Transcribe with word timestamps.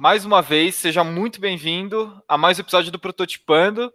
Mais 0.00 0.24
uma 0.24 0.40
vez, 0.40 0.76
seja 0.76 1.04
muito 1.04 1.38
bem-vindo 1.38 2.22
a 2.26 2.38
mais 2.38 2.56
um 2.56 2.62
episódio 2.62 2.90
do 2.90 2.98
Prototipando. 2.98 3.92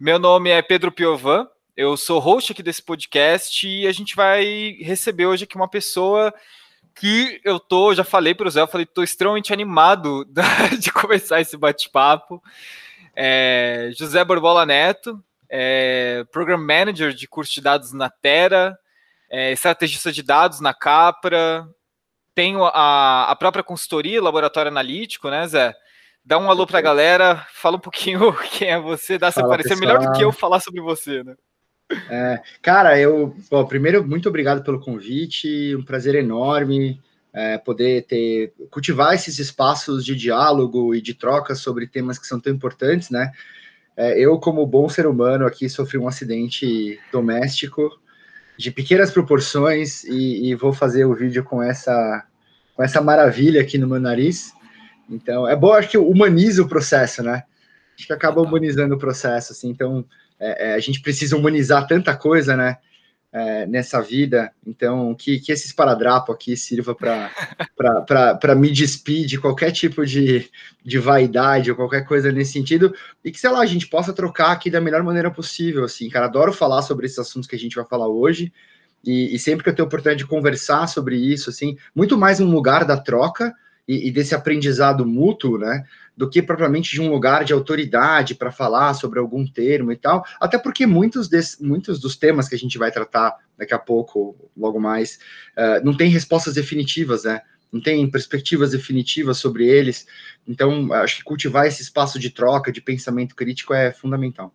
Meu 0.00 0.18
nome 0.18 0.48
é 0.48 0.62
Pedro 0.62 0.90
Piovan, 0.90 1.46
eu 1.76 1.94
sou 1.94 2.18
host 2.18 2.52
aqui 2.52 2.62
desse 2.62 2.82
podcast 2.82 3.68
e 3.68 3.86
a 3.86 3.92
gente 3.92 4.16
vai 4.16 4.78
receber 4.80 5.26
hoje 5.26 5.44
aqui 5.44 5.54
uma 5.54 5.68
pessoa 5.68 6.32
que 6.94 7.38
eu 7.44 7.60
tô, 7.60 7.94
já 7.94 8.02
falei 8.02 8.34
para 8.34 8.48
o 8.48 8.50
Zé, 8.50 8.62
eu 8.62 8.66
falei, 8.66 8.86
tô 8.86 9.02
extremamente 9.02 9.52
animado 9.52 10.26
de 10.80 10.90
começar 10.90 11.38
esse 11.38 11.54
bate-papo. 11.58 12.42
É, 13.14 13.90
José 13.94 14.24
Borbola 14.24 14.64
Neto, 14.64 15.22
é, 15.50 16.24
Program 16.32 16.56
Manager 16.56 17.12
de 17.12 17.28
curso 17.28 17.52
de 17.52 17.60
dados 17.60 17.92
na 17.92 18.08
Terra, 18.08 18.74
é, 19.30 19.52
estrategista 19.52 20.10
de 20.10 20.22
dados 20.22 20.60
na 20.60 20.72
Capra, 20.72 21.68
tenho 22.36 22.62
a, 22.66 23.30
a 23.30 23.34
própria 23.34 23.64
consultoria, 23.64 24.22
laboratório 24.22 24.70
analítico, 24.70 25.30
né, 25.30 25.48
Zé? 25.48 25.74
Dá 26.22 26.38
um 26.38 26.50
alô 26.50 26.66
para 26.66 26.78
a 26.78 26.82
galera, 26.82 27.46
fala 27.50 27.78
um 27.78 27.80
pouquinho 27.80 28.32
quem 28.52 28.68
é 28.68 28.78
você, 28.78 29.16
dá 29.16 29.32
se 29.32 29.40
parecer 29.40 29.74
melhor 29.76 29.98
do 29.98 30.12
que 30.12 30.22
eu 30.22 30.30
falar 30.30 30.60
sobre 30.60 30.82
você, 30.82 31.24
né? 31.24 31.34
É, 32.10 32.42
cara, 32.60 32.98
eu, 33.00 33.34
bom, 33.50 33.64
primeiro, 33.64 34.06
muito 34.06 34.28
obrigado 34.28 34.62
pelo 34.62 34.80
convite, 34.80 35.74
um 35.74 35.84
prazer 35.84 36.14
enorme 36.14 37.00
é, 37.32 37.56
poder 37.56 38.04
ter, 38.04 38.52
cultivar 38.70 39.14
esses 39.14 39.38
espaços 39.38 40.04
de 40.04 40.14
diálogo 40.14 40.94
e 40.94 41.00
de 41.00 41.14
troca 41.14 41.54
sobre 41.54 41.86
temas 41.86 42.18
que 42.18 42.26
são 42.26 42.38
tão 42.38 42.52
importantes, 42.52 43.08
né? 43.08 43.32
É, 43.96 44.18
eu, 44.18 44.38
como 44.38 44.66
bom 44.66 44.90
ser 44.90 45.06
humano, 45.06 45.46
aqui 45.46 45.70
sofri 45.70 45.96
um 45.96 46.08
acidente 46.08 47.00
doméstico 47.10 47.98
de 48.56 48.70
pequenas 48.70 49.10
proporções 49.10 50.02
e, 50.04 50.50
e, 50.50 50.54
vou 50.54 50.72
fazer 50.72 51.04
o 51.04 51.14
vídeo 51.14 51.44
com 51.44 51.62
essa, 51.62 52.26
com 52.76 52.82
essa 52.82 53.00
maravilha 53.00 53.60
aqui 53.60 53.78
no 53.78 53.88
meu 53.88 53.98
nariz. 53.98 54.52
Então, 55.08 55.48
é 55.48 55.56
bom, 55.56 55.72
acho 55.72 55.88
que 55.88 55.98
humaniza 55.98 56.62
o 56.62 56.68
processo, 56.68 57.22
né? 57.22 57.42
Acho 57.96 58.06
que 58.06 58.12
acaba 58.12 58.42
humanizando 58.42 58.94
o 58.94 58.98
processo, 58.98 59.52
assim. 59.52 59.70
Então, 59.70 60.04
é, 60.38 60.68
é, 60.70 60.74
a 60.74 60.78
gente 60.78 61.00
precisa 61.00 61.36
humanizar 61.36 61.86
tanta 61.86 62.14
coisa, 62.14 62.56
né? 62.56 62.76
é, 63.36 63.66
nessa 63.66 64.00
vida. 64.00 64.50
Então, 64.66 65.14
que, 65.14 65.38
que 65.38 65.52
esse 65.52 65.66
esparadrapo 65.66 66.32
aqui 66.32 66.56
sirva 66.56 66.94
para 66.94 68.54
me 68.56 68.72
despir 68.72 69.26
de 69.26 69.38
qualquer 69.38 69.72
tipo 69.72 70.06
de, 70.06 70.48
de 70.82 70.98
vaidade 70.98 71.70
ou 71.70 71.76
qualquer 71.76 72.06
coisa 72.06 72.32
nesse 72.32 72.52
sentido. 72.52 72.94
E 73.22 73.30
que, 73.30 73.38
sei 73.38 73.50
lá, 73.50 73.60
a 73.60 73.66
gente 73.66 73.88
possa 73.88 74.12
trocar 74.14 74.52
aqui 74.52 74.70
da 74.70 74.80
melhor 74.80 75.02
maneira 75.02 75.30
possível. 75.30 75.84
Assim, 75.84 76.08
cara, 76.08 76.24
adoro 76.24 76.50
falar 76.50 76.80
sobre 76.80 77.04
esses 77.04 77.18
assuntos 77.18 77.46
que 77.46 77.54
a 77.54 77.58
gente 77.58 77.76
vai 77.76 77.84
falar 77.84 78.08
hoje. 78.08 78.50
E, 79.06 79.34
e 79.34 79.38
sempre 79.38 79.62
que 79.62 79.70
eu 79.70 79.74
tenho 79.74 79.86
oportunidade 79.86 80.18
de 80.18 80.26
conversar 80.26 80.86
sobre 80.86 81.16
isso, 81.16 81.50
assim, 81.50 81.76
muito 81.94 82.18
mais 82.18 82.40
um 82.40 82.50
lugar 82.50 82.84
da 82.84 82.96
troca 82.96 83.54
e, 83.86 84.08
e 84.08 84.10
desse 84.10 84.34
aprendizado 84.34 85.06
mútuo, 85.06 85.58
né? 85.58 85.84
do 86.16 86.28
que 86.30 86.40
propriamente 86.40 86.90
de 86.90 87.00
um 87.00 87.10
lugar 87.10 87.44
de 87.44 87.52
autoridade 87.52 88.34
para 88.34 88.50
falar 88.50 88.94
sobre 88.94 89.18
algum 89.18 89.46
termo 89.46 89.92
e 89.92 89.96
tal, 89.96 90.24
até 90.40 90.56
porque 90.56 90.86
muitos, 90.86 91.28
desse, 91.28 91.62
muitos 91.62 92.00
dos 92.00 92.16
temas 92.16 92.48
que 92.48 92.54
a 92.54 92.58
gente 92.58 92.78
vai 92.78 92.90
tratar 92.90 93.36
daqui 93.56 93.74
a 93.74 93.78
pouco, 93.78 94.50
logo 94.56 94.80
mais, 94.80 95.18
uh, 95.56 95.84
não 95.84 95.94
tem 95.94 96.08
respostas 96.08 96.54
definitivas, 96.54 97.24
né? 97.24 97.42
Não 97.70 97.80
tem 97.80 98.08
perspectivas 98.10 98.70
definitivas 98.70 99.36
sobre 99.36 99.66
eles. 99.66 100.06
Então, 100.48 100.90
acho 100.94 101.18
que 101.18 101.24
cultivar 101.24 101.66
esse 101.66 101.82
espaço 101.82 102.18
de 102.18 102.30
troca, 102.30 102.72
de 102.72 102.80
pensamento 102.80 103.34
crítico 103.34 103.74
é 103.74 103.92
fundamental. 103.92 104.54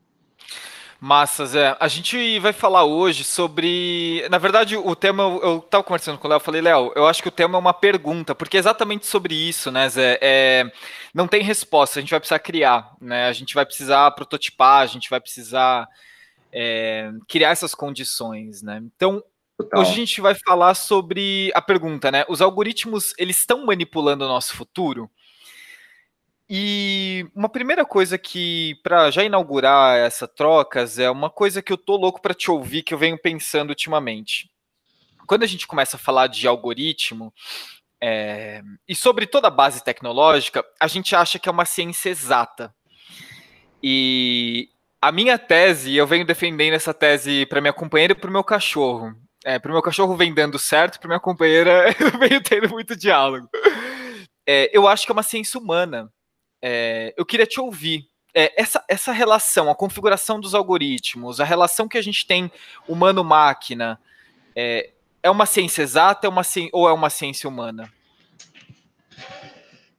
Massa, 1.04 1.48
Zé. 1.48 1.76
A 1.80 1.88
gente 1.88 2.38
vai 2.38 2.54
falar 2.54 2.86
hoje 2.86 3.24
sobre. 3.24 4.24
Na 4.30 4.38
verdade, 4.38 4.78
o 4.78 4.96
tema. 4.96 5.24
Eu 5.42 5.58
estava 5.58 5.84
conversando 5.84 6.20
com 6.20 6.28
o 6.28 6.30
Léo, 6.30 6.40
falei, 6.40 6.62
Léo, 6.62 6.92
eu 6.96 7.08
acho 7.08 7.24
que 7.24 7.28
o 7.28 7.32
tema 7.32 7.58
é 7.58 7.60
uma 7.60 7.74
pergunta, 7.74 8.36
porque 8.36 8.56
é 8.56 8.60
exatamente 8.60 9.08
sobre 9.08 9.34
isso, 9.34 9.72
né, 9.72 9.90
Zé? 9.90 10.20
É... 10.22 10.72
Não 11.12 11.28
tem 11.28 11.42
resposta, 11.42 11.98
a 11.98 12.02
gente 12.02 12.12
vai 12.12 12.20
precisar 12.20 12.38
criar, 12.38 12.96
né? 13.02 13.28
A 13.28 13.34
gente 13.34 13.56
vai 13.56 13.66
precisar 13.66 14.12
prototipar, 14.12 14.84
a 14.84 14.86
gente 14.86 15.10
vai 15.10 15.20
precisar 15.20 15.88
é... 16.54 17.10
criar 17.28 17.50
essas 17.50 17.74
condições, 17.74 18.62
né? 18.62 18.80
Então, 18.96 19.24
Total. 19.58 19.82
hoje 19.82 19.92
a 19.94 19.96
gente 19.96 20.22
vai 20.22 20.36
falar 20.36 20.76
sobre 20.76 21.52
a 21.56 21.64
pergunta, 21.64 22.12
né? 22.12 22.26
Os 22.30 22.44
algoritmos, 22.44 23.16
eles 23.18 23.40
estão 23.40 23.66
manipulando 23.66 24.24
o 24.24 24.28
nosso 24.28 24.56
futuro? 24.56 25.10
E 26.54 27.26
uma 27.34 27.48
primeira 27.48 27.86
coisa 27.86 28.18
que, 28.18 28.76
para 28.84 29.10
já 29.10 29.24
inaugurar 29.24 29.98
essa 29.98 30.28
trocas, 30.28 31.00
é 31.00 31.10
uma 31.10 31.30
coisa 31.30 31.62
que 31.62 31.72
eu 31.72 31.78
tô 31.78 31.96
louco 31.96 32.22
para 32.22 32.34
te 32.34 32.52
ouvir, 32.52 32.84
que 32.84 32.94
eu 32.94 32.98
venho 32.98 33.18
pensando 33.18 33.70
ultimamente. 33.70 34.52
Quando 35.26 35.44
a 35.44 35.48
gente 35.48 35.66
começa 35.66 35.96
a 35.96 36.00
falar 36.00 36.28
de 36.28 36.46
algoritmo, 36.46 37.34
é, 38.04 38.62
e 38.86 38.94
sobre 38.94 39.26
toda 39.28 39.48
a 39.48 39.50
base 39.50 39.82
tecnológica, 39.82 40.62
a 40.78 40.88
gente 40.88 41.16
acha 41.16 41.40
que 41.40 41.48
é 41.48 41.52
uma 41.54 41.64
ciência 41.64 42.10
exata. 42.10 42.76
E 43.82 44.68
a 45.02 45.10
minha 45.10 45.40
tese, 45.40 45.96
eu 45.96 46.06
venho 46.06 46.26
defendendo 46.26 46.74
essa 46.74 46.94
tese 46.94 47.46
para 47.46 47.62
minha 47.62 47.72
companheira 47.72 48.12
e 48.12 48.16
para 48.16 48.30
o 48.30 48.34
meu 48.34 48.44
cachorro. 48.44 49.16
É, 49.46 49.58
para 49.58 49.70
o 49.70 49.74
meu 49.74 49.82
cachorro 49.82 50.18
vem 50.18 50.34
dando 50.34 50.60
certo, 50.60 51.00
para 51.00 51.08
minha 51.08 51.20
companheira 51.22 51.96
eu 51.98 52.20
venho 52.20 52.44
tendo 52.44 52.68
muito 52.68 52.94
diálogo. 52.94 53.48
É, 54.46 54.70
eu 54.78 54.86
acho 54.86 55.06
que 55.06 55.14
é 55.14 55.16
uma 55.16 55.24
ciência 55.24 55.58
humana 55.58 56.12
é, 56.62 57.14
eu 57.18 57.26
queria 57.26 57.46
te 57.46 57.60
ouvir. 57.60 58.08
É, 58.34 58.62
essa, 58.62 58.82
essa 58.88 59.12
relação, 59.12 59.70
a 59.70 59.76
configuração 59.76 60.40
dos 60.40 60.56
algoritmos, 60.56 61.42
a 61.42 61.44
relação 61.44 61.88
que 61.88 61.98
a 61.98 62.02
gente 62.02 62.26
tem 62.26 62.50
humano-máquina, 62.88 64.00
é, 64.56 64.92
é 65.22 65.30
uma 65.30 65.46
ciência 65.46 65.82
exata 65.82 66.28
é 66.28 66.30
uma, 66.30 66.42
ou 66.72 66.88
é 66.88 66.94
uma 66.94 67.10
ciência 67.10 67.50
humana? 67.50 67.92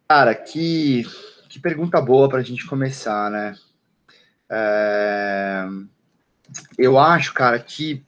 Cara, 0.08 0.34
que, 0.34 1.04
que 1.48 1.60
pergunta 1.60 2.00
boa 2.00 2.28
para 2.28 2.38
a 2.38 2.42
gente 2.42 2.66
começar, 2.66 3.30
né? 3.30 3.54
É, 4.50 5.64
eu 6.76 6.98
acho, 6.98 7.32
cara, 7.32 7.58
que 7.58 8.04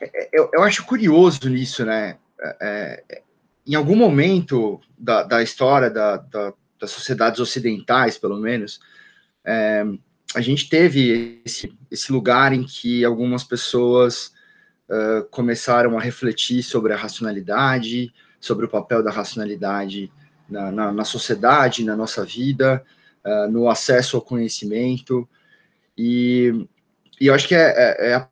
é, 0.00 0.28
eu, 0.32 0.50
eu 0.52 0.62
acho 0.62 0.84
curioso 0.84 1.48
nisso, 1.48 1.84
né? 1.84 2.16
É, 2.40 3.02
é, 3.08 3.22
em 3.66 3.74
algum 3.74 3.96
momento 3.96 4.80
da, 4.96 5.22
da 5.22 5.42
história 5.42 5.90
da, 5.90 6.16
da, 6.16 6.52
das 6.80 6.90
sociedades 6.90 7.40
ocidentais, 7.40 8.18
pelo 8.18 8.36
menos, 8.36 8.80
é, 9.44 9.84
a 10.34 10.40
gente 10.40 10.68
teve 10.68 11.40
esse, 11.44 11.72
esse, 11.90 12.12
lugar 12.12 12.52
em 12.52 12.64
que 12.64 13.04
algumas 13.04 13.42
pessoas 13.42 14.32
uh, 14.88 15.24
começaram 15.30 15.96
a 15.96 16.00
refletir 16.00 16.62
sobre 16.62 16.92
a 16.92 16.96
racionalidade, 16.96 18.12
sobre 18.38 18.66
o 18.66 18.68
papel 18.68 19.02
da 19.02 19.10
racionalidade 19.10 20.12
na, 20.48 20.70
na, 20.70 20.92
na 20.92 21.04
sociedade, 21.04 21.84
na 21.84 21.96
nossa 21.96 22.24
vida, 22.24 22.84
uh, 23.24 23.50
no 23.50 23.70
acesso 23.70 24.16
ao 24.16 24.22
conhecimento. 24.22 25.26
E, 25.96 26.66
e 27.18 27.26
eu 27.26 27.34
acho 27.34 27.48
que 27.48 27.54
é, 27.54 27.72
é, 27.76 28.10
é 28.12 28.28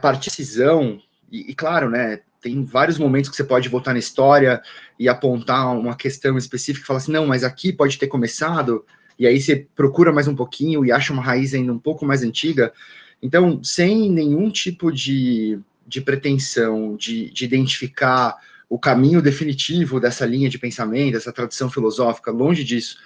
a 0.00 0.12
decisão, 0.12 1.00
e, 1.30 1.52
e 1.52 1.54
claro, 1.54 1.88
né, 1.88 2.20
tem 2.40 2.64
vários 2.64 2.98
momentos 2.98 3.28
que 3.30 3.36
você 3.36 3.44
pode 3.44 3.68
voltar 3.68 3.92
na 3.92 3.98
história 3.98 4.62
e 4.98 5.08
apontar 5.08 5.76
uma 5.76 5.96
questão 5.96 6.36
específica 6.38 6.84
e 6.84 6.86
falar 6.86 6.98
assim, 6.98 7.12
não, 7.12 7.26
mas 7.26 7.44
aqui 7.44 7.72
pode 7.72 7.98
ter 7.98 8.06
começado, 8.06 8.84
e 9.18 9.26
aí 9.26 9.40
você 9.40 9.66
procura 9.74 10.12
mais 10.12 10.28
um 10.28 10.36
pouquinho 10.36 10.84
e 10.84 10.92
acha 10.92 11.12
uma 11.12 11.22
raiz 11.22 11.52
ainda 11.52 11.72
um 11.72 11.78
pouco 11.78 12.06
mais 12.06 12.22
antiga. 12.22 12.72
Então, 13.20 13.62
sem 13.64 14.10
nenhum 14.10 14.50
tipo 14.50 14.92
de, 14.92 15.58
de 15.86 16.00
pretensão 16.00 16.96
de, 16.96 17.30
de 17.30 17.44
identificar 17.44 18.36
o 18.68 18.78
caminho 18.78 19.20
definitivo 19.20 19.98
dessa 19.98 20.24
linha 20.24 20.48
de 20.48 20.58
pensamento, 20.58 21.14
dessa 21.14 21.32
tradição 21.32 21.70
filosófica, 21.70 22.30
longe 22.30 22.62
disso, 22.62 22.98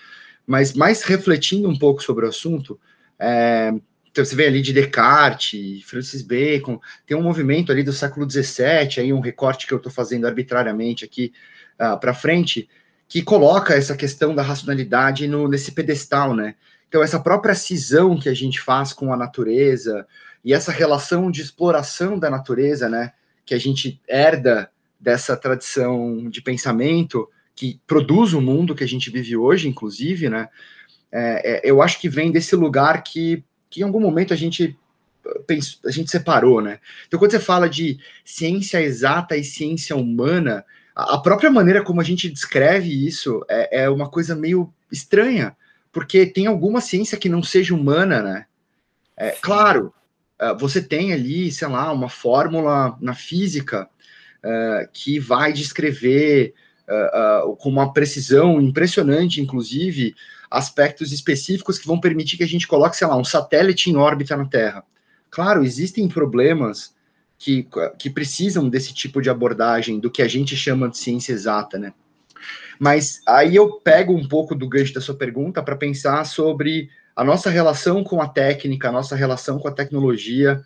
mas 0.46 0.74
mais 0.74 1.02
refletindo 1.02 1.68
um 1.68 1.78
pouco 1.78 2.02
sobre 2.02 2.26
o 2.26 2.28
assunto, 2.28 2.78
é, 3.18 3.72
então, 4.12 4.22
você 4.26 4.36
vê 4.36 4.46
ali 4.46 4.60
de 4.60 4.74
Descartes, 4.74 5.82
Francis 5.84 6.20
Bacon, 6.20 6.78
tem 7.06 7.16
um 7.16 7.22
movimento 7.22 7.72
ali 7.72 7.82
do 7.82 7.94
século 7.94 8.30
XVII, 8.30 8.98
aí 8.98 9.10
um 9.10 9.20
recorte 9.20 9.66
que 9.66 9.72
eu 9.72 9.78
estou 9.78 9.90
fazendo 9.90 10.26
arbitrariamente 10.26 11.02
aqui 11.02 11.32
uh, 11.80 11.84
ah, 11.84 11.96
para 11.96 12.12
frente, 12.12 12.68
que 13.08 13.22
coloca 13.22 13.74
essa 13.74 13.96
questão 13.96 14.34
da 14.34 14.42
racionalidade 14.42 15.26
no, 15.26 15.48
nesse 15.48 15.72
pedestal, 15.72 16.34
né? 16.34 16.56
Então, 16.88 17.02
essa 17.02 17.18
própria 17.18 17.54
cisão 17.54 18.18
que 18.18 18.28
a 18.28 18.34
gente 18.34 18.60
faz 18.60 18.92
com 18.92 19.14
a 19.14 19.16
natureza 19.16 20.06
e 20.44 20.52
essa 20.52 20.70
relação 20.70 21.30
de 21.30 21.40
exploração 21.40 22.18
da 22.18 22.28
natureza, 22.28 22.90
né, 22.90 23.12
que 23.46 23.54
a 23.54 23.58
gente 23.58 23.98
herda 24.06 24.70
dessa 25.00 25.34
tradição 25.38 26.28
de 26.28 26.42
pensamento, 26.42 27.26
que 27.54 27.80
produz 27.86 28.34
o 28.34 28.42
mundo 28.42 28.74
que 28.74 28.84
a 28.84 28.88
gente 28.88 29.10
vive 29.10 29.38
hoje, 29.38 29.68
inclusive, 29.68 30.28
né? 30.28 30.50
É, 31.10 31.56
é, 31.68 31.70
eu 31.70 31.80
acho 31.80 31.98
que 31.98 32.10
vem 32.10 32.30
desse 32.30 32.54
lugar 32.56 33.02
que, 33.02 33.42
que 33.72 33.80
em 33.80 33.84
algum 33.84 33.98
momento 34.00 34.32
a 34.34 34.36
gente 34.36 34.78
a 35.86 35.90
gente 35.90 36.10
separou, 36.10 36.60
né? 36.60 36.80
Então, 37.06 37.18
quando 37.18 37.30
você 37.30 37.38
fala 37.38 37.68
de 37.68 37.96
ciência 38.24 38.82
exata 38.82 39.36
e 39.36 39.44
ciência 39.44 39.94
humana, 39.94 40.64
a 40.96 41.16
própria 41.18 41.48
maneira 41.48 41.82
como 41.82 42.00
a 42.00 42.04
gente 42.04 42.28
descreve 42.28 43.06
isso 43.06 43.44
é, 43.48 43.84
é 43.84 43.90
uma 43.90 44.10
coisa 44.10 44.34
meio 44.34 44.72
estranha, 44.90 45.56
porque 45.92 46.26
tem 46.26 46.46
alguma 46.46 46.80
ciência 46.80 47.16
que 47.16 47.28
não 47.28 47.42
seja 47.42 47.72
humana, 47.72 48.20
né? 48.20 48.46
É, 49.16 49.30
claro, 49.40 49.94
é, 50.40 50.52
você 50.54 50.82
tem 50.82 51.12
ali, 51.12 51.52
sei 51.52 51.68
lá, 51.68 51.92
uma 51.92 52.08
fórmula 52.08 52.96
na 53.00 53.14
física 53.14 53.88
uh, 54.44 54.88
que 54.92 55.20
vai 55.20 55.52
descrever 55.52 56.52
uh, 56.88 57.52
uh, 57.52 57.56
com 57.56 57.68
uma 57.68 57.92
precisão 57.92 58.60
impressionante, 58.60 59.40
inclusive, 59.40 60.14
aspectos 60.52 61.12
específicos 61.12 61.78
que 61.78 61.86
vão 61.86 61.98
permitir 61.98 62.36
que 62.36 62.44
a 62.44 62.48
gente 62.48 62.68
coloque, 62.68 62.96
sei 62.96 63.06
lá, 63.06 63.16
um 63.16 63.24
satélite 63.24 63.90
em 63.90 63.96
órbita 63.96 64.36
na 64.36 64.44
Terra. 64.44 64.84
Claro, 65.30 65.64
existem 65.64 66.06
problemas 66.06 66.94
que, 67.38 67.66
que 67.98 68.10
precisam 68.10 68.68
desse 68.68 68.92
tipo 68.92 69.22
de 69.22 69.30
abordagem, 69.30 69.98
do 69.98 70.10
que 70.10 70.20
a 70.20 70.28
gente 70.28 70.54
chama 70.54 70.90
de 70.90 70.98
ciência 70.98 71.32
exata, 71.32 71.78
né? 71.78 71.94
Mas 72.78 73.22
aí 73.26 73.56
eu 73.56 73.80
pego 73.80 74.14
um 74.14 74.28
pouco 74.28 74.54
do 74.54 74.68
gancho 74.68 74.92
da 74.92 75.00
sua 75.00 75.14
pergunta 75.14 75.62
para 75.62 75.76
pensar 75.76 76.24
sobre 76.24 76.90
a 77.16 77.24
nossa 77.24 77.48
relação 77.48 78.04
com 78.04 78.20
a 78.20 78.28
técnica, 78.28 78.88
a 78.88 78.92
nossa 78.92 79.16
relação 79.16 79.58
com 79.58 79.68
a 79.68 79.72
tecnologia, 79.72 80.62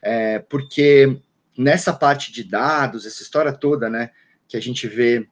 é, 0.00 0.38
porque 0.38 1.18
nessa 1.56 1.92
parte 1.92 2.32
de 2.32 2.44
dados, 2.44 3.04
essa 3.04 3.22
história 3.22 3.52
toda, 3.52 3.90
né, 3.90 4.10
que 4.48 4.56
a 4.56 4.60
gente 4.60 4.86
vê 4.86 5.26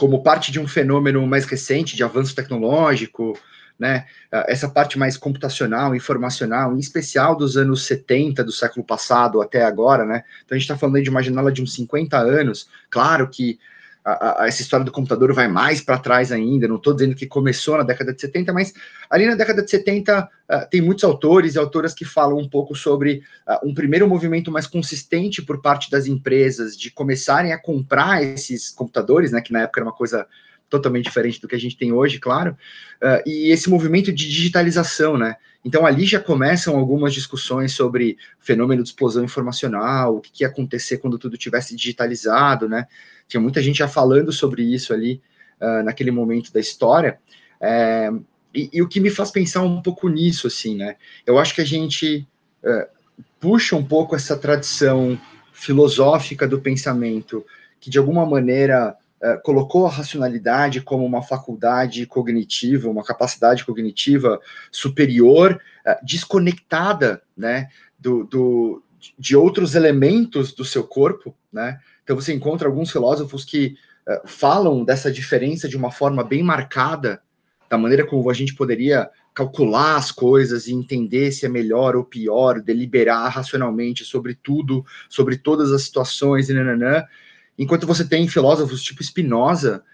como 0.00 0.22
parte 0.22 0.50
de 0.50 0.58
um 0.58 0.66
fenômeno 0.66 1.26
mais 1.26 1.44
recente 1.44 1.94
de 1.94 2.02
avanço 2.02 2.34
tecnológico, 2.34 3.38
né? 3.78 4.06
Essa 4.48 4.66
parte 4.66 4.98
mais 4.98 5.18
computacional, 5.18 5.94
informacional, 5.94 6.74
em 6.74 6.78
especial 6.78 7.36
dos 7.36 7.54
anos 7.54 7.84
70 7.84 8.42
do 8.42 8.50
século 8.50 8.82
passado 8.82 9.42
até 9.42 9.62
agora, 9.62 10.06
né? 10.06 10.24
Então 10.42 10.56
a 10.56 10.58
gente 10.58 10.62
está 10.62 10.78
falando 10.78 11.02
de 11.02 11.10
uma 11.10 11.22
janela 11.22 11.52
de 11.52 11.62
uns 11.62 11.74
50 11.74 12.16
anos. 12.16 12.66
Claro 12.88 13.28
que 13.28 13.58
a, 14.04 14.42
a, 14.42 14.46
essa 14.46 14.62
história 14.62 14.84
do 14.84 14.92
computador 14.92 15.32
vai 15.32 15.48
mais 15.48 15.80
para 15.80 15.98
trás 15.98 16.32
ainda, 16.32 16.66
não 16.66 16.76
estou 16.76 16.94
dizendo 16.94 17.14
que 17.14 17.26
começou 17.26 17.76
na 17.76 17.82
década 17.82 18.12
de 18.12 18.20
70, 18.20 18.52
mas 18.52 18.72
ali 19.10 19.26
na 19.26 19.34
década 19.34 19.62
de 19.62 19.70
70 19.70 20.24
uh, 20.24 20.70
tem 20.70 20.80
muitos 20.80 21.04
autores 21.04 21.54
e 21.54 21.58
autoras 21.58 21.92
que 21.92 22.04
falam 22.04 22.38
um 22.38 22.48
pouco 22.48 22.74
sobre 22.74 23.22
uh, 23.46 23.68
um 23.68 23.74
primeiro 23.74 24.08
movimento 24.08 24.50
mais 24.50 24.66
consistente 24.66 25.42
por 25.42 25.60
parte 25.60 25.90
das 25.90 26.06
empresas 26.06 26.76
de 26.76 26.90
começarem 26.90 27.52
a 27.52 27.58
comprar 27.58 28.22
esses 28.22 28.70
computadores, 28.70 29.32
né, 29.32 29.40
que 29.40 29.52
na 29.52 29.62
época 29.62 29.80
era 29.80 29.86
uma 29.86 29.96
coisa 29.96 30.26
totalmente 30.70 31.04
diferente 31.04 31.40
do 31.40 31.48
que 31.48 31.56
a 31.56 31.60
gente 31.60 31.76
tem 31.76 31.92
hoje, 31.92 32.18
claro, 32.18 32.56
uh, 33.02 33.28
e 33.28 33.50
esse 33.50 33.68
movimento 33.68 34.12
de 34.12 34.28
digitalização, 34.28 35.18
né? 35.18 35.36
Então 35.64 35.84
ali 35.84 36.06
já 36.06 36.18
começam 36.18 36.76
algumas 36.76 37.12
discussões 37.12 37.72
sobre 37.72 38.16
o 38.40 38.44
fenômeno 38.44 38.82
de 38.82 38.88
explosão 38.88 39.24
informacional, 39.24 40.16
o 40.16 40.20
que, 40.20 40.32
que 40.32 40.44
ia 40.44 40.48
acontecer 40.48 40.98
quando 40.98 41.18
tudo 41.18 41.36
tivesse 41.36 41.76
digitalizado, 41.76 42.68
né? 42.68 42.86
Tinha 43.28 43.40
muita 43.40 43.60
gente 43.60 43.78
já 43.78 43.88
falando 43.88 44.32
sobre 44.32 44.62
isso 44.62 44.94
ali 44.94 45.20
uh, 45.60 45.82
naquele 45.82 46.10
momento 46.10 46.52
da 46.52 46.60
história. 46.60 47.18
É, 47.60 48.10
e, 48.54 48.70
e, 48.72 48.82
o 48.82 48.88
que 48.88 49.00
me 49.00 49.10
faz 49.10 49.30
pensar 49.30 49.62
um 49.62 49.82
pouco 49.82 50.08
nisso, 50.08 50.46
assim, 50.46 50.76
né? 50.76 50.96
Eu 51.26 51.38
acho 51.38 51.54
que 51.54 51.60
a 51.60 51.66
gente 51.66 52.26
uh, 52.64 53.20
puxa 53.38 53.76
um 53.76 53.84
pouco 53.84 54.16
essa 54.16 54.36
tradição 54.36 55.20
filosófica 55.52 56.48
do 56.48 56.60
pensamento, 56.60 57.44
que 57.78 57.90
de 57.90 57.98
alguma 57.98 58.24
maneira 58.24 58.96
eh, 59.22 59.36
colocou 59.44 59.86
a 59.86 59.90
racionalidade 59.90 60.80
como 60.80 61.04
uma 61.04 61.22
faculdade 61.22 62.06
cognitiva, 62.06 62.88
uma 62.88 63.04
capacidade 63.04 63.66
cognitiva 63.66 64.40
superior, 64.72 65.60
uh, 65.86 66.06
desconectada, 66.06 67.20
né, 67.36 67.68
do, 67.98 68.24
do, 68.24 68.82
de 69.18 69.36
outros 69.36 69.74
elementos 69.74 70.54
do 70.54 70.64
seu 70.64 70.84
corpo, 70.84 71.36
né? 71.52 71.78
Então 72.02 72.16
você 72.16 72.32
encontra 72.32 72.66
alguns 72.66 72.90
filósofos 72.90 73.44
que 73.44 73.76
uh, 74.08 74.26
falam 74.26 74.84
dessa 74.84 75.12
diferença 75.12 75.68
de 75.68 75.76
uma 75.76 75.90
forma 75.90 76.24
bem 76.24 76.42
marcada, 76.42 77.20
da 77.68 77.76
maneira 77.76 78.06
como 78.06 78.30
a 78.30 78.34
gente 78.34 78.54
poderia 78.54 79.10
calcular 79.34 79.96
as 79.96 80.10
coisas 80.10 80.66
e 80.66 80.72
entender 80.72 81.30
se 81.30 81.44
é 81.44 81.48
melhor 81.48 81.94
ou 81.94 82.04
pior, 82.04 82.60
deliberar 82.62 83.30
racionalmente 83.30 84.02
sobre 84.02 84.34
tudo, 84.34 84.82
sobre 85.10 85.36
todas 85.36 85.72
as 85.72 85.82
situações 85.82 86.48
e 86.48 86.54
nananã. 86.54 87.04
Enquanto 87.60 87.86
você 87.86 88.06
tem 88.06 88.26
filósofos 88.26 88.82
tipo 88.82 89.04
Spinoza, 89.04 89.84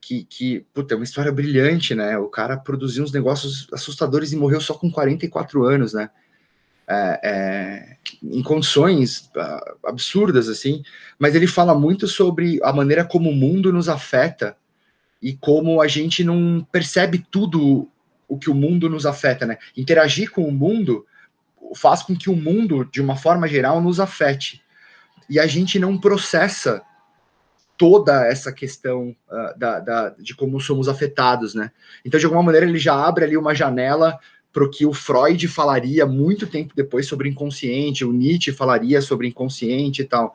que, 0.00 0.22
que 0.22 0.60
puta, 0.72 0.94
é 0.94 0.96
uma 0.96 1.02
história 1.02 1.32
brilhante, 1.32 1.92
né? 1.92 2.16
O 2.16 2.28
cara 2.28 2.56
produziu 2.56 3.02
uns 3.02 3.10
negócios 3.10 3.66
assustadores 3.72 4.32
e 4.32 4.36
morreu 4.36 4.60
só 4.60 4.74
com 4.74 4.88
44 4.88 5.64
anos, 5.64 5.92
né? 5.92 6.08
É, 6.88 7.20
é, 7.24 7.96
em 8.22 8.40
condições 8.44 9.28
uh, 9.34 9.88
absurdas, 9.88 10.48
assim, 10.48 10.84
mas 11.18 11.34
ele 11.34 11.48
fala 11.48 11.76
muito 11.76 12.06
sobre 12.06 12.60
a 12.62 12.72
maneira 12.72 13.04
como 13.04 13.30
o 13.30 13.34
mundo 13.34 13.72
nos 13.72 13.88
afeta 13.88 14.56
e 15.20 15.36
como 15.36 15.82
a 15.82 15.88
gente 15.88 16.22
não 16.22 16.64
percebe 16.70 17.26
tudo 17.28 17.90
o 18.28 18.38
que 18.38 18.48
o 18.48 18.54
mundo 18.54 18.88
nos 18.88 19.04
afeta, 19.04 19.44
né? 19.44 19.58
Interagir 19.76 20.30
com 20.30 20.44
o 20.44 20.52
mundo 20.52 21.04
faz 21.74 22.04
com 22.04 22.14
que 22.14 22.30
o 22.30 22.36
mundo, 22.36 22.84
de 22.84 23.02
uma 23.02 23.16
forma 23.16 23.48
geral, 23.48 23.80
nos 23.82 23.98
afete. 23.98 24.62
E 25.28 25.40
a 25.40 25.46
gente 25.48 25.76
não 25.76 25.98
processa 25.98 26.84
toda 27.76 28.26
essa 28.26 28.52
questão 28.52 29.14
uh, 29.28 29.58
da, 29.58 29.80
da, 29.80 30.08
de 30.10 30.34
como 30.34 30.60
somos 30.60 30.88
afetados, 30.88 31.54
né? 31.54 31.70
Então, 32.04 32.18
de 32.18 32.26
alguma 32.26 32.42
maneira, 32.42 32.66
ele 32.66 32.78
já 32.78 32.94
abre 32.94 33.24
ali 33.24 33.36
uma 33.36 33.54
janela 33.54 34.18
para 34.52 34.64
o 34.64 34.70
que 34.70 34.86
o 34.86 34.94
Freud 34.94 35.46
falaria 35.48 36.06
muito 36.06 36.46
tempo 36.46 36.72
depois 36.74 37.06
sobre 37.06 37.28
inconsciente, 37.28 38.04
o 38.04 38.12
Nietzsche 38.12 38.52
falaria 38.52 39.02
sobre 39.02 39.28
inconsciente 39.28 40.02
e 40.02 40.04
tal. 40.04 40.34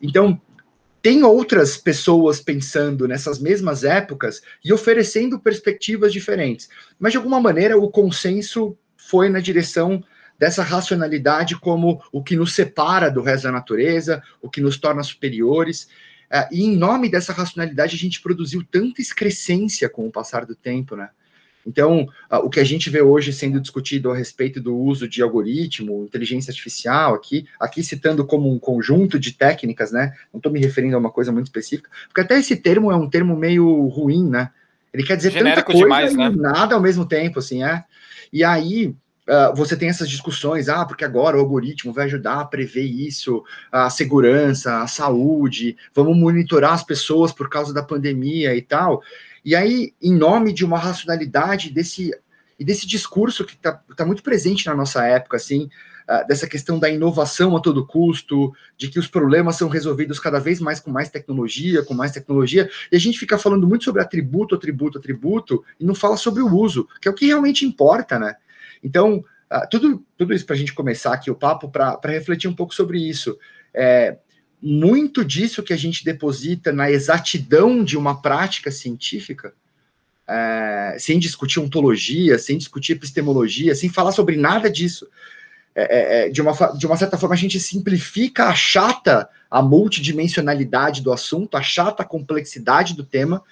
Então, 0.00 0.40
tem 1.02 1.22
outras 1.22 1.76
pessoas 1.76 2.40
pensando 2.40 3.08
nessas 3.08 3.38
mesmas 3.38 3.82
épocas 3.82 4.42
e 4.64 4.72
oferecendo 4.72 5.38
perspectivas 5.38 6.12
diferentes, 6.12 6.68
mas 6.98 7.12
de 7.12 7.18
alguma 7.18 7.40
maneira 7.40 7.78
o 7.78 7.90
consenso 7.90 8.76
foi 8.96 9.28
na 9.28 9.40
direção 9.40 10.04
dessa 10.38 10.62
racionalidade 10.62 11.58
como 11.58 12.00
o 12.12 12.22
que 12.22 12.36
nos 12.36 12.54
separa 12.54 13.10
do 13.10 13.22
resto 13.22 13.44
da 13.44 13.52
natureza, 13.52 14.22
o 14.40 14.48
que 14.48 14.60
nos 14.60 14.78
torna 14.78 15.02
superiores. 15.02 15.88
Uh, 16.30 16.48
e 16.52 16.64
em 16.64 16.76
nome 16.76 17.08
dessa 17.08 17.32
racionalidade, 17.32 17.96
a 17.96 17.98
gente 17.98 18.20
produziu 18.20 18.64
tanta 18.70 19.00
excrescência 19.00 19.88
com 19.88 20.06
o 20.06 20.12
passar 20.12 20.44
do 20.44 20.54
tempo, 20.54 20.94
né? 20.94 21.08
Então, 21.66 22.08
uh, 22.30 22.36
o 22.36 22.48
que 22.48 22.60
a 22.60 22.64
gente 22.64 22.88
vê 22.88 23.02
hoje 23.02 23.32
sendo 23.32 23.60
discutido 23.60 24.10
a 24.10 24.16
respeito 24.16 24.60
do 24.60 24.76
uso 24.76 25.06
de 25.06 25.22
algoritmo, 25.22 26.04
inteligência 26.04 26.50
artificial, 26.50 27.14
aqui, 27.14 27.46
aqui 27.60 27.82
citando 27.82 28.24
como 28.24 28.50
um 28.50 28.58
conjunto 28.58 29.18
de 29.18 29.32
técnicas, 29.32 29.92
né? 29.92 30.14
Não 30.32 30.38
estou 30.38 30.50
me 30.50 30.60
referindo 30.60 30.96
a 30.96 30.98
uma 30.98 31.10
coisa 31.10 31.30
muito 31.30 31.46
específica, 31.46 31.90
porque 32.06 32.22
até 32.22 32.38
esse 32.38 32.56
termo 32.56 32.90
é 32.90 32.96
um 32.96 33.08
termo 33.08 33.36
meio 33.36 33.86
ruim, 33.88 34.28
né? 34.28 34.50
Ele 34.92 35.04
quer 35.04 35.16
dizer 35.16 35.30
Genérico 35.30 35.56
tanta 35.56 35.66
coisa 35.66 35.82
demais, 35.82 36.14
né? 36.14 36.30
e 36.32 36.36
nada 36.36 36.74
ao 36.74 36.80
mesmo 36.80 37.04
tempo, 37.04 37.38
assim, 37.38 37.62
é. 37.62 37.84
E 38.32 38.42
aí, 38.42 38.94
Uh, 39.28 39.54
você 39.54 39.76
tem 39.76 39.90
essas 39.90 40.08
discussões, 40.08 40.70
ah, 40.70 40.86
porque 40.86 41.04
agora 41.04 41.36
o 41.36 41.40
algoritmo 41.40 41.92
vai 41.92 42.06
ajudar 42.06 42.40
a 42.40 42.44
prever 42.46 42.84
isso, 42.84 43.44
a 43.70 43.90
segurança, 43.90 44.80
a 44.80 44.86
saúde, 44.86 45.76
vamos 45.94 46.16
monitorar 46.16 46.72
as 46.72 46.82
pessoas 46.82 47.30
por 47.30 47.50
causa 47.50 47.74
da 47.74 47.82
pandemia 47.82 48.56
e 48.56 48.62
tal. 48.62 49.02
E 49.44 49.54
aí, 49.54 49.92
em 50.00 50.14
nome 50.14 50.50
de 50.54 50.64
uma 50.64 50.78
racionalidade 50.78 51.70
desse 51.70 52.10
e 52.58 52.64
desse 52.64 52.86
discurso 52.86 53.44
que 53.44 53.54
está 53.54 53.72
tá 53.96 54.04
muito 54.04 54.22
presente 54.22 54.66
na 54.66 54.74
nossa 54.74 55.04
época, 55.04 55.36
assim, 55.36 55.68
uh, 56.08 56.26
dessa 56.26 56.46
questão 56.46 56.78
da 56.78 56.90
inovação 56.90 57.56
a 57.56 57.60
todo 57.60 57.86
custo, 57.86 58.52
de 58.76 58.88
que 58.88 58.98
os 58.98 59.06
problemas 59.06 59.56
são 59.56 59.68
resolvidos 59.68 60.18
cada 60.18 60.40
vez 60.40 60.58
mais 60.58 60.80
com 60.80 60.90
mais 60.90 61.08
tecnologia, 61.08 61.84
com 61.84 61.94
mais 61.94 62.12
tecnologia, 62.12 62.68
e 62.90 62.96
a 62.96 62.98
gente 62.98 63.18
fica 63.18 63.38
falando 63.38 63.66
muito 63.66 63.84
sobre 63.84 64.02
atributo, 64.02 64.54
atributo, 64.54 64.98
atributo, 64.98 65.64
e 65.78 65.84
não 65.84 65.94
fala 65.94 66.16
sobre 66.16 66.42
o 66.42 66.52
uso, 66.52 66.88
que 67.00 67.06
é 67.06 67.10
o 67.10 67.14
que 67.14 67.26
realmente 67.26 67.64
importa, 67.64 68.18
né? 68.18 68.34
Então, 68.82 69.24
uh, 69.52 69.68
tudo, 69.70 70.04
tudo 70.16 70.34
isso 70.34 70.46
para 70.46 70.54
a 70.54 70.58
gente 70.58 70.74
começar 70.74 71.12
aqui 71.12 71.30
o 71.30 71.34
papo, 71.34 71.68
para 71.68 71.98
refletir 72.04 72.48
um 72.48 72.54
pouco 72.54 72.74
sobre 72.74 72.98
isso. 72.98 73.38
É, 73.74 74.16
muito 74.60 75.24
disso 75.24 75.62
que 75.62 75.72
a 75.72 75.76
gente 75.76 76.04
deposita 76.04 76.72
na 76.72 76.90
exatidão 76.90 77.84
de 77.84 77.96
uma 77.96 78.20
prática 78.20 78.70
científica, 78.70 79.54
é, 80.26 80.96
sem 80.98 81.18
discutir 81.18 81.60
ontologia, 81.60 82.38
sem 82.38 82.58
discutir 82.58 82.92
epistemologia, 82.92 83.74
sem 83.74 83.88
falar 83.88 84.12
sobre 84.12 84.36
nada 84.36 84.70
disso. 84.70 85.08
É, 85.74 85.82
é, 85.82 86.26
é 86.26 86.28
de, 86.28 86.42
uma, 86.42 86.52
de 86.76 86.86
uma 86.86 86.96
certa 86.96 87.16
forma, 87.16 87.34
a 87.34 87.38
gente 87.38 87.60
simplifica, 87.60 88.46
achata 88.46 89.28
a 89.50 89.62
multidimensionalidade 89.62 91.02
do 91.02 91.12
assunto, 91.12 91.56
achata 91.56 92.02
a 92.02 92.06
complexidade 92.06 92.94
do 92.94 93.04
tema, 93.04 93.42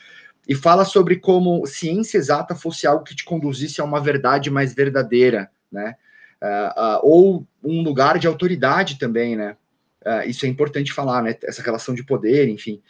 e 0.46 0.54
fala 0.54 0.84
sobre 0.84 1.16
como 1.16 1.66
ciência 1.66 2.18
exata 2.18 2.54
fosse 2.54 2.86
algo 2.86 3.04
que 3.04 3.16
te 3.16 3.24
conduzisse 3.24 3.80
a 3.80 3.84
uma 3.84 4.00
verdade 4.00 4.50
mais 4.50 4.74
verdadeira, 4.74 5.50
né? 5.70 5.96
Uh, 6.40 6.80
uh, 6.80 7.00
ou 7.02 7.46
um 7.64 7.82
lugar 7.82 8.18
de 8.18 8.26
autoridade 8.26 8.98
também, 8.98 9.34
né? 9.34 9.56
Uh, 10.04 10.28
isso 10.28 10.46
é 10.46 10.48
importante 10.48 10.92
falar, 10.92 11.22
né? 11.22 11.36
Essa 11.42 11.62
relação 11.62 11.94
de 11.94 12.04
poder, 12.04 12.48
enfim. 12.48 12.80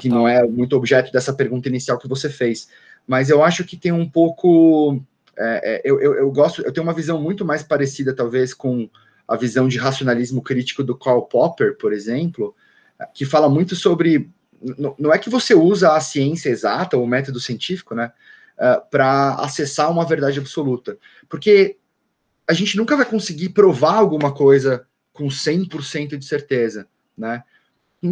que 0.00 0.08
não 0.08 0.26
é 0.26 0.42
muito 0.46 0.74
objeto 0.74 1.12
dessa 1.12 1.32
pergunta 1.32 1.68
inicial 1.68 1.98
que 1.98 2.08
você 2.08 2.30
fez. 2.30 2.68
Mas 3.08 3.30
eu 3.30 3.42
acho 3.42 3.64
que 3.64 3.76
tem 3.76 3.90
um 3.90 4.08
pouco. 4.08 5.02
É, 5.36 5.76
é, 5.76 5.80
eu, 5.82 5.98
eu, 5.98 6.14
eu, 6.14 6.30
gosto, 6.30 6.62
eu 6.62 6.70
tenho 6.70 6.86
uma 6.86 6.92
visão 6.92 7.20
muito 7.20 7.44
mais 7.44 7.62
parecida, 7.62 8.14
talvez, 8.14 8.52
com 8.52 8.88
a 9.26 9.34
visão 9.34 9.66
de 9.66 9.78
racionalismo 9.78 10.42
crítico 10.42 10.84
do 10.84 10.96
Karl 10.96 11.22
Popper, 11.22 11.76
por 11.78 11.92
exemplo, 11.92 12.54
que 13.14 13.24
fala 13.24 13.48
muito 13.48 13.74
sobre. 13.74 14.30
Não 14.98 15.12
é 15.12 15.18
que 15.18 15.30
você 15.30 15.54
usa 15.54 15.94
a 15.94 16.00
ciência 16.00 16.50
exata 16.50 16.96
ou 16.96 17.04
o 17.04 17.06
método 17.06 17.38
científico, 17.38 17.94
né, 17.94 18.12
uh, 18.58 18.90
para 18.90 19.34
acessar 19.36 19.90
uma 19.90 20.04
verdade 20.06 20.38
absoluta. 20.38 20.98
Porque 21.28 21.76
a 22.48 22.52
gente 22.52 22.76
nunca 22.76 22.96
vai 22.96 23.04
conseguir 23.04 23.50
provar 23.50 23.96
alguma 23.96 24.32
coisa 24.32 24.86
com 25.12 25.28
100% 25.28 26.16
de 26.16 26.24
certeza, 26.24 26.88
né? 27.16 27.42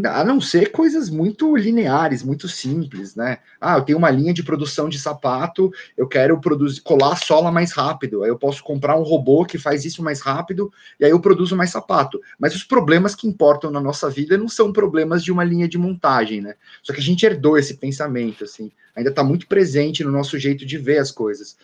A 0.04 0.24
não 0.24 0.40
ser 0.40 0.72
coisas 0.72 1.08
muito 1.08 1.54
lineares, 1.54 2.20
muito 2.20 2.48
simples, 2.48 3.14
né? 3.14 3.38
Ah, 3.60 3.76
eu 3.76 3.82
tenho 3.82 3.98
uma 3.98 4.10
linha 4.10 4.34
de 4.34 4.42
produção 4.42 4.88
de 4.88 4.98
sapato, 4.98 5.72
eu 5.96 6.08
quero 6.08 6.40
produzir, 6.40 6.80
colar 6.80 7.12
a 7.12 7.16
sola 7.16 7.52
mais 7.52 7.70
rápido, 7.70 8.24
aí 8.24 8.28
eu 8.28 8.36
posso 8.36 8.64
comprar 8.64 8.96
um 8.96 9.04
robô 9.04 9.44
que 9.44 9.58
faz 9.58 9.84
isso 9.84 10.02
mais 10.02 10.20
rápido, 10.20 10.72
e 10.98 11.04
aí 11.04 11.10
eu 11.12 11.20
produzo 11.20 11.54
mais 11.54 11.70
sapato. 11.70 12.20
Mas 12.36 12.56
os 12.56 12.64
problemas 12.64 13.14
que 13.14 13.28
importam 13.28 13.70
na 13.70 13.80
nossa 13.80 14.10
vida 14.10 14.36
não 14.36 14.48
são 14.48 14.72
problemas 14.72 15.22
de 15.22 15.30
uma 15.30 15.44
linha 15.44 15.68
de 15.68 15.78
montagem, 15.78 16.40
né? 16.40 16.56
Só 16.82 16.92
que 16.92 16.98
a 16.98 17.04
gente 17.04 17.24
herdou 17.24 17.56
esse 17.56 17.76
pensamento, 17.76 18.42
assim, 18.42 18.72
ainda 18.94 19.10
está 19.10 19.22
muito 19.22 19.46
presente 19.46 20.02
no 20.02 20.10
nosso 20.10 20.36
jeito 20.36 20.66
de 20.66 20.78
ver 20.78 20.98
as 20.98 21.12
coisas. 21.12 21.56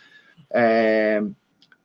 É, 0.49 1.21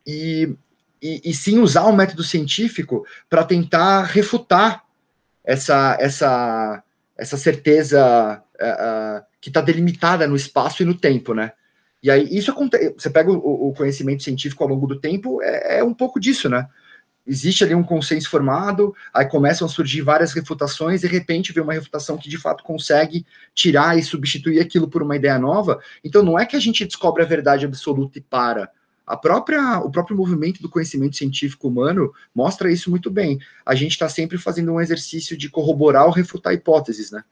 e, 0.05 0.55
e, 1.01 1.21
e 1.25 1.33
sim 1.33 1.57
usar 1.57 1.85
o 1.85 1.95
método 1.95 2.23
científico 2.23 3.07
para 3.27 3.43
tentar 3.43 4.03
refutar 4.03 4.86
essa, 5.47 5.97
essa, 5.97 6.83
essa 7.17 7.37
certeza 7.37 8.43
uh, 8.55 9.25
que 9.39 9.49
está 9.49 9.61
delimitada 9.61 10.27
no 10.27 10.35
espaço 10.35 10.83
e 10.83 10.85
no 10.85 10.93
tempo, 10.93 11.33
né? 11.33 11.53
E 12.03 12.11
aí, 12.11 12.27
isso 12.29 12.51
acontece. 12.51 12.93
Você 12.97 13.09
pega 13.09 13.31
o, 13.31 13.69
o, 13.69 13.73
conhecimento 13.73 14.23
científico 14.23 14.61
ao 14.61 14.69
longo 14.69 14.85
do 14.85 14.99
tempo, 14.99 15.41
é, 15.41 15.79
é, 15.79 15.83
um 15.83 15.93
pouco 15.93 16.19
disso, 16.19 16.49
né? 16.49 16.67
Existe 17.25 17.63
ali 17.63 17.73
um 17.73 17.83
consenso 17.83 18.29
formado, 18.29 18.93
aí 19.13 19.25
começam 19.25 19.65
a 19.65 19.69
surgir 19.69 20.01
várias 20.01 20.33
refutações, 20.33 21.03
e 21.03 21.07
de 21.07 21.13
repente 21.13 21.53
vem 21.53 21.63
uma 21.63 21.73
refutação 21.73 22.17
que 22.17 22.29
de 22.29 22.37
fato 22.37 22.63
consegue 22.63 23.25
tirar 23.53 23.97
e 23.97 24.03
substituir 24.03 24.59
aquilo 24.59 24.89
por 24.89 25.01
uma 25.01 25.15
ideia 25.15 25.39
nova. 25.39 25.79
Então, 26.03 26.23
não 26.23 26.37
é 26.37 26.45
que 26.45 26.57
a 26.57 26.59
gente 26.59 26.85
descobre 26.85 27.23
a 27.23 27.25
verdade 27.25 27.65
absoluta 27.65 28.17
e 28.17 28.21
para 28.21 28.69
a 29.07 29.15
própria, 29.15 29.79
o 29.79 29.89
próprio 29.89 30.17
movimento 30.17 30.61
do 30.61 30.69
conhecimento 30.69 31.15
científico 31.15 31.69
humano 31.69 32.13
mostra 32.35 32.69
isso 32.69 32.89
muito 32.89 33.09
bem. 33.09 33.39
A 33.65 33.73
gente 33.73 33.91
está 33.91 34.09
sempre 34.09 34.37
fazendo 34.37 34.73
um 34.73 34.81
exercício 34.81 35.37
de 35.37 35.49
corroborar 35.49 36.05
ou 36.05 36.11
refutar 36.11 36.53
hipóteses, 36.53 37.09
né? 37.09 37.23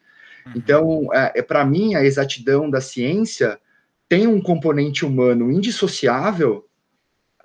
Uhum. 0.45 0.53
Então, 0.55 1.13
é, 1.13 1.33
é 1.35 1.41
para 1.41 1.65
mim, 1.65 1.93
a 1.93 2.05
exatidão 2.05 2.69
da 2.69 2.79
ciência 2.79 3.59
tem 4.07 4.25
um 4.25 4.39
componente 4.39 5.03
humano 5.05 5.51
indissociável, 5.51 6.65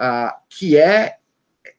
uh, 0.00 0.32
que 0.48 0.76
é 0.76 1.16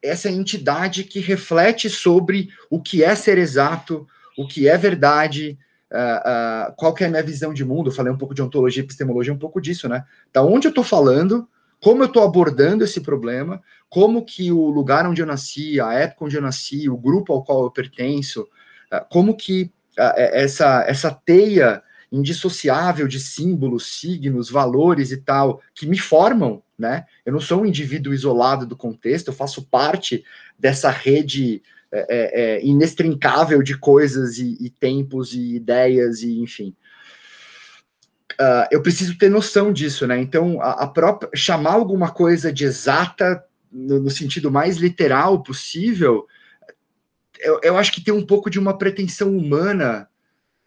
essa 0.04 0.30
entidade 0.30 1.06
que 1.06 1.22
reflete 1.22 1.90
sobre 1.90 2.50
o 2.70 2.82
que 2.82 3.02
é 3.02 3.16
ser 3.16 3.38
exato, 3.38 4.06
o 4.38 4.46
que 4.46 4.68
é 4.68 4.78
verdade, 4.78 5.58
uh, 5.90 6.72
uh, 6.72 6.76
qual 6.76 6.94
que 6.94 7.06
é 7.06 7.08
a 7.08 7.10
minha 7.10 7.24
visão 7.24 7.54
de 7.54 7.64
mundo. 7.64 7.90
Eu 7.90 7.96
falei 7.96 8.12
um 8.12 8.18
pouco 8.18 8.36
de 8.36 8.42
ontologia 8.42 8.82
e 8.82 8.86
epistemologia, 8.86 9.32
um 9.32 9.40
pouco 9.40 9.62
disso, 9.62 9.88
né? 9.88 10.04
Da 10.34 10.44
onde 10.44 10.68
eu 10.68 10.72
estou 10.72 10.84
falando, 10.84 11.48
como 11.82 12.04
eu 12.04 12.08
estou 12.08 12.24
abordando 12.24 12.84
esse 12.84 13.02
problema, 13.02 13.62
como 13.90 14.24
que 14.24 14.52
o 14.52 14.70
lugar 14.70 15.08
onde 15.08 15.22
eu 15.22 15.26
nasci, 15.26 15.82
a 15.82 15.94
época 15.94 16.26
onde 16.26 16.36
eu 16.36 16.42
nasci, 16.42 16.88
o 16.88 16.96
grupo 16.96 17.34
ao 17.34 17.44
qual 17.44 17.64
eu 17.64 17.72
pertenço, 17.72 18.48
ah, 18.92 19.02
como 19.02 19.36
que 19.36 19.72
ah, 19.98 20.14
é, 20.16 20.44
essa, 20.44 20.84
essa 20.88 21.12
teia 21.12 21.82
indissociável 22.12 23.08
de 23.08 23.20
símbolos, 23.20 24.00
signos, 24.00 24.50
valores 24.50 25.12
e 25.12 25.18
tal, 25.18 25.60
que 25.74 25.88
me 25.88 25.98
formam, 25.98 26.62
né? 26.78 27.06
Eu 27.26 27.34
não 27.34 27.40
sou 27.40 27.62
um 27.62 27.66
indivíduo 27.66 28.14
isolado 28.14 28.66
do 28.66 28.76
contexto, 28.76 29.30
eu 29.30 29.34
faço 29.34 29.64
parte 29.64 30.24
dessa 30.60 30.90
rede 30.90 31.64
é, 31.92 32.00
é, 32.10 32.42
é 32.42 32.66
inextrincável 32.66 33.64
de 33.64 33.78
coisas 33.78 34.38
e, 34.38 34.58
e 34.60 34.70
tempos 34.70 35.34
e 35.34 35.56
ideias 35.56 36.22
e 36.22 36.40
enfim 36.42 36.76
uh, 38.42 38.68
eu 38.72 38.82
preciso 38.82 39.18
ter 39.18 39.30
noção 39.30 39.72
disso, 39.72 40.08
né? 40.08 40.20
Então, 40.20 40.60
a, 40.62 40.84
a, 40.84 40.88
própria 40.88 41.30
chamar 41.36 41.74
alguma 41.74 42.10
coisa 42.10 42.52
de 42.52 42.66
exata 42.66 43.44
no, 43.72 44.00
no 44.00 44.10
sentido 44.10 44.52
mais 44.52 44.78
literal 44.78 45.44
possível, 45.44 46.26
eu, 47.40 47.60
eu, 47.64 47.78
acho 47.78 47.92
que 47.92 48.04
tem 48.04 48.14
um 48.14 48.26
pouco 48.26 48.50
de 48.50 48.60
uma 48.60 48.78
pretensão 48.78 49.36
humana 49.36 50.08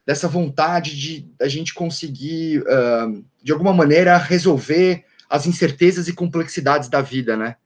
dessa 0.07 0.29
vontade 0.29 0.97
de 0.97 1.29
a 1.41 1.49
gente 1.49 1.75
conseguir, 1.75 2.61
uh, 2.61 3.25
de 3.43 3.53
alguma 3.53 3.73
maneira, 3.73 4.17
resolver 4.17 5.05
as 5.29 5.47
incertezas 5.47 6.07
e 6.07 6.13
complexidades 6.13 6.89
da 6.89 7.01
vida, 7.01 7.37
né? 7.37 7.57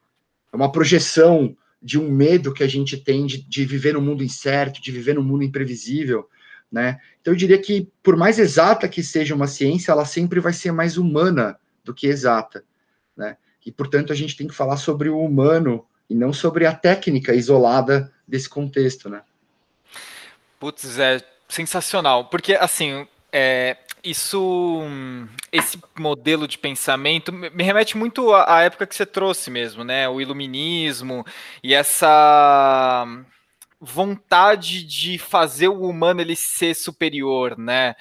É 0.50 0.56
uma 0.56 0.72
projeção 0.72 1.54
de 1.82 1.98
um 1.98 2.10
medo 2.10 2.52
que 2.52 2.64
a 2.64 2.68
gente 2.68 2.96
tem 2.96 3.26
de, 3.26 3.42
de 3.42 3.64
viver 3.64 3.92
no 3.92 4.00
mundo 4.00 4.24
incerto, 4.24 4.80
de 4.80 4.90
viver 4.90 5.14
no 5.14 5.22
mundo 5.22 5.44
imprevisível 5.44 6.28
né? 6.70 6.98
Então 7.28 7.34
eu 7.34 7.38
diria 7.38 7.58
que 7.58 7.86
por 8.02 8.16
mais 8.16 8.38
exata 8.38 8.88
que 8.88 9.02
seja 9.02 9.34
uma 9.34 9.46
ciência, 9.46 9.92
ela 9.92 10.06
sempre 10.06 10.40
vai 10.40 10.54
ser 10.54 10.72
mais 10.72 10.96
humana 10.96 11.60
do 11.84 11.92
que 11.92 12.06
exata, 12.06 12.64
né? 13.14 13.36
E 13.66 13.70
portanto 13.70 14.10
a 14.10 14.16
gente 14.16 14.34
tem 14.34 14.48
que 14.48 14.54
falar 14.54 14.78
sobre 14.78 15.10
o 15.10 15.20
humano 15.20 15.84
e 16.08 16.14
não 16.14 16.32
sobre 16.32 16.64
a 16.64 16.74
técnica 16.74 17.34
isolada 17.34 18.10
desse 18.26 18.48
contexto, 18.48 19.10
né? 19.10 19.20
Putz, 20.58 20.98
é 20.98 21.20
sensacional, 21.46 22.30
porque 22.30 22.54
assim, 22.54 23.06
é, 23.30 23.76
isso, 24.02 24.80
esse 25.52 25.78
modelo 25.98 26.48
de 26.48 26.56
pensamento 26.56 27.30
me 27.30 27.62
remete 27.62 27.94
muito 27.94 28.32
à 28.32 28.62
época 28.62 28.86
que 28.86 28.94
você 28.94 29.04
trouxe 29.04 29.50
mesmo, 29.50 29.84
né? 29.84 30.08
O 30.08 30.18
iluminismo 30.18 31.26
e 31.62 31.74
essa 31.74 33.06
vontade 33.80 34.84
de 34.84 35.18
fazer 35.18 35.68
o 35.68 35.82
humano 35.82 36.20
ele 36.20 36.36
ser 36.36 36.74
superior, 36.74 37.56
né? 37.58 37.94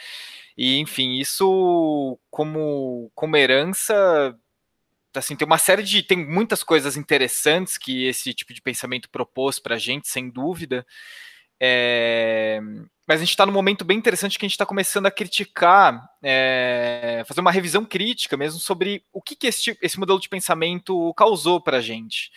E 0.57 0.77
enfim, 0.79 1.17
isso 1.19 2.19
como 2.29 3.11
como 3.15 3.37
herança 3.37 4.37
assim, 5.15 5.35
tem 5.35 5.45
uma 5.45 5.57
série 5.57 5.83
de 5.83 6.03
tem 6.03 6.17
muitas 6.17 6.63
coisas 6.63 6.97
interessantes 6.97 7.77
que 7.77 8.05
esse 8.05 8.33
tipo 8.33 8.53
de 8.53 8.61
pensamento 8.61 9.09
propôs 9.09 9.59
para 9.59 9.75
a 9.75 9.79
gente, 9.79 10.07
sem 10.07 10.29
dúvida. 10.29 10.85
É, 11.59 12.59
mas 13.07 13.17
a 13.17 13.23
gente 13.23 13.31
está 13.31 13.45
num 13.45 13.51
momento 13.51 13.83
bem 13.83 13.97
interessante 13.97 14.37
que 14.37 14.45
a 14.45 14.47
gente 14.47 14.53
está 14.53 14.65
começando 14.65 15.07
a 15.07 15.11
criticar, 15.11 16.07
é, 16.21 17.23
fazer 17.27 17.41
uma 17.41 17.51
revisão 17.51 17.83
crítica 17.83 18.37
mesmo 18.37 18.59
sobre 18.59 19.03
o 19.11 19.21
que, 19.21 19.35
que 19.35 19.47
esse, 19.47 19.75
esse 19.81 19.99
modelo 19.99 20.19
de 20.19 20.29
pensamento 20.29 21.13
causou 21.15 21.59
para 21.59 21.77
a 21.77 21.81
gente 21.81 22.31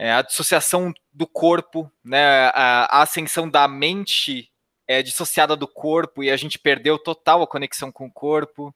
é, 0.00 0.12
a 0.12 0.22
dissociação 0.22 0.94
do 1.12 1.26
corpo, 1.26 1.92
né, 2.02 2.46
a, 2.54 2.88
a 2.90 3.02
ascensão 3.02 3.46
da 3.46 3.68
mente 3.68 4.50
é 4.88 5.02
dissociada 5.02 5.54
do 5.54 5.68
corpo 5.68 6.24
e 6.24 6.30
a 6.30 6.38
gente 6.38 6.58
perdeu 6.58 6.98
total 6.98 7.42
a 7.42 7.46
conexão 7.46 7.92
com 7.92 8.06
o 8.06 8.10
corpo, 8.10 8.74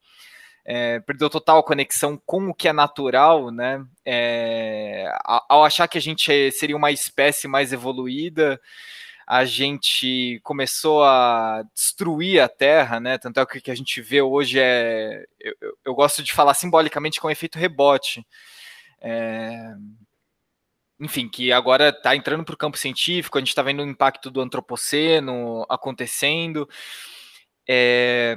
é, 0.66 1.00
perdeu 1.00 1.30
total 1.30 1.60
a 1.60 1.62
conexão 1.62 2.20
com 2.26 2.50
o 2.50 2.54
que 2.54 2.68
é 2.68 2.74
natural, 2.74 3.50
né? 3.50 3.82
É, 4.04 5.10
ao 5.48 5.64
achar 5.64 5.88
que 5.88 5.96
a 5.96 6.00
gente 6.00 6.52
seria 6.52 6.76
uma 6.76 6.92
espécie 6.92 7.48
mais 7.48 7.72
evoluída, 7.72 8.60
a 9.26 9.46
gente 9.46 10.38
começou 10.42 11.02
a 11.04 11.64
destruir 11.74 12.40
a 12.42 12.50
Terra, 12.50 13.00
né? 13.00 13.16
Tanto 13.16 13.40
é 13.40 13.46
que 13.46 13.58
o 13.58 13.62
que 13.62 13.70
a 13.70 13.74
gente 13.74 14.02
vê 14.02 14.20
hoje 14.20 14.60
é, 14.60 15.24
eu, 15.40 15.54
eu 15.86 15.94
gosto 15.94 16.22
de 16.22 16.34
falar 16.34 16.52
simbolicamente 16.52 17.18
com 17.18 17.30
efeito 17.30 17.58
rebote. 17.58 18.26
É, 19.00 19.74
enfim, 21.00 21.28
que 21.28 21.52
agora 21.52 21.88
está 21.88 22.14
entrando 22.14 22.44
para 22.44 22.54
o 22.54 22.58
campo 22.58 22.78
científico, 22.78 23.36
a 23.36 23.40
gente 23.40 23.48
está 23.48 23.62
vendo 23.62 23.82
o 23.82 23.86
impacto 23.86 24.30
do 24.30 24.40
antropoceno 24.40 25.66
acontecendo. 25.68 26.68
É, 27.68 28.36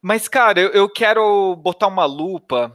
mas, 0.00 0.28
cara, 0.28 0.60
eu, 0.60 0.70
eu, 0.70 0.88
quero 0.88 1.54
botar 1.56 1.88
uma 1.88 2.04
lupa. 2.06 2.72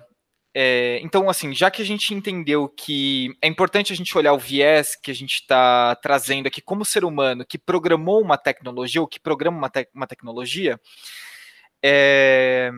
É, 0.54 1.00
então, 1.04 1.30
assim, 1.30 1.54
já 1.54 1.70
que 1.72 1.82
a 1.82 1.86
gente 1.86 2.14
entendeu 2.14 2.70
que 2.70 3.36
é 3.42 3.48
importante 3.48 3.92
a 3.92 3.96
gente 3.96 4.18
olhar 4.18 4.34
o 4.34 4.40
viés 4.40 4.96
que 4.96 5.12
a 5.12 5.16
gente 5.16 5.36
está 5.36 5.96
trazendo 5.98 6.48
aqui 6.48 6.62
como 6.62 6.86
ser 6.86 7.04
humano 7.04 7.46
que 7.46 7.58
programou 7.58 8.22
uma 8.22 8.38
tecnologia, 8.38 9.02
ou 9.02 9.08
que 9.08 9.20
programa 9.20 9.58
uma, 9.58 9.70
te 9.70 9.90
uma 9.94 10.08
tecnologia, 10.08 10.80
é, 11.84 12.72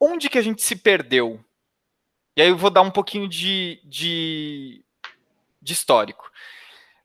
onde 0.00 0.28
que 0.28 0.38
a 0.38 0.42
gente 0.42 0.62
se 0.62 0.76
perdeu 0.76 1.44
e 2.36 2.42
aí 2.42 2.48
eu 2.48 2.56
vou 2.56 2.70
dar 2.70 2.82
um 2.82 2.90
pouquinho 2.90 3.28
de, 3.28 3.80
de, 3.84 4.84
de 5.60 5.72
histórico 5.72 6.30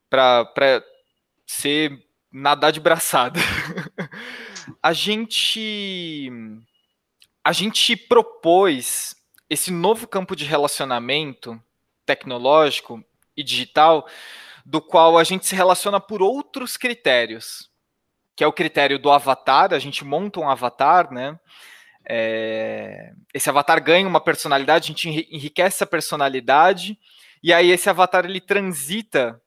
para 0.09 0.83
ser 1.45 2.05
nadar 2.31 2.71
de 2.71 2.79
braçada. 2.79 3.39
a 4.81 4.93
gente 4.93 6.31
a 7.43 7.51
gente 7.53 7.95
propôs 7.95 9.15
esse 9.49 9.71
novo 9.71 10.07
campo 10.07 10.35
de 10.35 10.43
relacionamento 10.43 11.61
tecnológico 12.05 13.03
e 13.35 13.43
digital, 13.43 14.07
do 14.65 14.81
qual 14.81 15.17
a 15.17 15.23
gente 15.23 15.45
se 15.45 15.55
relaciona 15.55 15.99
por 15.99 16.21
outros 16.21 16.75
critérios. 16.75 17.69
que 18.35 18.43
é 18.43 18.47
o 18.47 18.53
critério 18.53 18.99
do 18.99 19.09
avatar. 19.09 19.73
A 19.73 19.79
gente 19.79 20.05
monta 20.05 20.39
um 20.39 20.49
avatar, 20.49 21.11
né? 21.11 21.39
É, 22.09 23.13
esse 23.33 23.49
avatar 23.49 23.83
ganha 23.83 24.07
uma 24.07 24.21
personalidade, 24.21 24.85
a 24.85 24.87
gente 24.87 25.09
enriquece 25.29 25.77
essa 25.77 25.85
personalidade, 25.85 26.97
e 27.43 27.53
aí 27.53 27.69
esse 27.69 27.89
avatar 27.89 28.25
ele 28.25 28.39
transita 28.39 29.41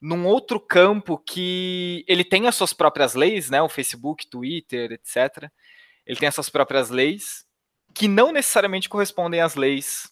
num 0.00 0.26
outro 0.26 0.58
campo 0.58 1.18
que 1.18 2.04
ele 2.08 2.24
tem 2.24 2.46
as 2.46 2.56
suas 2.56 2.72
próprias 2.72 3.14
leis, 3.14 3.50
né? 3.50 3.60
O 3.60 3.68
Facebook, 3.68 4.26
Twitter, 4.26 4.92
etc. 4.92 5.50
Ele 6.06 6.18
tem 6.18 6.28
as 6.28 6.34
suas 6.34 6.48
próprias 6.48 6.90
leis 6.90 7.46
que 7.94 8.08
não 8.08 8.32
necessariamente 8.32 8.88
correspondem 8.88 9.40
às 9.40 9.54
leis 9.54 10.10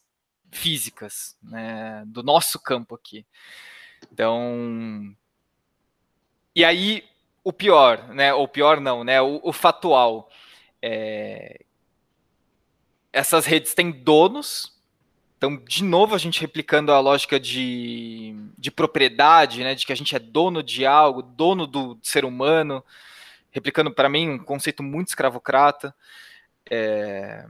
físicas 0.51 1.37
né, 1.43 2.03
do 2.07 2.23
nosso 2.23 2.61
campo 2.61 2.95
aqui. 2.95 3.25
Então, 4.13 5.15
e 6.55 6.65
aí 6.65 7.05
o 7.43 7.53
pior, 7.53 8.09
né? 8.09 8.33
O 8.35 8.47
pior 8.47 8.81
não, 8.81 9.05
né? 9.05 9.21
O, 9.23 9.41
o 9.43 9.53
fatual. 9.53 10.29
É, 10.83 11.65
essas 13.13 13.47
redes 13.47 13.75
têm 13.75 13.91
donos. 13.91 14.77
Então, 15.37 15.57
de 15.57 15.85
novo, 15.85 16.15
a 16.15 16.19
gente 16.19 16.41
replicando 16.41 16.93
a 16.93 17.01
lógica 17.01 17.39
de, 17.39 18.35
de 18.57 18.71
propriedade, 18.71 19.63
né, 19.63 19.75
de 19.75 19.87
que 19.87 19.93
a 19.93 19.97
gente 19.97 20.15
é 20.15 20.19
dono 20.19 20.63
de 20.63 20.85
algo, 20.85 21.23
dono 21.23 21.67
do 21.67 21.99
ser 22.03 22.25
humano, 22.25 22.85
replicando 23.51 23.91
para 23.93 24.09
mim 24.09 24.31
um 24.31 24.39
conceito 24.39 24.83
muito 24.83 25.09
escravocrata. 25.09 25.95
É... 26.69 27.47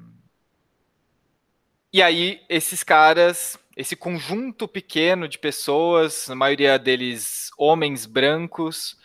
E 1.91 2.03
aí, 2.03 2.43
esses 2.49 2.83
caras, 2.83 3.59
esse 3.75 3.97
conjunto 3.97 4.69
pequeno 4.69 5.27
de 5.27 5.39
pessoas, 5.39 6.29
a 6.29 6.35
maioria 6.35 6.79
deles 6.79 7.51
homens 7.57 8.05
brancos, 8.05 8.99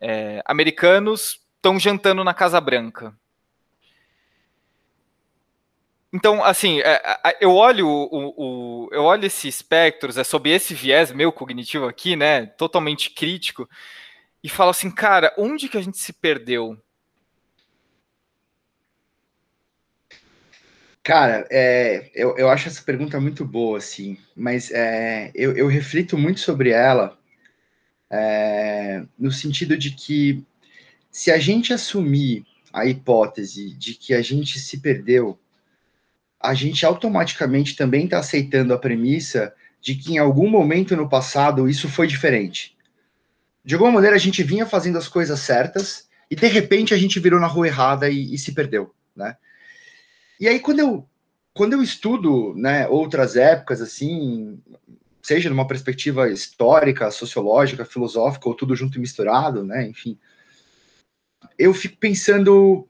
é, 0.00 0.40
americanos, 0.44 1.40
estão 1.56 1.80
jantando 1.80 2.22
na 2.22 2.32
Casa 2.32 2.60
Branca. 2.60 3.12
Então, 6.12 6.42
assim, 6.42 6.80
é, 6.80 7.00
eu 7.40 7.52
olho 7.52 7.86
o, 7.88 8.86
o, 8.86 8.88
eu 8.92 9.02
olho 9.02 9.26
esse 9.26 9.48
espectros, 9.48 10.16
é 10.16 10.24
sob 10.24 10.48
esse 10.48 10.72
viés 10.74 11.12
meu 11.12 11.32
cognitivo 11.32 11.86
aqui, 11.86 12.16
né, 12.16 12.46
totalmente 12.46 13.10
crítico, 13.10 13.68
e 14.42 14.48
falo 14.48 14.70
assim, 14.70 14.90
cara, 14.90 15.34
onde 15.36 15.68
que 15.68 15.76
a 15.76 15.82
gente 15.82 15.98
se 15.98 16.12
perdeu? 16.12 16.78
Cara, 21.02 21.46
é, 21.50 22.10
eu, 22.14 22.36
eu 22.36 22.48
acho 22.48 22.68
essa 22.68 22.82
pergunta 22.82 23.20
muito 23.20 23.44
boa, 23.44 23.78
assim, 23.78 24.18
mas 24.34 24.70
é, 24.72 25.30
eu, 25.34 25.56
eu 25.56 25.68
reflito 25.68 26.18
muito 26.18 26.40
sobre 26.40 26.70
ela 26.70 27.16
é, 28.10 29.04
no 29.18 29.30
sentido 29.30 29.76
de 29.76 29.92
que 29.92 30.44
se 31.10 31.30
a 31.30 31.38
gente 31.38 31.72
assumir 31.72 32.44
a 32.72 32.86
hipótese 32.86 33.72
de 33.74 33.94
que 33.94 34.14
a 34.14 34.20
gente 34.20 34.58
se 34.58 34.78
perdeu, 34.78 35.38
a 36.46 36.54
gente 36.54 36.86
automaticamente 36.86 37.76
também 37.76 38.04
está 38.04 38.18
aceitando 38.18 38.72
a 38.72 38.78
premissa 38.78 39.54
de 39.80 39.94
que 39.94 40.14
em 40.14 40.18
algum 40.18 40.48
momento 40.48 40.96
no 40.96 41.08
passado 41.08 41.68
isso 41.68 41.88
foi 41.88 42.06
diferente. 42.06 42.76
De 43.64 43.74
alguma 43.74 43.92
maneira 43.92 44.16
a 44.16 44.18
gente 44.18 44.42
vinha 44.42 44.64
fazendo 44.64 44.98
as 44.98 45.08
coisas 45.08 45.40
certas 45.40 46.08
e 46.30 46.36
de 46.36 46.46
repente 46.46 46.94
a 46.94 46.96
gente 46.96 47.20
virou 47.20 47.40
na 47.40 47.46
rua 47.46 47.66
errada 47.66 48.08
e, 48.08 48.34
e 48.34 48.38
se 48.38 48.52
perdeu, 48.52 48.94
né? 49.14 49.36
E 50.38 50.46
aí, 50.46 50.60
quando 50.60 50.80
eu, 50.80 51.08
quando 51.54 51.72
eu 51.72 51.82
estudo 51.82 52.54
né, 52.54 52.86
outras 52.88 53.36
épocas, 53.36 53.80
assim, 53.80 54.60
seja 55.22 55.48
numa 55.48 55.66
perspectiva 55.66 56.30
histórica, 56.30 57.10
sociológica, 57.10 57.84
filosófica, 57.84 58.48
ou 58.48 58.54
tudo 58.54 58.76
junto 58.76 58.98
e 58.98 59.00
misturado, 59.00 59.64
né, 59.64 59.88
enfim, 59.88 60.18
eu 61.58 61.72
fico 61.72 61.96
pensando, 61.96 62.86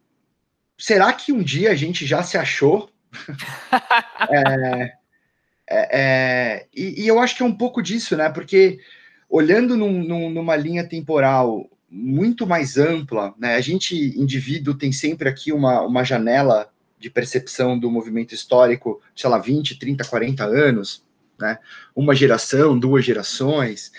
será 0.77 1.13
que 1.13 1.33
um 1.33 1.43
dia 1.43 1.71
a 1.71 1.75
gente 1.77 2.05
já 2.05 2.23
se 2.23 2.37
achou? 2.37 2.91
é, 4.31 4.93
é, 5.69 6.01
é, 6.01 6.67
e, 6.75 7.03
e, 7.03 7.09
eu 7.09 7.19
acho 7.19 7.37
que 7.37 7.43
é 7.43 7.47
um 7.47 7.57
pouco 7.57 7.83
disso, 7.83 8.17
né, 8.17 8.29
porque 8.31 8.79
olhando 9.29 9.77
num, 9.77 10.05
num, 10.05 10.31
numa 10.31 10.57
linha 10.57 10.89
temporal 10.89 11.69
muito 11.91 12.47
mais 12.47 12.77
ampla, 12.77 13.35
né, 13.39 13.55
a 13.55 13.61
gente, 13.61 13.95
indivíduo, 14.19 14.75
tem 14.75 14.93
sempre 14.93 15.29
aqui 15.29 15.53
uma, 15.53 15.83
uma 15.83 16.05
janela 16.05 16.71
de 16.99 17.11
percepção 17.11 17.79
do 17.79 17.91
movimento 17.91 18.35
histórico, 18.35 19.01
sei 19.15 19.29
lá, 19.29 19.39
20, 19.39 19.79
30, 19.79 20.05
40 20.05 20.45
anos, 20.45 21.05
né? 21.39 21.59
Uma 21.95 22.15
geração, 22.15 22.79
duas 22.79 23.05
gerações. 23.05 23.93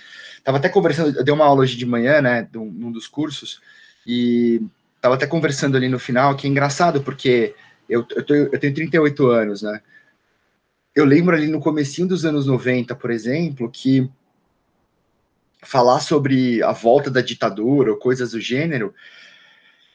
Tava 0.44 0.58
até 0.58 0.70
conversando, 0.70 1.18
eu 1.18 1.24
dei 1.24 1.34
uma 1.34 1.46
aula 1.46 1.62
hoje 1.62 1.78
de 1.78 1.86
manhã, 1.86 2.22
né, 2.22 2.48
num 2.54 2.92
dos 2.92 3.08
cursos, 3.08 3.62
e 4.06 4.62
tava 5.02 5.16
até 5.16 5.28
conversando 5.28 5.78
ali 5.78 5.88
no 5.90 6.00
final, 6.00 6.36
que 6.36 6.48
é 6.48 6.50
engraçado, 6.50 7.02
porque 7.04 7.54
eu, 7.90 8.06
eu, 8.16 8.24
tô, 8.24 8.34
eu 8.34 8.60
tenho 8.60 8.74
38 8.74 9.28
anos, 9.28 9.62
né? 9.62 9.82
Eu 10.96 11.06
lembro 11.06 11.36
ali 11.36 11.48
no 11.48 11.60
comecinho 11.60 12.08
dos 12.08 12.26
anos 12.26 12.48
90, 12.48 12.96
por 12.96 13.12
exemplo, 13.12 13.70
que 13.70 14.10
falar 15.62 16.00
sobre 16.00 16.64
a 16.64 16.72
volta 16.72 17.12
da 17.12 17.22
ditadura 17.22 17.92
ou 17.92 17.98
coisas 17.98 18.32
do 18.32 18.40
gênero 18.40 18.94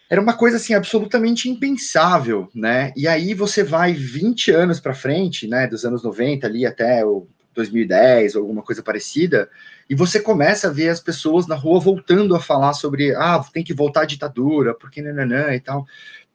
era 0.08 0.20
uma 0.20 0.34
coisa 0.34 0.58
assim 0.58 0.74
absolutamente 0.74 1.48
impensável, 1.48 2.48
né? 2.54 2.92
E 2.94 3.08
aí 3.08 3.32
você 3.32 3.64
vai 3.64 3.94
20 3.94 4.50
anos 4.50 4.78
para 4.78 4.92
frente, 4.92 5.48
né, 5.48 5.66
dos 5.66 5.86
anos 5.86 6.02
90 6.02 6.46
ali 6.46 6.66
até 6.66 7.02
o 7.02 7.26
2010 7.54 8.34
ou 8.34 8.42
alguma 8.42 8.62
coisa 8.62 8.82
parecida, 8.82 9.48
e 9.88 9.94
você 9.94 10.20
começa 10.20 10.68
a 10.68 10.70
ver 10.70 10.90
as 10.90 11.00
pessoas 11.00 11.46
na 11.46 11.54
rua 11.54 11.80
voltando 11.80 12.36
a 12.36 12.40
falar 12.40 12.74
sobre, 12.74 13.14
ah, 13.14 13.42
tem 13.52 13.64
que 13.64 13.74
voltar 13.74 14.02
à 14.02 14.04
ditadura, 14.04 14.74
porque 14.74 15.02
nananã 15.02 15.54
e 15.54 15.60
tal. 15.60 15.86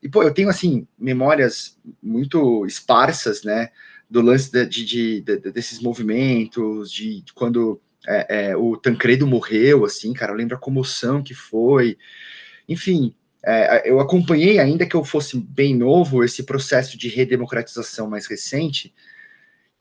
E, 0.01 0.09
pô, 0.09 0.23
eu 0.23 0.33
tenho, 0.33 0.49
assim, 0.49 0.87
memórias 0.97 1.77
muito 2.01 2.65
esparsas, 2.65 3.43
né, 3.43 3.69
do 4.09 4.21
lance 4.21 4.51
de, 4.51 4.85
de, 4.85 5.21
de 5.21 5.51
desses 5.51 5.81
movimentos, 5.81 6.91
de, 6.91 7.23
quando 7.33 7.81
é, 8.07 8.49
é, 8.49 8.57
o 8.57 8.77
Tancredo 8.77 9.27
morreu, 9.27 9.85
assim, 9.85 10.13
cara, 10.13 10.31
eu 10.31 10.37
lembro 10.37 10.55
a 10.55 10.59
comoção 10.59 11.21
que 11.21 11.33
foi. 11.33 11.97
Enfim, 12.69 13.13
é, 13.45 13.89
eu 13.89 13.99
acompanhei, 13.99 14.59
ainda 14.59 14.85
que 14.85 14.95
eu 14.95 15.03
fosse 15.03 15.37
bem 15.37 15.75
novo, 15.75 16.23
esse 16.23 16.43
processo 16.43 16.97
de 16.97 17.09
redemocratização 17.09 18.09
mais 18.09 18.25
recente, 18.27 18.93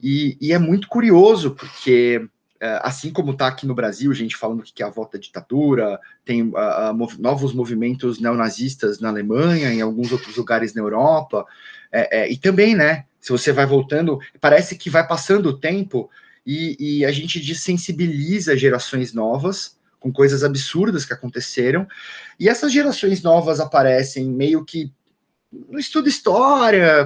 e, 0.01 0.37
e 0.39 0.51
é 0.51 0.59
muito 0.59 0.87
curioso, 0.87 1.55
porque 1.55 2.27
assim 2.81 3.11
como 3.11 3.31
está 3.31 3.47
aqui 3.47 3.67
no 3.67 3.75
Brasil, 3.75 4.13
gente 4.13 4.35
falando 4.35 4.63
que 4.63 4.81
é 4.81 4.85
a 4.85 4.89
volta 4.89 5.17
à 5.17 5.19
ditadura, 5.19 5.99
tem 6.25 6.41
uh, 6.41 6.53
uh, 6.53 7.21
novos 7.21 7.53
movimentos 7.53 8.19
neonazistas 8.19 8.99
na 8.99 9.09
Alemanha, 9.09 9.73
em 9.73 9.81
alguns 9.81 10.11
outros 10.11 10.35
lugares 10.35 10.73
na 10.73 10.81
Europa, 10.81 11.45
é, 11.91 12.21
é, 12.21 12.31
e 12.31 12.37
também, 12.37 12.75
né, 12.75 13.05
se 13.19 13.31
você 13.31 13.51
vai 13.51 13.65
voltando, 13.65 14.19
parece 14.39 14.77
que 14.77 14.89
vai 14.89 15.05
passando 15.07 15.49
o 15.49 15.57
tempo 15.57 16.09
e, 16.45 16.99
e 16.99 17.05
a 17.05 17.11
gente 17.11 17.39
desensibiliza 17.39 18.57
gerações 18.57 19.13
novas, 19.13 19.77
com 19.99 20.11
coisas 20.11 20.43
absurdas 20.43 21.05
que 21.05 21.13
aconteceram. 21.13 21.87
E 22.39 22.47
essas 22.47 22.71
gerações 22.71 23.21
novas 23.21 23.59
aparecem 23.59 24.29
meio 24.29 24.63
que 24.63 24.91
no 25.51 25.79
estudo 25.79 26.07
história, 26.07 27.05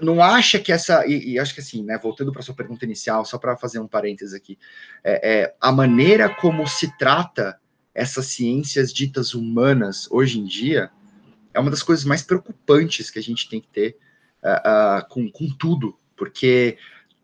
não 0.00 0.22
acha 0.22 0.58
que 0.58 0.72
essa 0.72 1.06
e, 1.06 1.32
e 1.32 1.38
acho 1.38 1.54
que 1.54 1.60
assim, 1.60 1.82
né, 1.82 1.98
voltando 1.98 2.32
para 2.32 2.42
sua 2.42 2.54
pergunta 2.54 2.84
inicial, 2.84 3.24
só 3.24 3.38
para 3.38 3.56
fazer 3.56 3.78
um 3.78 3.88
parênteses 3.88 4.34
aqui, 4.34 4.58
é, 5.02 5.42
é, 5.42 5.54
a 5.60 5.72
maneira 5.72 6.28
como 6.28 6.66
se 6.66 6.96
trata 6.96 7.58
essas 7.94 8.26
ciências 8.26 8.92
ditas 8.92 9.34
humanas 9.34 10.06
hoje 10.10 10.38
em 10.38 10.44
dia 10.44 10.90
é 11.54 11.60
uma 11.60 11.70
das 11.70 11.82
coisas 11.82 12.04
mais 12.04 12.22
preocupantes 12.22 13.08
que 13.10 13.18
a 13.18 13.22
gente 13.22 13.48
tem 13.48 13.60
que 13.60 13.68
ter 13.68 13.96
uh, 14.42 15.00
uh, 15.00 15.08
com, 15.08 15.30
com 15.30 15.48
tudo, 15.48 15.96
porque 16.14 16.76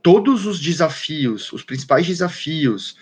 todos 0.03 0.47
os 0.47 0.59
desafios, 0.59 1.53
os 1.53 1.63
principais 1.63 2.07
desafios, 2.07 2.97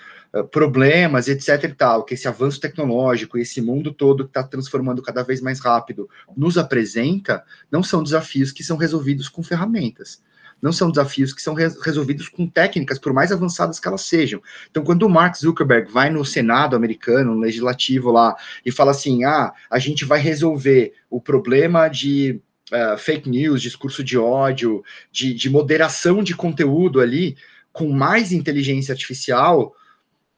problemas, 0.51 1.29
etc 1.29 1.65
e 1.65 1.75
tal, 1.75 2.05
que 2.05 2.15
esse 2.15 2.29
avanço 2.29 2.61
tecnológico 2.61 3.37
esse 3.37 3.61
mundo 3.61 3.93
todo 3.93 4.25
que 4.25 4.31
está 4.31 4.43
transformando 4.43 5.03
cada 5.03 5.23
vez 5.23 5.41
mais 5.41 5.59
rápido 5.61 6.09
nos 6.37 6.57
apresenta, 6.57 7.43
não 7.71 7.83
são 7.83 8.03
desafios 8.03 8.53
que 8.53 8.63
são 8.63 8.77
resolvidos 8.77 9.29
com 9.29 9.43
ferramentas. 9.43 10.23
Não 10.63 10.73
são 10.73 10.91
desafios 10.91 11.33
que 11.33 11.41
são 11.41 11.55
resolvidos 11.55 12.29
com 12.29 12.47
técnicas, 12.47 12.99
por 12.99 13.15
mais 13.15 13.33
avançadas 13.33 13.81
que 13.81 13.89
elas 13.89 14.03
sejam. 14.03 14.43
Então, 14.71 14.85
quando 14.85 15.05
o 15.05 15.09
Mark 15.09 15.35
Zuckerberg 15.35 15.91
vai 15.91 16.11
no 16.11 16.23
Senado 16.23 16.77
americano, 16.77 17.35
no 17.35 17.41
legislativo 17.41 18.11
lá, 18.11 18.37
e 18.65 18.71
fala 18.71 18.91
assim: 18.91 19.25
ah, 19.25 19.55
a 19.71 19.79
gente 19.79 20.05
vai 20.05 20.21
resolver 20.21 20.93
o 21.09 21.19
problema 21.19 21.89
de 21.89 22.43
uh, 22.71 22.99
fake 22.99 23.29
news, 23.29 23.63
discurso 23.63 24.05
de 24.05 24.19
ódio, 24.19 24.85
de, 25.11 25.33
de 25.33 25.49
moderação 25.49 26.23
de 26.23 26.37
conteúdo 26.37 27.01
ali, 27.01 27.39
com 27.73 27.89
mais 27.89 28.31
inteligência 28.31 28.93
artificial, 28.93 29.75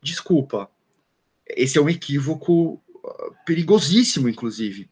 desculpa, 0.03 0.69
esse 1.47 1.79
é 1.79 1.81
um 1.81 1.89
equívoco 1.89 2.81
uh, 3.05 3.35
perigosíssimo, 3.47 4.29
inclusive. 4.29 4.91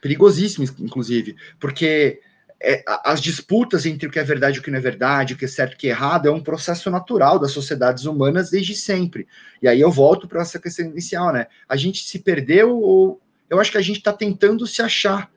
Perigosíssimo, 0.00 0.66
inclusive, 0.80 1.36
porque 1.58 2.20
é, 2.60 2.82
as 3.04 3.20
disputas 3.20 3.86
entre 3.86 4.08
o 4.08 4.10
que 4.10 4.18
é 4.18 4.24
verdade 4.24 4.56
e 4.58 4.60
o 4.60 4.62
que 4.62 4.70
não 4.70 4.78
é 4.78 4.82
verdade, 4.82 5.34
o 5.34 5.36
que 5.36 5.44
é 5.44 5.48
certo 5.48 5.72
e 5.72 5.74
o 5.76 5.78
que 5.78 5.86
é 5.86 5.90
errado, 5.90 6.26
é 6.26 6.30
um 6.30 6.42
processo 6.42 6.90
natural 6.90 7.38
das 7.38 7.52
sociedades 7.52 8.04
humanas 8.04 8.50
desde 8.50 8.74
sempre. 8.74 9.26
E 9.62 9.68
aí 9.68 9.80
eu 9.80 9.90
volto 9.90 10.26
para 10.26 10.42
essa 10.42 10.58
questão 10.58 10.86
inicial, 10.86 11.32
né? 11.32 11.46
A 11.68 11.76
gente 11.76 12.04
se 12.04 12.18
perdeu 12.18 12.76
ou 12.76 13.20
eu 13.48 13.60
acho 13.60 13.70
que 13.70 13.78
a 13.78 13.82
gente 13.82 13.98
está 13.98 14.12
tentando 14.12 14.66
se 14.66 14.82
achar. 14.82 15.30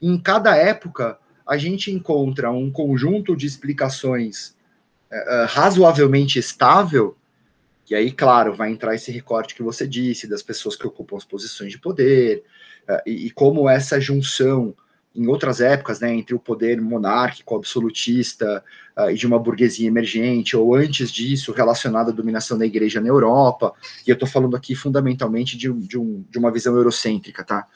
Em 0.00 0.18
cada 0.18 0.56
época, 0.56 1.18
a 1.46 1.56
gente 1.56 1.90
encontra 1.90 2.50
um 2.50 2.70
conjunto 2.70 3.36
de 3.36 3.46
explicações 3.46 4.56
uh, 5.12 5.46
razoavelmente 5.48 6.38
estável, 6.38 7.16
e 7.90 7.94
aí, 7.94 8.12
claro, 8.12 8.54
vai 8.54 8.70
entrar 8.70 8.94
esse 8.94 9.10
recorte 9.10 9.54
que 9.54 9.62
você 9.62 9.86
disse, 9.86 10.26
das 10.26 10.42
pessoas 10.42 10.76
que 10.76 10.86
ocupam 10.86 11.16
as 11.16 11.24
posições 11.24 11.72
de 11.72 11.78
poder, 11.78 12.44
uh, 12.88 13.00
e, 13.06 13.26
e, 13.26 13.30
como 13.30 13.68
essa 13.68 14.00
junção 14.00 14.74
em 15.14 15.26
outras 15.26 15.60
épocas, 15.60 15.98
né, 16.00 16.14
entre 16.14 16.34
o 16.34 16.38
poder 16.38 16.80
monárquico, 16.80 17.56
absolutista 17.56 18.62
uh, 18.96 19.10
e 19.10 19.14
de 19.14 19.26
uma 19.26 19.38
burguesia 19.38 19.88
emergente, 19.88 20.56
ou 20.56 20.74
antes 20.74 21.10
disso, 21.10 21.52
relacionado 21.52 22.10
à 22.10 22.12
dominação 22.12 22.58
da 22.58 22.66
igreja 22.66 23.00
na 23.00 23.08
Europa, 23.08 23.72
e 24.06 24.10
eu 24.10 24.14
estou 24.14 24.28
falando 24.28 24.56
aqui 24.56 24.74
fundamentalmente 24.74 25.56
de, 25.56 25.72
de, 25.72 25.98
um, 25.98 26.24
de 26.28 26.38
uma 26.38 26.52
visão 26.52 26.76
eurocêntrica, 26.76 27.42
tá? 27.42 27.66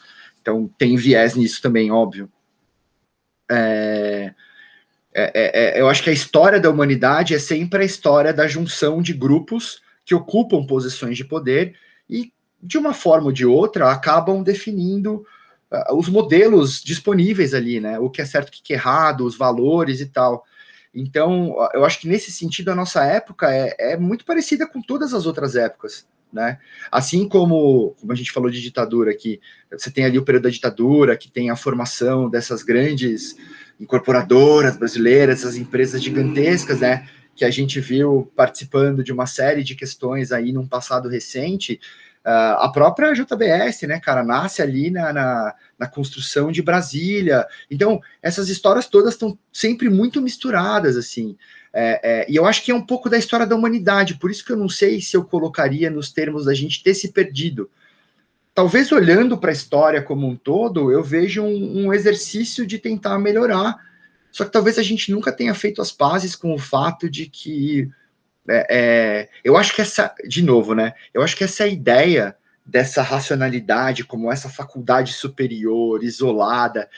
Então 0.41 0.71
tem 0.79 0.97
viés 0.97 1.35
nisso 1.35 1.63
também, 1.63 1.91
óbvio. 1.91 2.31
É, 3.51 4.33
é, 5.15 5.77
é, 5.79 5.81
eu 5.81 5.89
acho 5.89 6.03
que 6.03 6.11
a 6.11 6.13
história 6.13 6.59
da 6.59 6.71
humanidade 6.71 7.35
é 7.35 7.39
sempre 7.39 7.83
a 7.83 7.85
história 7.85 8.33
da 8.33 8.47
junção 8.47 9.03
de 9.03 9.13
grupos 9.13 9.82
que 10.05 10.15
ocupam 10.15 10.67
posições 10.67 11.17
de 11.17 11.25
poder 11.25 11.75
e, 12.09 12.33
de 12.63 12.79
uma 12.79 12.95
forma 12.95 13.27
ou 13.27 13.33
de 13.33 13.47
outra, 13.47 13.91
acabam 13.91 14.43
definindo 14.43 15.25
uh, 15.71 15.97
os 15.97 16.09
modelos 16.09 16.83
disponíveis 16.83 17.55
ali, 17.55 17.81
né? 17.81 17.99
O 17.99 18.11
que 18.11 18.21
é 18.21 18.25
certo, 18.25 18.49
o 18.49 18.53
que 18.53 18.73
é 18.73 18.77
errado, 18.77 19.25
os 19.25 19.37
valores 19.37 20.01
e 20.01 20.07
tal. 20.07 20.45
Então, 20.95 21.57
eu 21.73 21.85
acho 21.85 22.01
que 22.01 22.09
nesse 22.09 22.31
sentido 22.31 22.71
a 22.71 22.75
nossa 22.75 23.03
época 23.05 23.51
é, 23.51 23.93
é 23.93 23.97
muito 23.97 24.25
parecida 24.25 24.67
com 24.67 24.83
todas 24.83 25.15
as 25.15 25.25
outras 25.25 25.57
épocas. 25.57 26.07
Né? 26.33 26.59
Assim 26.91 27.29
como, 27.29 27.95
como 28.01 28.11
a 28.11 28.15
gente 28.15 28.33
falou 28.33 28.51
de 28.51 28.61
ditadura 28.61 29.11
aqui, 29.11 29.39
você 29.71 29.91
tem 29.91 30.05
ali 30.05 30.19
o 30.19 30.25
período 30.25 30.45
da 30.45 30.51
ditadura, 30.51 31.17
que 31.17 31.31
tem 31.31 31.51
a 31.51 31.57
formação 31.57 32.29
dessas 32.29 32.63
grandes 32.63 33.37
incorporadoras 33.79 34.77
brasileiras, 34.77 35.41
essas 35.41 35.57
empresas 35.57 36.03
gigantescas, 36.03 36.81
né? 36.81 37.07
Que 37.35 37.45
a 37.45 37.51
gente 37.51 37.81
viu 37.81 38.31
participando 38.37 39.03
de 39.03 39.13
uma 39.13 39.27
série 39.27 39.65
de 39.65 39.75
questões 39.75 40.33
aí 40.33 40.53
num 40.53 40.67
passado 40.67 41.09
recente, 41.09 41.81
Uh, 42.25 42.55
a 42.61 42.71
própria 42.71 43.13
JBS, 43.13 43.83
né, 43.83 43.99
cara, 43.99 44.23
nasce 44.23 44.63
ali 44.63 44.93
na, 44.93 45.13
na, 45.13 45.55
na, 45.77 45.89
construção 45.89 46.53
de 46.53 46.63
Brasília. 46.63 47.45
Então, 47.69 48.01
essas 48.23 48.49
histórias 48.49 48.87
todas 48.87 49.15
estão 49.15 49.37
sempre 49.53 49.91
muito 49.91 50.23
misturadas, 50.23 50.97
assim. 50.97 51.37
É, 51.73 52.01
é, 52.03 52.31
e 52.31 52.37
eu 52.37 52.47
acho 52.47 52.63
que 52.63 52.71
é 52.71 52.75
um 52.75 52.87
pouco 52.87 53.11
da 53.11 53.19
história 53.19 53.45
da 53.45 53.57
humanidade, 53.57 54.19
por 54.19 54.31
isso 54.31 54.45
que 54.45 54.53
eu 54.53 54.57
não 54.57 54.69
sei 54.69 55.01
se 55.01 55.17
eu 55.17 55.25
colocaria 55.25 55.91
nos 55.91 56.13
termos 56.13 56.45
da 56.45 56.55
gente 56.55 56.81
ter 56.83 56.95
se 56.95 57.09
perdido. 57.11 57.69
Talvez 58.55 58.93
olhando 58.93 59.37
para 59.37 59.51
a 59.51 59.55
história 59.55 60.01
como 60.01 60.29
um 60.29 60.37
todo, 60.37 60.93
eu 60.93 61.03
vejo 61.03 61.43
um, 61.43 61.87
um 61.87 61.93
exercício 61.93 62.65
de 62.65 62.79
tentar 62.79 63.19
melhorar. 63.19 63.75
Só 64.33 64.45
que 64.45 64.51
talvez 64.51 64.79
a 64.79 64.83
gente 64.83 65.13
nunca 65.13 65.31
tenha 65.31 65.55
feito 65.55 65.83
as 65.83 65.93
pazes 65.93 66.35
com 66.35 66.55
o 66.55 66.59
fato 66.59 67.09
de 67.09 67.27
que 67.27 67.89
é, 68.49 68.67
é, 68.71 69.29
eu 69.45 69.57
acho 69.57 69.75
que 69.75 69.83
essa, 69.83 70.13
de 70.27 70.43
novo, 70.43 70.75
né? 70.75 70.95
Eu 71.15 71.23
acho 71.23 71.37
que 71.37 71.45
essa 71.45 71.67
ideia 71.67 72.35
dessa 72.65 73.03
racionalidade 73.03 74.05
como 74.05 74.33
essa 74.33 74.49
faculdade 74.49 75.13
superior, 75.13 76.03
isolada, 76.03 76.89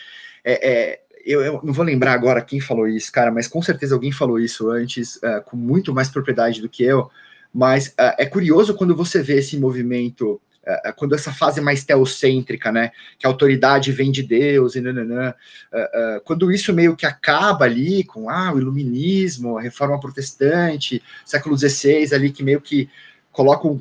é, 0.44 0.70
é 0.70 1.00
eu, 1.26 1.42
eu, 1.42 1.60
não 1.64 1.72
vou 1.72 1.84
lembrar 1.84 2.12
agora 2.12 2.42
quem 2.42 2.60
falou 2.60 2.86
isso, 2.86 3.10
cara, 3.10 3.32
mas 3.32 3.48
com 3.48 3.62
certeza 3.62 3.94
alguém 3.94 4.12
falou 4.12 4.38
isso 4.38 4.68
antes, 4.68 5.16
uh, 5.16 5.42
com 5.46 5.56
muito 5.56 5.94
mais 5.94 6.08
propriedade 6.08 6.60
do 6.60 6.68
que 6.68 6.84
eu. 6.84 7.10
Mas 7.52 7.88
uh, 7.88 8.14
é 8.18 8.26
curioso 8.26 8.74
quando 8.74 8.94
você 8.94 9.22
vê 9.22 9.38
esse 9.38 9.58
movimento 9.58 10.40
uh, 10.66 10.94
quando 10.96 11.14
essa 11.14 11.32
fase 11.32 11.60
mais 11.60 11.84
teocêntrica, 11.84 12.72
né, 12.72 12.90
que 13.18 13.26
a 13.26 13.30
autoridade 13.30 13.92
vem 13.92 14.10
de 14.10 14.22
Deus 14.22 14.74
e 14.74 14.80
nananã, 14.80 15.34
uh, 15.72 16.16
uh, 16.16 16.20
quando 16.24 16.50
isso 16.50 16.72
meio 16.72 16.96
que 16.96 17.06
acaba 17.06 17.64
ali 17.64 18.04
com 18.04 18.28
ah, 18.28 18.52
o 18.52 18.58
iluminismo, 18.58 19.58
a 19.58 19.62
reforma 19.62 20.00
protestante, 20.00 21.02
século 21.24 21.56
XVI 21.56 22.14
ali 22.14 22.30
que 22.30 22.42
meio 22.42 22.60
que 22.60 22.88
colocam 23.34 23.76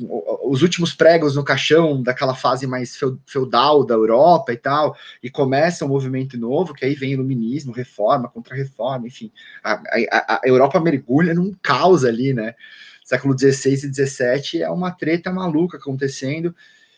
os 0.46 0.63
últimos 0.63 0.96
pregos 0.96 1.36
no 1.36 1.43
caixão 1.43 2.02
daquela 2.02 2.34
fase 2.34 2.65
mais 2.65 3.00
feudal 3.24 3.86
da 3.86 3.93
Europa 3.93 4.52
e 4.52 4.58
tal, 4.58 4.98
e 5.22 5.30
começa 5.30 5.86
um 5.86 5.89
movimento 5.89 6.36
novo, 6.39 6.74
que 6.74 6.84
aí 6.84 6.96
vem 6.96 7.12
iluminismo, 7.12 7.72
reforma, 7.72 8.28
contra-reforma, 8.28 9.06
enfim, 9.06 9.32
a, 9.63 9.74
a, 9.74 10.39
a 10.39 10.41
Europa 10.43 10.80
mergulha 10.80 11.36
num 11.36 11.54
caos 11.62 12.04
ali, 12.04 12.34
né, 12.34 12.56
século 13.03 13.37
XVI 13.37 13.73
e 13.73 13.93
XVII 13.93 14.61
é 14.61 14.69
uma 14.69 14.91
treta 14.91 15.31
maluca 15.31 15.77
acontecendo, 15.77 16.55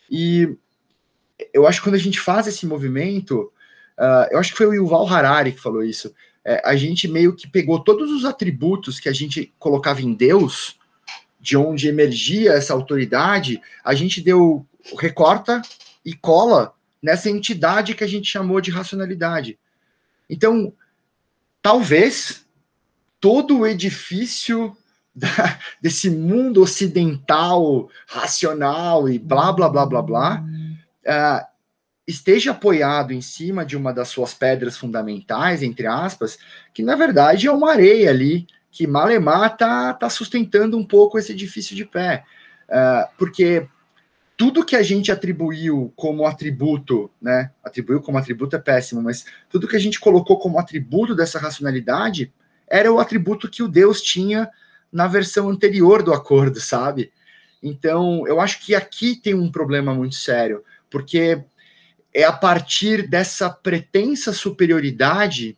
e 0.09 0.55
eu 1.53 1.67
acho 1.67 1.79
que 1.79 1.85
quando 1.87 1.95
a 1.95 1.99
gente 1.99 2.19
faz 2.19 2.47
esse 2.47 2.65
movimento, 2.65 3.51
uh, 3.97 4.27
eu 4.31 4.39
acho 4.39 4.51
que 4.51 4.57
foi 4.57 4.67
o 4.67 4.73
Yuval 4.73 5.07
Harari 5.07 5.51
que 5.51 5.61
falou 5.61 5.83
isso, 5.83 6.13
é, 6.45 6.61
a 6.63 6.75
gente 6.75 7.07
meio 7.07 7.35
que 7.35 7.47
pegou 7.47 7.83
todos 7.83 8.11
os 8.11 8.23
atributos 8.23 8.99
que 8.99 9.09
a 9.09 9.13
gente 9.13 9.51
colocava 9.57 10.01
em 10.01 10.13
Deus, 10.13 10.77
de 11.41 11.57
onde 11.57 11.87
emergia 11.87 12.53
essa 12.53 12.73
autoridade, 12.73 13.59
a 13.83 13.95
gente 13.95 14.21
deu 14.21 14.65
recorta 14.99 15.61
e 16.05 16.13
cola 16.13 16.73
nessa 17.01 17.29
entidade 17.29 17.95
que 17.95 18.03
a 18.03 18.07
gente 18.07 18.29
chamou 18.29 18.61
de 18.61 18.69
racionalidade. 18.69 19.57
Então, 20.29 20.71
talvez 21.61 22.45
todo 23.19 23.59
o 23.59 23.67
edifício 23.67 24.75
da, 25.15 25.59
desse 25.81 26.09
mundo 26.09 26.61
ocidental 26.61 27.89
racional 28.07 29.07
e 29.07 29.17
blá 29.17 29.51
blá 29.53 29.69
blá 29.69 29.85
blá 29.85 30.01
blá 30.01 30.43
uh, 31.05 31.45
esteja 32.07 32.51
apoiado 32.51 33.13
em 33.13 33.21
cima 33.21 33.65
de 33.65 33.75
uma 33.77 33.93
das 33.93 34.09
suas 34.09 34.33
pedras 34.33 34.77
fundamentais, 34.77 35.63
entre 35.63 35.87
aspas, 35.87 36.37
que 36.73 36.83
na 36.83 36.95
verdade 36.95 37.47
é 37.47 37.51
uma 37.51 37.71
areia 37.71 38.09
ali 38.09 38.45
que 38.69 38.85
Malemar 38.85 39.53
está 39.53 39.93
tá 39.93 40.09
sustentando 40.09 40.77
um 40.77 40.85
pouco 40.85 41.17
esse 41.17 41.31
edifício 41.31 41.75
de 41.75 41.85
pé, 41.85 42.25
uh, 42.69 43.09
porque 43.17 43.67
tudo 44.37 44.65
que 44.65 44.75
a 44.75 44.83
gente 44.83 45.11
atribuiu 45.11 45.93
como 45.95 46.25
atributo, 46.25 47.09
né? 47.21 47.51
Atribuiu 47.63 48.01
como 48.01 48.17
atributo 48.17 48.55
é 48.55 48.59
péssimo, 48.59 49.01
mas 49.01 49.25
tudo 49.49 49.67
que 49.67 49.77
a 49.77 49.79
gente 49.79 49.97
colocou 49.97 50.37
como 50.37 50.59
atributo 50.59 51.15
dessa 51.15 51.39
racionalidade 51.39 52.33
era 52.67 52.91
o 52.91 52.99
atributo 52.99 53.49
que 53.49 53.63
o 53.63 53.67
Deus 53.67 54.01
tinha 54.01 54.49
na 54.95 55.07
versão 55.07 55.49
anterior 55.49 56.01
do 56.01 56.13
acordo, 56.13 56.61
sabe? 56.61 57.11
Então, 57.61 58.25
eu 58.25 58.39
acho 58.39 58.65
que 58.65 58.73
aqui 58.73 59.13
tem 59.13 59.33
um 59.33 59.51
problema 59.51 59.93
muito 59.93 60.15
sério, 60.15 60.63
porque 60.89 61.43
é 62.13 62.23
a 62.23 62.31
partir 62.31 63.05
dessa 63.05 63.49
pretensa 63.49 64.31
superioridade 64.31 65.57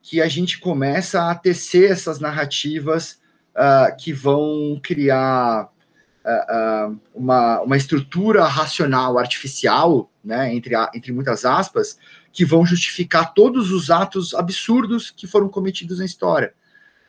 que 0.00 0.22
a 0.22 0.28
gente 0.28 0.60
começa 0.60 1.28
a 1.28 1.34
tecer 1.34 1.90
essas 1.90 2.20
narrativas 2.20 3.18
uh, 3.56 3.96
que 3.98 4.12
vão 4.12 4.78
criar 4.80 5.64
uh, 6.24 6.92
uh, 6.92 7.00
uma, 7.12 7.62
uma 7.62 7.76
estrutura 7.76 8.44
racional 8.44 9.18
artificial, 9.18 10.08
né, 10.22 10.54
entre, 10.54 10.76
entre 10.94 11.10
muitas 11.10 11.44
aspas, 11.44 11.98
que 12.32 12.44
vão 12.44 12.64
justificar 12.64 13.34
todos 13.34 13.72
os 13.72 13.90
atos 13.90 14.32
absurdos 14.32 15.10
que 15.10 15.26
foram 15.26 15.48
cometidos 15.48 15.98
na 15.98 16.04
história, 16.04 16.54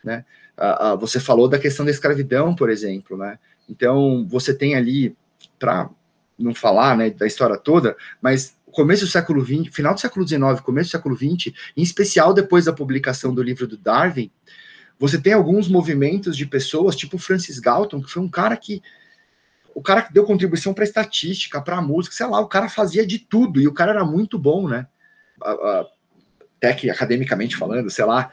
né? 0.03 0.25
Uh, 0.57 0.93
uh, 0.93 0.97
você 0.97 1.19
falou 1.19 1.47
da 1.47 1.59
questão 1.59 1.85
da 1.85 1.91
escravidão, 1.91 2.55
por 2.55 2.69
exemplo, 2.69 3.15
né? 3.15 3.37
Então, 3.69 4.25
você 4.27 4.53
tem 4.53 4.75
ali, 4.75 5.15
para 5.59 5.89
não 6.37 6.53
falar 6.53 6.97
né, 6.97 7.09
da 7.09 7.27
história 7.27 7.57
toda, 7.57 7.95
mas 8.21 8.55
começo 8.71 9.05
do 9.05 9.11
século 9.11 9.43
XX, 9.43 9.73
final 9.73 9.93
do 9.93 9.99
século 9.99 10.27
XIX, 10.27 10.59
começo 10.63 10.89
do 10.89 10.91
século 10.91 11.15
XX, 11.15 11.53
em 11.75 11.81
especial 11.81 12.33
depois 12.33 12.65
da 12.65 12.73
publicação 12.73 13.33
do 13.33 13.41
livro 13.41 13.67
do 13.67 13.77
Darwin, 13.77 14.31
você 14.99 15.19
tem 15.19 15.33
alguns 15.33 15.67
movimentos 15.67 16.35
de 16.35 16.45
pessoas, 16.45 16.95
tipo 16.95 17.17
Francis 17.17 17.59
Galton, 17.59 18.01
que 18.01 18.11
foi 18.11 18.21
um 18.21 18.29
cara 18.29 18.55
que 18.57 18.81
o 19.73 19.81
cara 19.81 20.01
que 20.01 20.11
deu 20.11 20.25
contribuição 20.25 20.73
para 20.73 20.83
estatística, 20.83 21.61
para 21.61 21.79
música, 21.81 22.15
sei 22.15 22.25
lá, 22.25 22.39
o 22.39 22.47
cara 22.47 22.67
fazia 22.67 23.05
de 23.05 23.19
tudo 23.19 23.61
e 23.61 23.67
o 23.67 23.73
cara 23.73 23.91
era 23.91 24.03
muito 24.03 24.39
bom, 24.39 24.67
né? 24.67 24.87
Até 26.57 26.73
que 26.73 26.89
academicamente 26.89 27.55
falando, 27.55 27.87
sei 27.91 28.03
lá. 28.03 28.31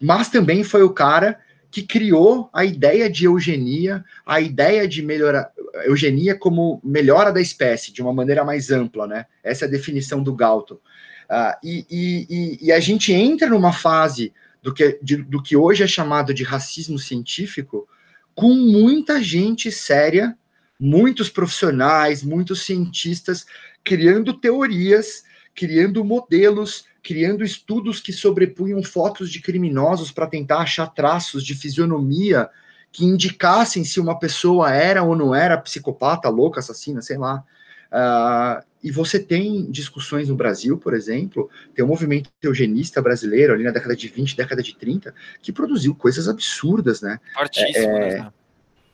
Mas 0.00 0.28
também 0.28 0.64
foi 0.64 0.82
o 0.82 0.90
cara 0.90 1.38
que 1.72 1.82
criou 1.82 2.50
a 2.52 2.66
ideia 2.66 3.08
de 3.08 3.24
eugenia, 3.24 4.04
a 4.26 4.42
ideia 4.42 4.86
de 4.86 5.00
melhorar 5.00 5.50
eugenia 5.86 6.36
como 6.36 6.78
melhora 6.84 7.32
da 7.32 7.40
espécie, 7.40 7.90
de 7.90 8.02
uma 8.02 8.12
maneira 8.12 8.44
mais 8.44 8.70
ampla, 8.70 9.06
né? 9.06 9.24
Essa 9.42 9.64
é 9.64 9.68
a 9.68 9.70
definição 9.70 10.22
do 10.22 10.34
Galton. 10.34 10.74
Uh, 10.74 11.56
e, 11.64 11.86
e, 11.90 12.58
e, 12.66 12.72
a 12.72 12.78
gente 12.78 13.10
entra 13.10 13.48
numa 13.48 13.72
fase 13.72 14.34
do 14.62 14.74
que, 14.74 14.98
de, 15.02 15.16
do 15.16 15.42
que 15.42 15.56
hoje 15.56 15.82
é 15.82 15.86
chamado 15.86 16.34
de 16.34 16.44
racismo 16.44 16.98
científico, 16.98 17.88
com 18.34 18.52
muita 18.52 19.22
gente 19.22 19.72
séria, 19.72 20.36
muitos 20.78 21.30
profissionais, 21.30 22.22
muitos 22.22 22.66
cientistas 22.66 23.46
criando 23.82 24.34
teorias, 24.34 25.24
criando 25.54 26.04
modelos, 26.04 26.84
criando 27.02 27.44
estudos 27.44 28.00
que 28.00 28.12
sobrepunham 28.12 28.82
fotos 28.82 29.30
de 29.30 29.40
criminosos 29.40 30.12
para 30.12 30.26
tentar 30.26 30.58
achar 30.58 30.86
traços 30.86 31.44
de 31.44 31.54
fisionomia 31.54 32.48
que 32.92 33.04
indicassem 33.04 33.84
se 33.84 33.98
uma 33.98 34.18
pessoa 34.18 34.70
era 34.70 35.02
ou 35.02 35.16
não 35.16 35.34
era 35.34 35.56
psicopata, 35.56 36.28
louca, 36.28 36.60
assassina, 36.60 37.00
sei 37.00 37.16
lá. 37.16 37.42
Uh, 37.90 38.64
e 38.82 38.90
você 38.90 39.18
tem 39.18 39.70
discussões 39.70 40.28
no 40.28 40.34
Brasil, 40.34 40.76
por 40.78 40.94
exemplo, 40.94 41.48
tem 41.74 41.84
um 41.84 41.88
movimento 41.88 42.30
eugenista 42.42 43.00
brasileiro 43.00 43.52
ali 43.52 43.64
na 43.64 43.70
década 43.70 43.94
de 43.94 44.08
20, 44.08 44.36
década 44.36 44.62
de 44.62 44.74
30, 44.76 45.14
que 45.40 45.52
produziu 45.52 45.94
coisas 45.94 46.28
absurdas, 46.28 47.00
né? 47.00 47.18
Fortíssimas, 47.34 47.76
é, 47.76 48.18
né? 48.20 48.32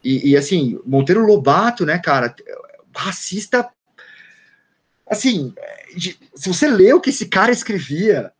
E, 0.03 0.31
e, 0.31 0.37
assim, 0.37 0.79
Monteiro 0.87 1.27
Lobato, 1.27 1.85
né, 1.85 1.99
cara, 1.99 2.35
racista. 2.95 3.69
Assim, 5.11 5.55
se 6.35 6.49
você 6.49 6.69
lê 6.69 6.93
o 6.93 7.01
que 7.01 7.11
esse 7.11 7.27
cara 7.27 7.51
escrevia, 7.51 8.33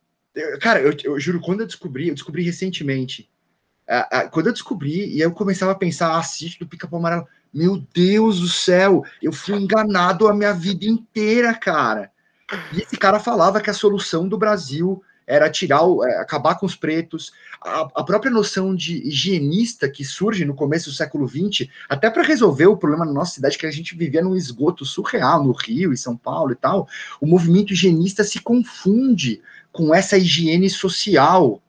cara, 0.61 0.81
eu, 0.81 0.95
eu 1.03 1.19
juro, 1.19 1.41
quando 1.41 1.61
eu 1.61 1.67
descobri, 1.67 2.07
eu 2.07 2.13
descobri 2.13 2.43
recentemente, 2.43 3.29
quando 4.31 4.47
eu 4.47 4.53
descobri, 4.53 5.07
e 5.07 5.19
eu 5.19 5.31
começava 5.31 5.71
a 5.71 5.75
pensar, 5.75 6.15
ah, 6.15 6.21
do 6.59 6.67
Pica-Pau 6.67 6.99
Amarelo, 6.99 7.27
meu 7.51 7.83
Deus 7.93 8.39
do 8.39 8.47
céu, 8.47 9.03
eu 9.21 9.33
fui 9.33 9.55
enganado 9.55 10.27
a 10.27 10.33
minha 10.33 10.53
vida 10.53 10.85
inteira, 10.85 11.53
cara. 11.53 12.11
E 12.73 12.81
esse 12.81 12.97
cara 12.97 13.19
falava 13.19 13.59
que 13.61 13.69
a 13.69 13.73
solução 13.73 14.27
do 14.27 14.37
Brasil 14.37 15.03
era 15.29 15.47
tirar, 15.47 15.83
o, 15.83 16.03
é, 16.03 16.17
acabar 16.17 16.55
com 16.55 16.65
os 16.65 16.75
pretos. 16.75 17.31
A, 17.61 17.81
a, 17.95 18.03
própria 18.03 18.31
noção 18.31 18.73
de 18.73 19.07
higienista 19.07 19.87
que 19.87 20.03
surge 20.03 20.43
no 20.43 20.55
começo 20.55 20.89
do 20.89 20.95
século 20.95 21.27
XX, 21.27 21.69
até 21.87 22.09
para 22.09 22.23
resolver 22.23 22.65
o 22.65 22.75
problema 22.75 23.05
na 23.05 23.13
nossa 23.13 23.35
cidade, 23.35 23.57
que 23.57 23.67
a 23.67 23.71
gente 23.71 23.95
vivia 23.95 24.23
num 24.23 24.35
esgoto 24.35 24.83
surreal 24.83 25.43
no 25.43 25.51
Rio 25.51 25.93
e 25.93 25.97
São 25.97 26.17
Paulo 26.17 26.51
e 26.51 26.55
tal, 26.55 26.87
o 27.21 27.27
movimento 27.27 27.73
higienista 27.73 28.23
se 28.23 28.41
confunde 28.41 29.39
com 29.71 29.93
essa 29.93 30.17
higiene 30.17 30.67
social, 30.67 31.61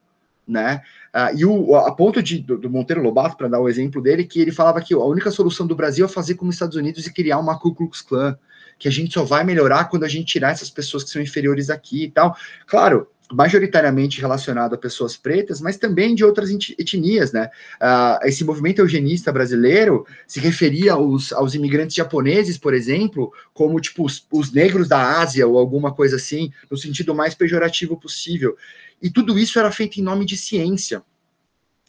né? 0.48 0.80
Uh, 1.12 1.36
e 1.36 1.44
o, 1.44 1.74
a 1.74 1.92
ponto 1.92 2.22
de, 2.22 2.38
do, 2.38 2.56
do 2.56 2.70
Monteiro 2.70 3.02
Lobato, 3.02 3.36
para 3.36 3.48
dar 3.48 3.60
o 3.60 3.68
exemplo 3.68 4.00
dele, 4.00 4.24
que 4.24 4.40
ele 4.40 4.52
falava 4.52 4.80
que 4.80 4.94
a 4.94 4.98
única 4.98 5.30
solução 5.30 5.66
do 5.66 5.74
Brasil 5.74 6.06
é 6.06 6.08
fazer 6.08 6.36
como 6.36 6.48
os 6.48 6.54
Estados 6.54 6.76
Unidos 6.76 7.04
e 7.06 7.12
criar 7.12 7.38
uma 7.38 7.58
Ku 7.58 7.74
Klux 7.74 8.00
Klan, 8.00 8.38
que 8.78 8.88
a 8.88 8.92
gente 8.92 9.12
só 9.12 9.24
vai 9.24 9.44
melhorar 9.44 9.86
quando 9.86 10.04
a 10.04 10.08
gente 10.08 10.26
tirar 10.26 10.52
essas 10.52 10.70
pessoas 10.70 11.04
que 11.04 11.10
são 11.10 11.20
inferiores 11.20 11.68
aqui 11.68 12.04
e 12.04 12.10
tal. 12.10 12.34
Claro, 12.64 13.08
majoritariamente 13.32 14.20
relacionado 14.20 14.74
a 14.74 14.78
pessoas 14.78 15.16
pretas, 15.16 15.60
mas 15.60 15.76
também 15.76 16.14
de 16.14 16.24
outras 16.24 16.50
etnias, 16.50 17.32
né? 17.32 17.48
Uh, 17.80 18.26
esse 18.26 18.44
movimento 18.44 18.80
eugenista 18.80 19.32
brasileiro 19.32 20.06
se 20.26 20.40
referia 20.40 20.94
aos, 20.94 21.32
aos 21.32 21.54
imigrantes 21.54 21.94
japoneses, 21.94 22.58
por 22.58 22.74
exemplo, 22.74 23.32
como 23.54 23.80
tipo 23.80 24.04
os, 24.04 24.26
os, 24.32 24.52
negros 24.52 24.88
da 24.88 25.20
Ásia 25.20 25.46
ou 25.46 25.58
alguma 25.58 25.94
coisa 25.94 26.16
assim, 26.16 26.52
no 26.70 26.76
sentido 26.76 27.14
mais 27.14 27.34
pejorativo 27.34 27.96
possível. 27.96 28.56
E 29.00 29.10
tudo 29.10 29.38
isso 29.38 29.58
era 29.58 29.70
feito 29.70 29.98
em 29.98 30.02
nome 30.02 30.26
de 30.26 30.36
ciência. 30.36 31.02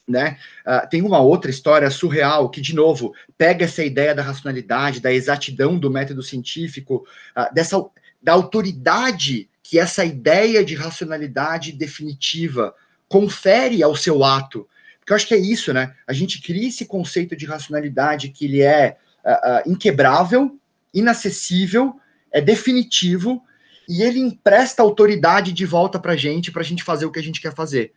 Né? 0.07 0.37
Uh, 0.65 0.89
tem 0.89 1.01
uma 1.01 1.19
outra 1.19 1.49
história 1.49 1.89
surreal 1.89 2.49
que, 2.49 2.59
de 2.59 2.75
novo, 2.75 3.13
pega 3.37 3.65
essa 3.65 3.83
ideia 3.83 4.13
da 4.13 4.21
racionalidade, 4.21 4.99
da 4.99 5.13
exatidão 5.13 5.77
do 5.77 5.89
método 5.89 6.21
científico, 6.21 7.05
uh, 7.35 7.53
dessa 7.53 7.77
da 8.21 8.33
autoridade 8.33 9.49
que 9.63 9.79
essa 9.79 10.03
ideia 10.03 10.63
de 10.63 10.75
racionalidade 10.75 11.71
definitiva 11.71 12.73
confere 13.07 13.83
ao 13.83 13.95
seu 13.95 14.23
ato. 14.23 14.67
Porque 14.99 15.11
eu 15.11 15.15
acho 15.15 15.27
que 15.27 15.33
é 15.33 15.39
isso, 15.39 15.73
né? 15.73 15.93
A 16.07 16.13
gente 16.13 16.41
cria 16.41 16.67
esse 16.67 16.85
conceito 16.85 17.35
de 17.35 17.45
racionalidade 17.45 18.29
que 18.29 18.45
ele 18.45 18.61
é 18.61 18.97
uh, 19.25 19.69
inquebrável, 19.69 20.57
inacessível, 20.93 21.95
é 22.31 22.39
definitivo, 22.39 23.43
e 23.87 24.03
ele 24.03 24.19
empresta 24.19 24.81
autoridade 24.81 25.51
de 25.51 25.65
volta 25.65 25.99
para 25.99 26.13
a 26.13 26.17
gente, 26.17 26.51
para 26.51 26.61
a 26.61 26.65
gente 26.65 26.83
fazer 26.83 27.05
o 27.05 27.11
que 27.11 27.19
a 27.19 27.23
gente 27.23 27.41
quer 27.41 27.53
fazer. 27.53 27.93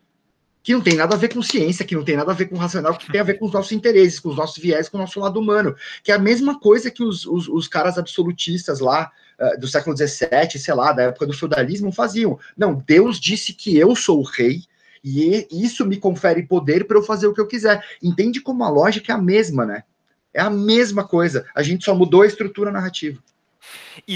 Que 0.64 0.72
não 0.72 0.80
tem 0.80 0.96
nada 0.96 1.14
a 1.14 1.18
ver 1.18 1.32
com 1.32 1.42
ciência, 1.42 1.84
que 1.84 1.94
não 1.94 2.02
tem 2.02 2.16
nada 2.16 2.32
a 2.32 2.34
ver 2.34 2.46
com 2.46 2.56
racional, 2.56 2.96
que 2.96 3.12
tem 3.12 3.20
a 3.20 3.24
ver 3.24 3.34
com 3.34 3.44
os 3.46 3.52
nossos 3.52 3.70
interesses, 3.70 4.18
com 4.18 4.30
os 4.30 4.36
nossos 4.36 4.56
viés, 4.56 4.88
com 4.88 4.96
o 4.96 5.00
nosso 5.00 5.20
lado 5.20 5.38
humano. 5.38 5.76
Que 6.02 6.10
é 6.10 6.14
a 6.14 6.18
mesma 6.18 6.58
coisa 6.58 6.90
que 6.90 7.04
os, 7.04 7.24
os, 7.26 7.46
os 7.46 7.68
caras 7.68 7.98
absolutistas 7.98 8.80
lá 8.80 9.12
uh, 9.38 9.60
do 9.60 9.68
século 9.68 9.96
XVII, 9.96 10.58
sei 10.58 10.74
lá, 10.74 10.92
da 10.92 11.02
época 11.02 11.26
do 11.26 11.32
feudalismo, 11.32 11.92
faziam. 11.92 12.38
Não, 12.56 12.82
Deus 12.86 13.20
disse 13.20 13.52
que 13.52 13.76
eu 13.76 13.94
sou 13.94 14.20
o 14.20 14.24
rei, 14.24 14.62
e 15.04 15.46
isso 15.52 15.84
me 15.84 15.98
confere 15.98 16.42
poder 16.42 16.86
para 16.86 16.96
eu 16.96 17.02
fazer 17.02 17.26
o 17.26 17.34
que 17.34 17.40
eu 17.40 17.46
quiser. 17.46 17.84
Entende 18.02 18.40
como 18.40 18.64
a 18.64 18.70
lógica 18.70 19.12
é 19.12 19.14
a 19.14 19.20
mesma, 19.20 19.66
né? 19.66 19.84
É 20.32 20.40
a 20.40 20.48
mesma 20.48 21.06
coisa. 21.06 21.46
A 21.54 21.62
gente 21.62 21.84
só 21.84 21.94
mudou 21.94 22.22
a 22.22 22.26
estrutura 22.26 22.72
narrativa. 22.72 23.22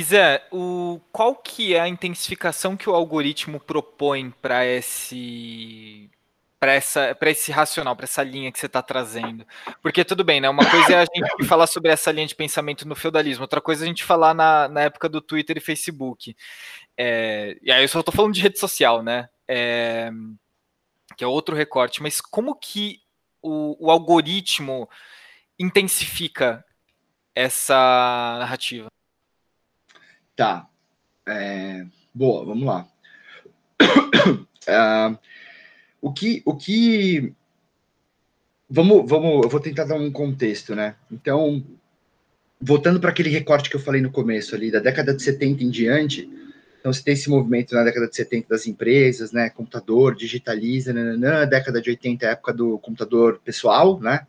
Zé, 0.03 0.43
o, 0.51 0.99
qual 1.13 1.35
que 1.35 1.75
é 1.75 1.81
a 1.81 1.89
intensificação 1.89 2.77
que 2.77 2.89
o 2.89 2.95
algoritmo 2.95 3.61
propõe 3.61 4.33
para 4.43 4.67
esse 4.67 6.11
para 6.59 7.31
esse 7.31 7.53
racional, 7.53 7.95
para 7.95 8.05
essa 8.05 8.23
linha 8.23 8.51
que 8.51 8.59
você 8.59 8.67
está 8.67 8.83
trazendo? 8.83 9.47
Porque 9.81 10.05
tudo 10.05 10.25
bem, 10.25 10.41
né? 10.41 10.49
Uma 10.49 10.69
coisa 10.69 10.93
é 10.93 10.97
a 10.97 11.05
gente 11.05 11.45
falar 11.47 11.67
sobre 11.67 11.93
essa 11.93 12.11
linha 12.11 12.27
de 12.27 12.35
pensamento 12.35 12.87
no 12.87 12.97
feudalismo, 12.97 13.43
outra 13.43 13.61
coisa 13.61 13.85
é 13.85 13.87
a 13.87 13.89
gente 13.89 14.05
falar 14.05 14.35
na, 14.35 14.69
na 14.69 14.83
época 14.83 15.09
do 15.09 15.21
Twitter 15.21 15.57
e 15.57 15.61
Facebook. 15.61 16.37
É, 16.97 17.57
e 17.63 17.71
aí 17.71 17.83
eu 17.83 17.89
só 17.89 18.01
estou 18.01 18.15
falando 18.15 18.35
de 18.35 18.43
rede 18.43 18.59
social, 18.59 19.03
né? 19.03 19.29
É, 19.47 20.11
que 21.17 21.25
é 21.25 21.27
outro 21.27 21.55
recorte, 21.55 22.03
mas 22.03 22.21
como 22.21 22.55
que 22.55 23.01
o, 23.41 23.87
o 23.87 23.91
algoritmo 23.91 24.89
intensifica 25.59 26.65
essa 27.35 28.37
narrativa? 28.41 28.89
Tá. 30.35 30.69
É, 31.27 31.87
boa, 32.15 32.45
vamos 32.45 32.65
lá. 32.65 32.89
uh, 33.81 35.19
o 36.01 36.13
que. 36.13 36.43
O 36.45 36.55
que 36.55 37.33
vamos, 38.69 39.09
vamos, 39.09 39.45
eu 39.45 39.49
vou 39.49 39.61
tentar 39.61 39.85
dar 39.85 39.97
um 39.97 40.11
contexto, 40.11 40.75
né? 40.75 40.95
Então, 41.11 41.65
voltando 42.61 43.01
para 43.01 43.11
aquele 43.11 43.31
recorte 43.31 43.71
que 43.71 43.77
eu 43.77 43.81
falei 43.81 44.01
no 44.01 44.11
começo 44.11 44.55
ali, 44.55 44.71
da 44.71 44.81
década 44.81 45.15
de 45.15 45.23
70 45.23 45.65
em 45.65 45.71
diante, 45.71 46.29
então 46.79 46.93
você 46.93 47.03
tem 47.03 47.15
esse 47.15 47.29
movimento 47.29 47.75
na 47.75 47.83
década 47.83 48.09
de 48.09 48.17
70 48.17 48.49
das 48.49 48.67
empresas, 48.67 49.33
né? 49.33 49.51
Computador, 49.51 50.15
digitaliza, 50.15 50.93
nananã, 50.93 51.47
década 51.47 51.81
de 51.81 51.91
80, 51.91 52.27
época 52.27 52.53
do 52.53 52.79
computador 52.79 53.41
pessoal, 53.45 54.01
né? 54.01 54.27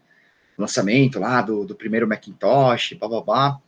Lançamento 0.58 1.20
lá 1.20 1.42
do, 1.42 1.64
do 1.64 1.76
primeiro 1.76 2.08
Macintosh, 2.08 2.94
blá 3.00 3.08
blá 3.08 3.22
blá. 3.22 3.60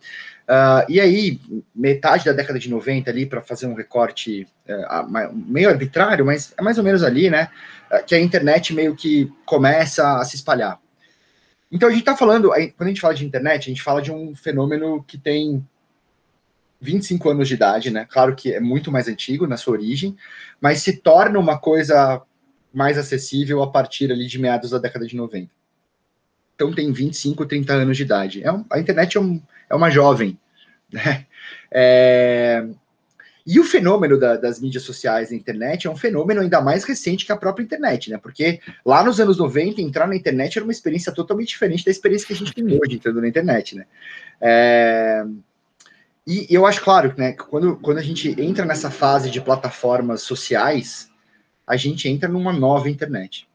Uh, 0.51 0.83
e 0.89 0.99
aí, 0.99 1.39
metade 1.73 2.25
da 2.25 2.33
década 2.33 2.59
de 2.59 2.69
90 2.69 3.09
ali, 3.09 3.25
para 3.25 3.41
fazer 3.41 3.67
um 3.67 3.73
recorte 3.73 4.45
uh, 4.67 5.33
meio 5.33 5.69
arbitrário, 5.69 6.25
mas 6.25 6.53
é 6.57 6.61
mais 6.61 6.77
ou 6.77 6.83
menos 6.83 7.03
ali, 7.03 7.29
né? 7.29 7.49
Uh, 7.91 8.05
que 8.05 8.15
a 8.15 8.19
internet 8.19 8.73
meio 8.73 8.95
que 8.95 9.31
começa 9.45 10.17
a 10.17 10.23
se 10.23 10.35
espalhar. 10.35 10.79
Então 11.71 11.87
a 11.87 11.91
gente 11.91 12.01
está 12.01 12.15
falando, 12.15 12.49
quando 12.49 12.81
a 12.81 12.87
gente 12.87 13.01
fala 13.01 13.13
de 13.13 13.25
internet, 13.25 13.61
a 13.61 13.69
gente 13.69 13.81
fala 13.81 14.01
de 14.01 14.11
um 14.11 14.35
fenômeno 14.35 15.03
que 15.03 15.17
tem 15.17 15.65
25 16.81 17.29
anos 17.29 17.47
de 17.47 17.53
idade, 17.53 17.91
né? 17.91 18.05
Claro 18.09 18.35
que 18.35 18.53
é 18.53 18.59
muito 18.59 18.91
mais 18.91 19.07
antigo 19.07 19.47
na 19.47 19.55
sua 19.55 19.73
origem, 19.73 20.17
mas 20.59 20.81
se 20.81 20.97
torna 20.97 21.39
uma 21.39 21.57
coisa 21.57 22.21
mais 22.73 22.97
acessível 22.97 23.61
a 23.61 23.69
partir 23.69 24.11
ali 24.11 24.27
de 24.27 24.39
meados 24.39 24.71
da 24.71 24.79
década 24.79 25.05
de 25.05 25.15
90. 25.15 25.49
Então 26.55 26.73
tem 26.73 26.91
25, 26.91 27.45
30 27.45 27.73
anos 27.73 27.97
de 27.97 28.03
idade. 28.03 28.43
É 28.43 28.51
um, 28.51 28.65
a 28.69 28.79
internet 28.79 29.17
é 29.17 29.21
um, 29.21 29.41
é 29.69 29.75
uma 29.75 29.89
jovem. 29.89 30.37
Né? 30.91 31.25
É... 31.71 32.67
E 33.45 33.59
o 33.59 33.63
fenômeno 33.63 34.19
da, 34.19 34.37
das 34.37 34.59
mídias 34.59 34.83
sociais 34.83 35.31
na 35.31 35.37
internet 35.37 35.87
é 35.87 35.89
um 35.89 35.95
fenômeno 35.95 36.41
ainda 36.41 36.61
mais 36.61 36.83
recente 36.83 37.25
que 37.25 37.31
a 37.31 37.37
própria 37.37 37.63
internet, 37.63 38.09
né? 38.09 38.17
Porque 38.17 38.59
lá 38.85 39.03
nos 39.03 39.19
anos 39.19 39.37
90, 39.37 39.81
entrar 39.81 40.07
na 40.07 40.15
internet 40.15 40.57
era 40.57 40.65
uma 40.65 40.71
experiência 40.71 41.11
totalmente 41.11 41.49
diferente 41.49 41.83
da 41.83 41.91
experiência 41.91 42.27
que 42.27 42.33
a 42.33 42.35
gente 42.35 42.53
tem 42.53 42.65
hoje 42.65 42.95
entrando 42.95 43.21
na 43.21 43.27
internet, 43.27 43.75
né? 43.75 43.85
É... 44.39 45.25
E 46.25 46.47
eu 46.51 46.67
acho 46.67 46.83
claro 46.83 47.13
né, 47.17 47.31
que 47.31 47.43
quando, 47.43 47.77
quando 47.77 47.97
a 47.97 48.03
gente 48.03 48.39
entra 48.39 48.63
nessa 48.63 48.91
fase 48.91 49.29
de 49.29 49.41
plataformas 49.41 50.21
sociais, 50.21 51.09
a 51.65 51.75
gente 51.75 52.07
entra 52.07 52.29
numa 52.29 52.53
nova 52.53 52.89
internet. 52.89 53.49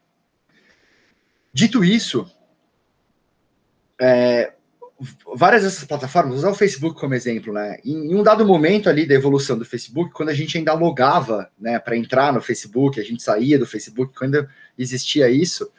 Dito 1.53 1.83
isso, 1.83 2.29
é, 3.99 4.53
várias 5.35 5.63
dessas 5.63 5.83
plataformas, 5.83 6.37
usar 6.37 6.49
o 6.49 6.55
Facebook 6.55 6.99
como 6.99 7.13
exemplo, 7.13 7.53
né? 7.53 7.77
Em, 7.85 8.11
em, 8.11 8.15
um 8.15 8.23
dado 8.23 8.45
momento 8.45 8.89
ali 8.89 9.07
da 9.07 9.13
evolução 9.13 9.57
do 9.57 9.65
Facebook, 9.65 10.11
quando 10.11 10.29
a 10.29 10.33
gente 10.33 10.57
ainda 10.57 10.73
logava, 10.73 11.49
né, 11.59 11.77
para 11.77 11.95
entrar 11.95 12.33
no 12.33 12.41
Facebook, 12.41 12.99
a 12.99 13.03
gente 13.03 13.21
saía 13.21 13.59
do 13.59 13.65
Facebook, 13.67 14.13
quando 14.17 14.47
existia 14.77 15.29
isso, 15.29 15.69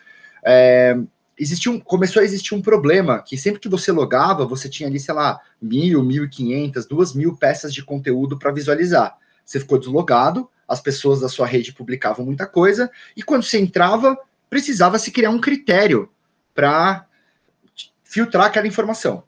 é, 0.44 0.96
existia 1.36 1.72
um, 1.72 1.80
começou 1.80 2.22
a 2.22 2.24
existir 2.24 2.54
um 2.54 2.62
problema, 2.62 3.20
que 3.20 3.36
sempre 3.36 3.60
que 3.60 3.68
você 3.68 3.90
logava, 3.90 4.46
você 4.46 4.68
tinha 4.68 4.88
ali, 4.88 5.00
sei 5.00 5.14
lá, 5.14 5.40
mil, 5.60 6.02
mil 6.04 6.24
e 6.24 6.28
quinhentas, 6.28 6.86
duas 6.86 7.12
mil 7.12 7.36
peças 7.36 7.74
de 7.74 7.84
conteúdo 7.84 8.38
para 8.38 8.52
visualizar. 8.52 9.16
Você 9.44 9.58
ficou 9.58 9.78
deslogado, 9.78 10.48
as 10.66 10.80
pessoas 10.80 11.20
da 11.20 11.28
sua 11.28 11.46
rede 11.46 11.72
publicavam 11.72 12.24
muita 12.24 12.46
coisa, 12.46 12.88
e 13.16 13.22
quando 13.22 13.42
você 13.42 13.58
entrava, 13.58 14.16
precisava 14.48 14.98
se 14.98 15.10
criar 15.10 15.30
um 15.30 15.40
critério 15.40 16.08
para 16.54 17.07
filtrar 18.08 18.46
aquela 18.46 18.66
informação. 18.66 19.22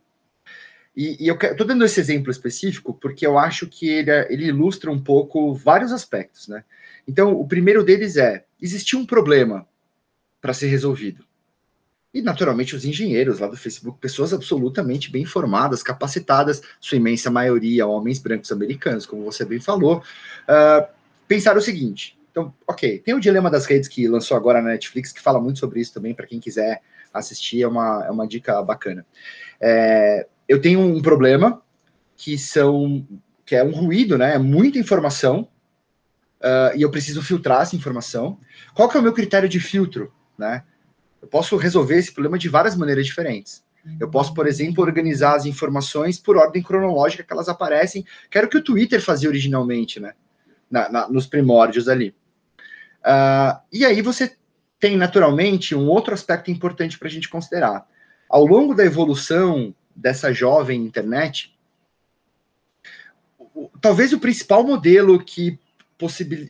E, 0.97 1.23
e 1.23 1.29
eu 1.29 1.37
estou 1.37 1.67
dando 1.67 1.85
esse 1.85 2.01
exemplo 2.01 2.31
específico 2.31 2.95
porque 2.95 3.27
eu 3.27 3.39
acho 3.39 3.69
que 3.69 3.89
ele, 3.89 4.11
ele 4.31 4.47
ilustra 4.47 4.91
um 4.91 4.99
pouco 4.99 5.55
vários 5.55 5.93
aspectos, 5.93 6.49
né? 6.49 6.65
Então, 7.07 7.33
o 7.35 7.47
primeiro 7.47 7.85
deles 7.85 8.17
é: 8.17 8.45
existia 8.61 8.99
um 8.99 9.07
problema 9.07 9.67
para 10.41 10.55
ser 10.55 10.69
resolvido. 10.69 11.25
e 12.13 12.23
naturalmente 12.23 12.75
os 12.75 12.85
engenheiros 12.85 13.39
lá 13.39 13.47
do 13.47 13.57
Facebook, 13.57 13.99
pessoas 14.01 14.33
absolutamente 14.33 15.13
bem 15.13 15.25
formadas, 15.25 15.83
capacitadas, 15.83 16.61
sua 16.81 16.97
imensa 16.97 17.31
maioria 17.31 17.87
homens 17.87 18.19
brancos 18.19 18.51
americanos, 18.51 19.07
como 19.07 19.23
você 19.23 19.45
bem 19.45 19.61
falou, 19.61 19.99
uh, 19.99 20.89
pensaram 21.29 21.59
o 21.59 21.63
seguinte: 21.63 22.19
então, 22.31 22.53
ok, 22.67 22.99
tem 22.99 23.15
o 23.15 23.21
Dilema 23.21 23.51
das 23.51 23.67
Redes 23.67 23.89
que 23.89 24.09
lançou 24.09 24.37
agora 24.37 24.63
na 24.63 24.71
Netflix, 24.71 25.13
que 25.13 25.21
fala 25.21 25.41
muito 25.41 25.59
sobre 25.59 25.81
isso 25.81 25.93
também, 25.93 26.15
para 26.15 26.27
quem 26.27 26.41
quiser 26.41 26.81
assistir, 27.13 27.63
é 27.63 27.69
uma, 27.69 28.05
é 28.07 28.11
uma 28.11 28.27
dica 28.27 28.63
bacana. 28.63 29.05
É, 29.61 30.27
eu 30.49 30.61
tenho 30.61 30.81
um 30.81 31.01
problema 31.01 31.63
que 32.17 32.37
são 32.37 33.07
que 33.45 33.57
é 33.57 33.65
um 33.65 33.73
ruído, 33.73 34.17
né? 34.17 34.37
É 34.37 34.39
muita 34.39 34.79
informação 34.79 35.49
uh, 36.41 36.77
e 36.77 36.83
eu 36.83 36.91
preciso 36.91 37.21
filtrar 37.21 37.63
essa 37.63 37.75
informação. 37.75 38.39
Qual 38.75 38.89
que 38.89 38.97
é 38.97 39.01
o 39.01 39.03
meu 39.03 39.13
critério 39.13 39.49
de 39.49 39.59
filtro, 39.59 40.13
né? 40.39 40.63
Eu 41.21 41.27
posso 41.27 41.57
resolver 41.57 41.97
esse 41.97 42.13
problema 42.13 42.39
de 42.39 42.49
várias 42.49 42.77
maneiras 42.77 43.05
diferentes. 43.05 43.65
Eu 43.99 44.09
posso, 44.09 44.35
por 44.35 44.47
exemplo, 44.47 44.85
organizar 44.85 45.35
as 45.35 45.47
informações 45.47 46.19
por 46.19 46.37
ordem 46.37 46.63
cronológica 46.63 47.25
que 47.25 47.33
elas 47.33 47.49
aparecem, 47.49 48.05
que 48.31 48.39
era 48.39 48.47
o 48.47 48.51
que 48.51 48.59
o 48.59 48.63
Twitter 48.63 49.03
fazia 49.03 49.29
originalmente, 49.29 49.99
né? 49.99 50.13
Na, 50.71 50.89
na, 50.89 51.09
nos 51.09 51.27
primórdios 51.27 51.89
ali. 51.89 52.15
Uh, 53.01 53.59
e 53.73 53.85
aí 53.85 54.01
você 54.01 54.37
tem, 54.81 54.97
naturalmente, 54.97 55.75
um 55.75 55.87
outro 55.87 56.15
aspecto 56.15 56.51
importante 56.51 56.99
para 56.99 57.07
a 57.07 57.11
gente 57.11 57.29
considerar. 57.29 57.87
Ao 58.29 58.47
longo 58.47 58.75
da 58.75 58.85
evolução 58.85 59.75
dessa 59.95 60.33
jovem 60.33 60.83
internet, 60.83 61.55
talvez 63.81 64.13
o 64.15 64.19
principal 64.19 64.65
modelo 64.65 65.23
que 65.23 65.59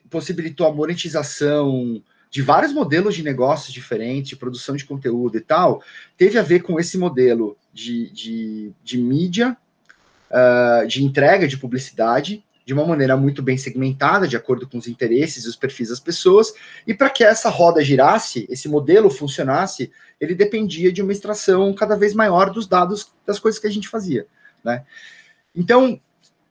possibilitou 0.09 0.67
a 0.67 0.73
monetização 0.73 2.01
de 2.31 2.41
vários 2.41 2.73
modelos 2.73 3.17
de 3.17 3.25
negócios 3.25 3.73
diferentes, 3.73 4.31
de 4.31 4.37
produção 4.37 4.77
de 4.77 4.85
conteúdo 4.85 5.37
e 5.37 5.41
tal, 5.41 5.83
teve 6.17 6.39
a 6.39 6.43
ver 6.43 6.61
com 6.61 6.79
esse 6.79 6.97
modelo 6.97 7.57
de, 7.73 8.09
de, 8.13 8.73
de 8.85 8.99
mídia, 8.99 9.57
uh, 10.31 10.87
de 10.87 11.03
entrega 11.03 11.49
de 11.49 11.57
publicidade, 11.57 12.45
de 12.71 12.75
uma 12.75 12.87
maneira 12.87 13.17
muito 13.17 13.43
bem 13.43 13.59
segmentada, 13.59 14.29
de 14.29 14.37
acordo 14.37 14.65
com 14.65 14.79
os 14.79 14.87
interesses 14.87 15.45
e 15.45 15.49
os 15.49 15.57
perfis 15.57 15.89
das 15.89 15.99
pessoas, 15.99 16.55
e 16.87 16.95
para 16.95 17.11
que 17.11 17.25
essa 17.25 17.51
roda 17.51 17.83
girasse, 17.83 18.47
esse 18.49 18.69
modelo 18.69 19.11
funcionasse, 19.11 19.91
ele 20.21 20.37
dependia 20.37 20.93
de 20.93 21.03
uma 21.03 21.11
extração 21.11 21.75
cada 21.75 21.97
vez 21.97 22.15
maior 22.15 22.49
dos 22.49 22.69
dados 22.69 23.13
das 23.27 23.41
coisas 23.41 23.61
que 23.61 23.67
a 23.67 23.73
gente 23.73 23.89
fazia, 23.89 24.25
né? 24.63 24.85
Então, 25.53 26.01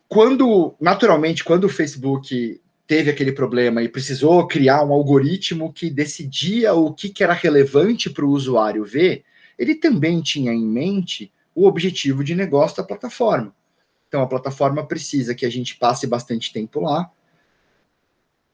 quando, 0.09 0.75
naturalmente, 0.77 1.41
quando 1.41 1.63
o 1.63 1.69
Facebook 1.69 2.59
teve 2.85 3.09
aquele 3.09 3.31
problema 3.31 3.81
e 3.81 3.87
precisou 3.87 4.45
criar 4.45 4.83
um 4.83 4.91
algoritmo 4.91 5.71
que 5.71 5.89
decidia 5.89 6.73
o 6.73 6.93
que, 6.93 7.07
que 7.07 7.23
era 7.23 7.31
relevante 7.31 8.09
para 8.09 8.25
o 8.25 8.31
usuário 8.31 8.83
ver, 8.83 9.23
ele 9.57 9.73
também 9.73 10.19
tinha 10.21 10.51
em 10.51 10.65
mente 10.65 11.31
o 11.55 11.65
objetivo 11.65 12.25
de 12.25 12.35
negócio 12.35 12.75
da 12.75 12.83
plataforma. 12.83 13.55
Então, 14.09 14.23
a 14.23 14.27
plataforma 14.27 14.85
precisa 14.85 15.35
que 15.35 15.45
a 15.45 15.51
gente 15.51 15.77
passe 15.77 16.07
bastante 16.07 16.51
tempo 16.51 16.81
lá, 16.81 17.09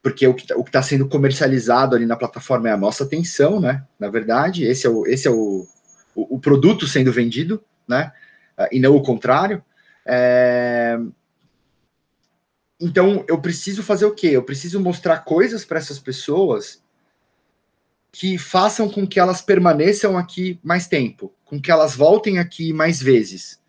porque 0.04 0.28
o 0.28 0.34
que 0.34 0.44
está 0.44 0.56
tá 0.64 0.84
sendo 0.84 1.08
comercializado 1.08 1.96
ali 1.96 2.06
na 2.06 2.18
plataforma 2.18 2.70
é 2.70 2.74
a 2.74 2.78
nossa 2.78 3.06
atenção, 3.06 3.60
né? 3.60 3.84
Na 3.98 4.10
verdade, 4.10 4.66
esse 4.66 4.86
é 4.86 4.90
o, 4.90 5.08
esse 5.08 5.28
é 5.28 5.32
o, 5.32 5.66
o, 6.14 6.36
o 6.36 6.40
produto 6.40 6.86
sendo 6.86 7.12
vendido, 7.12 7.64
né? 7.88 8.12
E 8.70 8.80
não 8.80 8.96
o 8.96 9.02
contrário. 9.02 9.64
É, 10.06 11.00
então, 12.80 13.24
eu 13.28 13.40
preciso 13.40 13.82
fazer 13.82 14.06
o 14.06 14.14
quê? 14.14 14.28
Eu 14.28 14.44
preciso 14.44 14.80
mostrar 14.80 15.20
coisas 15.20 15.64
para 15.64 15.80
essas 15.80 16.00
pessoas 16.00 16.84
que 18.12 18.38
façam 18.38 18.90
com 18.90 19.08
que 19.08 19.20
elas 19.20 19.42
permaneçam 19.42 20.18
aqui 20.18 20.60
mais 20.62 20.86
tempo, 20.86 21.34
com 21.46 21.62
que 21.62 21.72
elas 21.72 21.96
voltem 21.96 22.40
aqui 22.40 22.74
mais 22.74 23.02
vezes. 23.02 23.60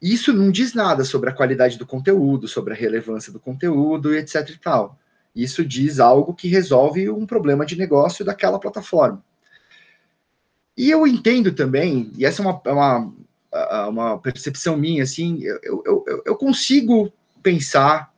Isso 0.00 0.32
não 0.32 0.50
diz 0.50 0.74
nada 0.74 1.04
sobre 1.04 1.30
a 1.30 1.32
qualidade 1.32 1.78
do 1.78 1.86
conteúdo, 1.86 2.46
sobre 2.46 2.74
a 2.74 2.76
relevância 2.76 3.32
do 3.32 3.40
conteúdo 3.40 4.14
e 4.14 4.18
etc 4.18 4.48
e 4.50 4.58
tal. 4.58 4.98
Isso 5.34 5.64
diz 5.64 6.00
algo 6.00 6.34
que 6.34 6.48
resolve 6.48 7.08
um 7.10 7.26
problema 7.26 7.64
de 7.64 7.76
negócio 7.76 8.24
daquela 8.24 8.58
plataforma. 8.58 9.22
E 10.76 10.90
eu 10.90 11.06
entendo 11.06 11.52
também, 11.52 12.12
e 12.16 12.24
essa 12.24 12.42
é 12.42 12.44
uma, 12.44 12.60
é 12.64 12.72
uma, 12.72 13.88
uma 13.88 14.18
percepção 14.18 14.76
minha, 14.76 15.02
assim, 15.02 15.42
eu, 15.42 15.82
eu, 15.86 16.22
eu 16.24 16.36
consigo 16.36 17.10
pensar 17.42 18.12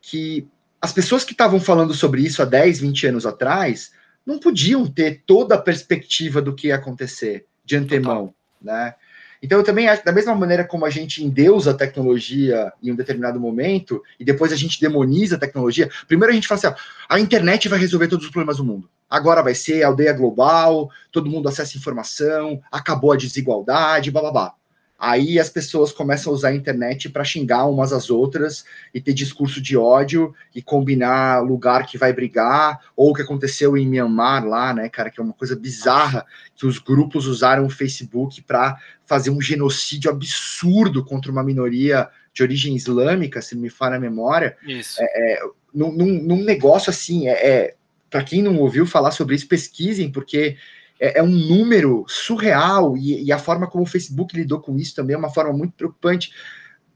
que 0.00 0.48
as 0.80 0.92
pessoas 0.92 1.24
que 1.24 1.32
estavam 1.32 1.58
falando 1.58 1.92
sobre 1.92 2.22
isso 2.22 2.40
há 2.40 2.44
10, 2.44 2.80
20 2.80 3.06
anos 3.08 3.26
atrás 3.26 3.90
não 4.24 4.38
podiam 4.38 4.86
ter 4.86 5.22
toda 5.26 5.54
a 5.54 5.60
perspectiva 5.60 6.40
do 6.40 6.54
que 6.54 6.68
ia 6.68 6.76
acontecer 6.76 7.46
de 7.64 7.76
antemão, 7.76 8.32
né? 8.60 8.94
Então, 9.42 9.58
eu 9.58 9.64
também 9.64 9.88
acho, 9.88 10.04
da 10.04 10.12
mesma 10.12 10.34
maneira 10.34 10.64
como 10.64 10.84
a 10.84 10.90
gente 10.90 11.22
endeusa 11.22 11.70
a 11.70 11.74
tecnologia 11.74 12.72
em 12.82 12.92
um 12.92 12.96
determinado 12.96 13.38
momento, 13.38 14.02
e 14.18 14.24
depois 14.24 14.52
a 14.52 14.56
gente 14.56 14.80
demoniza 14.80 15.36
a 15.36 15.38
tecnologia, 15.38 15.90
primeiro 16.08 16.32
a 16.32 16.34
gente 16.34 16.48
fala 16.48 16.58
assim: 16.58 16.66
ó, 16.68 16.74
a 17.08 17.20
internet 17.20 17.68
vai 17.68 17.78
resolver 17.78 18.08
todos 18.08 18.26
os 18.26 18.30
problemas 18.30 18.56
do 18.56 18.64
mundo. 18.64 18.88
Agora 19.08 19.42
vai 19.42 19.54
ser 19.54 19.82
aldeia 19.82 20.12
global, 20.12 20.90
todo 21.12 21.30
mundo 21.30 21.48
acessa 21.48 21.78
informação, 21.78 22.60
acabou 22.72 23.12
a 23.12 23.16
desigualdade, 23.16 24.10
blá. 24.10 24.54
Aí 24.98 25.38
as 25.38 25.50
pessoas 25.50 25.92
começam 25.92 26.32
a 26.32 26.34
usar 26.34 26.48
a 26.48 26.54
internet 26.54 27.10
para 27.10 27.22
xingar 27.22 27.66
umas 27.66 27.92
às 27.92 28.08
outras 28.08 28.64
e 28.94 29.00
ter 29.00 29.12
discurso 29.12 29.60
de 29.60 29.76
ódio 29.76 30.34
e 30.54 30.62
combinar 30.62 31.40
lugar 31.40 31.86
que 31.86 31.98
vai 31.98 32.12
brigar, 32.12 32.80
ou 32.96 33.10
o 33.10 33.14
que 33.14 33.22
aconteceu 33.22 33.76
em 33.76 33.86
Myanmar 33.86 34.46
lá, 34.46 34.72
né, 34.72 34.88
cara, 34.88 35.10
que 35.10 35.20
é 35.20 35.22
uma 35.22 35.34
coisa 35.34 35.54
bizarra, 35.54 36.24
que 36.54 36.66
os 36.66 36.78
grupos 36.78 37.26
usaram 37.26 37.66
o 37.66 37.70
Facebook 37.70 38.42
para 38.42 38.76
fazer 39.04 39.30
um 39.30 39.40
genocídio 39.40 40.10
absurdo 40.10 41.04
contra 41.04 41.30
uma 41.30 41.44
minoria 41.44 42.08
de 42.32 42.42
origem 42.42 42.74
islâmica, 42.74 43.42
se 43.42 43.54
não 43.54 43.62
me 43.62 43.70
falha 43.70 43.96
a 43.96 44.00
memória. 44.00 44.56
Isso. 44.66 44.96
É, 45.00 45.04
é, 45.04 45.40
num, 45.74 45.92
num, 45.92 46.42
negócio 46.42 46.90
assim, 46.90 47.28
é, 47.28 47.32
é 47.32 47.74
para 48.10 48.24
quem 48.24 48.42
não 48.42 48.58
ouviu 48.58 48.86
falar 48.86 49.10
sobre 49.10 49.34
isso, 49.34 49.48
pesquisem, 49.48 50.10
porque 50.10 50.56
é, 50.98 51.18
é 51.18 51.22
um 51.22 51.28
número 51.28 52.04
surreal 52.08 52.96
e, 52.96 53.24
e, 53.24 53.32
a 53.32 53.38
forma 53.38 53.66
como 53.66 53.84
o 53.84 53.86
Facebook 53.86 54.36
lidou 54.36 54.60
com 54.60 54.76
isso 54.76 54.94
também 54.94 55.14
é 55.14 55.18
uma 55.18 55.32
forma 55.32 55.52
muito 55.52 55.74
preocupante. 55.74 56.32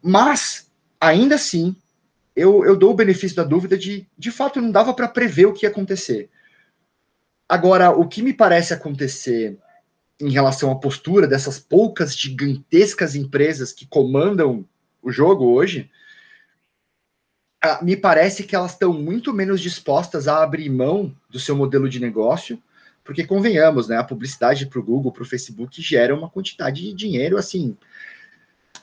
Mas, 0.02 0.70
ainda 1.00 1.34
assim, 1.34 1.76
eu, 2.34 2.64
eu 2.64 2.76
dou 2.76 2.92
o 2.92 2.96
benefício 2.96 3.36
da 3.36 3.44
dúvida 3.44 3.76
de, 3.76 4.06
de 4.16 4.30
fato, 4.30 4.60
não 4.60 4.70
dava 4.70 4.94
para 4.94 5.08
prever 5.08 5.46
o 5.46 5.52
que 5.52 5.66
ia 5.66 5.70
acontecer. 5.70 6.30
Agora, 7.48 7.90
o 7.90 8.06
que 8.06 8.22
me 8.22 8.32
parece 8.32 8.72
acontecer 8.72 9.58
em 10.20 10.30
relação 10.30 10.70
à 10.70 10.76
postura 10.76 11.26
dessas 11.26 11.58
poucas 11.58 12.16
gigantescas 12.16 13.14
empresas 13.14 13.72
que 13.72 13.86
comandam 13.86 14.64
o 15.02 15.10
jogo 15.10 15.46
hoje, 15.46 15.90
ah, 17.62 17.80
me 17.82 17.96
parece 17.96 18.44
que 18.44 18.54
elas 18.54 18.72
estão 18.72 18.92
muito 18.92 19.34
menos 19.34 19.60
dispostas 19.60 20.28
a 20.28 20.42
abrir 20.42 20.70
mão 20.70 21.14
do 21.28 21.40
seu 21.40 21.56
modelo 21.56 21.88
de 21.88 22.00
negócio 22.00 22.62
porque 23.04 23.26
convenhamos, 23.26 23.88
né? 23.88 23.96
A 23.96 24.04
publicidade 24.04 24.66
para 24.66 24.78
o 24.78 24.82
Google, 24.82 25.12
para 25.12 25.22
o 25.22 25.26
Facebook 25.26 25.80
gera 25.82 26.14
uma 26.14 26.28
quantidade 26.28 26.82
de 26.82 26.92
dinheiro 26.92 27.36
assim, 27.36 27.76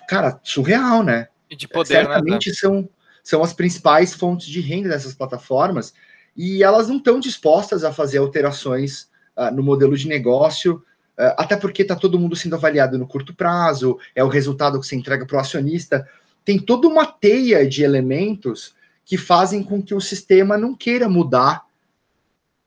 cara, 0.08 0.40
surreal, 0.44 1.04
né? 1.04 1.28
E 1.50 1.56
de 1.56 1.68
poder, 1.68 1.94
né, 1.94 2.04
Certamente 2.04 2.50
né? 2.50 2.56
são, 2.56 2.90
são 3.24 3.44
as 3.44 3.54
principais 3.54 4.14
fontes 4.14 4.48
de 4.48 4.60
renda 4.60 4.90
dessas 4.90 5.14
plataformas 5.14 5.94
e 6.36 6.64
elas 6.64 6.88
não 6.88 6.98
estão 6.98 7.20
dispostas 7.20 7.84
a 7.84 7.94
fazer 7.94 8.18
alterações 8.20 9.10
uh, 9.36 9.54
no 9.54 9.64
modelo 9.64 9.98
de 9.98 10.08
negócio, 10.08 10.76
uh, 11.18 11.34
até 11.38 11.56
porque 11.56 11.82
está 11.82 11.96
todo 11.96 12.20
mundo 12.20 12.36
sendo 12.36 12.56
avaliado 12.56 12.98
no 12.98 13.08
curto 13.08 13.34
prazo, 13.34 13.98
é 14.16 14.24
o 14.24 14.28
resultado 14.28 14.80
que 14.80 14.88
você 14.88 14.96
entrega 14.96 15.26
para 15.26 15.38
o 15.38 15.40
acionista. 15.40 16.08
Tem 16.44 16.60
toda 16.60 16.88
uma 16.88 17.06
teia 17.06 17.68
de 17.68 17.84
elementos 17.84 18.76
que 19.06 19.18
fazem 19.18 19.64
com 19.64 19.82
que 19.82 19.96
o 19.96 20.02
sistema 20.02 20.58
não 20.58 20.76
queira 20.76 21.08
mudar 21.08 21.67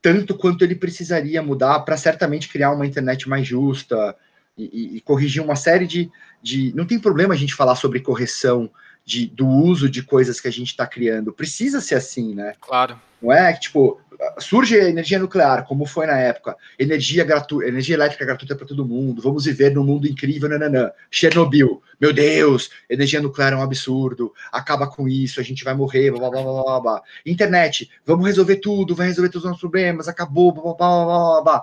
tanto 0.03 0.35
quanto 0.35 0.65
ele 0.65 0.75
precisaria 0.75 1.43
mudar 1.43 1.81
para 1.81 1.97
certamente 1.97 2.49
criar 2.49 2.73
uma 2.73 2.87
internet 2.87 3.29
mais 3.29 3.47
justa 3.47 4.17
e, 4.57 4.65
e, 4.65 4.97
e, 4.97 5.01
corrigir 5.01 5.43
uma 5.43 5.57
série 5.57 5.87
de, 5.87 6.11
de. 6.43 6.75
Não 6.75 6.87
tem 6.87 6.99
problema 6.99 7.35
a 7.35 7.37
gente 7.37 7.55
falar 7.55 7.77
sobre 7.77 8.01
correção 8.01 8.71
de, 9.05 9.27
do 9.27 9.47
uso 9.47 9.89
de 9.89 10.03
coisas 10.03 10.41
que 10.41 10.49
a 10.49 10.53
gente 10.53 10.69
está 10.69 10.87
criando. 10.87 11.33
Precisa 11.33 11.81
ser 11.81 11.97
assim, 11.97 12.35
né? 12.35 12.55
Claro. 12.61 13.01
Não 13.21 13.33
é 13.33 13.53
que, 13.53 13.61
tipo, 13.61 14.01
surge 14.39 14.79
a 14.79 14.89
energia 14.89 15.19
nuclear, 15.19 15.65
como 15.67 15.87
foi 15.87 16.07
na 16.07 16.19
época, 16.19 16.57
energia 16.79 17.25
gratuita, 17.25 17.69
energia 17.69 17.95
elétrica 17.95 18.25
gratuita 18.25 18.55
para 18.55 18.67
todo 18.67 18.85
mundo, 18.85 19.23
vamos 19.23 19.45
viver 19.45 19.75
num 19.75 19.85
mundo 19.85 20.07
incrível, 20.07 20.49
nananã. 20.49 20.91
Chernobyl, 21.11 21.83
meu 22.01 22.13
Deus, 22.13 22.71
energia 22.89 23.21
nuclear 23.21 23.53
é 23.53 23.57
um 23.57 23.63
absurdo, 23.63 24.33
acaba 24.53 24.87
com 24.87 25.09
isso, 25.09 25.41
a 25.41 25.43
gente 25.43 25.65
vai 25.65 25.75
morrer, 25.75 26.11
blá 26.11 26.31
blá 26.31 26.43
blá 26.43 26.63
blá 26.63 26.81
blá. 26.81 27.03
Internet, 27.25 27.91
vamos 28.05 28.27
resolver 28.27 28.57
tudo, 28.57 28.95
vai 28.95 29.09
resolver 29.09 29.29
todos 29.29 29.45
os 29.45 29.51
nossos 29.51 29.61
problemas, 29.61 30.09
acabou, 30.09 30.53
blá 30.53 30.63
blá 30.63 30.75
blá 30.75 31.05
blá 31.05 31.43
blá. 31.43 31.63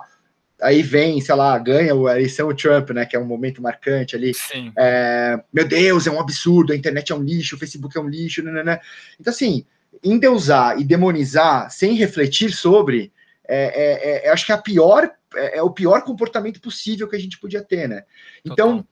Aí 0.60 0.82
vem, 0.82 1.20
sei 1.20 1.34
lá, 1.34 1.56
ganha 1.58 1.94
a 1.94 2.16
eleição 2.16 2.48
o 2.48 2.54
Trump, 2.54 2.90
né? 2.90 3.06
Que 3.06 3.16
é 3.16 3.18
um 3.18 3.24
momento 3.24 3.62
marcante 3.62 4.16
ali. 4.16 4.32
É, 4.76 5.40
meu 5.52 5.66
Deus, 5.66 6.06
é 6.06 6.10
um 6.10 6.20
absurdo, 6.20 6.72
a 6.72 6.76
internet 6.76 7.12
é 7.12 7.14
um 7.14 7.22
lixo, 7.22 7.56
o 7.56 7.58
Facebook 7.58 7.96
é 7.96 8.00
um 8.00 8.08
lixo, 8.08 8.42
nananã. 8.42 8.78
Então, 9.20 9.32
assim, 9.32 9.64
endeusar 10.02 10.78
e 10.80 10.84
demonizar 10.84 11.70
sem 11.70 11.94
refletir 11.94 12.52
sobre, 12.52 13.12
é, 13.46 14.24
é, 14.24 14.26
é, 14.26 14.30
acho 14.30 14.44
que 14.46 14.52
é 14.52 14.54
a 14.54 14.58
pior 14.58 15.10
é, 15.34 15.58
é, 15.58 15.62
o 15.62 15.70
pior 15.70 16.02
comportamento 16.02 16.60
possível 16.60 17.08
que 17.08 17.16
a 17.16 17.20
gente 17.20 17.38
podia 17.38 17.62
ter, 17.62 17.88
né? 17.88 18.04
Então, 18.44 18.78
Total. 18.78 18.86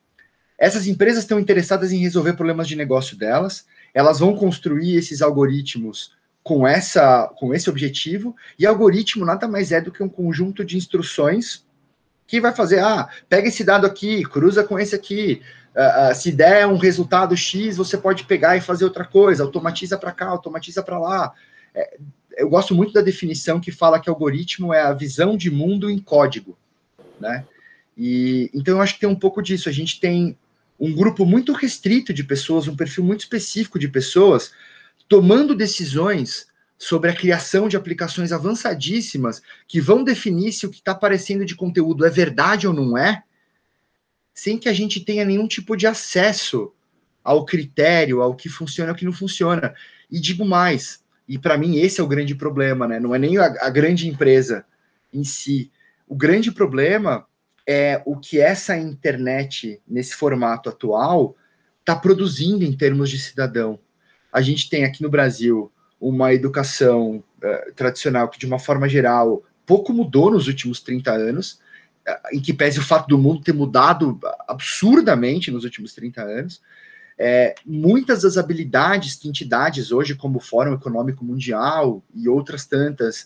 essas 0.58 0.86
empresas 0.86 1.24
estão 1.24 1.40
interessadas 1.40 1.92
em 1.92 1.98
resolver 1.98 2.34
problemas 2.34 2.68
de 2.68 2.76
negócio 2.76 3.16
delas, 3.16 3.66
elas 3.94 4.20
vão 4.20 4.36
construir 4.36 4.96
esses 4.96 5.22
algoritmos 5.22 6.15
com, 6.46 6.64
essa, 6.64 7.26
com 7.38 7.52
esse 7.52 7.68
objetivo, 7.68 8.36
e 8.56 8.64
algoritmo 8.64 9.24
nada 9.24 9.48
mais 9.48 9.72
é 9.72 9.80
do 9.80 9.90
que 9.90 10.00
um 10.00 10.08
conjunto 10.08 10.64
de 10.64 10.76
instruções 10.76 11.66
que 12.24 12.40
vai 12.40 12.54
fazer, 12.54 12.78
ah, 12.78 13.08
pega 13.28 13.48
esse 13.48 13.64
dado 13.64 13.84
aqui, 13.84 14.22
cruza 14.22 14.62
com 14.62 14.78
esse 14.78 14.94
aqui, 14.94 15.42
uh, 15.74 16.14
se 16.14 16.30
der 16.30 16.64
um 16.68 16.76
resultado 16.76 17.36
X, 17.36 17.76
você 17.76 17.98
pode 17.98 18.22
pegar 18.26 18.56
e 18.56 18.60
fazer 18.60 18.84
outra 18.84 19.04
coisa, 19.04 19.42
automatiza 19.42 19.98
para 19.98 20.12
cá, 20.12 20.26
automatiza 20.26 20.84
para 20.84 21.00
lá. 21.00 21.32
É, 21.74 21.96
eu 22.36 22.48
gosto 22.48 22.76
muito 22.76 22.92
da 22.92 23.00
definição 23.00 23.58
que 23.58 23.72
fala 23.72 23.98
que 23.98 24.08
algoritmo 24.08 24.72
é 24.72 24.82
a 24.82 24.92
visão 24.92 25.36
de 25.36 25.50
mundo 25.50 25.90
em 25.90 25.98
código, 25.98 26.56
né? 27.18 27.44
E 27.98 28.52
então 28.54 28.76
eu 28.76 28.80
acho 28.80 28.94
que 28.94 29.00
tem 29.00 29.08
um 29.08 29.18
pouco 29.18 29.42
disso. 29.42 29.68
A 29.68 29.72
gente 29.72 29.98
tem 29.98 30.38
um 30.78 30.94
grupo 30.94 31.26
muito 31.26 31.52
restrito 31.52 32.14
de 32.14 32.22
pessoas, 32.22 32.68
um 32.68 32.76
perfil 32.76 33.02
muito 33.02 33.22
específico 33.22 33.80
de 33.80 33.88
pessoas 33.88 34.52
tomando 35.08 35.54
decisões 35.54 36.46
sobre 36.78 37.10
a 37.10 37.14
criação 37.14 37.68
de 37.68 37.76
aplicações 37.76 38.32
avançadíssimas 38.32 39.40
que 39.66 39.80
vão 39.80 40.04
definir 40.04 40.52
se 40.52 40.66
o 40.66 40.70
que 40.70 40.78
está 40.78 40.92
aparecendo 40.92 41.44
de 41.44 41.54
conteúdo 41.54 42.04
é 42.04 42.10
verdade 42.10 42.66
ou 42.66 42.74
não 42.74 42.96
é, 42.98 43.22
sem 44.34 44.58
que 44.58 44.68
a 44.68 44.72
gente 44.72 45.00
tenha 45.00 45.24
nenhum 45.24 45.48
tipo 45.48 45.76
de 45.76 45.86
acesso 45.86 46.72
ao 47.24 47.44
critério, 47.44 48.20
ao 48.20 48.34
que 48.34 48.48
funciona 48.48 48.90
e 48.90 48.92
ao 48.92 48.96
que 48.96 49.04
não 49.04 49.12
funciona. 49.12 49.74
E 50.10 50.20
digo 50.20 50.44
mais, 50.44 51.02
e 51.26 51.38
para 51.38 51.56
mim 51.56 51.78
esse 51.78 52.00
é 52.00 52.04
o 52.04 52.08
grande 52.08 52.34
problema, 52.34 52.86
né? 52.86 53.00
Não 53.00 53.14
é 53.14 53.18
nem 53.18 53.38
a, 53.38 53.46
a 53.46 53.70
grande 53.70 54.06
empresa 54.06 54.64
em 55.12 55.24
si. 55.24 55.72
O 56.06 56.14
grande 56.14 56.52
problema 56.52 57.26
é 57.66 58.00
o 58.04 58.16
que 58.16 58.38
essa 58.38 58.76
internet, 58.76 59.80
nesse 59.88 60.14
formato 60.14 60.68
atual, 60.68 61.34
está 61.80 61.96
produzindo 61.96 62.64
em 62.64 62.76
termos 62.76 63.10
de 63.10 63.18
cidadão. 63.18 63.80
A 64.36 64.42
gente 64.42 64.68
tem 64.68 64.84
aqui 64.84 65.02
no 65.02 65.08
Brasil 65.08 65.72
uma 65.98 66.34
educação 66.34 67.24
uh, 67.42 67.72
tradicional 67.74 68.28
que, 68.28 68.38
de 68.38 68.44
uma 68.44 68.58
forma 68.58 68.86
geral, 68.86 69.42
pouco 69.64 69.94
mudou 69.94 70.30
nos 70.30 70.46
últimos 70.46 70.78
30 70.82 71.10
anos, 71.10 71.58
uh, 72.06 72.36
em 72.36 72.38
que 72.38 72.52
pese 72.52 72.78
o 72.78 72.84
fato 72.84 73.08
do 73.08 73.16
mundo 73.16 73.40
ter 73.40 73.54
mudado 73.54 74.20
absurdamente 74.46 75.50
nos 75.50 75.64
últimos 75.64 75.94
30 75.94 76.20
anos. 76.20 76.60
É, 77.18 77.54
muitas 77.64 78.20
das 78.20 78.36
habilidades 78.36 79.14
que 79.14 79.26
entidades 79.26 79.90
hoje, 79.90 80.14
como 80.14 80.36
o 80.36 80.42
Fórum 80.42 80.74
Econômico 80.74 81.24
Mundial 81.24 82.04
e 82.14 82.28
outras 82.28 82.66
tantas, 82.66 83.22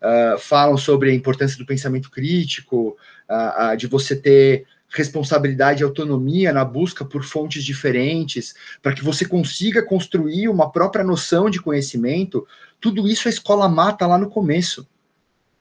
uh, 0.00 0.38
falam 0.38 0.78
sobre 0.78 1.10
a 1.10 1.14
importância 1.14 1.58
do 1.58 1.66
pensamento 1.66 2.10
crítico, 2.10 2.96
uh, 3.28 3.74
uh, 3.74 3.76
de 3.76 3.86
você 3.86 4.16
ter 4.16 4.64
responsabilidade 4.94 5.82
e 5.82 5.84
autonomia 5.84 6.52
na 6.52 6.64
busca 6.64 7.04
por 7.04 7.24
fontes 7.24 7.64
diferentes, 7.64 8.54
para 8.80 8.94
que 8.94 9.04
você 9.04 9.24
consiga 9.24 9.82
construir 9.82 10.48
uma 10.48 10.70
própria 10.70 11.04
noção 11.04 11.50
de 11.50 11.60
conhecimento, 11.60 12.46
tudo 12.80 13.08
isso 13.08 13.26
a 13.26 13.30
escola 13.30 13.68
mata 13.68 14.06
lá 14.06 14.16
no 14.16 14.30
começo. 14.30 14.86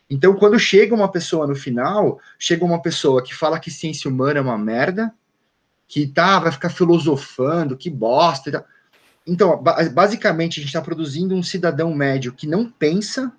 Então, 0.10 0.36
quando 0.36 0.60
chega 0.60 0.94
uma 0.94 1.12
pessoa 1.12 1.48
no 1.48 1.56
final, 1.56 2.20
chega 2.38 2.64
uma 2.64 2.82
pessoa 2.82 3.24
que 3.24 3.34
fala 3.34 3.60
que 3.60 3.72
ciência 3.72 4.10
humana 4.10 4.38
é 4.38 4.42
uma 4.42 4.58
merda, 4.58 5.12
que 5.88 6.06
tá, 6.06 6.40
vai 6.40 6.52
ficar 6.52 6.70
filosofando, 6.70 7.76
que 7.76 7.90
bosta. 7.90 8.64
Então, 9.26 9.62
basicamente, 9.92 10.60
a 10.60 10.62
gente 10.62 10.70
está 10.70 10.82
produzindo 10.82 11.34
um 11.34 11.42
cidadão 11.42 11.94
médio 11.96 12.34
que 12.34 12.46
não 12.46 12.70
pensa, 12.70 13.34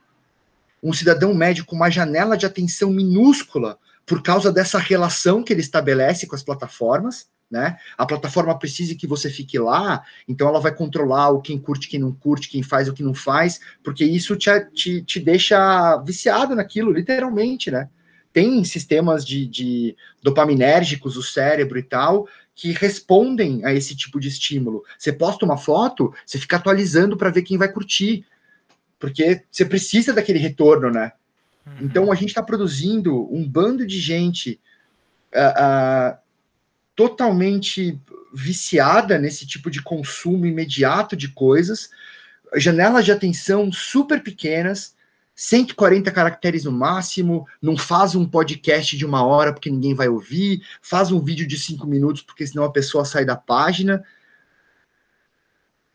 um 0.83 0.93
cidadão 0.93 1.33
médio 1.33 1.65
com 1.65 1.77
uma 1.77 1.91
janela 1.91 2.37
de 2.37 2.47
atenção 2.47 2.91
minúscula 2.91 3.79
por 4.07 4.23
causa 4.23 4.53
dessa 4.53 4.79
relação 4.79 5.43
que 5.43 5.53
ele 5.53 5.61
estabelece 5.61 6.27
com 6.27 6.35
as 6.35 6.43
plataformas, 6.43 7.29
né? 7.51 7.77
A 7.97 8.07
plataforma 8.07 8.59
precisa 8.59 8.95
que 8.95 9.07
você 9.07 9.31
fique 9.31 9.59
lá, 9.59 10.03
então 10.27 10.49
ela 10.49 10.61
vai 10.61 10.75
controlar 10.75 11.31
o 11.31 11.41
quem 11.41 11.59
curte, 11.59 11.89
quem 11.89 12.01
não 12.01 12.13
curte, 12.13 12.49
quem 12.49 12.63
faz 12.63 12.89
o 12.89 12.93
que 12.93 13.03
não 13.03 13.15
faz, 13.15 13.61
porque 13.83 14.05
isso 14.05 14.35
te, 14.37 14.51
te, 14.73 15.03
te 15.03 15.21
deixa 15.21 15.97
viciado 15.99 16.55
naquilo, 16.55 16.93
literalmente, 16.93 17.71
né? 17.71 17.89
Tem 18.33 18.65
sistemas 18.65 19.25
de, 19.25 19.47
de 19.47 19.97
dopaminérgicos, 20.21 21.17
o 21.17 21.23
cérebro 21.23 21.79
e 21.79 21.83
tal, 21.83 22.27
que 22.55 22.73
respondem 22.73 23.65
a 23.65 23.73
esse 23.73 23.95
tipo 23.95 24.19
de 24.19 24.29
estímulo. 24.29 24.83
Você 24.99 25.13
posta 25.13 25.45
uma 25.45 25.57
foto, 25.57 26.13
você 26.27 26.39
fica 26.39 26.57
atualizando 26.57 27.17
para 27.17 27.31
ver 27.31 27.43
quem 27.43 27.57
vai 27.57 27.71
curtir, 27.71 28.27
porque 28.99 29.43
você 29.51 29.65
precisa 29.65 30.13
daquele 30.13 30.39
retorno, 30.39 30.91
né? 30.91 31.13
Uhum. 31.67 31.77
Então 31.81 32.13
a 32.13 32.15
gente 32.15 32.29
está 32.29 32.43
produzindo 32.43 33.33
um 33.35 33.49
bando 33.49 33.87
de 33.87 34.01
gente 34.01 34.61
uh, 35.33 36.15
uh, 36.15 36.19
totalmente 36.95 38.01
viciada 38.33 39.19
nesse 39.19 39.47
tipo 39.47 39.71
de 39.71 39.81
consumo 39.81 40.45
imediato 40.45 41.17
de 41.17 41.29
coisas, 41.29 41.89
janelas 42.57 43.05
de 43.05 43.13
atenção 43.13 43.73
super 43.73 44.23
pequenas, 44.23 44.95
140 45.37 46.11
caracteres 46.13 46.65
no 46.65 46.73
máximo, 46.73 47.47
não 47.61 47.77
faz 47.77 48.15
um 48.15 48.27
podcast 48.27 48.97
de 48.97 49.05
uma 49.05 49.25
hora 49.25 49.53
porque 49.53 49.71
ninguém 49.71 49.95
vai 49.95 50.09
ouvir, 50.09 50.63
faz 50.81 51.11
um 51.11 51.21
vídeo 51.21 51.47
de 51.47 51.59
cinco 51.59 51.87
minutos 51.87 52.23
porque 52.23 52.47
senão 52.47 52.65
a 52.65 52.73
pessoa 52.73 53.05
sai 53.05 53.25
da 53.25 53.37
página. 53.37 54.05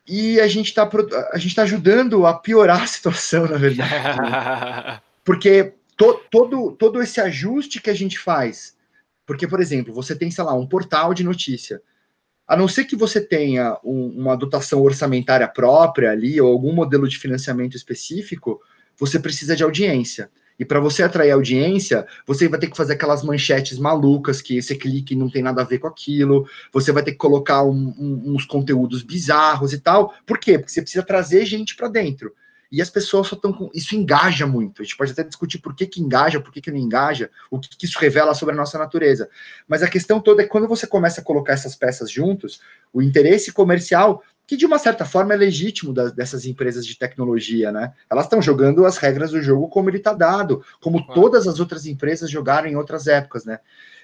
E 0.06 0.40
a 0.40 0.48
gente 0.48 0.70
está 0.70 0.86
tá 0.88 1.62
ajudando 1.62 2.26
a 2.26 2.34
piorar 2.34 2.82
a 2.82 2.88
situação, 2.88 3.46
na 3.48 3.58
verdade. 3.58 5.02
Porque 5.30 5.74
to, 5.96 6.22
todo, 6.32 6.72
todo 6.72 7.00
esse 7.04 7.22
ajuste 7.22 7.80
que 7.80 7.92
a 7.92 7.94
gente 7.94 8.18
faz, 8.18 8.76
porque, 9.28 9.48
por 9.48 9.62
exemplo, 9.62 9.94
você 9.94 10.16
tem, 10.16 10.32
sei 10.32 10.44
lá, 10.44 10.56
um 10.56 10.66
portal 10.66 11.14
de 11.14 11.24
notícia. 11.24 11.84
A 12.48 12.58
não 12.58 12.68
ser 12.68 12.86
que 12.86 12.96
você 12.96 13.22
tenha 13.22 13.78
um, 13.84 14.08
uma 14.08 14.36
dotação 14.36 14.82
orçamentária 14.82 15.48
própria 15.48 16.10
ali, 16.10 16.42
ou 16.42 16.52
algum 16.52 16.74
modelo 16.74 17.08
de 17.08 17.20
financiamento 17.20 17.78
específico, 17.78 18.60
você 18.98 19.20
precisa 19.20 19.56
de 19.56 19.64
audiência. 19.64 20.32
E 20.58 20.66
para 20.66 20.80
você 20.80 21.04
atrair 21.04 21.30
audiência, 21.30 22.08
você 22.26 22.48
vai 22.48 22.60
ter 22.60 22.72
que 22.72 22.76
fazer 22.76 22.94
aquelas 22.94 23.22
manchetes 23.22 23.78
malucas 23.78 24.42
que 24.42 24.60
você 24.60 24.74
clica 24.74 25.14
e 25.14 25.16
não 25.16 25.30
tem 25.30 25.44
nada 25.44 25.62
a 25.62 25.66
ver 25.66 25.78
com 25.78 25.86
aquilo. 25.86 26.50
Você 26.74 26.92
vai 26.92 27.04
ter 27.04 27.12
que 27.12 27.18
colocar 27.20 27.64
um, 27.64 27.94
um, 28.00 28.34
uns 28.34 28.46
conteúdos 28.46 29.04
bizarros 29.04 29.74
e 29.74 29.80
tal. 29.80 30.12
Por 30.26 30.40
quê? 30.40 30.58
Porque 30.58 30.72
você 30.72 30.82
precisa 30.82 31.04
trazer 31.04 31.46
gente 31.46 31.76
para 31.76 31.88
dentro. 31.88 32.34
E 32.72 32.82
as 32.82 32.90
pessoas 32.90 33.28
só 33.28 33.36
estão 33.36 33.52
com. 33.52 33.70
Isso 33.74 33.96
engaja 33.96 34.46
muito. 34.46 34.82
A 34.82 34.86
gente 34.86 34.96
pode 34.96 35.12
até 35.12 35.24
discutir 35.24 35.58
por 35.58 35.76
que, 35.76 35.88
que 35.88 36.02
engaja, 36.02 36.40
por 36.40 36.52
que, 36.52 36.62
que 36.62 36.72
não 36.72 36.78
engaja, 36.78 37.30
o 37.50 37.60
que, 37.60 37.70
que 37.70 37.86
isso 37.86 37.98
revela 38.00 38.34
sobre 38.36 38.54
a 38.54 38.58
nossa 38.58 38.78
natureza. 38.78 39.30
Mas 39.68 39.82
a 39.82 39.88
questão 39.88 40.20
toda 40.20 40.42
é 40.42 40.46
que 40.46 40.52
quando 40.52 40.68
você 40.68 40.86
começa 40.86 41.22
a 41.22 41.24
colocar 41.24 41.54
essas 41.54 41.76
peças 41.76 42.12
juntos, 42.12 42.62
o 42.94 43.02
interesse 43.02 43.52
comercial, 43.52 44.24
que 44.46 44.56
de 44.56 44.66
uma 44.66 44.78
certa 44.78 45.04
forma 45.04 45.34
é 45.34 45.38
legítimo 45.38 45.94
das, 45.94 46.12
dessas 46.12 46.46
empresas 46.46 46.86
de 46.86 46.98
tecnologia, 46.98 47.72
né? 47.72 47.94
Elas 48.10 48.26
estão 48.26 48.42
jogando 48.42 48.86
as 48.86 48.98
regras 48.98 49.32
do 49.32 49.42
jogo 49.42 49.68
como 49.68 49.90
ele 49.90 49.98
está 49.98 50.14
dado, 50.14 50.64
como 50.80 51.06
todas 51.08 51.48
as 51.48 51.60
outras 51.60 51.88
empresas 51.88 52.30
jogaram 52.30 52.68
em 52.68 52.76
outras 52.76 53.08
épocas, 53.08 53.46
né? 53.46 53.60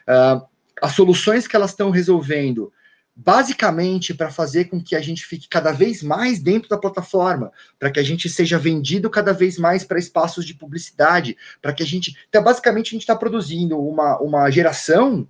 Uh, 0.07 0.45
as 0.81 0.91
soluções 0.93 1.47
que 1.47 1.55
elas 1.55 1.71
estão 1.71 1.89
resolvendo 1.89 2.71
basicamente 3.15 4.13
para 4.13 4.29
fazer 4.29 4.65
com 4.65 4.83
que 4.83 4.95
a 4.95 4.99
gente 4.99 5.25
fique 5.25 5.47
cada 5.47 5.71
vez 5.71 6.03
mais 6.03 6.39
dentro 6.39 6.67
da 6.67 6.77
plataforma, 6.77 7.51
para 7.79 7.89
que 7.89 7.99
a 7.99 8.03
gente 8.03 8.27
seja 8.27 8.59
vendido 8.59 9.09
cada 9.09 9.31
vez 9.31 9.57
mais 9.57 9.85
para 9.85 9.97
espaços 9.97 10.45
de 10.45 10.53
publicidade, 10.53 11.37
para 11.61 11.71
que 11.71 11.81
a 11.81 11.85
gente. 11.85 12.17
Então, 12.27 12.43
basicamente, 12.43 12.89
a 12.89 12.91
gente 12.91 13.01
está 13.03 13.15
produzindo 13.15 13.79
uma, 13.79 14.19
uma 14.19 14.49
geração 14.51 15.27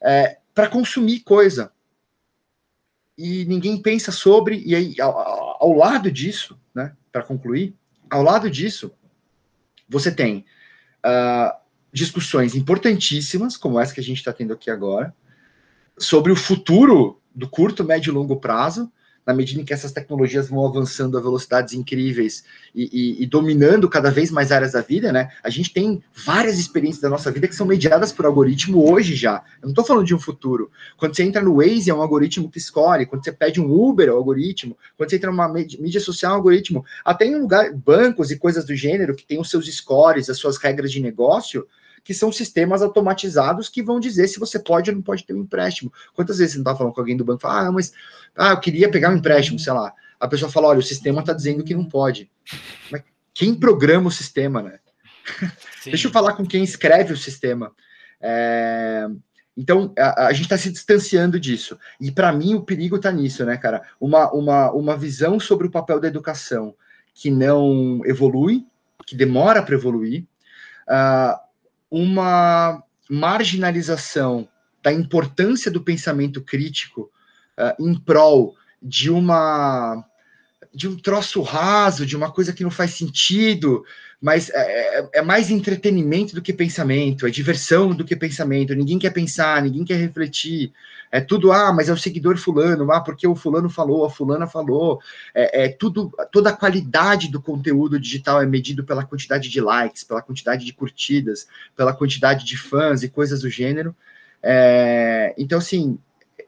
é, 0.00 0.38
para 0.54 0.68
consumir 0.68 1.20
coisa. 1.20 1.70
E 3.16 3.44
ninguém 3.44 3.82
pensa 3.82 4.12
sobre, 4.12 4.62
e 4.64 4.74
aí, 4.74 5.00
ao, 5.00 5.62
ao 5.62 5.72
lado 5.74 6.10
disso, 6.10 6.58
né, 6.72 6.96
para 7.10 7.22
concluir, 7.22 7.74
ao 8.08 8.22
lado 8.22 8.48
disso, 8.48 8.92
você 9.88 10.10
tem 10.10 10.44
uh, 11.04 11.52
discussões 11.92 12.54
importantíssimas, 12.54 13.56
como 13.56 13.78
essa 13.80 13.92
que 13.92 14.00
a 14.00 14.04
gente 14.04 14.18
está 14.18 14.32
tendo 14.32 14.52
aqui 14.52 14.70
agora, 14.70 15.14
sobre 15.98 16.32
o 16.32 16.36
futuro 16.36 17.20
do 17.34 17.48
curto, 17.48 17.84
médio 17.84 18.10
e 18.10 18.14
longo 18.14 18.36
prazo, 18.36 18.90
na 19.28 19.34
medida 19.34 19.60
em 19.60 19.64
que 19.64 19.74
essas 19.74 19.92
tecnologias 19.92 20.48
vão 20.48 20.64
avançando 20.64 21.18
a 21.18 21.20
velocidades 21.20 21.74
incríveis 21.74 22.44
e, 22.74 22.84
e, 22.90 23.22
e, 23.22 23.26
dominando 23.26 23.86
cada 23.86 24.10
vez 24.10 24.30
mais 24.30 24.50
áreas 24.50 24.72
da 24.72 24.80
vida, 24.80 25.12
né? 25.12 25.30
A 25.42 25.50
gente 25.50 25.70
tem 25.70 26.02
várias 26.14 26.58
experiências 26.58 27.02
da 27.02 27.10
nossa 27.10 27.30
vida 27.30 27.46
que 27.46 27.54
são 27.54 27.66
mediadas 27.66 28.10
por 28.10 28.24
algoritmo 28.24 28.90
hoje 28.90 29.14
já. 29.14 29.42
Eu 29.60 29.66
não 29.66 29.72
estou 29.72 29.84
falando 29.84 30.06
de 30.06 30.14
um 30.14 30.18
futuro. 30.18 30.70
Quando 30.96 31.14
você 31.14 31.24
entra 31.24 31.42
no 31.42 31.56
Waze, 31.56 31.90
é 31.90 31.94
um 31.94 32.00
algoritmo 32.00 32.50
que 32.50 32.56
escolhe. 32.56 33.04
Quando 33.04 33.22
você 33.22 33.30
pede 33.30 33.60
um 33.60 33.70
Uber, 33.70 34.08
é 34.08 34.12
um 34.14 34.16
algoritmo. 34.16 34.78
Quando 34.96 35.10
você 35.10 35.16
entra 35.16 35.30
numa 35.30 35.46
mídia 35.46 36.00
social, 36.00 36.32
é 36.32 36.34
um 36.34 36.38
algoritmo. 36.38 36.82
Até 37.04 37.26
em 37.26 37.38
lugar, 37.38 37.70
bancos 37.74 38.30
e 38.30 38.38
coisas 38.38 38.64
do 38.64 38.74
gênero 38.74 39.14
que 39.14 39.26
tem 39.26 39.38
os 39.38 39.50
seus 39.50 39.66
scores, 39.66 40.30
as 40.30 40.38
suas 40.38 40.56
regras 40.56 40.90
de 40.90 41.02
negócio, 41.02 41.66
que 42.08 42.14
são 42.14 42.32
sistemas 42.32 42.80
automatizados 42.80 43.68
que 43.68 43.82
vão 43.82 44.00
dizer 44.00 44.28
se 44.28 44.40
você 44.40 44.58
pode 44.58 44.88
ou 44.88 44.96
não 44.96 45.02
pode 45.02 45.26
ter 45.26 45.34
um 45.34 45.42
empréstimo. 45.42 45.92
Quantas 46.14 46.38
vezes 46.38 46.54
você 46.54 46.58
não 46.58 46.62
está 46.62 46.74
falando 46.74 46.94
com 46.94 47.00
alguém 47.02 47.14
do 47.14 47.22
banco 47.22 47.42
fala, 47.42 47.68
ah, 47.68 47.70
mas 47.70 47.92
ah, 48.34 48.52
eu 48.52 48.60
queria 48.60 48.90
pegar 48.90 49.10
um 49.10 49.16
empréstimo, 49.18 49.58
sei 49.58 49.74
lá. 49.74 49.92
A 50.18 50.26
pessoa 50.26 50.50
fala, 50.50 50.68
olha, 50.68 50.78
o 50.78 50.82
sistema 50.82 51.20
está 51.20 51.34
dizendo 51.34 51.62
que 51.62 51.74
não 51.74 51.84
pode. 51.84 52.30
Mas 52.90 53.02
quem 53.34 53.54
programa 53.54 54.08
o 54.08 54.10
sistema, 54.10 54.62
né? 54.62 54.78
Deixa 55.84 56.08
eu 56.08 56.10
falar 56.10 56.32
com 56.32 56.46
quem 56.46 56.64
escreve 56.64 57.12
o 57.12 57.16
sistema. 57.16 57.72
É, 58.22 59.06
então, 59.54 59.92
a, 59.98 60.28
a 60.28 60.32
gente 60.32 60.44
está 60.44 60.56
se 60.56 60.72
distanciando 60.72 61.38
disso. 61.38 61.78
E, 62.00 62.10
para 62.10 62.32
mim, 62.32 62.54
o 62.54 62.62
perigo 62.62 62.96
está 62.96 63.12
nisso, 63.12 63.44
né, 63.44 63.58
cara? 63.58 63.82
Uma, 64.00 64.32
uma, 64.32 64.72
uma 64.72 64.96
visão 64.96 65.38
sobre 65.38 65.66
o 65.66 65.70
papel 65.70 66.00
da 66.00 66.08
educação 66.08 66.74
que 67.12 67.30
não 67.30 68.00
evolui, 68.06 68.64
que 69.04 69.14
demora 69.14 69.62
para 69.62 69.74
evoluir, 69.74 70.24
uh, 70.88 71.47
uma 71.90 72.82
marginalização 73.08 74.48
da 74.82 74.92
importância 74.92 75.70
do 75.70 75.82
pensamento 75.82 76.42
crítico 76.42 77.10
uh, 77.58 77.82
em 77.82 77.98
prol 77.98 78.54
de 78.82 79.10
uma 79.10 80.04
de 80.74 80.88
um 80.88 80.96
troço 80.96 81.42
raso, 81.42 82.06
de 82.06 82.16
uma 82.16 82.30
coisa 82.30 82.52
que 82.52 82.62
não 82.62 82.70
faz 82.70 82.92
sentido, 82.92 83.84
mas 84.20 84.50
é, 84.50 84.98
é, 84.98 85.08
é, 85.14 85.22
mais 85.22 85.50
entretenimento 85.50 86.34
do 86.34 86.42
que 86.42 86.52
pensamento, 86.52 87.26
é 87.26 87.30
diversão 87.30 87.94
do 87.94 88.04
que 88.04 88.16
pensamento. 88.16 88.74
Ninguém 88.74 88.98
quer 88.98 89.10
pensar, 89.10 89.62
ninguém 89.62 89.84
quer 89.84 89.96
refletir. 89.96 90.72
É 91.10 91.20
tudo, 91.20 91.52
ah, 91.52 91.72
mas 91.72 91.88
é 91.88 91.92
o 91.92 91.96
seguidor 91.96 92.36
fulano, 92.36 92.90
ah, 92.92 93.00
porque 93.00 93.26
o 93.26 93.34
fulano 93.34 93.70
falou, 93.70 94.04
a 94.04 94.10
fulana 94.10 94.46
falou. 94.46 95.00
É, 95.34 95.64
é 95.64 95.68
tudo, 95.68 96.12
toda 96.32 96.50
a 96.50 96.56
qualidade 96.56 97.30
do 97.30 97.40
conteúdo 97.40 97.98
digital 97.98 98.42
é 98.42 98.46
medido 98.46 98.84
pela 98.84 99.04
quantidade 99.04 99.48
de 99.48 99.60
likes, 99.60 100.04
pela 100.04 100.20
quantidade 100.20 100.64
de 100.64 100.72
curtidas, 100.72 101.46
pela 101.76 101.94
quantidade 101.94 102.44
de 102.44 102.56
fãs 102.56 103.02
e 103.02 103.08
coisas 103.08 103.42
do 103.42 103.48
gênero. 103.48 103.94
É, 104.42 105.34
então, 105.38 105.58
assim, 105.58 105.98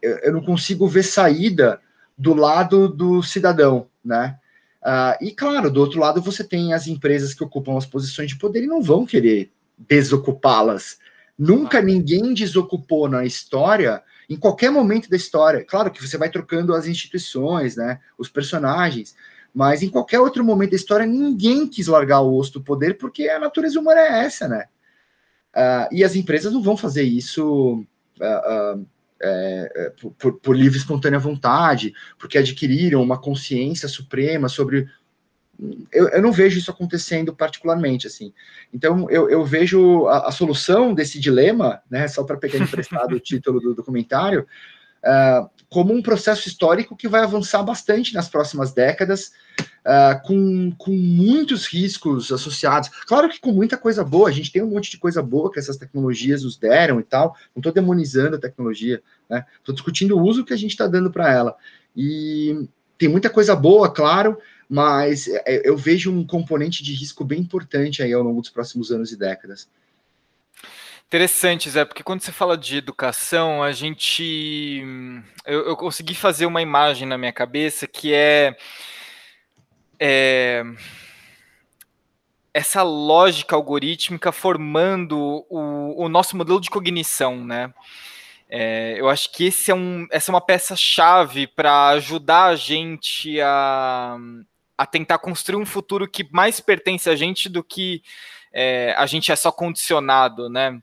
eu, 0.03 0.19
eu 0.19 0.33
não 0.33 0.43
consigo 0.43 0.89
ver 0.89 1.05
saída 1.05 1.81
do 2.19 2.35
lado 2.35 2.89
do 2.89 3.23
cidadão, 3.23 3.87
né? 4.05 4.37
Uh, 4.83 5.25
e 5.25 5.31
claro, 5.33 5.71
do 5.71 5.81
outro 5.81 6.01
lado 6.01 6.23
você 6.23 6.43
tem 6.43 6.73
as 6.73 6.87
empresas 6.87 7.35
que 7.35 7.45
ocupam 7.45 7.77
as 7.77 7.85
posições 7.85 8.31
de 8.31 8.39
poder 8.39 8.63
e 8.63 8.67
não 8.67 8.81
vão 8.81 9.05
querer 9.05 9.53
desocupá-las. 9.79 10.99
Nunca 11.39 11.79
ah. 11.79 11.83
ninguém 11.83 12.33
desocupou 12.33 13.09
na 13.09 13.25
história, 13.25 14.03
em 14.29 14.37
qualquer 14.37 14.71
momento 14.71 15.09
da 15.09 15.17
história. 15.17 15.65
Claro 15.65 15.91
que 15.91 16.07
você 16.07 16.17
vai 16.17 16.31
trocando 16.31 16.75
as 16.75 16.87
instituições, 16.87 17.77
né, 17.77 18.01
os 18.19 18.29
personagens, 18.29 19.15
mas 19.55 19.83
em 19.83 19.89
qualquer 19.89 20.21
outro 20.21 20.45
momento 20.45 20.71
da 20.71 20.77
história 20.77 21.07
ninguém 21.07 21.67
quis 21.67 21.87
largar 21.87 22.21
o 22.21 22.35
osso 22.37 22.55
do 22.55 22.63
poder 22.63 22.97
porque 22.97 23.29
a 23.29 23.39
natureza 23.39 23.79
humana 23.79 24.01
é 24.01 24.25
essa, 24.25 24.49
né? 24.49 24.67
Uh, 25.55 25.93
e 25.93 26.05
as 26.05 26.15
empresas 26.15 26.53
não 26.53 26.63
vão 26.63 26.77
fazer 26.77 27.03
isso 27.03 27.85
uh, 28.21 28.87
é, 29.21 29.73
é 29.75 29.91
por, 30.19 30.33
por, 30.41 30.57
livre 30.57 30.79
e 30.79 30.81
espontânea 30.81 31.19
vontade, 31.19 31.93
porque 32.19 32.39
adquiriram 32.39 33.03
uma 33.03 33.21
consciência 33.21 33.89
suprema 33.89 34.49
sobre. 34.49 34.89
Eu, 35.93 36.09
eu 36.09 36.23
não 36.23 36.33
vejo 36.33 36.59
isso 36.59 36.71
acontecendo 36.71 37.35
particularmente, 37.35 38.07
assim. 38.07 38.33
Então, 38.73 39.11
eu, 39.11 39.29
eu 39.29 39.45
vejo 39.45 40.07
a, 40.07 40.29
a, 40.29 40.33
solução 40.33 40.95
desse 40.95 41.21
dilema, 41.21 41.83
né, 41.91 42.09
só 42.09 42.25
para 42.25 42.39
pegar 42.39 42.59
emprestado 42.59 43.15
o 43.15 43.21
título 43.21 43.61
do 43.61 43.75
documentário, 43.75 44.47
uh, 45.05 45.49
como 45.69 45.95
um 45.95 46.03
processo 46.03 46.49
histórico 46.49 46.97
que 46.97 47.09
vai 47.09 47.23
avançar 47.23 47.63
bastante 47.63 48.13
nas 48.13 48.29
próximas 48.29 48.73
décadas, 48.73 49.33
uh, 49.61 50.21
com, 50.27 50.73
com 50.77 50.91
muitos 50.91 51.67
riscos 51.67 52.33
associados. 52.33 52.89
Claro 53.07 53.29
que 53.29 53.41
com 53.41 53.53
muita 53.53 53.77
coisa 53.77 54.03
boa, 54.03 54.29
a 54.29 54.33
gente 54.33 54.51
tem 54.51 54.63
um 54.63 54.71
monte 54.71 54.91
de 54.91 54.99
coisa 54.99 55.23
boa 55.23 55.51
que 55.51 55.59
essas 55.59 55.77
tecnologias 55.77 56.43
nos 56.43 56.57
deram 56.57 56.99
e 56.99 57.05
tal. 57.05 57.37
Não 57.55 57.61
estou 57.61 57.73
demonizando 57.73 58.37
a 58.37 58.41
tecnologia, 58.41 59.01
né? 59.29 59.45
Estou 59.59 59.75
discutindo 59.75 60.17
o 60.17 60.23
uso 60.23 60.45
que 60.45 60.53
a 60.53 60.59
gente 60.59 60.73
está 60.73 60.87
dando 60.87 61.11
para 61.11 61.33
ela. 61.33 61.57
E 61.97 62.69
tem 62.99 63.09
muita 63.09 63.31
coisa 63.31 63.55
boa, 63.55 63.91
claro, 63.91 64.39
mas 64.69 65.27
é, 65.29 65.69
eu 65.69 65.77
vejo 65.77 66.13
um 66.13 66.27
componente 66.27 66.83
de 66.83 66.93
risco 66.93 67.25
bem 67.25 67.41
importante 67.41 68.03
aí 68.03 68.13
ao 68.13 68.23
longo 68.23 68.41
dos 68.41 68.51
próximos 68.51 68.91
anos 68.91 69.13
e 69.13 69.17
décadas. 69.17 69.69
Interessante, 71.11 71.69
Zé, 71.69 71.85
porque 71.85 72.05
quando 72.05 72.21
você 72.21 72.31
fala 72.31 72.57
de 72.57 72.77
educação, 72.77 73.65
a 73.65 73.73
gente. 73.73 74.81
Eu, 75.45 75.67
eu 75.67 75.77
consegui 75.77 76.15
fazer 76.15 76.47
uma 76.47 76.63
imagem 76.63 77.09
na 77.09 77.19
minha 77.19 77.33
cabeça 77.33 77.85
que 77.85 78.15
é 78.15 78.57
é, 79.99 80.63
essa 82.55 82.85
lógica 82.85 83.57
algorítmica 83.57 84.31
formando 84.31 85.45
o, 85.51 86.05
o, 86.05 86.09
nosso 86.09 86.37
modelo 86.37 86.61
de 86.61 86.71
cognição, 86.71 87.45
né? 87.45 87.75
É, 88.49 88.95
eu 88.97 89.09
acho 89.09 89.33
que 89.33 89.47
esse 89.47 89.73
é 89.73 89.75
um, 89.75 90.07
essa 90.13 90.31
é 90.31 90.33
uma 90.33 90.41
peça-chave 90.41 91.49
para 91.49 91.89
ajudar 91.89 92.45
a 92.45 92.55
gente 92.55 93.41
a, 93.41 94.17
a 94.79 94.87
tentar 94.87 95.19
construir 95.19 95.61
um 95.61 95.67
futuro 95.67 96.09
que 96.09 96.29
mais 96.31 96.61
pertence 96.61 97.11
a 97.11 97.17
gente 97.17 97.49
do 97.49 97.65
que 97.65 98.01
é, 98.53 98.95
a 98.97 99.07
gente 99.07 99.33
é 99.33 99.37
só 99.37 99.51
condicionado 99.51 100.49
né, 100.49 100.81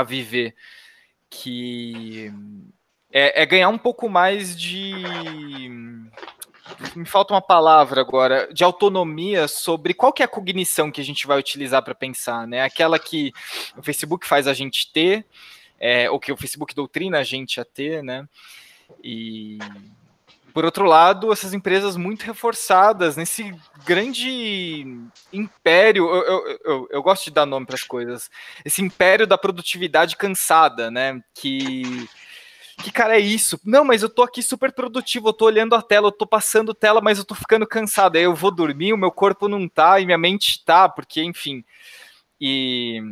a 0.00 0.02
viver. 0.02 0.54
Que 1.28 2.32
é, 3.12 3.42
é 3.42 3.46
ganhar 3.46 3.68
um 3.68 3.78
pouco 3.78 4.08
mais 4.08 4.58
de 4.58 4.94
me 6.94 7.06
falta 7.06 7.32
uma 7.32 7.40
palavra 7.40 8.00
agora, 8.00 8.52
de 8.52 8.64
autonomia 8.64 9.46
sobre 9.46 9.94
qual 9.94 10.12
que 10.12 10.22
é 10.22 10.26
a 10.26 10.28
cognição 10.28 10.90
que 10.90 11.00
a 11.00 11.04
gente 11.04 11.26
vai 11.26 11.38
utilizar 11.38 11.82
para 11.82 11.94
pensar, 11.94 12.46
né? 12.46 12.62
Aquela 12.62 12.98
que 12.98 13.32
o 13.76 13.82
Facebook 13.82 14.26
faz 14.26 14.46
a 14.46 14.54
gente 14.54 14.92
ter, 14.92 15.24
é, 15.78 16.10
ou 16.10 16.18
que 16.18 16.32
o 16.32 16.36
Facebook 16.36 16.74
doutrina 16.74 17.18
a 17.18 17.22
gente 17.22 17.60
a 17.60 17.64
ter, 17.64 18.02
né? 18.02 18.28
E 19.02 19.58
por 20.56 20.64
outro 20.64 20.86
lado, 20.86 21.30
essas 21.30 21.52
empresas 21.52 21.98
muito 21.98 22.22
reforçadas 22.22 23.14
nesse 23.14 23.54
grande 23.84 24.86
império, 25.30 26.08
eu, 26.08 26.24
eu, 26.24 26.58
eu, 26.64 26.88
eu 26.92 27.02
gosto 27.02 27.24
de 27.24 27.30
dar 27.30 27.44
nome 27.44 27.66
para 27.66 27.74
as 27.74 27.82
coisas, 27.82 28.30
esse 28.64 28.80
império 28.80 29.26
da 29.26 29.36
produtividade 29.36 30.16
cansada, 30.16 30.90
né? 30.90 31.20
Que 31.34 32.08
que 32.82 32.90
cara 32.90 33.18
é 33.18 33.20
isso? 33.20 33.60
Não, 33.66 33.84
mas 33.84 34.02
eu 34.02 34.08
tô 34.08 34.22
aqui 34.22 34.42
super 34.42 34.72
produtivo, 34.72 35.28
eu 35.28 35.34
tô 35.34 35.44
olhando 35.44 35.74
a 35.74 35.82
tela, 35.82 36.08
eu 36.08 36.12
tô 36.12 36.26
passando 36.26 36.72
tela, 36.72 37.02
mas 37.02 37.18
eu 37.18 37.24
tô 37.26 37.34
ficando 37.34 37.66
cansado. 37.66 38.16
Aí 38.16 38.22
eu 38.22 38.34
vou 38.34 38.50
dormir, 38.50 38.94
o 38.94 38.98
meu 38.98 39.10
corpo 39.10 39.48
não 39.48 39.68
tá 39.68 40.00
e 40.00 40.06
minha 40.06 40.16
mente 40.16 40.64
tá, 40.64 40.88
porque, 40.88 41.22
enfim. 41.22 41.62
E, 42.40 43.02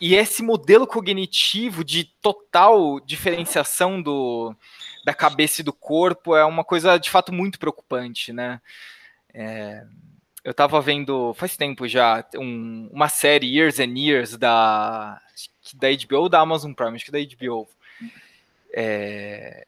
e 0.00 0.14
esse 0.14 0.42
modelo 0.42 0.86
cognitivo 0.86 1.84
de 1.84 2.04
total 2.20 3.00
diferenciação 3.00 4.00
do, 4.00 4.54
da 5.04 5.14
cabeça 5.14 5.60
e 5.60 5.64
do 5.64 5.72
corpo 5.72 6.36
é 6.36 6.44
uma 6.44 6.64
coisa 6.64 6.98
de 6.98 7.10
fato 7.10 7.32
muito 7.32 7.58
preocupante, 7.58 8.32
né? 8.32 8.60
É, 9.32 9.84
eu 10.44 10.54
tava 10.54 10.80
vendo 10.80 11.34
faz 11.34 11.56
tempo 11.56 11.86
já 11.86 12.24
um, 12.36 12.88
uma 12.92 13.08
série 13.08 13.56
Years 13.56 13.78
and 13.78 13.98
Years 13.98 14.36
da, 14.36 15.20
da 15.74 15.88
HBO 15.90 16.22
ou 16.22 16.28
da 16.28 16.40
Amazon 16.40 16.72
Prime, 16.72 16.96
acho 16.96 17.04
que 17.04 17.12
da 17.12 17.18
HBO 17.18 17.68
é... 18.72 19.66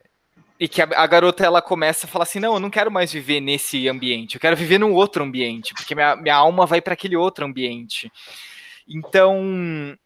E 0.59 0.67
que 0.67 0.79
a, 0.79 0.87
a, 0.95 1.07
garota 1.07 1.43
ela 1.43 1.59
começa 1.59 2.05
a 2.05 2.09
falar 2.09 2.21
assim: 2.21 2.39
não, 2.39 2.53
eu 2.53 2.59
não 2.59 2.69
quero 2.69 2.91
mais 2.91 3.11
viver 3.11 3.41
nesse 3.41 3.89
ambiente, 3.89 4.35
eu 4.35 4.41
quero 4.41 4.55
viver 4.55 4.77
num 4.77 4.93
outro 4.93 5.23
ambiente, 5.23 5.73
porque 5.73 5.95
minha, 5.95 6.15
minha 6.15 6.35
alma 6.35 6.67
vai 6.67 6.79
para 6.79 6.93
aquele 6.93 7.15
outro 7.15 7.43
ambiente. 7.43 8.11
Então, 8.87 9.97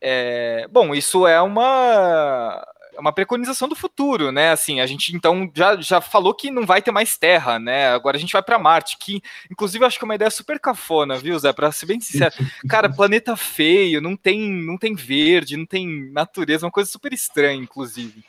é, 0.00 0.66
bom, 0.70 0.94
isso 0.94 1.26
é 1.26 1.40
uma 1.40 2.64
é 2.96 3.00
uma 3.00 3.12
preconização 3.12 3.68
do 3.68 3.76
futuro, 3.76 4.32
né? 4.32 4.50
Assim, 4.50 4.80
a 4.80 4.86
gente 4.86 5.14
então 5.14 5.50
já, 5.54 5.76
já 5.76 6.00
falou 6.00 6.34
que 6.34 6.50
não 6.50 6.64
vai 6.64 6.80
ter 6.80 6.90
mais 6.90 7.16
terra, 7.16 7.58
né? 7.58 7.88
Agora 7.88 8.16
a 8.16 8.20
gente 8.20 8.32
vai 8.32 8.42
para 8.42 8.58
Marte, 8.58 8.96
que 8.98 9.20
inclusive 9.50 9.84
acho 9.84 9.98
que 9.98 10.04
é 10.04 10.06
uma 10.08 10.14
ideia 10.14 10.30
super 10.30 10.58
cafona, 10.58 11.18
viu, 11.18 11.38
Zé? 11.38 11.52
Para 11.52 11.70
ser 11.70 11.86
bem 11.86 12.00
sincero, 12.00 12.34
cara, 12.68 12.88
planeta 12.88 13.36
feio, 13.36 14.00
não 14.00 14.16
tem 14.16 14.50
não 14.50 14.78
tem 14.78 14.94
verde, 14.94 15.56
não 15.56 15.66
tem 15.66 16.10
natureza, 16.10 16.64
uma 16.64 16.72
coisa 16.72 16.90
super 16.90 17.12
estranha, 17.12 17.62
inclusive, 17.62 18.24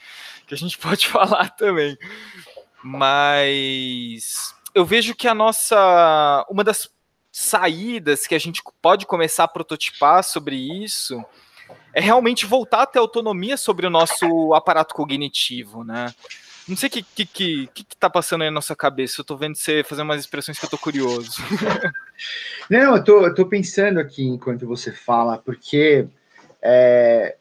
que 0.45 0.53
a 0.53 0.57
gente 0.57 0.77
pode 0.79 1.07
falar 1.07 1.49
também. 1.51 1.97
Mas 2.83 4.53
eu 4.75 4.85
vejo 4.85 5.15
que 5.15 5.27
a 5.27 5.33
nossa 5.33 6.45
uma 6.49 6.63
das 6.63 6.89
saídas 7.37 8.25
que 8.25 8.33
a 8.33 8.39
gente 8.39 8.63
pode 8.81 9.05
começar 9.05 9.43
a 9.43 9.47
prototipar 9.47 10.23
sobre 10.23 10.55
isso 10.55 11.23
é 11.93 12.01
realmente 12.01 12.47
voltar 12.47 12.81
a 12.81 12.85
ter 12.87 12.97
autonomia 12.97 13.55
sobre 13.57 13.85
o 13.85 13.91
nosso 13.91 14.55
aparato 14.55 14.95
cognitivo, 14.95 15.83
né? 15.83 16.11
Não 16.67 16.75
sei 16.75 16.87
o 16.89 16.91
que, 16.91 17.03
que, 17.03 17.25
que, 17.25 17.67
que, 17.67 17.95
tá 17.95 18.09
passando 18.09 18.41
aí 18.41 18.49
na 18.49 18.55
nossa 18.55 18.75
cabeça. 18.75 19.21
Eu 19.21 19.25
tô 19.25 19.37
vendo 19.37 19.55
você 19.55 19.83
fazer 19.83 20.01
umas 20.01 20.19
expressões 20.19 20.57
que 20.57 20.65
eu 20.65 20.69
tô 20.69 20.79
curioso. 20.79 21.31
Não, 22.69 22.95
eu 22.95 23.03
tô, 23.03 23.25
eu 23.25 23.35
tô 23.35 23.45
pensando 23.45 23.99
aqui 23.99 24.23
enquanto 24.23 24.65
você 24.65 24.91
fala, 24.91 25.37
porque 25.37 26.07
é, 26.59 27.37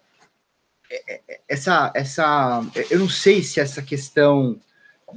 é, 0.91 1.21
é, 1.27 1.41
essa, 1.49 1.91
essa. 1.95 2.63
Eu 2.91 2.99
não 3.01 3.09
sei 3.09 3.43
se 3.43 3.59
essa 3.59 3.83
questão 3.83 4.61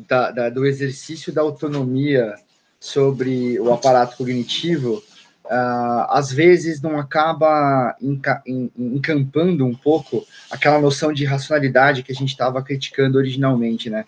da, 0.08 0.32
da, 0.32 0.50
do 0.50 0.66
exercício 0.66 1.34
da 1.34 1.42
autonomia 1.42 2.36
sobre 2.80 3.60
o 3.60 3.74
aparato 3.74 4.18
cognitivo 4.18 5.04
uh, 5.46 6.06
às 6.10 6.32
vezes 6.32 6.82
não 6.82 6.98
acaba 6.98 7.96
enca 8.02 8.42
encampando 8.46 9.66
um 9.66 9.76
pouco 9.76 10.26
aquela 10.50 10.80
noção 10.80 11.12
de 11.12 11.26
racionalidade 11.26 12.04
que 12.04 12.12
a 12.12 12.16
gente 12.16 12.30
estava 12.30 12.62
criticando 12.62 13.18
originalmente, 13.18 13.90
né? 13.90 14.06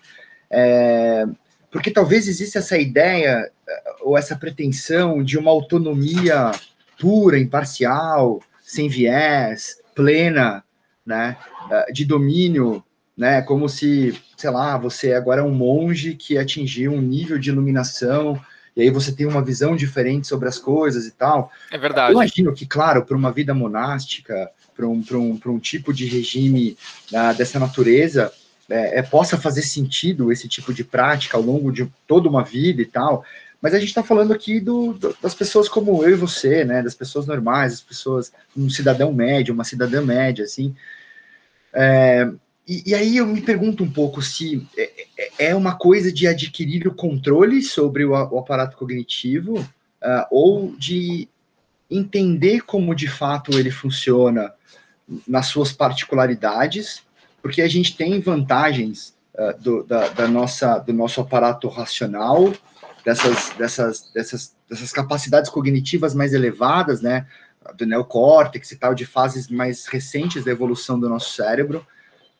É, 0.49 1.25
porque 1.71 1.89
talvez 1.89 2.27
exista 2.27 2.59
essa 2.59 2.77
ideia 2.77 3.49
eh, 3.67 3.83
ou 4.01 4.17
essa 4.17 4.35
pretensão 4.35 5.23
de 5.23 5.37
uma 5.37 5.49
autonomia 5.49 6.51
pura, 6.99 7.39
imparcial, 7.39 8.41
sem 8.61 8.89
viés, 8.89 9.77
plena, 9.95 10.65
né, 11.05 11.37
uh, 11.65 11.93
de 11.93 12.03
domínio, 12.03 12.83
né, 13.17 13.41
como 13.41 13.69
se, 13.69 14.13
sei 14.35 14.49
lá, 14.49 14.77
você 14.77 15.13
agora 15.13 15.41
é 15.41 15.43
um 15.43 15.53
monge 15.53 16.13
que 16.15 16.37
atingiu 16.37 16.91
um 16.91 17.01
nível 17.01 17.39
de 17.39 17.49
iluminação 17.49 18.39
e 18.75 18.81
aí 18.81 18.89
você 18.89 19.11
tem 19.11 19.25
uma 19.25 19.43
visão 19.43 19.75
diferente 19.75 20.27
sobre 20.27 20.47
as 20.47 20.57
coisas 20.57 21.05
e 21.05 21.11
tal. 21.11 21.51
É 21.69 21.77
verdade. 21.77 22.13
Eu 22.13 22.17
imagino 22.17 22.53
que, 22.53 22.65
claro, 22.65 23.05
para 23.05 23.17
uma 23.17 23.31
vida 23.31 23.53
monástica, 23.53 24.49
para 24.75 24.87
um, 24.87 25.03
um, 25.11 25.39
um 25.45 25.59
tipo 25.59 25.93
de 25.93 26.05
regime 26.05 26.77
uh, 27.11 27.35
dessa 27.35 27.59
natureza, 27.59 28.31
é, 28.69 28.99
é, 28.99 29.01
possa 29.01 29.37
fazer 29.37 29.61
sentido 29.63 30.31
esse 30.31 30.47
tipo 30.47 30.73
de 30.73 30.83
prática 30.83 31.35
ao 31.35 31.43
longo 31.43 31.71
de 31.71 31.91
toda 32.07 32.29
uma 32.29 32.43
vida 32.43 32.81
e 32.81 32.85
tal. 32.85 33.25
Mas 33.61 33.73
a 33.73 33.79
gente 33.79 33.89
está 33.89 34.01
falando 34.01 34.33
aqui 34.33 34.59
do, 34.59 34.93
do, 34.93 35.15
das 35.21 35.35
pessoas 35.35 35.67
como 35.67 36.03
eu 36.03 36.11
e 36.11 36.15
você, 36.15 36.63
né? 36.63 36.81
Das 36.81 36.95
pessoas 36.95 37.27
normais, 37.27 37.73
das 37.73 37.81
pessoas, 37.81 38.31
um 38.55 38.69
cidadão 38.69 39.13
médio, 39.13 39.53
uma 39.53 39.65
cidadã 39.65 40.01
média, 40.01 40.45
assim. 40.45 40.73
É, 41.73 42.27
e, 42.71 42.91
e, 42.91 42.95
aí 42.95 43.17
eu 43.17 43.27
me 43.27 43.41
pergunto 43.41 43.83
um 43.83 43.91
pouco 43.91 44.21
se 44.21 44.65
é, 44.77 45.07
é, 45.17 45.47
é 45.49 45.55
uma 45.55 45.75
coisa 45.75 46.09
de 46.09 46.25
adquirir 46.25 46.87
o 46.87 46.95
controle 46.95 47.61
sobre 47.61 48.05
o, 48.05 48.11
o 48.11 48.39
aparato 48.39 48.77
cognitivo 48.77 49.59
uh, 49.59 50.25
ou 50.31 50.73
de 50.77 51.27
entender 51.89 52.61
como 52.61 52.95
de 52.95 53.09
fato 53.09 53.59
ele 53.59 53.71
funciona 53.71 54.53
nas 55.27 55.47
suas 55.47 55.73
particularidades, 55.73 57.03
porque 57.41 57.61
a 57.61 57.67
gente 57.67 57.97
tem 57.97 58.21
vantagens 58.21 59.13
uh, 59.33 59.61
do, 59.61 59.83
da, 59.83 60.07
da, 60.07 60.27
nossa, 60.29 60.79
do 60.79 60.93
nosso 60.93 61.19
aparato 61.19 61.67
racional, 61.67 62.53
dessas, 63.03 63.49
dessas, 63.57 64.11
dessas, 64.13 64.55
dessas 64.69 64.93
capacidades 64.93 65.49
cognitivas 65.49 66.15
mais 66.15 66.31
elevadas, 66.31 67.01
né, 67.01 67.27
do 67.75 67.85
neocórtex 67.85 68.71
e 68.71 68.77
tal, 68.77 68.95
de 68.95 69.05
fases 69.05 69.49
mais 69.49 69.87
recentes 69.87 70.45
da 70.45 70.51
evolução 70.51 70.97
do 70.97 71.09
nosso 71.09 71.35
cérebro, 71.35 71.85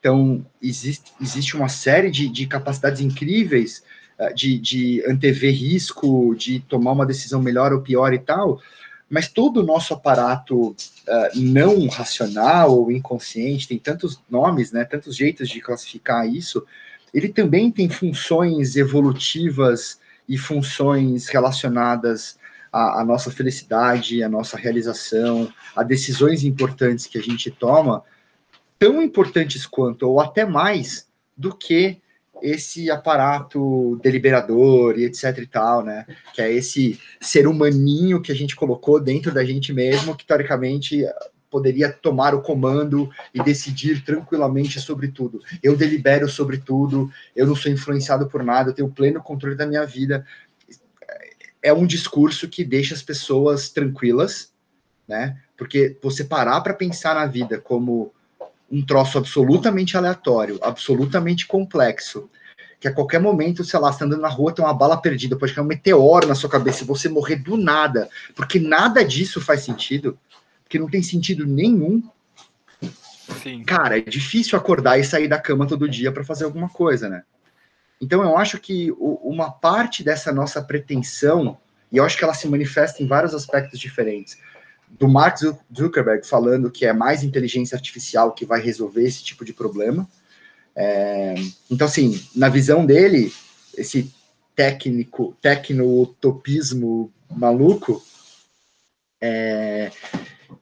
então, 0.02 0.43
existe, 0.60 1.14
existe 1.22 1.56
uma 1.56 1.70
série 1.70 2.10
de, 2.10 2.28
de 2.28 2.47
capacidades 2.47 3.02
incríveis 3.02 3.84
uh, 4.20 4.34
de, 4.34 4.58
de 4.58 5.04
antever 5.08 5.54
risco, 5.54 6.36
de 6.36 6.60
tomar 6.62 6.93
uma 6.93 7.06
decisão 7.06 7.39
melhor 7.39 7.72
ou 7.72 7.82
pior 7.82 8.12
e 8.12 8.18
tal, 8.18 8.60
mas 9.08 9.28
todo 9.28 9.58
o 9.58 9.64
nosso 9.64 9.93
aparato 9.93 10.70
uh, 10.70 10.76
não 11.36 11.86
racional 11.86 12.80
ou 12.80 12.91
inconsciente, 12.91 13.68
tem 13.68 13.78
tantos 13.78 14.20
nomes, 14.28 14.72
né, 14.72 14.84
tantos 14.86 15.16
jeitos 15.16 15.47
de 15.47 15.62
classificar 15.62 16.28
isso, 16.28 16.66
ele 17.14 17.30
também 17.30 17.70
tem 17.70 17.88
funções 17.88 18.76
evolutivas 18.76 19.99
e 20.28 20.36
funções 20.36 21.28
relacionadas 21.28 22.39
à, 22.74 23.02
à 23.02 23.06
nossa 23.06 23.30
felicidade, 23.30 24.24
à 24.24 24.30
nossa 24.30 24.58
realização, 24.58 25.54
a 25.76 25.84
decisões 25.84 26.43
importantes 26.43 27.06
que 27.06 27.20
a 27.20 27.22
gente 27.22 27.52
toma, 27.52 28.04
tão 28.82 29.00
importantes 29.00 29.68
quanto, 29.68 30.10
ou 30.10 30.20
até 30.20 30.44
mais, 30.44 31.08
do 31.38 31.56
que 31.56 32.02
esse 32.42 32.90
aparato 32.90 34.00
deliberador 34.02 34.98
e 34.98 35.06
etc 35.06 35.38
e 35.38 35.46
tal, 35.46 35.86
né? 35.86 36.08
Que 36.34 36.42
é 36.42 36.52
esse 36.52 37.00
ser 37.20 37.46
humaninho 37.46 38.20
que 38.20 38.32
a 38.32 38.36
gente 38.36 38.56
colocou 38.56 39.00
dentro 39.00 39.32
da 39.32 39.46
gente 39.46 39.72
mesmo, 39.72 40.18
que 40.18 40.26
teoricamente 40.26 41.06
poderia 41.48 41.94
tomar 41.94 42.34
o 42.34 42.42
comando 42.42 43.08
e 43.32 43.44
decidir 43.44 44.04
tranquilamente 44.04 44.80
sobre 44.80 45.10
tudo. 45.10 45.44
Eu 45.62 45.78
delibero 45.78 46.28
sobre 46.28 46.58
tudo, 46.58 47.12
eu 47.36 47.46
não 47.46 47.56
sou 47.56 47.72
influenciado 47.72 48.28
por 48.28 48.44
nada, 48.44 48.72
eu 48.72 48.74
tenho 48.74 48.90
pleno 48.90 49.22
controle 49.22 49.56
da 49.56 49.68
minha 49.68 49.86
vida. 49.86 50.26
É 51.62 51.72
um 51.72 51.86
discurso 51.86 52.50
que 52.50 52.64
deixa 52.64 52.96
as 52.96 53.04
pessoas 53.04 53.70
tranquilas, 53.70 54.52
né? 55.08 55.38
Porque 55.56 55.96
você 56.02 56.24
parar 56.24 56.62
para 56.62 56.74
pensar 56.74 57.14
na 57.14 57.28
vida 57.28 57.60
como 57.60 58.12
um 58.72 58.84
troço 58.84 59.18
absolutamente 59.18 59.98
aleatório, 59.98 60.58
absolutamente 60.62 61.46
complexo, 61.46 62.30
que 62.80 62.88
a 62.88 62.94
qualquer 62.94 63.20
momento, 63.20 63.64
sei 63.64 63.80
lá, 63.80 63.92
você 63.92 64.00
tá 64.00 64.06
andando 64.06 64.22
na 64.22 64.30
rua, 64.30 64.54
tem 64.54 64.64
uma 64.64 64.74
bala 64.74 64.98
perdida, 64.98 65.36
pode 65.36 65.54
cair 65.54 65.64
um 65.64 65.68
meteoro 65.68 66.28
na 66.28 66.34
sua 66.34 66.50
cabeça 66.50 66.84
e 66.84 66.88
você 66.88 67.10
morrer 67.10 67.36
do 67.36 67.58
nada, 67.58 68.10
porque 68.36 68.60
nada 68.60 69.04
disso 69.04 69.42
faz 69.42 69.62
sentido, 69.62 70.18
porque 70.64 70.80
não 70.80 70.90
tem 70.90 71.04
sentido 71.04 71.46
nenhum. 71.46 72.02
Sim. 73.44 73.64
Cara, 73.64 73.98
é 73.98 74.02
difícil 74.02 74.58
acordar 74.58 75.00
e 75.00 75.04
sair 75.04 75.28
da 75.28 75.40
cama 75.40 75.68
todo 75.68 75.88
dia 75.88 76.12
para 76.12 76.24
fazer 76.24 76.46
alguma 76.46 76.70
coisa, 76.70 77.08
né? 77.08 77.24
Então 78.00 78.24
eu 78.24 78.36
acho 78.36 78.58
que 78.58 78.92
uma 78.98 79.52
parte 79.52 80.04
dessa 80.04 80.32
nossa 80.32 80.62
pretensão, 80.62 81.58
e 81.92 81.98
eu 81.98 82.04
acho 82.04 82.18
que 82.18 82.24
ela 82.24 82.34
se 82.34 82.48
manifesta 82.48 83.04
em 83.04 83.08
vários 83.08 83.36
aspectos 83.36 83.80
diferentes 83.80 84.40
do 85.00 85.08
Mark 85.08 85.38
Zuckerberg 85.38 86.26
falando 86.26 86.72
que 86.72 86.86
é 86.86 86.94
mais 86.94 87.24
inteligência 87.24 87.76
artificial 87.76 88.34
que 88.34 88.46
vai 88.46 88.62
resolver 88.62 89.04
esse 89.04 89.24
tipo 89.24 89.44
de 89.44 89.54
problema. 89.54 90.08
É, 90.76 91.36
então, 91.70 91.88
assim, 91.88 92.24
na 92.36 92.50
visão 92.50 92.86
dele, 92.86 93.34
esse 93.78 94.14
técnico, 94.56 95.36
tecno-utopismo 95.42 97.12
maluco, 97.30 98.04
é, 99.20 99.92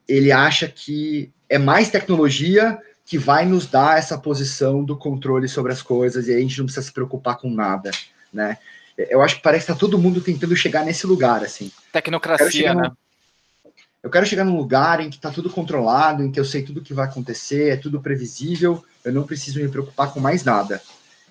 ele 0.07 0.31
acha 0.31 0.67
que 0.67 1.31
é 1.47 1.57
mais 1.57 1.89
tecnologia 1.89 2.79
que 3.05 3.17
vai 3.17 3.45
nos 3.45 3.65
dar 3.65 3.97
essa 3.97 4.17
posição 4.17 4.83
do 4.83 4.95
controle 4.95 5.47
sobre 5.47 5.71
as 5.71 5.81
coisas 5.81 6.27
e 6.27 6.33
a 6.33 6.39
gente 6.39 6.59
não 6.59 6.65
precisa 6.65 6.85
se 6.85 6.93
preocupar 6.93 7.37
com 7.37 7.49
nada, 7.49 7.89
né? 8.31 8.57
Eu 8.95 9.21
acho 9.21 9.37
que 9.37 9.41
parece 9.41 9.65
que 9.65 9.71
tá 9.71 9.79
todo 9.79 9.97
mundo 9.97 10.21
tentando 10.21 10.55
chegar 10.55 10.85
nesse 10.85 11.07
lugar, 11.07 11.41
assim. 11.41 11.71
Tecnocracia, 11.91 12.73
né? 12.73 12.91
Eu 14.01 14.09
quero 14.09 14.25
chegar 14.25 14.45
num 14.45 14.55
lugar 14.55 15.01
em 15.01 15.09
que 15.09 15.17
está 15.17 15.29
tudo 15.29 15.49
controlado, 15.49 16.23
em 16.23 16.31
que 16.31 16.39
eu 16.39 16.45
sei 16.45 16.63
tudo 16.63 16.79
o 16.79 16.83
que 16.83 16.93
vai 16.93 17.05
acontecer, 17.05 17.73
é 17.73 17.75
tudo 17.75 18.01
previsível, 18.01 18.83
eu 19.03 19.11
não 19.11 19.23
preciso 19.23 19.59
me 19.59 19.67
preocupar 19.67 20.13
com 20.13 20.21
mais 20.21 20.43
nada. 20.43 20.81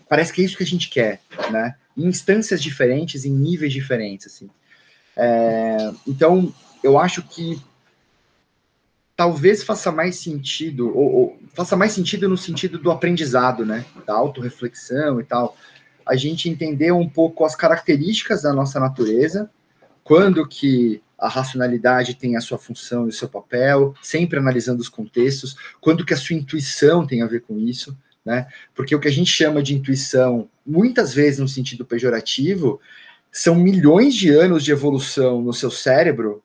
Parece 0.09 0.33
que 0.33 0.43
é 0.43 0.45
isso 0.45 0.57
que 0.57 0.63
a 0.63 0.67
gente 0.67 0.91
quer, 0.91 1.21
né? 1.51 1.77
Em 1.97 2.07
instâncias 2.07 2.63
diferentes, 2.63 3.25
em 3.25 3.31
níveis 3.31 3.73
diferentes, 3.73 4.27
assim. 4.27 4.51
É, 5.17 5.93
então, 6.07 6.55
eu 6.83 6.99
acho 6.99 7.23
que 7.23 7.61
talvez 9.17 9.63
faça 9.65 9.91
mais 9.91 10.17
sentido, 10.17 10.97
ou, 10.97 11.13
ou, 11.13 11.39
faça 11.55 11.75
mais 11.75 11.93
sentido 11.93 12.29
no 12.29 12.37
sentido 12.37 12.79
do 12.79 12.91
aprendizado, 12.91 13.65
né? 13.65 13.85
Da 14.07 14.15
autorreflexão 14.15 15.21
e 15.21 15.25
tal. 15.25 15.57
A 16.07 16.17
gente 16.17 16.49
entender 16.49 16.93
um 16.93 17.09
pouco 17.09 17.45
as 17.45 17.57
características 17.57 18.43
da 18.43 18.53
nossa 18.53 18.79
natureza, 18.79 19.51
quando 20.05 20.47
que 20.47 21.03
a 21.19 21.29
racionalidade 21.29 22.15
tem 22.15 22.37
a 22.37 22.41
sua 22.41 22.59
função 22.59 23.07
e 23.07 23.09
o 23.09 23.13
seu 23.13 23.29
papel, 23.29 23.95
sempre 24.03 24.39
analisando 24.39 24.81
os 24.81 24.89
contextos, 24.89 25.57
quando 25.81 26.05
que 26.05 26.15
a 26.15 26.17
sua 26.17 26.37
intuição 26.37 27.07
tem 27.07 27.23
a 27.23 27.27
ver 27.27 27.41
com 27.41 27.59
isso, 27.59 27.99
né? 28.25 28.47
Porque 28.75 28.95
o 28.95 29.01
que 29.01 29.09
a 29.09 29.13
gente 29.13 29.31
chama 29.31 29.63
de 29.63 29.75
intuição, 29.75 30.49
muitas 30.65 31.13
vezes 31.13 31.41
no 31.41 31.49
sentido 31.49 31.85
pejorativo, 31.85 32.81
são 33.33 33.55
milhões 33.55 34.15
de 34.15 34.31
anos 34.31 34.63
de 34.63 34.71
evolução 34.71 35.43
no 35.43 35.53
seu 35.53 35.71
cérebro 35.71 36.43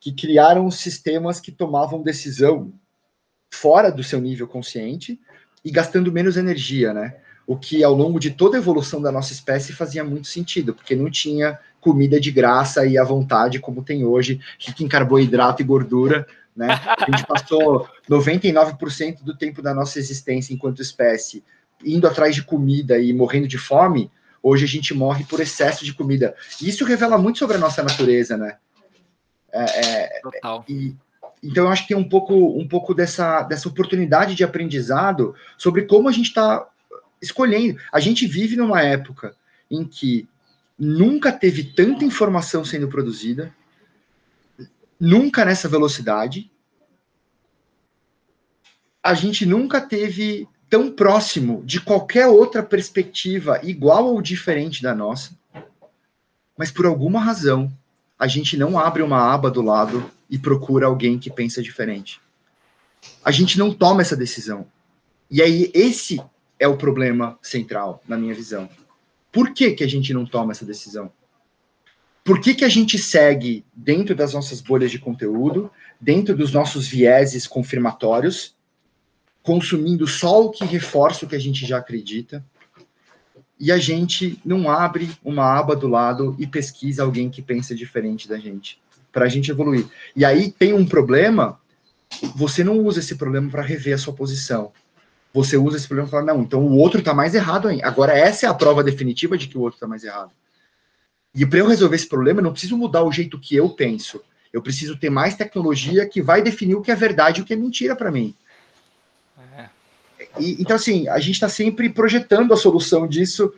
que 0.00 0.12
criaram 0.12 0.70
sistemas 0.70 1.40
que 1.40 1.52
tomavam 1.52 2.02
decisão 2.02 2.72
fora 3.52 3.90
do 3.90 4.02
seu 4.02 4.20
nível 4.20 4.46
consciente 4.46 5.20
e 5.64 5.70
gastando 5.70 6.12
menos 6.12 6.36
energia, 6.36 6.92
né? 6.92 7.16
O 7.46 7.56
que 7.56 7.84
ao 7.84 7.94
longo 7.94 8.18
de 8.18 8.30
toda 8.32 8.56
a 8.56 8.60
evolução 8.60 9.00
da 9.00 9.12
nossa 9.12 9.32
espécie 9.32 9.72
fazia 9.72 10.02
muito 10.02 10.26
sentido, 10.26 10.74
porque 10.74 10.96
não 10.96 11.10
tinha 11.10 11.58
comida 11.86 12.18
de 12.18 12.32
graça 12.32 12.84
e 12.84 12.98
à 12.98 13.04
vontade, 13.04 13.60
como 13.60 13.80
tem 13.80 14.04
hoje, 14.04 14.40
rica 14.58 14.82
em 14.82 14.88
carboidrato 14.88 15.62
e 15.62 15.64
gordura, 15.64 16.26
né? 16.56 16.66
A 16.84 17.08
gente 17.08 17.24
passou 17.24 17.88
99% 18.10 19.22
do 19.22 19.36
tempo 19.36 19.62
da 19.62 19.72
nossa 19.72 20.00
existência 20.00 20.52
enquanto 20.52 20.82
espécie 20.82 21.44
indo 21.84 22.08
atrás 22.08 22.34
de 22.34 22.42
comida 22.42 22.98
e 22.98 23.12
morrendo 23.12 23.46
de 23.46 23.56
fome, 23.56 24.10
hoje 24.42 24.64
a 24.64 24.68
gente 24.68 24.92
morre 24.92 25.24
por 25.24 25.38
excesso 25.38 25.84
de 25.84 25.94
comida. 25.94 26.34
Isso 26.60 26.84
revela 26.84 27.16
muito 27.16 27.38
sobre 27.38 27.56
a 27.56 27.60
nossa 27.60 27.84
natureza, 27.84 28.36
né? 28.36 28.56
É, 29.52 29.86
é, 29.86 30.20
Total. 30.20 30.64
E, 30.68 30.96
então 31.40 31.66
eu 31.66 31.70
acho 31.70 31.82
que 31.82 31.88
tem 31.88 31.96
um 31.96 32.08
pouco, 32.08 32.34
um 32.34 32.66
pouco 32.66 32.94
dessa, 32.94 33.42
dessa 33.42 33.68
oportunidade 33.68 34.34
de 34.34 34.42
aprendizado 34.42 35.36
sobre 35.56 35.82
como 35.82 36.08
a 36.08 36.12
gente 36.12 36.26
está 36.26 36.66
escolhendo. 37.22 37.78
A 37.92 38.00
gente 38.00 38.26
vive 38.26 38.56
numa 38.56 38.82
época 38.82 39.36
em 39.70 39.84
que 39.84 40.28
nunca 40.78 41.32
teve 41.32 41.64
tanta 41.64 42.04
informação 42.04 42.64
sendo 42.64 42.88
produzida, 42.88 43.54
nunca 45.00 45.44
nessa 45.44 45.68
velocidade. 45.68 46.50
A 49.02 49.14
gente 49.14 49.46
nunca 49.46 49.80
teve 49.80 50.48
tão 50.68 50.90
próximo 50.90 51.62
de 51.64 51.80
qualquer 51.80 52.26
outra 52.26 52.62
perspectiva 52.62 53.60
igual 53.62 54.06
ou 54.06 54.20
diferente 54.20 54.82
da 54.82 54.94
nossa, 54.94 55.38
mas 56.56 56.70
por 56.70 56.86
alguma 56.86 57.20
razão 57.20 57.72
a 58.18 58.26
gente 58.26 58.56
não 58.56 58.78
abre 58.78 59.02
uma 59.02 59.32
aba 59.32 59.50
do 59.50 59.62
lado 59.62 60.10
e 60.28 60.38
procura 60.38 60.86
alguém 60.86 61.18
que 61.18 61.30
pensa 61.30 61.62
diferente. 61.62 62.20
A 63.24 63.30
gente 63.30 63.58
não 63.58 63.72
toma 63.72 64.00
essa 64.00 64.16
decisão. 64.16 64.66
E 65.30 65.42
aí 65.42 65.70
esse 65.74 66.20
é 66.58 66.66
o 66.66 66.76
problema 66.76 67.38
central 67.42 68.02
na 68.08 68.16
minha 68.16 68.34
visão. 68.34 68.68
Por 69.36 69.52
que, 69.52 69.66
que 69.72 69.84
a 69.84 69.88
gente 69.88 70.14
não 70.14 70.24
toma 70.24 70.52
essa 70.52 70.64
decisão? 70.64 71.12
por 72.26 72.40
que, 72.40 72.56
que 72.56 72.64
a 72.64 72.68
gente 72.68 72.98
segue 72.98 73.64
dentro 73.72 74.12
das 74.12 74.34
nossas 74.34 74.60
bolhas 74.60 74.90
de 74.90 74.98
conteúdo, 74.98 75.70
dentro 76.00 76.36
dos 76.36 76.52
nossos 76.52 76.88
vieses 76.88 77.46
confirmatórios, 77.46 78.56
consumindo 79.44 80.08
só 80.08 80.44
o 80.44 80.50
que 80.50 80.64
reforça 80.64 81.24
o 81.24 81.28
que 81.28 81.36
a 81.36 81.38
gente 81.38 81.64
já 81.64 81.78
acredita, 81.78 82.44
e 83.60 83.70
a 83.70 83.78
gente 83.78 84.40
não 84.44 84.68
abre 84.68 85.08
uma 85.24 85.56
aba 85.56 85.76
do 85.76 85.86
lado 85.86 86.34
e 86.36 86.48
pesquisa 86.48 87.04
alguém 87.04 87.30
que 87.30 87.40
pensa 87.40 87.76
diferente 87.76 88.28
da 88.28 88.38
gente, 88.38 88.80
para 89.12 89.26
a 89.26 89.28
gente 89.28 89.52
evoluir. 89.52 89.86
E 90.16 90.24
aí 90.24 90.50
tem 90.50 90.72
um 90.74 90.84
problema, 90.84 91.60
você 92.34 92.64
não 92.64 92.80
usa 92.80 92.98
esse 92.98 93.14
problema 93.14 93.48
para 93.48 93.62
rever 93.62 93.94
a 93.94 93.98
sua 93.98 94.12
posição. 94.12 94.72
Você 95.36 95.58
usa 95.58 95.76
esse 95.76 95.86
problema 95.86 96.08
para 96.08 96.20
falar, 96.20 96.32
não, 96.32 96.42
então 96.42 96.66
o 96.66 96.78
outro 96.78 96.98
está 96.98 97.12
mais 97.12 97.34
errado 97.34 97.68
ainda. 97.68 97.86
Agora, 97.86 98.16
essa 98.16 98.46
é 98.46 98.48
a 98.48 98.54
prova 98.54 98.82
definitiva 98.82 99.36
de 99.36 99.46
que 99.46 99.58
o 99.58 99.60
outro 99.60 99.76
está 99.76 99.86
mais 99.86 100.02
errado. 100.02 100.30
E 101.34 101.44
para 101.44 101.58
eu 101.58 101.66
resolver 101.66 101.94
esse 101.94 102.08
problema, 102.08 102.40
eu 102.40 102.44
não 102.44 102.52
preciso 102.52 102.74
mudar 102.78 103.02
o 103.02 103.12
jeito 103.12 103.38
que 103.38 103.54
eu 103.54 103.68
penso. 103.68 104.22
Eu 104.50 104.62
preciso 104.62 104.96
ter 104.96 105.10
mais 105.10 105.36
tecnologia 105.36 106.08
que 106.08 106.22
vai 106.22 106.40
definir 106.40 106.74
o 106.74 106.80
que 106.80 106.90
é 106.90 106.94
verdade 106.94 107.40
e 107.40 107.42
o 107.42 107.44
que 107.44 107.52
é 107.52 107.56
mentira 107.56 107.94
para 107.94 108.10
mim. 108.10 108.34
E, 110.40 110.56
então, 110.58 110.74
assim, 110.74 111.06
a 111.06 111.18
gente 111.18 111.34
está 111.34 111.50
sempre 111.50 111.90
projetando 111.90 112.54
a 112.54 112.56
solução 112.56 113.06
disso 113.06 113.52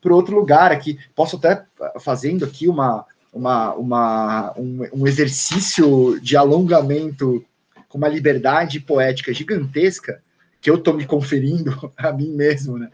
para 0.00 0.14
outro 0.14 0.36
lugar 0.36 0.70
aqui. 0.70 1.00
Posso 1.16 1.34
até 1.34 1.64
fazendo 1.98 2.44
aqui 2.44 2.68
uma, 2.68 3.04
uma, 3.32 3.74
uma 3.74 4.54
um, 4.56 4.86
um, 4.92 5.06
exercício 5.08 6.20
de 6.20 6.36
alongamento 6.36 7.44
com 7.88 7.98
uma 7.98 8.06
liberdade 8.06 8.78
poética 8.78 9.34
gigantesca 9.34 10.22
que 10.64 10.70
eu 10.70 10.76
estou 10.76 10.94
me 10.94 11.04
conferindo 11.04 11.92
a 11.94 12.10
mim 12.10 12.30
mesmo, 12.30 12.78
né? 12.78 12.88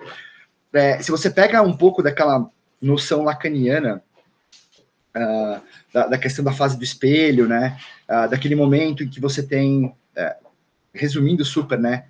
É, 0.73 1.01
se 1.01 1.11
você 1.13 1.31
pega 1.31 1.63
um 1.63 1.77
pouco 1.77 2.03
daquela 2.03 2.51
noção 2.83 3.23
lacaniana 3.23 4.03
uh, 5.17 5.61
da, 5.95 6.09
da, 6.09 6.19
questão 6.19 6.45
da 6.45 6.53
fase 6.53 6.77
do 6.77 6.83
espelho, 6.83 7.47
né? 7.47 7.79
Uh, 8.09 8.29
daquele 8.29 8.57
momento 8.57 9.05
em 9.05 9.09
que 9.09 9.21
você 9.21 9.41
tem, 9.41 9.85
uh, 9.85 10.47
resumindo 10.93 11.45
super, 11.45 11.79
né? 11.79 12.07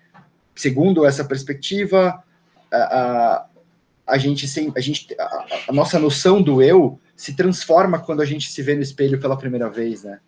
segundo 0.55 1.07
essa 1.07 1.25
perspectiva, 1.25 2.23
a, 2.71 4.19
gente, 4.19 4.47
a, 4.77 4.81
gente 4.81 5.15
a, 5.19 5.47
a, 5.69 5.73
nossa 5.73 5.99
noção 5.99 6.43
do 6.43 6.63
eu 6.63 7.01
se 7.17 7.35
transforma 7.35 7.99
quando 7.99 8.21
a 8.21 8.27
gente 8.27 8.51
se 8.51 8.61
vê 8.61 8.75
no 8.75 8.83
espelho 8.83 9.19
pela 9.19 9.39
primeira 9.39 9.71
vez, 9.71 10.05
né? 10.05 10.21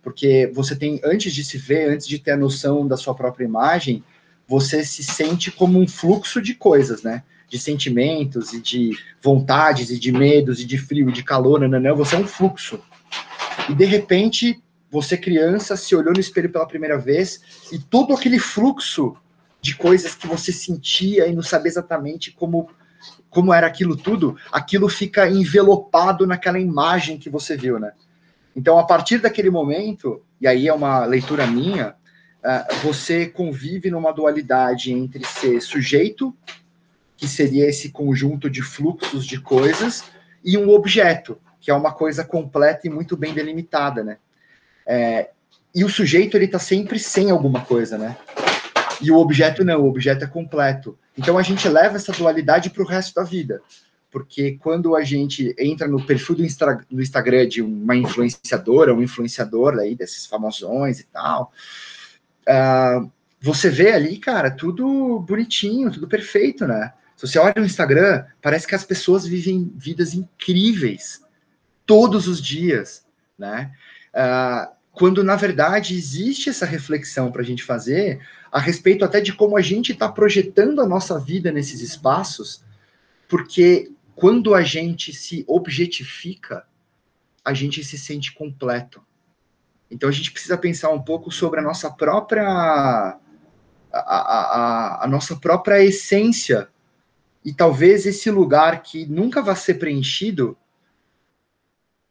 Porque 0.00 0.48
você 0.54 0.76
tem, 0.76 1.00
antes 1.02 1.34
de 1.34 1.42
se 1.44 1.58
ver, 1.58 1.90
antes 1.90 2.06
de 2.06 2.20
ter 2.20 2.32
a 2.32 2.36
noção 2.36 2.86
da 2.86 2.96
sua 2.96 3.14
própria 3.14 3.44
imagem, 3.44 4.04
você 4.50 4.84
se 4.84 5.04
sente 5.04 5.48
como 5.48 5.78
um 5.78 5.86
fluxo 5.86 6.42
de 6.42 6.54
coisas, 6.54 7.04
né? 7.04 7.22
De 7.48 7.56
sentimentos 7.56 8.52
e 8.52 8.60
de 8.60 8.98
vontades 9.22 9.90
e 9.90 9.98
de 9.98 10.10
medos 10.10 10.58
e 10.60 10.64
de 10.64 10.76
frio 10.76 11.08
e 11.08 11.12
de 11.12 11.22
calor, 11.22 11.60
não, 11.60 11.96
você 11.96 12.16
é 12.16 12.18
um 12.18 12.26
fluxo. 12.26 12.80
E 13.68 13.74
de 13.76 13.84
repente, 13.84 14.60
você 14.90 15.16
criança 15.16 15.76
se 15.76 15.94
olhou 15.94 16.12
no 16.12 16.18
espelho 16.18 16.50
pela 16.50 16.66
primeira 16.66 16.98
vez 16.98 17.68
e 17.70 17.78
todo 17.78 18.12
aquele 18.12 18.40
fluxo 18.40 19.16
de 19.62 19.76
coisas 19.76 20.16
que 20.16 20.26
você 20.26 20.50
sentia 20.50 21.28
e 21.28 21.32
não 21.32 21.42
sabia 21.42 21.68
exatamente 21.68 22.32
como 22.32 22.68
como 23.30 23.54
era 23.54 23.68
aquilo 23.68 23.96
tudo, 23.96 24.36
aquilo 24.50 24.88
fica 24.88 25.30
envelopado 25.30 26.26
naquela 26.26 26.58
imagem 26.58 27.16
que 27.16 27.30
você 27.30 27.56
viu, 27.56 27.78
né? 27.78 27.92
Então, 28.54 28.76
a 28.78 28.84
partir 28.84 29.18
daquele 29.18 29.48
momento, 29.48 30.20
e 30.40 30.48
aí 30.48 30.66
é 30.66 30.74
uma 30.74 31.04
leitura 31.06 31.46
minha, 31.46 31.94
você 32.82 33.26
convive 33.26 33.90
numa 33.90 34.12
dualidade 34.12 34.92
entre 34.92 35.24
ser 35.24 35.60
sujeito, 35.60 36.34
que 37.16 37.28
seria 37.28 37.68
esse 37.68 37.90
conjunto 37.90 38.48
de 38.48 38.62
fluxos 38.62 39.26
de 39.26 39.40
coisas, 39.40 40.04
e 40.42 40.56
um 40.56 40.70
objeto, 40.70 41.38
que 41.60 41.70
é 41.70 41.74
uma 41.74 41.92
coisa 41.92 42.24
completa 42.24 42.86
e 42.86 42.90
muito 42.90 43.16
bem 43.16 43.34
delimitada, 43.34 44.02
né? 44.02 44.16
É, 44.86 45.30
e 45.74 45.84
o 45.84 45.88
sujeito, 45.88 46.36
ele 46.36 46.48
tá 46.48 46.58
sempre 46.58 46.98
sem 46.98 47.30
alguma 47.30 47.64
coisa, 47.64 47.98
né? 47.98 48.16
E 49.00 49.10
o 49.10 49.16
objeto 49.16 49.64
não, 49.64 49.82
o 49.82 49.88
objeto 49.88 50.24
é 50.24 50.26
completo. 50.26 50.98
Então 51.16 51.38
a 51.38 51.42
gente 51.42 51.68
leva 51.68 51.96
essa 51.96 52.12
dualidade 52.12 52.70
para 52.70 52.82
o 52.82 52.86
resto 52.86 53.14
da 53.14 53.22
vida. 53.22 53.62
Porque 54.10 54.58
quando 54.60 54.96
a 54.96 55.04
gente 55.04 55.54
entra 55.58 55.86
no 55.86 56.04
perfil 56.04 56.34
do 56.34 57.02
Instagram 57.02 57.46
de 57.46 57.62
uma 57.62 57.94
influenciadora, 57.94 58.92
um 58.92 59.02
influenciador 59.02 59.78
aí, 59.78 59.94
desses 59.94 60.26
famosões 60.26 60.98
e 60.98 61.04
tal, 61.04 61.52
uh, 62.50 63.10
você 63.40 63.70
vê 63.70 63.92
ali, 63.92 64.18
cara, 64.18 64.50
tudo 64.50 65.20
bonitinho, 65.20 65.90
tudo 65.90 66.08
perfeito, 66.08 66.66
né? 66.66 66.92
Se 67.16 67.26
você 67.26 67.38
olha 67.38 67.54
no 67.56 67.64
Instagram, 67.64 68.24
parece 68.40 68.66
que 68.66 68.74
as 68.74 68.84
pessoas 68.84 69.26
vivem 69.26 69.72
vidas 69.76 70.14
incríveis 70.14 71.22
todos 71.86 72.26
os 72.26 72.40
dias, 72.40 73.06
né? 73.38 73.72
Uh, 74.14 74.74
quando 74.92 75.22
na 75.22 75.36
verdade 75.36 75.94
existe 75.94 76.50
essa 76.50 76.66
reflexão 76.66 77.30
para 77.30 77.42
a 77.42 77.44
gente 77.44 77.62
fazer 77.62 78.20
a 78.50 78.58
respeito 78.58 79.04
até 79.04 79.20
de 79.20 79.32
como 79.32 79.56
a 79.56 79.60
gente 79.60 79.92
está 79.92 80.10
projetando 80.10 80.80
a 80.80 80.86
nossa 80.86 81.18
vida 81.18 81.52
nesses 81.52 81.80
espaços, 81.80 82.64
porque 83.28 83.92
quando 84.16 84.54
a 84.54 84.62
gente 84.62 85.12
se 85.12 85.44
objetifica, 85.46 86.64
a 87.44 87.54
gente 87.54 87.82
se 87.84 87.96
sente 87.96 88.32
completo. 88.32 89.02
Então 89.90 90.08
a 90.08 90.12
gente 90.12 90.30
precisa 90.30 90.56
pensar 90.56 90.90
um 90.90 91.02
pouco 91.02 91.30
sobre 91.30 91.60
a 91.60 91.62
nossa 91.62 91.90
própria 91.90 92.44
a, 92.46 93.18
a, 93.92 95.04
a, 95.04 95.08
nossa 95.08 95.36
própria 95.36 95.82
essência. 95.82 96.68
E 97.44 97.52
talvez 97.52 98.06
esse 98.06 98.30
lugar 98.30 98.82
que 98.82 99.06
nunca 99.06 99.42
vai 99.42 99.56
ser 99.56 99.74
preenchido 99.74 100.56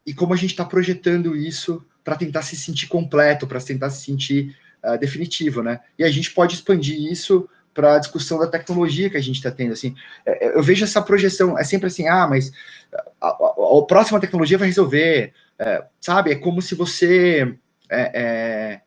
e 0.05 0.13
como 0.13 0.33
a 0.33 0.37
gente 0.37 0.51
está 0.51 0.65
projetando 0.65 1.35
isso 1.35 1.85
para 2.03 2.15
tentar 2.15 2.41
se 2.41 2.55
sentir 2.55 2.87
completo, 2.87 3.45
para 3.45 3.61
tentar 3.61 3.91
se 3.91 4.03
sentir 4.03 4.57
uh, 4.83 4.97
definitivo, 4.97 5.61
né? 5.61 5.81
E 5.97 6.03
a 6.03 6.09
gente 6.09 6.31
pode 6.31 6.55
expandir 6.55 6.99
isso 6.99 7.47
para 7.73 7.95
a 7.95 7.99
discussão 7.99 8.39
da 8.39 8.47
tecnologia 8.47 9.09
que 9.09 9.17
a 9.17 9.21
gente 9.21 9.35
está 9.35 9.51
tendo, 9.51 9.73
assim, 9.73 9.95
é, 10.25 10.47
é, 10.47 10.57
eu 10.57 10.63
vejo 10.63 10.83
essa 10.83 11.01
projeção, 11.01 11.57
é 11.57 11.63
sempre 11.63 11.87
assim, 11.87 12.07
ah, 12.07 12.27
mas 12.27 12.51
a, 13.21 13.27
a, 13.27 13.79
a 13.79 13.85
próxima 13.87 14.19
tecnologia 14.19 14.57
vai 14.57 14.67
resolver, 14.67 15.33
é, 15.57 15.85
sabe, 16.01 16.31
é 16.31 16.35
como 16.35 16.61
se 16.61 16.75
você, 16.75 17.55
é, 17.89 18.81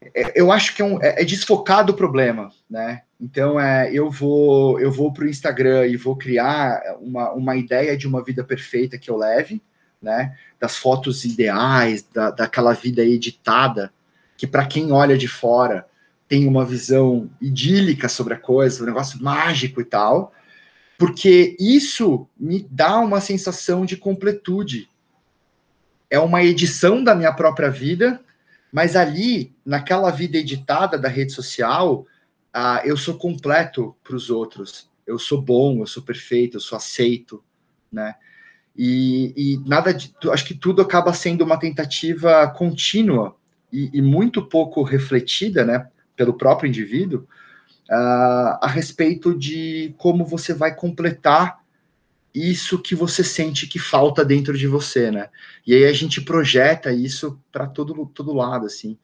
é, 0.00 0.10
é 0.14 0.32
eu 0.34 0.50
acho 0.50 0.74
que 0.74 0.82
é, 0.82 0.84
um, 0.84 0.98
é, 1.02 1.24
desfocado 1.24 1.92
o 1.92 1.96
problema, 1.96 2.50
né, 2.68 3.02
então 3.20 3.58
é, 3.58 3.90
eu 3.92 4.10
vou 4.10 4.80
eu 4.80 4.90
vou 4.90 5.12
para 5.12 5.24
o 5.24 5.28
Instagram 5.28 5.86
e 5.86 5.96
vou 5.96 6.16
criar 6.16 6.82
uma, 7.00 7.32
uma 7.32 7.56
ideia 7.56 7.96
de 7.96 8.06
uma 8.06 8.22
vida 8.22 8.42
perfeita 8.44 8.98
que 8.98 9.10
eu 9.10 9.16
leve, 9.16 9.62
né, 10.00 10.36
das 10.60 10.76
fotos 10.76 11.24
ideais, 11.24 12.06
da, 12.12 12.30
daquela 12.30 12.72
vida 12.72 13.02
editada, 13.02 13.92
que 14.36 14.46
para 14.46 14.66
quem 14.66 14.92
olha 14.92 15.16
de 15.16 15.28
fora 15.28 15.86
tem 16.28 16.46
uma 16.46 16.64
visão 16.64 17.30
idílica 17.40 18.08
sobre 18.08 18.34
a 18.34 18.38
coisa, 18.38 18.82
um 18.82 18.86
negócio 18.86 19.22
mágico 19.22 19.80
e 19.80 19.84
tal, 19.84 20.32
porque 20.98 21.56
isso 21.58 22.28
me 22.38 22.66
dá 22.70 22.98
uma 22.98 23.20
sensação 23.20 23.84
de 23.84 23.96
completude. 23.96 24.88
É 26.10 26.18
uma 26.18 26.42
edição 26.42 27.02
da 27.02 27.14
minha 27.14 27.32
própria 27.32 27.70
vida, 27.70 28.20
mas 28.72 28.96
ali, 28.96 29.54
naquela 29.64 30.10
vida 30.10 30.36
editada 30.36 30.98
da 30.98 31.08
rede 31.08 31.32
social, 31.32 32.06
ah, 32.52 32.82
eu 32.84 32.96
sou 32.96 33.16
completo 33.16 33.96
para 34.02 34.16
os 34.16 34.30
outros. 34.30 34.90
Eu 35.06 35.18
sou 35.18 35.40
bom, 35.40 35.80
eu 35.80 35.86
sou 35.86 36.02
perfeito, 36.02 36.56
eu 36.56 36.60
sou 36.60 36.76
aceito, 36.76 37.42
né? 37.90 38.14
E, 38.76 39.32
e 39.36 39.68
nada 39.68 39.94
de, 39.94 40.12
acho 40.32 40.44
que 40.44 40.54
tudo 40.54 40.82
acaba 40.82 41.12
sendo 41.12 41.44
uma 41.44 41.58
tentativa 41.58 42.48
contínua 42.48 43.36
e, 43.72 43.90
e 43.92 44.02
muito 44.02 44.44
pouco 44.44 44.82
refletida, 44.82 45.64
né, 45.64 45.88
pelo 46.16 46.34
próprio 46.34 46.68
indivíduo, 46.68 47.26
uh, 47.90 48.58
a 48.60 48.66
respeito 48.66 49.36
de 49.36 49.94
como 49.98 50.24
você 50.24 50.52
vai 50.52 50.74
completar 50.74 51.63
isso 52.34 52.80
que 52.80 52.94
você 52.94 53.22
sente 53.22 53.66
que 53.66 53.78
falta 53.78 54.24
dentro 54.24 54.58
de 54.58 54.66
você, 54.66 55.10
né? 55.10 55.28
E 55.66 55.74
aí 55.74 55.84
a 55.84 55.92
gente 55.92 56.20
projeta 56.20 56.92
isso 56.92 57.40
para 57.52 57.66
todo, 57.66 58.06
todo 58.06 58.34
lado, 58.34 58.66
assim. 58.66 58.98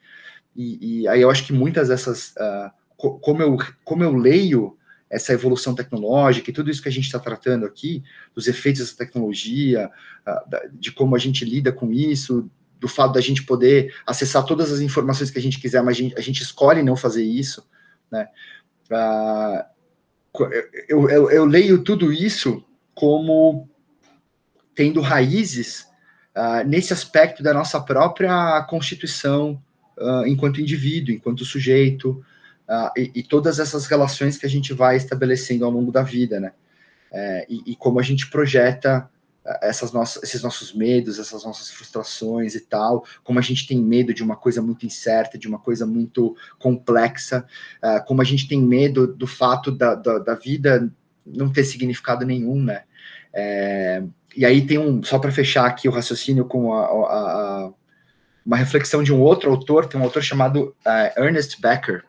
E, 0.57 1.03
e, 1.03 1.09
aí 1.09 1.21
eu 1.21 1.31
acho 1.31 1.45
que 1.47 1.53
muitas 1.53 1.89
dessas, 1.89 2.33
uh, 2.33 2.71
como, 2.97 3.41
eu, 3.41 3.57
como 3.85 4.03
eu 4.03 4.17
leio 4.17 4.77
essa 5.09 5.33
evolução 5.33 5.75
tecnológica 5.75 6.51
e 6.51 6.53
tudo 6.53 6.71
isso 6.71 6.83
que 6.83 6.89
a 6.89 6.93
gente 6.93 7.05
está 7.05 7.19
tratando 7.19 7.67
aqui, 7.67 8.03
dos 8.35 8.49
efeitos 8.49 8.81
dessa 8.81 8.97
tecnologia, 8.97 9.91
de 10.73 10.93
como 10.93 11.17
a 11.17 11.19
gente 11.19 11.45
lida 11.45 11.73
com 11.73 11.93
isso, 11.93 12.49
do 12.79 12.89
fato 12.89 13.13
da 13.15 13.21
gente 13.21 13.43
poder 13.43 13.95
acessar 14.07 14.45
todas 14.45 14.73
as 14.73 14.81
informações 14.81 15.31
que 15.31 15.39
a 15.39 15.43
gente 15.43 15.61
quiser, 15.61 15.83
mas 15.83 15.97
a 15.97 15.99
gente, 15.99 16.19
a 16.19 16.21
gente 16.21 16.43
escolhe 16.43 16.83
não 16.83 16.97
fazer 16.97 17.25
isso, 17.25 17.69
né? 18.11 18.29
eu, 20.89 21.09
eu, 21.09 21.31
eu, 21.31 21.45
leio 21.45 21.83
tudo 21.83 22.13
isso 22.13 22.65
como 22.95 23.69
tendo 24.75 25.01
raízes 25.01 25.87
uh, 26.37 26.67
nesse 26.67 26.93
aspecto 26.93 27.43
da 27.43 27.53
nossa 27.53 27.81
própria 27.81 28.63
constituição 28.69 29.63
uh, 29.99 30.27
enquanto 30.27 30.61
indivíduo, 30.61 31.15
enquanto 31.15 31.45
sujeito, 31.45 32.25
uh, 32.69 32.91
e, 32.97 33.11
e, 33.17 33.23
todas 33.23 33.59
essas 33.59 33.87
relações 33.87 34.39
que 34.39 34.47
a 34.47 34.49
gente 34.49 34.73
vai 34.73 34.97
estabelecendo 34.97 35.65
ao 35.65 35.71
longo 35.71 35.93
da 35.93 36.03
vida, 36.03 36.41
né? 36.41 36.53
É, 37.13 37.45
e, 37.49 37.73
e, 37.73 37.77
como 37.77 37.99
a 37.99 38.03
gente 38.03 38.31
projeta 38.31 39.11
essas 39.63 39.91
nossas, 39.91 40.23
esses 40.23 40.43
nossos 40.43 40.73
medos, 40.73 41.19
essas 41.19 41.45
nossas 41.45 41.71
frustrações 41.71 42.55
e 42.55 42.61
tal, 42.61 43.05
como 43.25 43.39
a 43.39 43.43
gente 43.43 43.67
tem 43.67 43.83
medo 43.83 44.15
de 44.15 44.23
uma 44.23 44.37
coisa 44.37 44.63
muito 44.63 44.87
incerta, 44.87 45.37
de 45.37 45.49
uma 45.49 45.59
coisa 45.59 45.85
muito 45.85 46.37
complexa, 46.59 47.45
como 48.07 48.21
a 48.21 48.25
gente 48.25 48.47
tem 48.47 48.63
medo 48.63 49.09
do 49.09 49.27
fato 49.27 49.73
da, 49.73 49.95
da, 49.95 50.19
da 50.19 50.35
vida 50.35 50.93
não 51.27 51.53
ter 51.53 51.65
significado 51.65 52.25
nenhum, 52.25 52.63
né? 52.63 52.83
É, 53.33 54.03
e 54.37 54.45
aí 54.45 54.67
tem 54.67 54.79
um, 54.79 55.03
só 55.03 55.19
para 55.19 55.33
fechar 55.33 55.67
aqui 55.67 55.89
o 55.89 55.93
raciocínio 55.93 56.45
com 56.45 56.73
a, 56.73 56.85
a, 56.85 56.87
a, 56.87 57.73
uma 58.45 58.57
reflexão 58.57 59.03
de 59.03 59.13
um 59.13 59.21
outro 59.21 59.51
autor, 59.51 59.87
tem 59.87 60.01
um 60.01 60.05
autor 60.05 60.23
chamado 60.23 60.75
uh, 60.87 61.23
Ernest 61.23 61.61
Becker, 61.61 62.05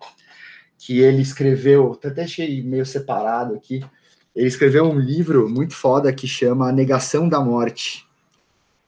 que 0.78 1.00
ele 1.00 1.22
escreveu, 1.22 2.00
até 2.04 2.24
achei 2.24 2.64
meio 2.64 2.86
separado 2.86 3.56
aqui, 3.56 3.84
ele 4.36 4.48
escreveu 4.48 4.86
um 4.86 5.00
livro 5.00 5.50
muito 5.50 5.76
foda 5.76 6.12
que 6.14 6.28
chama 6.28 6.70
A 6.70 6.72
Negação 6.72 7.28
da 7.28 7.40
Morte. 7.40 8.08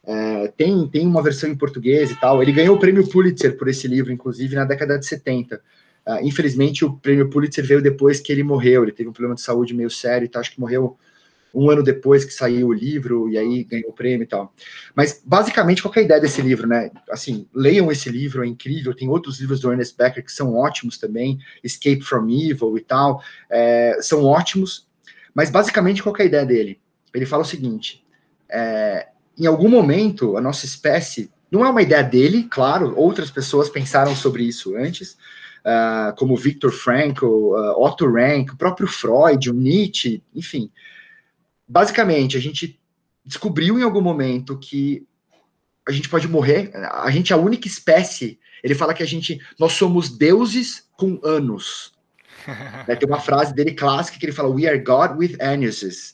É, 0.05 0.47
tem, 0.57 0.87
tem 0.87 1.07
uma 1.07 1.21
versão 1.21 1.49
em 1.49 1.55
português 1.55 2.11
e 2.11 2.19
tal. 2.19 2.41
Ele 2.41 2.51
ganhou 2.51 2.75
o 2.75 2.79
prêmio 2.79 3.07
Pulitzer 3.07 3.57
por 3.57 3.67
esse 3.67 3.87
livro, 3.87 4.11
inclusive, 4.11 4.55
na 4.55 4.65
década 4.65 4.97
de 4.97 5.05
70. 5.05 5.61
Uh, 6.07 6.25
infelizmente, 6.25 6.83
o 6.83 6.93
prêmio 6.93 7.29
Pulitzer 7.29 7.65
veio 7.65 7.81
depois 7.81 8.19
que 8.19 8.31
ele 8.31 8.43
morreu. 8.43 8.83
Ele 8.83 8.91
teve 8.91 9.09
um 9.09 9.13
problema 9.13 9.35
de 9.35 9.41
saúde 9.41 9.73
meio 9.73 9.89
sério 9.89 10.25
e 10.25 10.27
tal. 10.27 10.41
Acho 10.41 10.51
que 10.51 10.59
morreu 10.59 10.97
um 11.53 11.69
ano 11.69 11.83
depois 11.83 12.25
que 12.25 12.33
saiu 12.33 12.69
o 12.69 12.73
livro, 12.73 13.29
e 13.29 13.37
aí 13.37 13.63
ganhou 13.63 13.91
o 13.91 13.93
prêmio 13.93 14.23
e 14.23 14.27
tal. 14.27 14.53
Mas, 14.95 15.21
basicamente, 15.23 15.83
qual 15.83 15.93
é 15.95 15.99
a 15.99 16.03
ideia 16.03 16.19
desse 16.19 16.41
livro, 16.41 16.67
né? 16.67 16.89
Assim, 17.09 17.47
leiam 17.53 17.91
esse 17.91 18.09
livro, 18.09 18.43
é 18.43 18.47
incrível. 18.47 18.95
Tem 18.95 19.07
outros 19.07 19.39
livros 19.39 19.59
do 19.59 19.71
Ernest 19.71 19.95
Becker 19.95 20.25
que 20.25 20.31
são 20.31 20.55
ótimos 20.55 20.97
também, 20.97 21.37
Escape 21.63 22.01
from 22.01 22.27
Evil 22.29 22.75
e 22.77 22.81
tal. 22.81 23.21
É, 23.49 23.97
são 24.01 24.23
ótimos, 24.23 24.87
mas 25.33 25.51
basicamente, 25.51 26.01
qual 26.01 26.15
é 26.17 26.23
a 26.23 26.25
ideia 26.25 26.45
dele? 26.45 26.79
Ele 27.13 27.25
fala 27.25 27.43
o 27.43 27.45
seguinte: 27.45 28.03
é, 28.49 29.07
em 29.37 29.45
algum 29.45 29.69
momento, 29.69 30.35
a 30.37 30.41
nossa 30.41 30.65
espécie, 30.65 31.31
não 31.51 31.63
é 31.63 31.69
uma 31.69 31.81
ideia 31.83 32.03
dele, 32.03 32.47
claro, 32.49 32.97
outras 32.97 33.29
pessoas 33.29 33.69
pensaram 33.69 34.15
sobre 34.15 34.43
isso 34.43 34.75
antes, 34.75 35.17
uh, 35.63 36.15
como 36.15 36.35
Viktor 36.35 36.71
Frankl, 36.71 37.25
uh, 37.25 37.81
Otto 37.81 38.09
Rank, 38.09 38.51
o 38.51 38.57
próprio 38.57 38.87
Freud, 38.87 39.49
o 39.49 39.53
Nietzsche, 39.53 40.21
enfim. 40.35 40.69
Basicamente, 41.67 42.37
a 42.37 42.39
gente 42.39 42.79
descobriu 43.25 43.79
em 43.79 43.83
algum 43.83 44.01
momento 44.01 44.57
que 44.57 45.05
a 45.87 45.91
gente 45.91 46.09
pode 46.09 46.27
morrer, 46.27 46.71
a 46.91 47.09
gente 47.11 47.33
é 47.33 47.35
a 47.35 47.39
única 47.39 47.67
espécie. 47.67 48.39
Ele 48.63 48.75
fala 48.75 48.93
que 48.93 49.03
a 49.03 49.05
gente, 49.07 49.41
nós 49.59 49.73
somos 49.73 50.09
deuses 50.09 50.87
com 50.97 51.19
anos. 51.23 51.91
Né, 52.85 52.97
tem 52.97 53.07
uma 53.07 53.21
frase 53.21 53.53
dele 53.53 53.71
clássica 53.71 54.19
que 54.19 54.25
ele 54.25 54.33
fala: 54.33 54.49
We 54.49 54.67
are 54.67 54.77
God 54.77 55.17
with 55.17 55.37
anuses. 55.39 56.13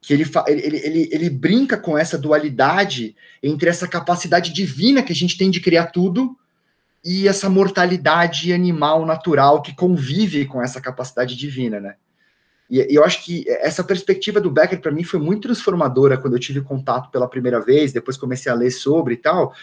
Que 0.00 0.12
ele, 0.12 0.24
ele, 0.46 0.76
ele, 0.76 1.08
ele 1.10 1.30
brinca 1.30 1.76
com 1.76 1.98
essa 1.98 2.16
dualidade 2.16 3.16
entre 3.42 3.68
essa 3.68 3.88
capacidade 3.88 4.52
divina 4.52 5.02
que 5.02 5.12
a 5.12 5.16
gente 5.16 5.36
tem 5.36 5.50
de 5.50 5.58
criar 5.58 5.86
tudo 5.86 6.38
e 7.10 7.26
essa 7.26 7.48
mortalidade 7.48 8.52
animal 8.52 9.06
natural 9.06 9.62
que 9.62 9.74
convive 9.74 10.44
com 10.44 10.60
essa 10.60 10.78
capacidade 10.78 11.34
divina, 11.34 11.80
né? 11.80 11.94
E, 12.68 12.80
e 12.80 12.94
eu 12.94 13.02
acho 13.02 13.24
que 13.24 13.48
essa 13.48 13.82
perspectiva 13.82 14.42
do 14.42 14.50
Becker 14.50 14.78
para 14.78 14.92
mim 14.92 15.02
foi 15.02 15.18
muito 15.18 15.44
transformadora 15.44 16.18
quando 16.18 16.34
eu 16.34 16.38
tive 16.38 16.60
contato 16.60 17.10
pela 17.10 17.26
primeira 17.26 17.62
vez, 17.62 17.94
depois 17.94 18.18
comecei 18.18 18.52
a 18.52 18.54
ler 18.54 18.70
sobre 18.70 19.14
e 19.14 19.16
tal, 19.16 19.54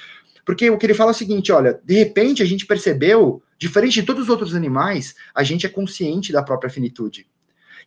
porque 0.43 0.71
o 0.71 0.77
que 0.79 0.87
ele 0.87 0.95
fala 0.95 1.11
é 1.11 1.13
o 1.13 1.15
seguinte: 1.15 1.51
olha, 1.51 1.79
de 1.83 1.93
repente 1.93 2.41
a 2.41 2.45
gente 2.47 2.65
percebeu, 2.65 3.43
diferente 3.59 4.01
de 4.01 4.07
todos 4.07 4.23
os 4.23 4.29
outros 4.29 4.55
animais, 4.55 5.13
a 5.35 5.43
gente 5.43 5.67
é 5.67 5.69
consciente 5.69 6.33
da 6.33 6.41
própria 6.41 6.71
finitude. 6.71 7.27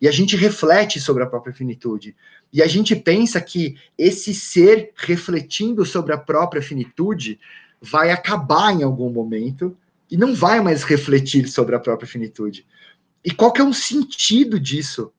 E 0.01 0.07
a 0.07 0.13
gente 0.13 0.37
reflete 0.37 1.01
sobre 1.01 1.25
a 1.25 1.27
própria 1.27 1.53
finitude. 1.53 2.15
E 2.53 2.63
a 2.63 2.69
gente 2.69 2.95
pensa 2.95 3.41
que 3.41 3.75
esse 3.99 4.33
ser 4.33 4.93
refletindo 4.95 5.85
sobre 5.85 6.13
a 6.13 6.17
própria 6.17 6.63
finitude 6.63 7.41
vai 7.81 8.11
acabar 8.11 8.73
em 8.73 8.83
algum 8.83 9.11
momento 9.11 9.77
e 10.11 10.17
não 10.17 10.35
vai 10.35 10.61
mais 10.61 10.83
refletir 10.83 11.49
sobre 11.49 11.75
a 11.75 11.81
própria 11.81 12.09
finitude. 12.09 12.67
E 13.25 13.31
qual 13.31 13.53
que 13.53 13.61
é 13.61 13.65
o 13.65 13.75
sentido 13.75 14.59
disso 14.59 15.13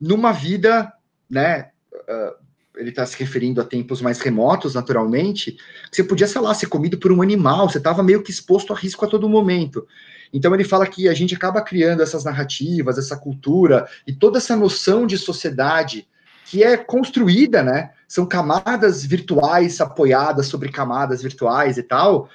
numa 0.00 0.32
vida, 0.32 0.92
né, 1.28 1.70
uh, 1.94 2.46
ele 2.76 2.90
está 2.90 3.06
se 3.06 3.18
referindo 3.18 3.60
a 3.60 3.64
tempos 3.64 4.02
mais 4.02 4.20
remotos, 4.20 4.74
naturalmente, 4.74 5.56
você 5.90 6.04
podia, 6.04 6.26
sei 6.26 6.40
lá, 6.40 6.52
ser 6.52 6.66
comido 6.66 6.98
por 6.98 7.10
um 7.10 7.22
animal, 7.22 7.68
você 7.68 7.78
estava 7.78 8.02
meio 8.02 8.22
que 8.22 8.30
exposto 8.30 8.72
a 8.72 8.76
risco 8.76 9.04
a 9.04 9.08
todo 9.08 9.28
momento. 9.28 9.86
Então 10.32 10.54
ele 10.54 10.64
fala 10.64 10.86
que 10.86 11.08
a 11.08 11.14
gente 11.14 11.34
acaba 11.34 11.62
criando 11.62 12.02
essas 12.02 12.24
narrativas, 12.24 12.98
essa 12.98 13.16
cultura 13.16 13.88
e 14.06 14.12
toda 14.12 14.38
essa 14.38 14.54
noção 14.54 15.06
de 15.06 15.16
sociedade 15.16 16.06
que 16.44 16.62
é 16.62 16.76
construída, 16.76 17.62
né? 17.62 17.90
São 18.06 18.26
camadas 18.26 19.04
virtuais 19.04 19.80
apoiadas 19.80 20.46
sobre 20.46 20.70
camadas 20.70 21.22
virtuais 21.22 21.76
e 21.76 21.82
tal, 21.82 22.28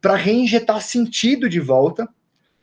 para 0.00 0.16
reinjetar 0.16 0.82
sentido 0.82 1.48
de 1.48 1.60
volta, 1.60 2.08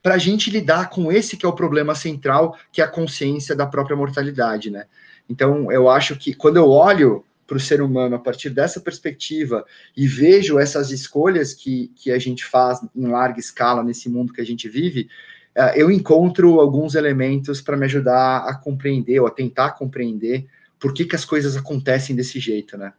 para 0.02 0.14
a 0.14 0.18
gente 0.18 0.50
lidar 0.50 0.90
com 0.90 1.10
esse 1.12 1.36
que 1.36 1.46
é 1.46 1.48
o 1.48 1.54
problema 1.54 1.94
central, 1.94 2.56
que 2.72 2.80
é 2.80 2.84
a 2.84 2.88
consciência 2.88 3.54
da 3.54 3.66
própria 3.66 3.96
mortalidade, 3.96 4.70
né? 4.70 4.86
Então, 5.28 5.70
eu 5.70 5.88
acho 5.88 6.16
que 6.16 6.34
quando 6.34 6.56
eu 6.56 6.68
olho 6.68 7.24
para 7.46 7.56
o 7.56 7.60
ser 7.60 7.82
humano 7.82 8.16
a 8.16 8.18
partir 8.18 8.50
dessa 8.50 8.80
perspectiva 8.80 9.64
e 9.96 10.06
vejo 10.06 10.58
essas 10.58 10.90
escolhas 10.90 11.52
que, 11.52 11.92
que 11.96 12.10
a 12.10 12.18
gente 12.18 12.44
faz 12.44 12.80
em 12.94 13.06
larga 13.06 13.38
escala 13.38 13.82
nesse 13.82 14.08
mundo 14.08 14.32
que 14.32 14.40
a 14.40 14.46
gente 14.46 14.68
vive, 14.68 15.08
uh, 15.56 15.76
eu 15.76 15.90
encontro 15.90 16.60
alguns 16.60 16.94
elementos 16.94 17.60
para 17.60 17.76
me 17.76 17.84
ajudar 17.84 18.38
a 18.38 18.54
compreender 18.54 19.20
ou 19.20 19.26
a 19.26 19.30
tentar 19.30 19.72
compreender 19.72 20.46
por 20.82 20.92
que, 20.92 21.04
que 21.04 21.14
as 21.14 21.24
coisas 21.24 21.56
acontecem 21.56 22.16
desse 22.16 22.40
jeito, 22.40 22.76
né? 22.76 22.92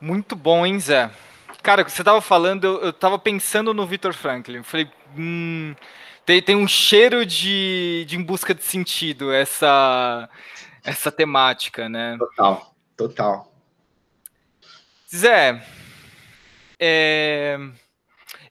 Muito 0.00 0.34
bom, 0.34 0.66
hein, 0.66 0.80
Zé? 0.80 1.08
Cara, 1.62 1.88
você 1.88 2.02
estava 2.02 2.20
falando, 2.20 2.66
eu 2.66 2.90
estava 2.90 3.16
pensando 3.20 3.72
no 3.72 3.86
Victor 3.86 4.12
Franklin. 4.12 4.56
Eu 4.56 4.64
falei, 4.64 4.90
hum, 5.16 5.76
tem, 6.26 6.42
tem 6.42 6.56
um 6.56 6.66
cheiro 6.66 7.24
de, 7.24 8.04
de 8.08 8.16
em 8.16 8.22
busca 8.22 8.52
de 8.52 8.64
sentido 8.64 9.32
essa, 9.32 10.28
essa 10.82 11.12
temática, 11.12 11.88
né? 11.88 12.16
Total, 12.18 12.74
total. 12.96 13.54
Zé, 15.14 15.64
é, 16.80 17.56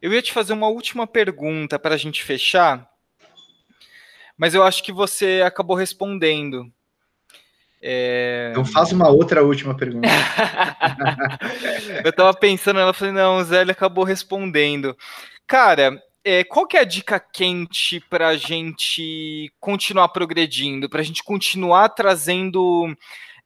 eu 0.01 0.13
ia 0.13 0.22
te 0.22 0.32
fazer 0.32 0.53
uma 0.53 0.70
última 0.70 1.05
pergunta 1.05 1.78
para 1.78 1.95
a 1.95 1.97
gente 1.97 2.24
fechar, 2.24 2.89
mas 4.38 4.53
eu 4.53 4.63
acho 4.63 4.82
que 4.82 4.93
você 4.93 5.43
acabou 5.45 5.76
respondendo. 5.76 6.72
É... 7.82 8.50
Então 8.52 8.66
faz 8.66 8.92
uma 8.92 9.10
outra 9.10 9.44
última 9.44 9.76
pergunta. 9.76 10.08
eu 12.04 12.10
estava 12.10 12.34
pensando, 12.34 12.80
ela 12.80 12.94
falou, 12.94 13.14
não, 13.14 13.38
o 13.38 13.44
Zé 13.44 13.62
ele 13.62 13.72
acabou 13.72 14.04
respondendo. 14.04 14.98
Cara, 15.46 16.02
é, 16.24 16.44
qual 16.44 16.68
que 16.68 16.76
é 16.76 16.82
a 16.82 16.86
dica 16.86 17.20
quente 17.20 18.00
para 18.02 18.28
a 18.30 18.36
gente 18.36 19.50
continuar 19.60 20.10
progredindo, 20.10 20.90
para 20.90 21.00
a 21.00 21.04
gente 21.04 21.24
continuar 21.24 21.90
trazendo 21.90 22.94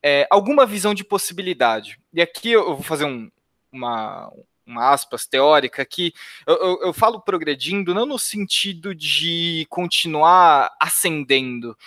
é, 0.01 0.25
alguma 0.31 0.65
visão 0.65 0.93
de 0.93 1.03
possibilidade? 1.03 1.99
E 2.11 2.21
aqui 2.21 2.51
eu 2.51 2.75
vou 2.75 2.83
fazer 2.83 3.05
um, 3.05 3.29
uma, 3.71 4.31
uma 4.65 4.89
aspas 4.89 5.27
teórica 5.27 5.85
que 5.85 6.13
eu, 6.47 6.55
eu, 6.55 6.81
eu, 6.85 6.93
falo 6.93 7.21
progredindo 7.21 7.93
não 7.93 8.05
no 8.05 8.17
sentido 8.17 8.95
de 8.95 9.67
continuar 9.69 10.71
ascendendo, 10.79 11.77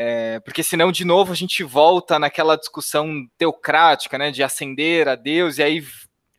é, 0.00 0.38
porque 0.38 0.62
senão 0.62 0.92
de 0.92 1.04
novo 1.04 1.32
a 1.32 1.34
gente 1.34 1.64
volta 1.64 2.20
naquela 2.20 2.54
discussão 2.54 3.26
teocrática, 3.36 4.16
né, 4.16 4.30
de 4.30 4.44
ascender 4.44 5.08
a 5.08 5.16
Deus 5.16 5.58
e 5.58 5.62
aí 5.64 5.84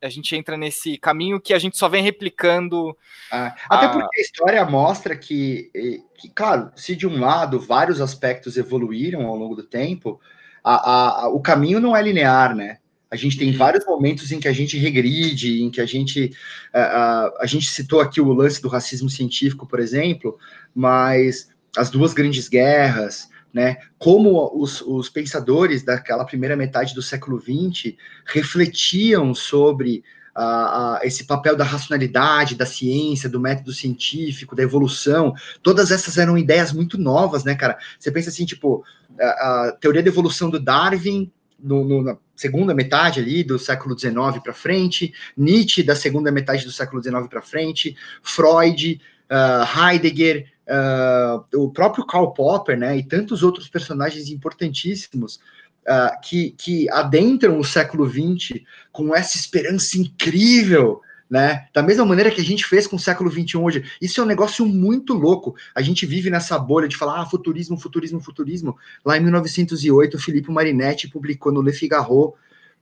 a 0.02 0.08
gente 0.08 0.34
entra 0.34 0.56
nesse 0.56 0.98
caminho 0.98 1.42
que 1.42 1.54
a 1.54 1.60
gente 1.60 1.78
só 1.78 1.90
vem 1.90 2.02
replicando. 2.02 2.96
Ah, 3.30 3.54
até 3.70 3.88
a... 3.88 3.90
porque 3.90 4.18
a 4.18 4.22
história 4.22 4.64
mostra 4.64 5.14
que, 5.14 5.70
que, 6.18 6.30
claro, 6.30 6.72
se 6.74 6.96
de 6.96 7.06
um 7.06 7.20
lado 7.20 7.60
vários 7.60 8.00
aspectos 8.00 8.56
evoluíram 8.56 9.26
ao 9.26 9.36
longo 9.36 9.56
do 9.56 9.64
tempo, 9.64 10.22
a, 10.64 11.26
a, 11.26 11.28
o 11.28 11.42
caminho 11.42 11.82
não 11.82 11.94
é 11.94 12.02
linear, 12.02 12.56
né? 12.56 12.78
A 13.12 13.18
gente 13.18 13.38
tem 13.38 13.52
vários 13.52 13.86
momentos 13.86 14.32
em 14.32 14.40
que 14.40 14.48
a 14.48 14.54
gente 14.54 14.78
regride, 14.78 15.64
em 15.64 15.70
que 15.70 15.82
a 15.82 15.86
gente. 15.86 16.32
A 16.72 17.46
gente 17.46 17.66
citou 17.66 18.00
aqui 18.00 18.22
o 18.22 18.32
lance 18.32 18.62
do 18.62 18.70
racismo 18.70 19.10
científico, 19.10 19.68
por 19.68 19.80
exemplo, 19.80 20.38
mas 20.74 21.50
as 21.76 21.90
duas 21.90 22.14
grandes 22.14 22.48
guerras, 22.48 23.28
né? 23.54 23.78
Como 23.98 24.52
os, 24.56 24.82
os 24.82 25.10
pensadores 25.10 25.84
daquela 25.84 26.26
primeira 26.26 26.56
metade 26.56 26.94
do 26.94 27.02
século 27.02 27.40
XX 27.40 27.96
refletiam 28.26 29.34
sobre 29.34 30.04
uh, 30.38 31.00
esse 31.04 31.26
papel 31.26 31.56
da 31.56 31.64
racionalidade, 31.64 32.56
da 32.56 32.66
ciência, 32.66 33.30
do 33.30 33.40
método 33.40 33.74
científico, 33.74 34.56
da 34.56 34.64
evolução, 34.64 35.34
todas 35.62 35.92
essas 35.92 36.18
eram 36.18 36.38
ideias 36.38 36.72
muito 36.72 36.98
novas, 36.98 37.44
né, 37.44 37.56
cara? 37.56 37.78
Você 37.98 38.12
pensa 38.12 38.30
assim, 38.30 38.46
tipo, 38.46 38.84
a, 39.20 39.68
a 39.68 39.72
teoria 39.74 40.04
da 40.04 40.10
evolução 40.10 40.50
do 40.50 40.60
Darwin 40.60 41.32
no, 41.62 41.84
no, 41.84 42.02
na 42.02 42.18
segunda 42.36 42.74
metade 42.74 43.20
ali 43.20 43.44
do 43.44 43.60
século 43.60 43.98
XIX 43.98 44.16
para 44.42 44.54
frente, 44.54 45.14
Nietzsche 45.36 45.84
da 45.84 45.96
segunda 45.96 46.32
metade 46.32 46.64
do 46.64 46.72
século 46.72 47.04
XIX 47.04 47.28
para 47.28 47.42
frente, 47.42 47.98
Freud, 48.24 49.02
uh, 49.30 49.80
Heidegger, 49.80 50.46
uh, 50.70 51.44
o 51.62 51.72
próprio 51.72 52.06
Karl 52.06 52.32
Popper, 52.32 52.78
né, 52.78 52.98
e 52.98 53.04
tantos 53.04 53.44
outros 53.44 53.68
personagens 53.68 54.30
importantíssimos 54.30 55.40
uh, 55.88 56.22
que, 56.22 56.52
que 56.52 56.90
adentram 56.92 57.60
o 57.60 57.64
século 57.64 58.10
XX 58.10 58.62
com 58.92 59.16
essa 59.16 59.36
esperança 59.36 59.98
incrível 59.98 61.02
né? 61.30 61.68
Da 61.74 61.84
mesma 61.84 62.06
maneira 62.06 62.32
que 62.32 62.42
a 62.42 62.44
gente 62.44 62.66
fez 62.66 62.88
com 62.88 62.96
o 62.96 63.00
século 63.00 63.30
XXI 63.30 63.58
hoje. 63.58 63.84
Isso 64.02 64.20
é 64.20 64.24
um 64.24 64.28
negócio 64.28 64.66
muito 64.66 65.14
louco. 65.14 65.56
A 65.76 65.82
gente 65.82 66.06
vive 66.06 66.30
nessa 66.30 66.58
bolha 66.58 66.88
de 66.88 66.98
falar 66.98 67.22
ah, 67.22 67.26
futurismo, 67.26 67.78
futurismo, 67.78 68.20
futurismo. 68.20 68.76
Lá 69.06 69.16
em 69.16 69.22
1908, 69.22 70.18
o 70.18 70.20
Filipe 70.20 70.52
Marinetti 70.52 71.08
publicou 71.08 71.52
no 71.52 71.62
Le 71.62 71.72
Figaro 71.72 72.34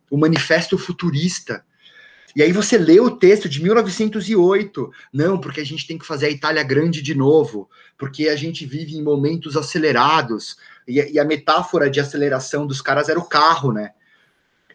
o 0.10 0.18
Manifesto 0.18 0.78
Futurista. 0.78 1.66
E 2.38 2.44
aí 2.44 2.52
você 2.52 2.78
lê 2.78 3.00
o 3.00 3.10
texto 3.10 3.50
de 3.50 3.64
1908. 3.64 4.92
Não, 5.12 5.40
porque 5.40 5.60
a 5.60 5.66
gente 5.66 5.88
tem 5.88 5.98
que 5.98 6.06
fazer 6.06 6.28
a 6.28 6.30
Itália 6.30 6.62
grande 6.62 7.02
de 7.02 7.16
novo, 7.16 7.68
porque 7.98 8.30
a 8.30 8.36
gente 8.36 8.64
vive 8.64 8.96
em 8.96 9.02
momentos 9.02 9.58
acelerados. 9.58 10.56
E, 10.88 11.14
e 11.14 11.20
a 11.20 11.26
metáfora 11.26 11.90
de 11.90 12.00
aceleração 12.00 12.68
dos 12.68 12.80
caras 12.80 13.10
era 13.10 13.18
o 13.18 13.28
carro, 13.28 13.74
né? 13.74 13.90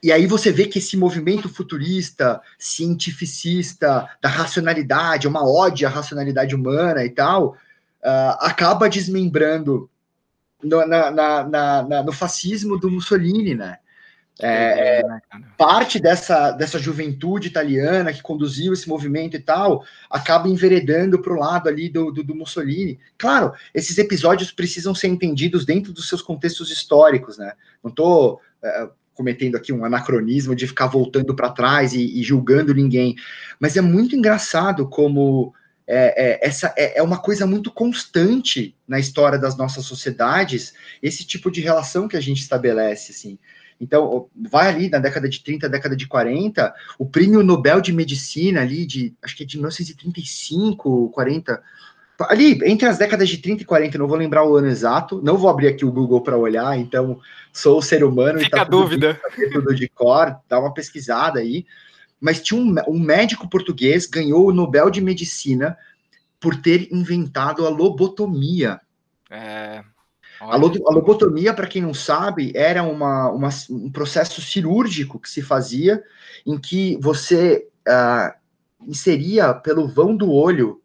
E 0.03 0.11
aí 0.11 0.27
você 0.27 0.51
vê 0.51 0.67
que 0.67 0.81
esse 0.81 0.97
movimento 0.97 1.49
futurista, 1.49 2.41
cientificista, 2.59 4.09
da 4.21 4.29
racionalidade, 4.29 5.29
uma 5.29 5.49
ode 5.49 5.87
à 5.87 5.89
racionalidade 5.89 6.57
humana 6.57 7.05
e 7.05 7.11
tal, 7.11 7.51
uh, 8.03 8.37
acaba 8.41 8.89
desmembrando 8.89 9.89
no, 10.61 10.85
na, 10.85 11.13
na, 11.13 11.45
na, 11.85 12.03
no 12.03 12.13
fascismo 12.13 12.77
do 12.77 12.91
Mussolini, 12.91 13.55
né? 13.55 13.79
É, 14.41 15.01
é, 15.01 15.03
parte 15.59 16.01
dessa, 16.01 16.53
dessa 16.53 16.79
juventude 16.79 17.49
italiana 17.49 18.13
que 18.13 18.23
conduziu 18.23 18.73
esse 18.73 18.89
movimento 18.89 19.37
e 19.37 19.41
tal, 19.41 19.85
acaba 20.11 20.49
enveredando 20.49 21.21
para 21.21 21.33
o 21.33 21.39
lado 21.39 21.69
ali 21.69 21.89
do, 21.89 22.11
do, 22.11 22.25
do, 22.25 22.35
Mussolini. 22.35 22.99
Claro, 23.19 23.53
esses 23.75 23.99
episódios 23.99 24.51
precisam 24.51 24.95
ser 24.95 25.09
entendidos 25.09 25.67
dentro 25.67 25.93
dos 25.93 26.09
seus 26.09 26.23
contextos 26.23 26.71
históricos, 26.71 27.37
né? 27.37 27.53
Não 27.85 27.91
estou 27.91 28.41
é, 28.63 28.89
cometendo 29.15 29.57
aqui 29.57 29.73
um 29.73 29.85
anacronismo 29.85 30.57
de 30.57 30.67
ficar 30.67 30.87
voltando 30.87 31.35
para 31.37 31.51
trás 31.51 31.93
e, 31.93 32.19
e, 32.19 32.23
julgando 32.23 32.75
ninguém, 32.75 33.15
mas 33.61 33.77
é 33.77 33.81
muito 33.81 34.17
engraçado 34.17 34.89
como 34.89 35.53
é, 35.87 36.31
é, 36.31 36.47
essa 36.47 36.73
é, 36.77 36.99
é, 36.99 37.03
uma 37.03 37.19
coisa 37.19 37.47
muito 37.47 37.71
constante 37.71 38.75
na 38.89 38.99
história 38.99 39.39
das 39.39 39.57
nossas 39.57 39.85
sociedades, 39.85 40.73
esse 41.03 41.27
tipo 41.27 41.51
de 41.51 41.61
relação 41.61 42.09
que 42.09 42.17
a 42.17 42.21
gente 42.21 42.41
estabelece, 42.41 43.13
assim. 43.13 43.39
Então, 43.83 44.29
vai 44.49 44.69
ali 44.69 44.89
na 44.89 45.01
década 45.01 45.29
de 45.29 45.43
30, 45.43 45.69
década 45.69 45.97
de 45.97 46.07
40, 46.07 46.73
o 46.97 47.05
prêmio 47.05 47.43
Nobel 47.43 47.81
de 47.81 47.93
Medicina 47.93 48.61
ali 48.61 48.87
de, 48.87 49.13
acho 49.21 49.37
que 49.37 49.43
é 49.43 49.47
de 49.47 49.57
1935, 49.57 51.09
40, 51.09 51.61
ali 52.21 52.61
entre 52.65 52.87
as 52.87 52.97
décadas 52.97 53.29
de 53.29 53.39
30 53.39 53.63
e 53.63 53.67
40, 53.67 53.99
não 53.99 54.07
vou 54.07 54.17
lembrar 54.17 54.45
o 54.45 54.57
ano 54.57 54.69
exato, 54.69 55.21
não 55.21 55.37
vou 55.37 55.51
abrir 55.51 55.67
aqui 55.67 55.85
o 55.85 55.91
Google 55.91 56.21
para 56.21 56.37
olhar, 56.37 56.79
então 56.79 57.19
sou 57.53 57.79
o 57.79 57.83
ser 57.83 58.05
humano 58.05 58.39
Fica 58.39 58.57
e 58.57 58.61
tá 58.61 58.63
a 58.63 58.71
dúvida. 58.71 59.21
Tudo 59.53 59.75
de 59.75 59.89
cor, 59.89 60.37
dá 60.49 60.61
uma 60.61 60.73
pesquisada 60.73 61.41
aí. 61.41 61.67
Mas 62.21 62.41
tinha 62.41 62.61
um, 62.61 62.73
um 62.87 63.01
médico 63.01 63.51
português 63.51 64.07
ganhou 64.07 64.47
o 64.47 64.53
Nobel 64.53 64.91
de 64.91 65.01
Medicina 65.01 65.77
por 66.39 66.55
ter 66.55 66.87
inventado 66.93 67.67
a 67.67 67.69
lobotomia. 67.69 68.81
É, 69.29 69.83
a, 70.51 70.57
lobotomia, 70.57 71.55
para 71.55 71.67
quem 71.67 71.83
não 71.83 71.95
sabe, 71.95 72.53
era 72.55 72.83
uma, 72.83 73.31
uma, 73.31 73.49
um 73.71 73.91
processo 73.91 74.41
cirúrgico 74.41 75.19
que 75.19 75.31
se 75.31 75.41
fazia 75.41 76.03
em 76.45 76.59
que 76.59 76.99
você 77.01 77.69
uh, 77.89 78.33
inseria 78.87 79.55
pelo 79.55 79.87
vão 79.87 80.17
do 80.17 80.31
olho 80.31 80.81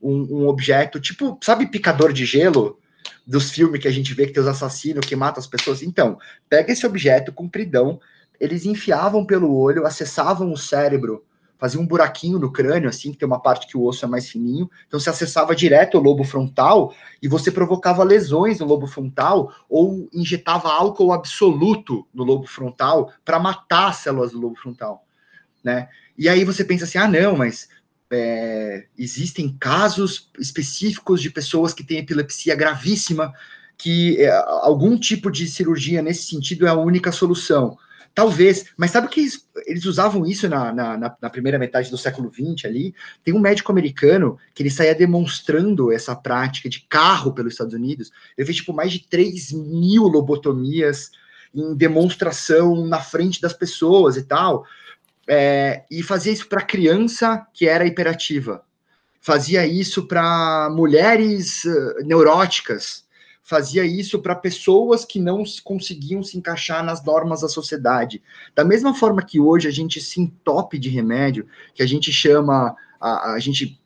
um, 0.00 0.42
um, 0.42 0.48
objeto, 0.48 0.98
tipo, 0.98 1.38
sabe, 1.42 1.66
picador 1.66 2.12
de 2.12 2.24
gelo 2.24 2.78
dos 3.26 3.50
filmes 3.50 3.80
que 3.80 3.88
a 3.88 3.92
gente 3.92 4.14
vê 4.14 4.26
que 4.26 4.32
tem 4.32 4.42
os 4.42 4.48
assassinos 4.48 5.06
que 5.06 5.14
matam 5.14 5.40
as 5.40 5.46
pessoas? 5.46 5.82
Então, 5.82 6.18
pega 6.48 6.72
esse 6.72 6.86
objeto 6.86 7.32
compridão, 7.32 8.00
eles 8.40 8.64
enfiavam 8.64 9.24
pelo 9.24 9.54
olho, 9.54 9.86
acessavam 9.86 10.52
o 10.52 10.56
cérebro, 10.56 11.24
faziam 11.62 11.84
um 11.84 11.86
buraquinho 11.86 12.40
no 12.40 12.50
crânio, 12.50 12.88
assim, 12.88 13.12
que 13.12 13.18
tem 13.18 13.24
uma 13.24 13.38
parte 13.38 13.68
que 13.68 13.76
o 13.76 13.84
osso 13.84 14.04
é 14.04 14.08
mais 14.08 14.28
fininho, 14.28 14.68
então 14.84 14.98
você 14.98 15.10
acessava 15.10 15.54
direto 15.54 15.96
o 15.96 16.00
lobo 16.00 16.24
frontal 16.24 16.92
e 17.22 17.28
você 17.28 17.52
provocava 17.52 18.02
lesões 18.02 18.58
no 18.58 18.66
lobo 18.66 18.88
frontal 18.88 19.54
ou 19.68 20.08
injetava 20.12 20.68
álcool 20.68 21.12
absoluto 21.12 22.04
no 22.12 22.24
lobo 22.24 22.48
frontal 22.48 23.12
para 23.24 23.38
matar 23.38 23.90
as 23.90 23.98
células 23.98 24.32
do 24.32 24.40
lobo 24.40 24.56
frontal, 24.56 25.06
né? 25.62 25.88
E 26.18 26.28
aí 26.28 26.44
você 26.44 26.64
pensa 26.64 26.82
assim, 26.82 26.98
ah, 26.98 27.06
não, 27.06 27.36
mas 27.36 27.68
é, 28.10 28.86
existem 28.98 29.56
casos 29.56 30.32
específicos 30.40 31.22
de 31.22 31.30
pessoas 31.30 31.72
que 31.72 31.84
têm 31.84 31.98
epilepsia 31.98 32.56
gravíssima, 32.56 33.32
que 33.78 34.20
é, 34.20 34.32
algum 34.32 34.98
tipo 34.98 35.30
de 35.30 35.46
cirurgia 35.46 36.02
nesse 36.02 36.24
sentido 36.24 36.66
é 36.66 36.70
a 36.70 36.76
única 36.76 37.12
solução. 37.12 37.78
Talvez, 38.14 38.66
mas 38.76 38.90
sabe 38.90 39.08
que 39.08 39.20
eles, 39.20 39.48
eles 39.66 39.84
usavam 39.86 40.26
isso 40.26 40.48
na, 40.48 40.72
na, 40.72 41.16
na, 41.20 41.30
primeira 41.30 41.58
metade 41.58 41.90
do 41.90 41.96
século 41.96 42.30
XX 42.30 42.66
ali? 42.66 42.94
Tem 43.24 43.32
um 43.32 43.40
médico 43.40 43.72
americano 43.72 44.38
que 44.54 44.62
ele 44.62 44.70
saía 44.70 44.94
demonstrando 44.94 45.90
essa 45.90 46.14
prática 46.14 46.68
de 46.68 46.80
carro 46.80 47.32
pelos 47.32 47.54
Estados 47.54 47.74
Unidos. 47.74 48.10
Ele 48.36 48.44
fez 48.44 48.58
tipo 48.58 48.72
mais 48.72 48.92
de 48.92 49.06
3 49.08 49.52
mil 49.52 50.04
lobotomias 50.04 51.10
em 51.54 51.74
demonstração 51.74 52.86
na 52.86 53.00
frente 53.00 53.40
das 53.40 53.52
pessoas 53.52 54.16
e 54.16 54.22
tal 54.22 54.66
é, 55.28 55.84
e 55.90 56.02
fazia 56.02 56.32
isso 56.32 56.48
para 56.48 56.62
criança 56.62 57.46
que 57.52 57.66
era 57.66 57.86
hiperativa, 57.86 58.62
fazia 59.20 59.66
isso 59.66 60.06
para 60.06 60.68
mulheres 60.70 61.64
uh, 61.64 62.04
neuróticas, 62.04 63.04
fazia 63.42 63.84
isso 63.84 64.20
para 64.20 64.34
pessoas 64.34 65.04
que 65.04 65.18
não 65.18 65.42
conseguiam 65.64 66.22
se 66.22 66.38
encaixar 66.38 66.84
nas 66.84 67.04
normas 67.04 67.40
da 67.40 67.48
sociedade. 67.48 68.22
Da 68.54 68.64
mesma 68.64 68.94
forma 68.94 69.22
que 69.22 69.40
hoje 69.40 69.66
a 69.66 69.70
gente 69.70 70.00
se 70.00 70.20
entope 70.20 70.78
de 70.78 70.88
remédio, 70.88 71.46
que 71.74 71.82
a 71.82 71.86
gente 71.86 72.12
chama, 72.12 72.74
a, 73.00 73.32
a 73.32 73.38
gente 73.38 73.82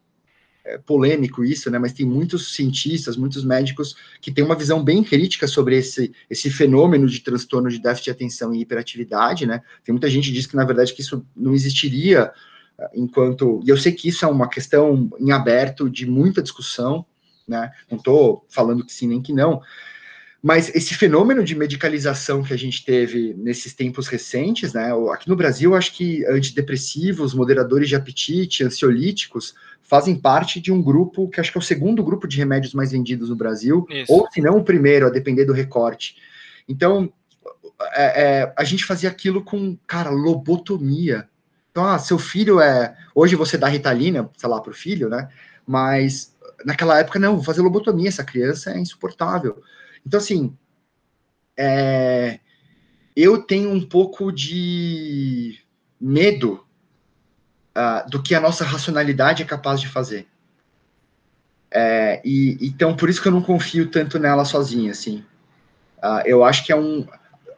é 0.66 0.78
polêmico 0.78 1.44
isso, 1.44 1.70
né? 1.70 1.78
Mas 1.78 1.92
tem 1.92 2.04
muitos 2.04 2.54
cientistas, 2.54 3.16
muitos 3.16 3.44
médicos 3.44 3.94
que 4.20 4.32
têm 4.32 4.44
uma 4.44 4.57
visão 4.57 4.82
bem 4.82 5.02
crítica 5.02 5.46
sobre 5.46 5.78
esse, 5.78 6.12
esse 6.28 6.50
fenômeno 6.50 7.07
de 7.07 7.20
transtorno 7.20 7.70
de 7.70 7.78
déficit 7.78 8.07
de 8.07 8.11
atenção 8.11 8.52
e 8.52 8.62
hiperatividade, 8.62 9.46
né? 9.46 9.62
Tem 9.84 9.92
muita 9.92 10.11
gente 10.11 10.28
que 10.28 10.34
diz 10.34 10.44
que 10.44 10.57
na 10.57 10.64
verdade 10.64 10.92
que 10.92 11.00
isso 11.00 11.24
não 11.36 11.54
existiria 11.54 12.32
ah, 12.76 12.90
enquanto 12.94 13.61
e 13.64 13.68
eu 13.68 13.76
sei 13.76 13.92
que 13.92 14.09
isso 14.09 14.24
é 14.24 14.28
uma 14.28 14.48
questão 14.48 15.09
em 15.20 15.30
aberto 15.30 15.88
de 15.88 16.04
muita 16.04 16.42
discussão, 16.42 17.07
né? 17.47 17.70
Não 17.90 17.99
estou 17.99 18.44
falando 18.49 18.84
que 18.84 18.92
sim 18.92 19.09
nem 19.09 19.22
que 19.22 19.32
não, 19.32 19.62
mas 20.42 20.72
esse 20.74 20.94
fenômeno 20.94 21.42
de 21.42 21.57
medicalização 21.57 22.42
que 22.42 22.53
a 22.53 22.57
gente 22.57 22.84
teve 22.84 23.34
nesses 23.36 23.74
tempos 23.74 24.07
recentes, 24.07 24.72
né? 24.72 24.92
Aqui 25.12 25.28
no 25.28 25.34
Brasil, 25.34 25.74
acho 25.74 25.92
que 25.92 26.24
antidepressivos, 26.26 27.34
moderadores 27.34 27.88
de 27.88 27.97
apetite, 27.97 28.62
ansiolíticos 28.62 29.55
fazem 29.82 30.16
parte 30.16 30.61
de 30.61 30.72
um 30.72 30.82
grupo 30.82 31.28
que 31.28 31.40
acho 31.40 31.51
que 31.51 31.59
é 31.59 31.61
o 31.61 31.64
segundo 31.64 32.03
grupo 32.05 32.28
de 32.28 32.36
remédios 32.36 32.74
mais 32.74 32.92
vendidos 32.92 33.28
no 33.28 33.36
Brasil, 33.36 33.86
Isso. 33.90 34.12
ou 34.12 34.30
se 34.30 34.40
não 34.40 34.59
o 34.59 34.64
primeiro, 34.64 35.07
a 35.07 35.11
depender 35.11 35.44
do 35.44 35.53
recorte. 35.53 36.16
Então, 36.68 37.12
é, 37.94 38.22
é, 38.22 38.53
a 38.57 38.64
gente 38.64 38.84
fazia 38.84 39.09
aquilo 39.09 39.42
com, 39.42 39.76
cara, 39.86 40.11
lobotomia. 40.11 41.28
Então, 41.70 41.84
ah, 41.84 41.99
seu 41.99 42.18
filho 42.18 42.61
é. 42.61 42.97
Hoje 43.14 43.34
você 43.36 43.59
dá 43.59 43.68
ritalina, 43.68 44.30
sei 44.36 44.49
lá, 44.49 44.61
para 44.61 44.70
o 44.70 44.74
filho, 44.74 45.09
né? 45.09 45.28
Mas 45.66 46.36
naquela 46.64 46.99
época, 46.99 47.18
não, 47.18 47.36
vou 47.36 47.44
fazer 47.44 47.62
lobotomia, 47.62 48.09
essa 48.09 48.24
criança 48.24 48.70
é 48.70 48.78
insuportável. 48.78 49.62
Então, 50.07 50.18
assim, 50.18 50.57
é, 51.57 52.38
eu 53.14 53.42
tenho 53.42 53.70
um 53.70 53.80
pouco 53.80 54.30
de 54.30 55.59
medo 56.01 56.64
uh, 57.76 58.09
do 58.11 58.22
que 58.22 58.34
a 58.34 58.40
nossa 58.40 58.64
racionalidade 58.64 59.42
é 59.42 59.47
capaz 59.47 59.80
de 59.80 59.88
fazer. 59.88 60.26
É, 61.70 62.22
e 62.24 62.57
então 62.61 62.94
por 62.94 63.11
isso 63.11 63.20
que 63.20 63.28
eu 63.28 63.32
não 63.32 63.42
confio 63.42 63.90
tanto 63.90 64.18
nela 64.18 64.44
sozinha, 64.44 64.90
assim. 64.90 65.24
Uh, 65.99 66.22
eu 66.24 66.44
acho 66.44 66.64
que 66.64 66.72
é 66.72 66.76
um, 66.76 67.07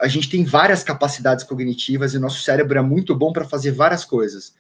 a 0.01 0.09
gente 0.09 0.31
tem 0.31 0.45
várias 0.45 0.83
capacidades 0.83 1.45
cognitivas 1.45 2.15
e 2.15 2.19
nosso 2.19 2.43
cérebro 2.43 2.79
é 2.79 2.83
muito 2.83 3.15
bom 3.15 3.33
para 3.33 3.45
fazer 3.45 3.73
várias 3.73 4.05
coisas. 4.05 4.55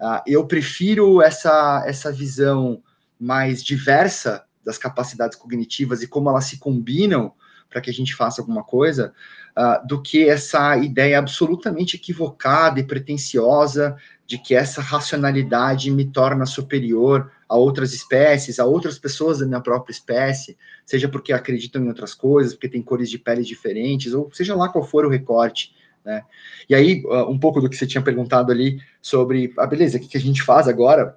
Uh, 0.00 0.22
eu 0.26 0.46
prefiro 0.46 1.20
essa 1.20 1.84
essa 1.86 2.12
visão 2.12 2.82
mais 3.18 3.62
diversa 3.62 4.44
das 4.64 4.78
capacidades 4.78 5.36
cognitivas 5.36 6.02
e 6.02 6.08
como 6.08 6.28
elas 6.28 6.44
se 6.46 6.58
combinam 6.58 7.32
para 7.68 7.80
que 7.80 7.90
a 7.90 7.92
gente 7.92 8.14
faça 8.14 8.40
alguma 8.40 8.62
coisa, 8.62 9.12
uh, 9.56 9.86
do 9.86 10.00
que 10.00 10.28
essa 10.28 10.76
ideia 10.76 11.18
absolutamente 11.18 11.96
equivocada 11.96 12.80
e 12.80 12.84
pretensiosa 12.84 13.96
de 14.26 14.38
que 14.38 14.54
essa 14.54 14.80
racionalidade 14.80 15.90
me 15.90 16.04
torna 16.04 16.46
superior 16.46 17.30
a 17.48 17.56
outras 17.56 17.92
espécies, 17.92 18.58
a 18.58 18.64
outras 18.64 18.98
pessoas 18.98 19.38
da 19.38 19.46
minha 19.46 19.60
própria 19.60 19.92
espécie, 19.92 20.56
seja 20.84 21.08
porque 21.08 21.32
acreditam 21.32 21.84
em 21.84 21.88
outras 21.88 22.12
coisas, 22.12 22.54
porque 22.54 22.68
têm 22.68 22.82
cores 22.82 23.08
de 23.08 23.18
pele 23.18 23.42
diferentes, 23.42 24.14
ou 24.14 24.30
seja 24.32 24.54
lá 24.54 24.68
qual 24.68 24.84
for 24.84 25.04
o 25.04 25.10
recorte. 25.10 25.74
Né? 26.04 26.22
E 26.68 26.74
aí, 26.74 27.02
uh, 27.04 27.30
um 27.30 27.38
pouco 27.38 27.60
do 27.60 27.68
que 27.68 27.76
você 27.76 27.86
tinha 27.86 28.02
perguntado 28.02 28.50
ali 28.50 28.80
sobre, 29.00 29.52
ah, 29.58 29.66
beleza, 29.66 29.98
o 29.98 30.00
que, 30.00 30.08
que 30.08 30.16
a 30.16 30.20
gente 30.20 30.42
faz 30.42 30.66
agora? 30.66 31.16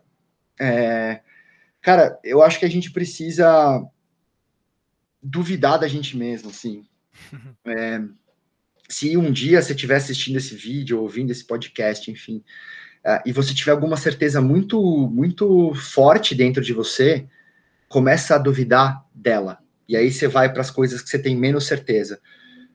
É, 0.60 1.22
cara, 1.82 2.20
eu 2.24 2.42
acho 2.42 2.60
que 2.60 2.66
a 2.66 2.70
gente 2.70 2.92
precisa 2.92 3.84
duvidar 5.22 5.80
da 5.80 5.88
gente 5.88 6.18
mesmo, 6.18 6.50
assim. 6.50 6.86
É, 7.66 8.02
se 8.90 9.16
um 9.16 9.32
dia 9.32 9.62
você 9.62 9.74
estiver 9.74 9.98
assistindo 9.98 10.38
esse 10.38 10.56
vídeo, 10.56 11.02
ouvindo 11.02 11.32
esse 11.32 11.46
podcast, 11.46 12.10
enfim, 12.10 12.38
uh, 13.06 13.22
e 13.24 13.32
você 13.32 13.54
tiver 13.54 13.72
alguma 13.72 13.96
certeza 13.96 14.42
muito, 14.42 14.82
muito 15.08 15.74
forte 15.76 16.34
dentro 16.34 16.64
de 16.64 16.74
você, 16.74 17.28
começa 17.88 18.36
a 18.36 18.40
duvidar 18.40 19.06
dela. 19.14 19.60
E 19.88 19.96
aí 19.96 20.12
você 20.12 20.28
vai 20.28 20.52
para 20.52 20.62
as 20.62 20.72
coisas 20.72 21.02
que 21.02 21.10
você 21.10 21.20
tem 21.20 21.36
menos 21.36 21.68
certeza, 21.68 22.20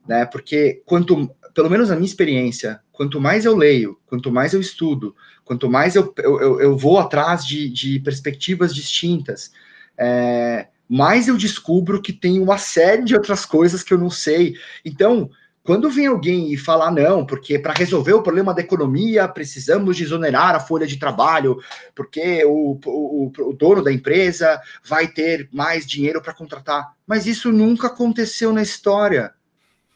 né? 0.07 0.25
Porque 0.27 0.83
quanto, 0.87 1.29
pelo 1.55 1.71
menos 1.71 1.89
na 1.89 1.95
minha 1.95 2.07
experiência, 2.07 2.81
quanto 2.93 3.21
mais 3.21 3.45
eu 3.45 3.57
leio, 3.57 3.99
quanto 4.07 4.31
mais 4.33 4.53
eu 4.53 4.61
estudo, 4.61 5.15
quanto 5.45 5.71
mais 5.71 5.95
eu, 5.95 6.13
eu, 6.19 6.61
eu 6.61 6.77
vou 6.77 6.99
atrás 6.99 7.47
de, 7.47 7.69
de 7.71 8.01
perspectivas 8.01 8.75
distintas, 8.75 9.53
é, 9.97 10.67
mais 10.89 11.29
eu 11.29 11.37
descubro 11.37 12.03
que 12.03 12.13
tem 12.13 12.41
uma 12.41 12.59
série 12.59 13.05
de 13.05 13.15
outras 13.15 13.47
coisas 13.47 13.83
que 13.83 13.95
eu 13.95 13.99
não 13.99 14.11
sei. 14.11 14.55
Então, 14.85 15.31
quando 15.63 15.89
vem 15.89 16.07
alguém 16.07 16.53
e 16.53 16.59
falar 16.59 16.91
não, 16.91 17.25
porque 17.25 17.59
para 17.59 17.73
resolver 17.73 18.13
o 18.13 18.23
problema 18.23 18.53
da 18.53 18.61
economia 18.61 19.27
precisamos 19.27 19.97
desonerar 19.97 20.55
a 20.55 20.61
folha 20.61 20.87
de 20.87 20.99
trabalho, 20.99 21.59
porque 21.95 22.45
o, 22.45 22.79
o, 22.85 23.33
o 23.39 23.53
dono 23.55 23.83
da 23.83 23.91
empresa 23.91 24.61
vai 24.85 25.09
ter 25.09 25.49
mais 25.51 25.87
dinheiro 25.87 26.21
para 26.21 26.35
contratar. 26.35 26.93
Mas 27.07 27.27
isso 27.27 27.51
nunca 27.51 27.87
aconteceu 27.87 28.53
na 28.53 28.61
história. 28.61 29.33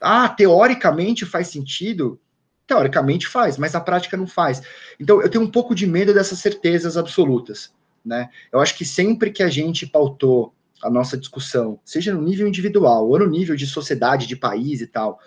Ah, 0.00 0.28
teoricamente 0.28 1.26
faz 1.26 1.48
sentido? 1.48 2.20
Teoricamente 2.66 3.26
faz, 3.26 3.56
mas 3.56 3.72
na 3.72 3.80
prática 3.80 4.16
não 4.16 4.26
faz. 4.26 4.62
Então 5.00 5.20
eu 5.22 5.28
tenho 5.28 5.44
um 5.44 5.50
pouco 5.50 5.74
de 5.74 5.86
medo 5.86 6.12
dessas 6.12 6.38
certezas 6.38 6.96
absolutas. 6.96 7.72
Né? 8.04 8.28
Eu 8.52 8.60
acho 8.60 8.76
que 8.76 8.84
sempre 8.84 9.30
que 9.30 9.42
a 9.42 9.48
gente 9.48 9.86
pautou 9.86 10.54
a 10.82 10.88
nossa 10.88 11.16
discussão, 11.16 11.80
seja 11.84 12.14
no 12.14 12.22
nível 12.22 12.46
individual 12.46 13.08
ou 13.08 13.18
no 13.18 13.26
nível 13.26 13.56
de 13.56 13.66
sociedade, 13.66 14.26
de 14.26 14.36
país 14.36 14.80
e 14.80 14.86
tal, 14.86 15.18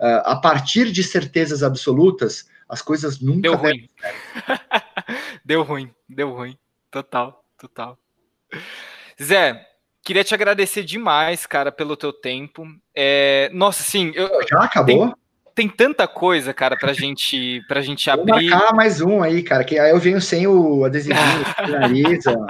uh, 0.00 0.22
a 0.24 0.36
partir 0.36 0.90
de 0.90 1.02
certezas 1.04 1.62
absolutas, 1.62 2.48
as 2.68 2.82
coisas 2.82 3.20
nunca 3.20 3.42
deu 3.42 3.54
ruim. 3.54 3.88
deu 5.44 5.62
ruim, 5.62 5.94
deu 6.08 6.32
ruim, 6.34 6.58
total, 6.90 7.44
total. 7.56 7.98
Zé, 9.22 9.64
queria 10.06 10.22
te 10.22 10.32
agradecer 10.32 10.84
demais, 10.84 11.46
cara, 11.46 11.72
pelo 11.72 11.96
teu 11.96 12.12
tempo. 12.12 12.64
É, 12.94 13.50
nossa, 13.52 13.82
sim, 13.82 14.12
eu, 14.14 14.30
já 14.48 14.60
acabou. 14.60 15.12
Tem, 15.52 15.66
tem, 15.66 15.68
tanta 15.68 16.06
coisa, 16.06 16.54
cara, 16.54 16.76
pra 16.76 16.92
gente, 16.92 17.60
pra 17.66 17.80
gente 17.80 18.08
Vou 18.14 18.22
abrir. 18.22 18.48
marcar 18.48 18.72
mais 18.72 19.00
um 19.00 19.20
aí, 19.20 19.42
cara, 19.42 19.64
que 19.64 19.76
aí 19.76 19.90
eu 19.90 19.98
venho 19.98 20.20
sem 20.20 20.46
o 20.46 20.84
adesivinho, 20.84 21.44
o 21.66 21.70
nariz, 21.72 22.24
ó. 22.28 22.46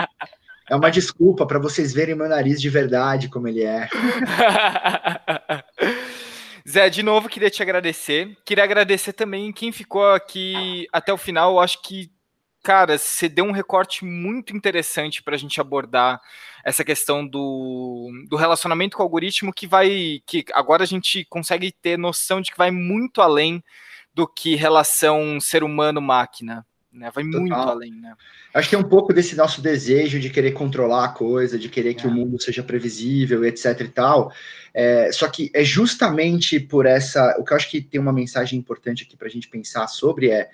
É 0.68 0.76
uma 0.76 0.90
desculpa 0.90 1.46
para 1.46 1.58
vocês 1.58 1.94
verem 1.94 2.14
meu 2.14 2.28
nariz 2.28 2.60
de 2.60 2.68
verdade 2.68 3.30
como 3.30 3.48
ele 3.48 3.64
é. 3.64 3.88
Zé, 6.68 6.90
de 6.90 7.02
novo, 7.02 7.28
queria 7.28 7.48
te 7.48 7.62
agradecer. 7.62 8.36
Queria 8.44 8.64
agradecer 8.64 9.12
também 9.12 9.52
quem 9.52 9.70
ficou 9.70 10.12
aqui 10.12 10.88
até 10.92 11.12
o 11.12 11.16
final. 11.16 11.52
Eu 11.52 11.60
acho 11.60 11.80
que, 11.80 12.10
cara, 12.66 12.98
você 12.98 13.28
deu 13.28 13.44
um 13.44 13.52
recorte 13.52 14.04
muito 14.04 14.56
interessante 14.56 15.22
para 15.22 15.36
a 15.36 15.38
gente 15.38 15.60
abordar 15.60 16.20
essa 16.64 16.84
questão 16.84 17.24
do, 17.24 18.10
do 18.28 18.34
relacionamento 18.34 18.96
com 18.96 19.04
o 19.04 19.06
algoritmo, 19.06 19.52
que 19.52 19.68
vai. 19.68 20.20
que 20.26 20.44
agora 20.52 20.82
a 20.82 20.86
gente 20.86 21.24
consegue 21.26 21.70
ter 21.70 21.96
noção 21.96 22.40
de 22.40 22.50
que 22.50 22.58
vai 22.58 22.72
muito 22.72 23.22
além 23.22 23.62
do 24.12 24.26
que 24.26 24.56
relação 24.56 25.38
ser 25.40 25.62
humano-máquina 25.62 26.66
né? 26.96 27.10
Vai 27.14 27.24
Total. 27.24 27.40
muito 27.40 27.54
além, 27.54 27.92
né? 27.92 28.14
Acho 28.54 28.70
que 28.70 28.74
é 28.74 28.78
um 28.78 28.88
pouco 28.88 29.12
desse 29.12 29.36
nosso 29.36 29.60
desejo 29.60 30.18
de 30.18 30.30
querer 30.30 30.52
controlar 30.52 31.04
a 31.04 31.08
coisa, 31.08 31.58
de 31.58 31.68
querer 31.68 31.94
que 31.94 32.06
é. 32.06 32.08
o 32.08 32.12
mundo 32.12 32.40
seja 32.40 32.62
previsível, 32.62 33.44
etc 33.44 33.80
e 33.80 33.88
tal. 33.88 34.32
É, 34.72 35.12
só 35.12 35.28
que 35.28 35.50
é 35.54 35.62
justamente 35.62 36.58
por 36.58 36.86
essa. 36.86 37.36
O 37.38 37.44
que 37.44 37.52
eu 37.52 37.56
acho 37.56 37.70
que 37.70 37.82
tem 37.82 38.00
uma 38.00 38.12
mensagem 38.12 38.58
importante 38.58 39.04
aqui 39.04 39.16
para 39.16 39.28
a 39.28 39.30
gente 39.30 39.48
pensar 39.48 39.86
sobre 39.88 40.30
é, 40.30 40.48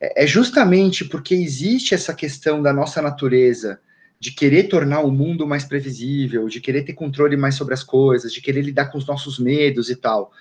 é, 0.00 0.24
é 0.24 0.26
justamente 0.26 1.04
porque 1.04 1.34
existe 1.34 1.94
essa 1.94 2.14
questão 2.14 2.62
da 2.62 2.72
nossa 2.72 3.00
natureza 3.00 3.80
de 4.18 4.32
querer 4.32 4.64
tornar 4.64 5.00
o 5.00 5.10
mundo 5.10 5.46
mais 5.46 5.64
previsível, 5.64 6.48
de 6.48 6.60
querer 6.60 6.82
ter 6.82 6.94
controle 6.94 7.36
mais 7.36 7.54
sobre 7.54 7.74
as 7.74 7.82
coisas, 7.82 8.32
de 8.32 8.40
querer 8.40 8.62
lidar 8.62 8.86
com 8.86 8.98
os 8.98 9.06
nossos 9.06 9.38
medos 9.38 9.90
e 9.90 9.96
tal. 9.96 10.32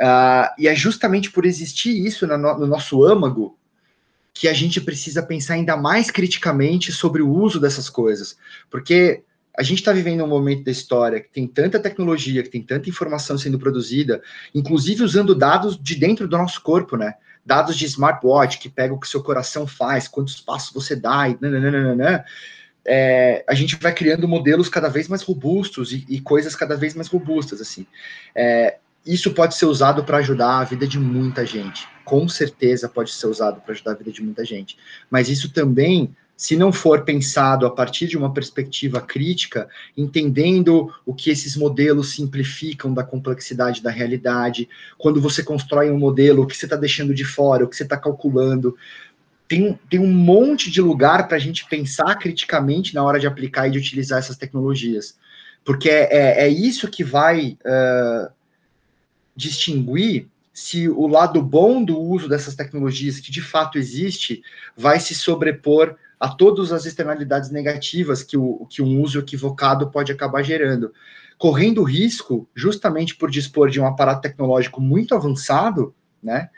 Uh, 0.00 0.48
e 0.58 0.68
é 0.68 0.74
justamente 0.74 1.30
por 1.30 1.44
existir 1.44 1.90
isso 2.06 2.26
no, 2.26 2.36
no 2.36 2.66
nosso 2.66 3.04
âmago 3.04 3.58
que 4.32 4.48
a 4.48 4.52
gente 4.52 4.80
precisa 4.80 5.22
pensar 5.22 5.54
ainda 5.54 5.76
mais 5.76 6.10
criticamente 6.10 6.92
sobre 6.92 7.20
o 7.20 7.28
uso 7.28 7.60
dessas 7.60 7.90
coisas, 7.90 8.38
porque 8.70 9.22
a 9.58 9.62
gente 9.62 9.80
está 9.80 9.92
vivendo 9.92 10.24
um 10.24 10.28
momento 10.28 10.64
da 10.64 10.70
história 10.70 11.20
que 11.20 11.28
tem 11.28 11.46
tanta 11.46 11.78
tecnologia, 11.80 12.42
que 12.42 12.48
tem 12.48 12.62
tanta 12.62 12.88
informação 12.88 13.36
sendo 13.36 13.58
produzida, 13.58 14.22
inclusive 14.54 15.02
usando 15.02 15.34
dados 15.34 15.78
de 15.78 15.96
dentro 15.96 16.28
do 16.28 16.38
nosso 16.38 16.62
corpo, 16.62 16.96
né? 16.96 17.14
Dados 17.50 17.76
de 17.76 17.84
smartwatch 17.84 18.60
que 18.60 18.68
pega 18.68 18.94
o 18.94 19.00
que 19.00 19.08
seu 19.08 19.20
coração 19.20 19.66
faz, 19.66 20.06
quantos 20.06 20.40
passos 20.40 20.72
você 20.72 20.94
dá, 20.94 21.28
e 21.28 21.36
nananana, 21.40 22.24
é, 22.86 23.44
a 23.48 23.54
gente 23.56 23.74
vai 23.74 23.92
criando 23.92 24.28
modelos 24.28 24.68
cada 24.68 24.88
vez 24.88 25.08
mais 25.08 25.22
robustos 25.22 25.92
e, 25.92 26.06
e 26.08 26.20
coisas 26.20 26.54
cada 26.54 26.76
vez 26.76 26.94
mais 26.94 27.08
robustas, 27.08 27.60
assim. 27.60 27.84
É, 28.36 28.76
isso 29.04 29.34
pode 29.34 29.56
ser 29.56 29.66
usado 29.66 30.04
para 30.04 30.18
ajudar 30.18 30.60
a 30.60 30.64
vida 30.64 30.86
de 30.86 30.96
muita 30.96 31.44
gente. 31.44 31.88
Com 32.04 32.28
certeza 32.28 32.88
pode 32.88 33.10
ser 33.10 33.26
usado 33.26 33.60
para 33.60 33.72
ajudar 33.72 33.90
a 33.90 33.96
vida 33.96 34.12
de 34.12 34.22
muita 34.22 34.44
gente. 34.44 34.78
Mas 35.10 35.28
isso 35.28 35.52
também, 35.52 36.14
se 36.40 36.56
não 36.56 36.72
for 36.72 37.04
pensado 37.04 37.66
a 37.66 37.70
partir 37.70 38.06
de 38.06 38.16
uma 38.16 38.32
perspectiva 38.32 38.98
crítica, 38.98 39.68
entendendo 39.94 40.90
o 41.04 41.12
que 41.12 41.28
esses 41.28 41.54
modelos 41.54 42.14
simplificam 42.14 42.94
da 42.94 43.04
complexidade 43.04 43.82
da 43.82 43.90
realidade, 43.90 44.66
quando 44.96 45.20
você 45.20 45.42
constrói 45.42 45.90
um 45.90 45.98
modelo, 45.98 46.42
o 46.42 46.46
que 46.46 46.56
você 46.56 46.64
está 46.64 46.76
deixando 46.76 47.12
de 47.12 47.26
fora, 47.26 47.62
o 47.62 47.68
que 47.68 47.76
você 47.76 47.82
está 47.82 47.98
calculando. 47.98 48.74
Tem, 49.46 49.78
tem 49.90 50.00
um 50.00 50.10
monte 50.10 50.70
de 50.70 50.80
lugar 50.80 51.28
para 51.28 51.36
a 51.36 51.40
gente 51.40 51.66
pensar 51.68 52.14
criticamente 52.14 52.94
na 52.94 53.04
hora 53.04 53.20
de 53.20 53.26
aplicar 53.26 53.68
e 53.68 53.72
de 53.72 53.78
utilizar 53.78 54.18
essas 54.18 54.38
tecnologias. 54.38 55.18
Porque 55.62 55.90
é, 55.90 56.08
é, 56.10 56.44
é 56.44 56.48
isso 56.48 56.88
que 56.88 57.04
vai. 57.04 57.58
Uh, 57.66 58.32
distinguir 59.36 60.26
se 60.52 60.88
o 60.88 61.06
lado 61.06 61.40
bom 61.40 61.82
do 61.82 61.98
uso 61.98 62.28
dessas 62.28 62.54
tecnologias, 62.54 63.20
que 63.20 63.30
de 63.30 63.40
fato 63.40 63.78
existe, 63.78 64.42
vai 64.76 65.00
se 65.00 65.14
sobrepor 65.14 65.96
a 66.20 66.28
todas 66.28 66.70
as 66.70 66.84
externalidades 66.84 67.50
negativas 67.50 68.22
que, 68.22 68.36
o, 68.36 68.66
que 68.68 68.82
um 68.82 69.00
uso 69.00 69.18
equivocado 69.18 69.90
pode 69.90 70.12
acabar 70.12 70.42
gerando. 70.42 70.92
Correndo 71.38 71.82
risco, 71.82 72.46
justamente 72.54 73.16
por 73.16 73.30
dispor 73.30 73.70
de 73.70 73.80
um 73.80 73.86
aparato 73.86 74.20
tecnológico 74.20 74.82
muito 74.82 75.14
avançado, 75.14 75.94
né, 76.22 76.50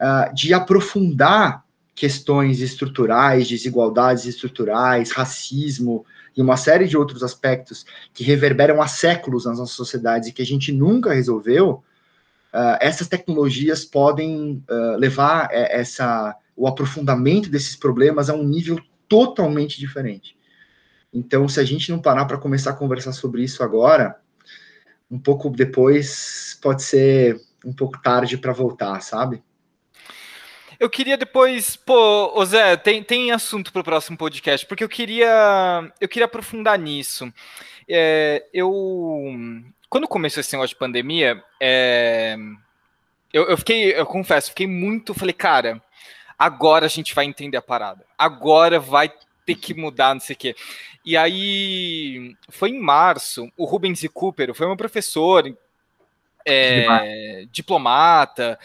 uh, 0.00 0.32
de 0.32 0.54
aprofundar 0.54 1.64
questões 1.96 2.60
estruturais, 2.60 3.48
desigualdades 3.48 4.24
estruturais, 4.24 5.10
racismo 5.10 6.06
e 6.36 6.40
uma 6.40 6.56
série 6.56 6.86
de 6.86 6.96
outros 6.96 7.24
aspectos 7.24 7.84
que 8.14 8.22
reverberam 8.22 8.80
há 8.80 8.86
séculos 8.86 9.46
nas 9.46 9.58
nossas 9.58 9.74
sociedades 9.74 10.28
e 10.28 10.32
que 10.32 10.42
a 10.42 10.46
gente 10.46 10.70
nunca 10.70 11.12
resolveu, 11.12 11.82
uh, 12.54 12.78
essas 12.80 13.08
tecnologias 13.08 13.84
podem 13.84 14.62
uh, 14.70 14.96
levar 14.96 15.48
é, 15.50 15.80
essa, 15.80 16.36
o 16.56 16.68
aprofundamento 16.68 17.50
desses 17.50 17.74
problemas 17.74 18.30
a 18.30 18.34
um 18.34 18.44
nível 18.44 18.78
totalmente 19.08 19.78
diferente. 19.78 20.36
Então, 21.12 21.48
se 21.48 21.58
a 21.58 21.64
gente 21.64 21.90
não 21.90 22.00
parar 22.00 22.26
para 22.26 22.38
começar 22.38 22.70
a 22.70 22.76
conversar 22.76 23.12
sobre 23.12 23.42
isso 23.42 23.62
agora, 23.62 24.20
um 25.10 25.18
pouco 25.18 25.48
depois 25.50 26.58
pode 26.62 26.82
ser 26.82 27.40
um 27.64 27.72
pouco 27.72 28.00
tarde 28.00 28.36
para 28.36 28.52
voltar, 28.52 29.00
sabe? 29.00 29.42
Eu 30.78 30.88
queria 30.88 31.16
depois, 31.16 31.74
pô, 31.74 32.38
ô 32.38 32.44
Zé, 32.44 32.76
tem, 32.76 33.02
tem 33.02 33.32
assunto 33.32 33.72
para 33.72 33.80
o 33.80 33.84
próximo 33.84 34.16
podcast, 34.16 34.64
porque 34.64 34.84
eu 34.84 34.88
queria, 34.88 35.92
eu 36.00 36.08
queria 36.08 36.26
aprofundar 36.26 36.78
nisso. 36.78 37.32
É, 37.88 38.46
eu, 38.52 38.70
quando 39.88 40.06
começou 40.06 40.40
esse 40.40 40.52
negócio 40.52 40.74
de 40.74 40.78
pandemia, 40.78 41.42
é, 41.60 42.36
eu, 43.32 43.48
eu, 43.48 43.58
fiquei, 43.58 43.92
eu 43.92 44.06
confesso, 44.06 44.50
fiquei 44.50 44.68
muito, 44.68 45.14
falei, 45.14 45.34
cara, 45.34 45.82
agora 46.38 46.86
a 46.86 46.88
gente 46.88 47.14
vai 47.14 47.24
entender 47.24 47.56
a 47.56 47.62
parada. 47.62 48.04
Agora 48.16 48.78
vai 48.78 49.12
ter 49.44 49.54
que 49.54 49.74
mudar, 49.74 50.14
não 50.14 50.20
sei 50.20 50.36
o 50.36 50.38
quê. 50.38 50.56
E 51.04 51.16
aí, 51.16 52.36
foi 52.50 52.70
em 52.70 52.78
março, 52.78 53.50
o 53.56 53.64
Rubens 53.64 54.02
e 54.02 54.08
Cooper, 54.08 54.54
foi 54.54 54.66
meu 54.66 54.76
professor, 54.76 55.56
é, 56.46 57.46
diplomata, 57.50 58.58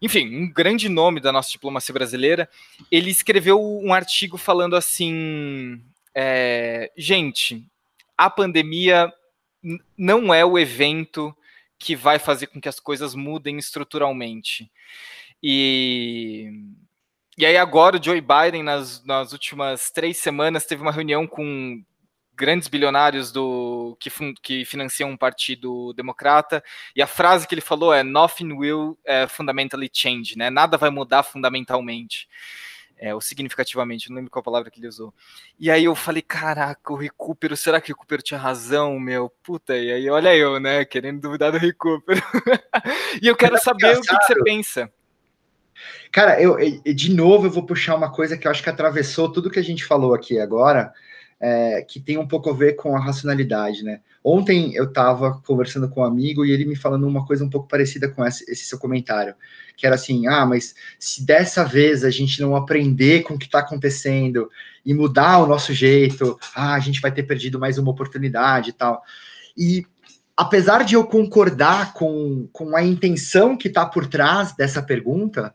enfim, 0.00 0.36
um 0.36 0.50
grande 0.50 0.88
nome 0.88 1.20
da 1.20 1.32
nossa 1.32 1.50
diplomacia 1.50 1.92
brasileira, 1.92 2.48
ele 2.90 3.10
escreveu 3.10 3.60
um 3.60 3.92
artigo 3.92 4.36
falando 4.36 4.76
assim, 4.76 5.80
é, 6.14 6.90
gente, 6.96 7.66
a 8.16 8.28
pandemia 8.28 9.12
não 9.96 10.32
é 10.32 10.44
o 10.44 10.58
evento 10.58 11.34
que 11.78 11.96
vai 11.96 12.18
fazer 12.18 12.46
com 12.48 12.60
que 12.60 12.68
as 12.68 12.78
coisas 12.78 13.14
mudem 13.14 13.58
estruturalmente. 13.58 14.70
E, 15.42 16.50
e 17.36 17.44
aí 17.44 17.56
agora 17.56 17.96
o 17.96 18.02
Joe 18.02 18.20
Biden, 18.20 18.62
nas, 18.62 19.04
nas 19.04 19.32
últimas 19.32 19.90
três 19.90 20.18
semanas, 20.18 20.66
teve 20.66 20.82
uma 20.82 20.92
reunião 20.92 21.26
com 21.26 21.82
grandes 22.36 22.68
bilionários 22.68 23.32
do 23.32 23.96
que, 24.00 24.10
que 24.42 24.64
financiam 24.64 25.10
um 25.10 25.16
partido 25.16 25.92
democrata, 25.94 26.62
e 26.94 27.02
a 27.02 27.06
frase 27.06 27.46
que 27.46 27.54
ele 27.54 27.60
falou 27.60 27.92
é 27.92 28.02
nothing 28.02 28.52
will 28.52 28.98
uh, 29.06 29.28
fundamentally 29.28 29.88
change, 29.92 30.36
né? 30.36 30.50
Nada 30.50 30.76
vai 30.76 30.90
mudar 30.90 31.22
fundamentalmente. 31.22 32.28
É, 32.96 33.12
ou 33.12 33.20
significativamente, 33.20 34.08
não 34.08 34.16
lembro 34.16 34.30
qual 34.30 34.42
palavra 34.42 34.70
que 34.70 34.78
ele 34.78 34.86
usou. 34.86 35.12
E 35.58 35.68
aí 35.68 35.84
eu 35.84 35.96
falei, 35.96 36.22
caraca, 36.22 36.92
o 36.92 36.96
Recupero, 36.96 37.56
será 37.56 37.80
que 37.80 37.90
o 37.90 37.94
Recupero 37.94 38.22
tinha 38.22 38.38
razão, 38.38 38.98
meu? 39.00 39.28
Puta, 39.42 39.76
e 39.76 39.92
aí 39.92 40.08
olha 40.08 40.34
eu, 40.34 40.60
né, 40.60 40.84
querendo 40.84 41.20
duvidar 41.20 41.50
do 41.50 41.58
Recupero. 41.58 42.22
e 43.20 43.26
eu 43.26 43.36
quero 43.36 43.58
saber 43.58 43.98
o 43.98 44.00
que, 44.00 44.16
que, 44.16 44.24
você 44.24 44.42
pensa. 44.44 44.92
Cara, 46.12 46.40
eu, 46.40 46.56
de 46.94 47.12
novo 47.12 47.46
eu 47.46 47.50
vou 47.50 47.64
puxar 47.64 47.94
uma 47.96 48.10
coisa 48.10 48.36
que 48.36 48.46
eu 48.46 48.50
acho 48.50 48.62
que 48.62 48.70
atravessou 48.70 49.30
tudo 49.30 49.50
que 49.50 49.58
a 49.58 49.64
gente 49.64 49.84
falou 49.84 50.14
aqui 50.14 50.38
agora, 50.38 50.92
é, 51.40 51.82
que 51.82 52.00
tem 52.00 52.16
um 52.16 52.26
pouco 52.26 52.50
a 52.50 52.54
ver 52.54 52.74
com 52.74 52.96
a 52.96 53.00
racionalidade, 53.00 53.82
né? 53.82 54.00
Ontem 54.22 54.74
eu 54.74 54.84
estava 54.84 55.42
conversando 55.44 55.88
com 55.88 56.00
um 56.00 56.04
amigo 56.04 56.46
e 56.46 56.50
ele 56.50 56.64
me 56.64 56.74
falando 56.74 57.06
uma 57.06 57.26
coisa 57.26 57.44
um 57.44 57.50
pouco 57.50 57.68
parecida 57.68 58.08
com 58.08 58.24
esse, 58.24 58.50
esse, 58.50 58.64
seu 58.64 58.78
comentário, 58.78 59.34
que 59.76 59.86
era 59.86 59.96
assim, 59.96 60.26
ah, 60.26 60.46
mas 60.46 60.74
se 60.98 61.26
dessa 61.26 61.62
vez 61.62 62.02
a 62.02 62.10
gente 62.10 62.40
não 62.40 62.56
aprender 62.56 63.22
com 63.24 63.34
o 63.34 63.38
que 63.38 63.44
está 63.44 63.58
acontecendo 63.58 64.48
e 64.86 64.94
mudar 64.94 65.40
o 65.40 65.46
nosso 65.46 65.74
jeito, 65.74 66.38
ah, 66.54 66.74
a 66.74 66.78
gente 66.78 67.02
vai 67.02 67.12
ter 67.12 67.24
perdido 67.24 67.58
mais 67.58 67.76
uma 67.76 67.90
oportunidade 67.90 68.70
e 68.70 68.72
tal. 68.72 69.02
E 69.54 69.84
apesar 70.34 70.84
de 70.84 70.94
eu 70.94 71.04
concordar 71.04 71.92
com, 71.92 72.48
com 72.52 72.74
a 72.74 72.82
intenção 72.82 73.56
que 73.56 73.68
está 73.68 73.84
por 73.84 74.06
trás 74.06 74.54
dessa 74.56 74.82
pergunta, 74.82 75.54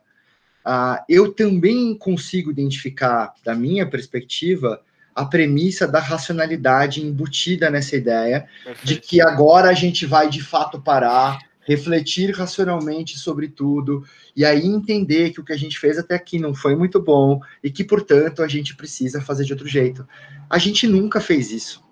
uh, 0.65 1.03
eu 1.07 1.33
também 1.33 1.95
consigo 1.95 2.51
identificar, 2.51 3.33
da 3.43 3.55
minha 3.55 3.89
perspectiva, 3.89 4.81
a 5.15 5.25
premissa 5.25 5.87
da 5.87 5.99
racionalidade 5.99 7.01
embutida 7.01 7.69
nessa 7.69 7.95
ideia 7.95 8.47
Perfeito. 8.63 8.85
de 8.85 8.95
que 8.99 9.21
agora 9.21 9.69
a 9.69 9.73
gente 9.73 10.05
vai 10.05 10.29
de 10.29 10.41
fato 10.41 10.81
parar, 10.81 11.39
refletir 11.61 12.31
racionalmente 12.31 13.17
sobre 13.17 13.47
tudo 13.47 14.03
e 14.35 14.43
aí 14.45 14.65
entender 14.65 15.31
que 15.31 15.39
o 15.39 15.43
que 15.43 15.53
a 15.53 15.57
gente 15.57 15.77
fez 15.77 15.99
até 15.99 16.15
aqui 16.15 16.39
não 16.39 16.53
foi 16.53 16.75
muito 16.75 17.01
bom 17.01 17.41
e 17.63 17.69
que, 17.69 17.83
portanto, 17.83 18.41
a 18.41 18.47
gente 18.47 18.75
precisa 18.75 19.21
fazer 19.21 19.43
de 19.43 19.53
outro 19.53 19.67
jeito. 19.67 20.07
A 20.49 20.57
gente 20.57 20.87
nunca 20.87 21.19
fez 21.19 21.51
isso. 21.51 21.83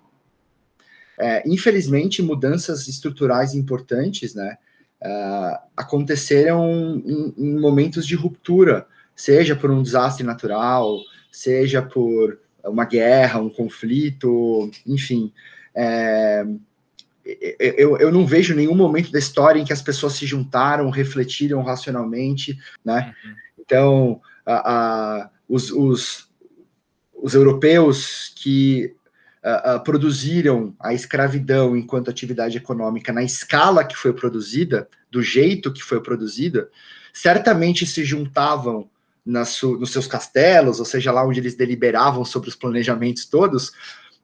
É, 1.18 1.42
infelizmente, 1.46 2.22
mudanças 2.22 2.88
estruturais 2.88 3.54
importantes 3.54 4.34
né, 4.34 4.56
uh, 5.02 5.58
aconteceram 5.76 7.02
em, 7.04 7.34
em 7.36 7.60
momentos 7.60 8.06
de 8.06 8.14
ruptura, 8.14 8.86
seja 9.14 9.56
por 9.56 9.70
um 9.70 9.82
desastre 9.82 10.24
natural, 10.24 10.98
seja 11.30 11.82
por 11.82 12.38
uma 12.64 12.84
guerra, 12.84 13.40
um 13.40 13.50
conflito, 13.50 14.70
enfim. 14.86 15.32
É, 15.74 16.44
eu, 17.58 17.98
eu 17.98 18.10
não 18.10 18.26
vejo 18.26 18.54
nenhum 18.54 18.74
momento 18.74 19.12
da 19.12 19.18
história 19.18 19.60
em 19.60 19.64
que 19.64 19.72
as 19.72 19.82
pessoas 19.82 20.14
se 20.14 20.26
juntaram, 20.26 20.88
refletiram 20.88 21.62
racionalmente, 21.62 22.58
né? 22.84 23.14
Uhum. 23.24 23.34
Então, 23.58 24.20
a, 24.46 24.72
a, 24.72 25.30
os, 25.48 25.70
os, 25.70 26.28
os, 27.14 27.34
europeus 27.34 28.32
que 28.34 28.94
a, 29.48 29.78
produziram 29.78 30.74
a 30.78 30.92
escravidão 30.92 31.76
enquanto 31.76 32.10
atividade 32.10 32.56
econômica 32.56 33.12
na 33.12 33.22
escala 33.22 33.84
que 33.84 33.96
foi 33.96 34.12
produzida, 34.12 34.88
do 35.10 35.22
jeito 35.22 35.72
que 35.72 35.82
foi 35.82 36.02
produzida, 36.02 36.68
certamente 37.12 37.86
se 37.86 38.04
juntavam 38.04 38.88
nas, 39.24 39.60
nos 39.62 39.92
seus 39.92 40.06
castelos, 40.06 40.78
ou 40.78 40.84
seja, 40.84 41.12
lá 41.12 41.24
onde 41.26 41.40
eles 41.40 41.54
deliberavam 41.54 42.24
sobre 42.24 42.48
os 42.48 42.56
planejamentos 42.56 43.26
todos, 43.26 43.68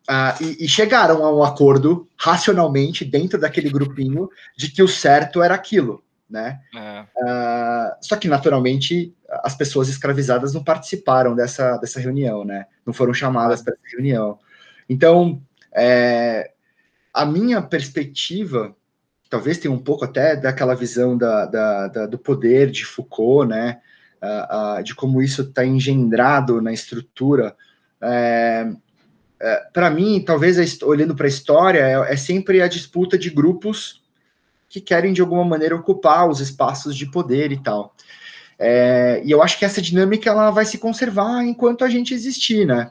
uh, 0.08 0.40
e, 0.40 0.64
e, 0.64 0.68
chegaram 0.68 1.24
a 1.24 1.34
um 1.34 1.42
acordo 1.42 2.08
racionalmente 2.16 3.04
dentro 3.04 3.38
daquele 3.38 3.68
grupinho 3.68 4.30
de 4.56 4.70
que 4.70 4.82
o 4.82 4.88
certo 4.88 5.42
era 5.42 5.54
aquilo, 5.54 6.02
né? 6.28 6.58
É. 6.74 7.00
Uh, 7.00 7.96
só 8.00 8.16
que 8.16 8.28
naturalmente 8.28 9.14
as 9.42 9.54
pessoas 9.54 9.88
escravizadas 9.88 10.54
não 10.54 10.64
participaram 10.64 11.34
dessa, 11.34 11.76
dessa 11.76 12.00
reunião, 12.00 12.44
né? 12.44 12.66
Não 12.86 12.94
foram 12.94 13.12
chamadas 13.12 13.60
para 13.60 13.74
essa 13.74 13.96
reunião. 13.96 14.38
Então, 14.88 15.40
é, 15.74 16.50
a 17.12 17.24
minha 17.24 17.62
perspectiva 17.62 18.74
talvez 19.30 19.58
tenha 19.58 19.72
um 19.72 19.78
pouco 19.78 20.04
até 20.04 20.36
daquela 20.36 20.74
visão 20.74 21.16
da, 21.16 21.46
da, 21.46 21.88
da, 21.88 22.06
do 22.06 22.18
poder 22.18 22.70
de 22.70 22.84
Foucault, 22.84 23.48
né? 23.48 23.80
uh, 24.24 24.80
uh, 24.80 24.82
de 24.82 24.94
como 24.94 25.22
isso 25.22 25.42
está 25.42 25.64
engendrado 25.64 26.60
na 26.60 26.72
estrutura. 26.72 27.54
É, 28.00 28.70
é, 29.40 29.56
para 29.72 29.90
mim, 29.90 30.22
talvez 30.24 30.82
olhando 30.82 31.14
para 31.14 31.26
a 31.26 31.28
história, 31.28 31.80
é, 31.80 32.12
é, 32.12 32.16
sempre 32.16 32.62
a 32.62 32.68
disputa 32.68 33.18
de 33.18 33.30
grupos 33.30 34.02
que 34.68 34.80
querem 34.80 35.12
de 35.12 35.20
alguma 35.20 35.44
maneira 35.44 35.76
ocupar 35.76 36.28
os 36.28 36.40
espaços 36.40 36.96
de 36.96 37.06
poder 37.06 37.52
e 37.52 37.62
tal. 37.62 37.94
É, 38.58 39.20
e 39.24 39.30
eu 39.30 39.42
acho 39.42 39.58
que 39.58 39.64
essa 39.64 39.82
dinâmica 39.82 40.30
ela 40.30 40.50
vai 40.50 40.64
se 40.64 40.78
conservar 40.78 41.44
enquanto 41.44 41.84
a 41.84 41.88
gente 41.88 42.14
existir, 42.14 42.66
né? 42.66 42.90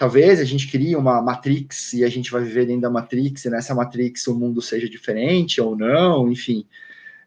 Talvez 0.00 0.40
a 0.40 0.44
gente 0.44 0.66
crie 0.66 0.96
uma 0.96 1.20
matrix 1.20 1.92
e 1.92 2.06
a 2.06 2.08
gente 2.08 2.30
vai 2.30 2.42
viver 2.42 2.64
dentro 2.64 2.80
da 2.80 2.88
matrix, 2.88 3.44
e 3.44 3.50
nessa 3.50 3.74
matrix 3.74 4.26
o 4.28 4.34
mundo 4.34 4.62
seja 4.62 4.88
diferente 4.88 5.60
ou 5.60 5.76
não, 5.76 6.32
enfim. 6.32 6.64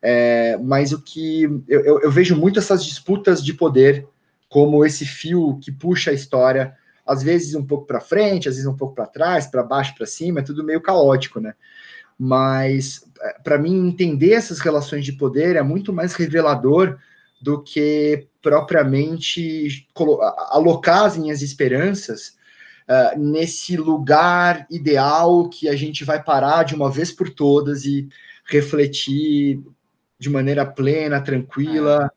É, 0.01 0.57
mas 0.57 0.91
o 0.91 0.99
que 0.99 1.43
eu, 1.43 1.81
eu, 1.81 2.01
eu, 2.01 2.09
vejo 2.09 2.35
muito 2.35 2.57
essas 2.57 2.83
disputas 2.83 3.45
de 3.45 3.53
poder 3.53 4.07
como 4.49 4.83
esse 4.83 5.05
fio 5.05 5.59
que 5.61 5.71
puxa 5.71 6.09
a 6.09 6.15
história, 6.15 6.75
às 7.05 7.21
vezes 7.21 7.53
um 7.53 7.63
pouco 7.63 7.85
para 7.85 8.01
frente, 8.01 8.49
às 8.49 8.55
vezes 8.55 8.67
um 8.67 8.75
pouco 8.75 8.95
para 8.95 9.05
trás, 9.05 9.45
para 9.45 9.61
baixo, 9.61 9.93
para 9.93 10.07
cima, 10.07 10.39
é 10.39 10.43
tudo 10.43 10.63
meio 10.63 10.81
caótico, 10.81 11.39
né? 11.39 11.53
Mas 12.17 13.05
é, 13.21 13.33
para 13.43 13.59
mim 13.59 13.87
entender 13.87 14.31
essas 14.31 14.59
relações 14.59 15.05
de 15.05 15.13
poder 15.13 15.55
é 15.55 15.61
muito 15.61 15.93
mais 15.93 16.15
revelador 16.15 16.97
do 17.39 17.61
que 17.61 18.25
propriamente 18.41 19.87
alocar 20.49 21.05
as 21.05 21.15
minhas 21.15 21.43
esperanças 21.43 22.41
uh, 22.87 23.19
nesse 23.19 23.77
lugar 23.77 24.65
ideal 24.69 25.49
que 25.49 25.67
a 25.69 25.75
gente 25.75 26.03
vai 26.03 26.21
parar 26.21 26.63
de 26.63 26.75
uma 26.75 26.89
vez 26.89 27.11
por 27.11 27.29
todas 27.29 27.85
e 27.85 28.07
refletir 28.45 29.61
de 30.19 30.29
maneira 30.29 30.65
plena, 30.65 31.21
tranquila, 31.21 32.09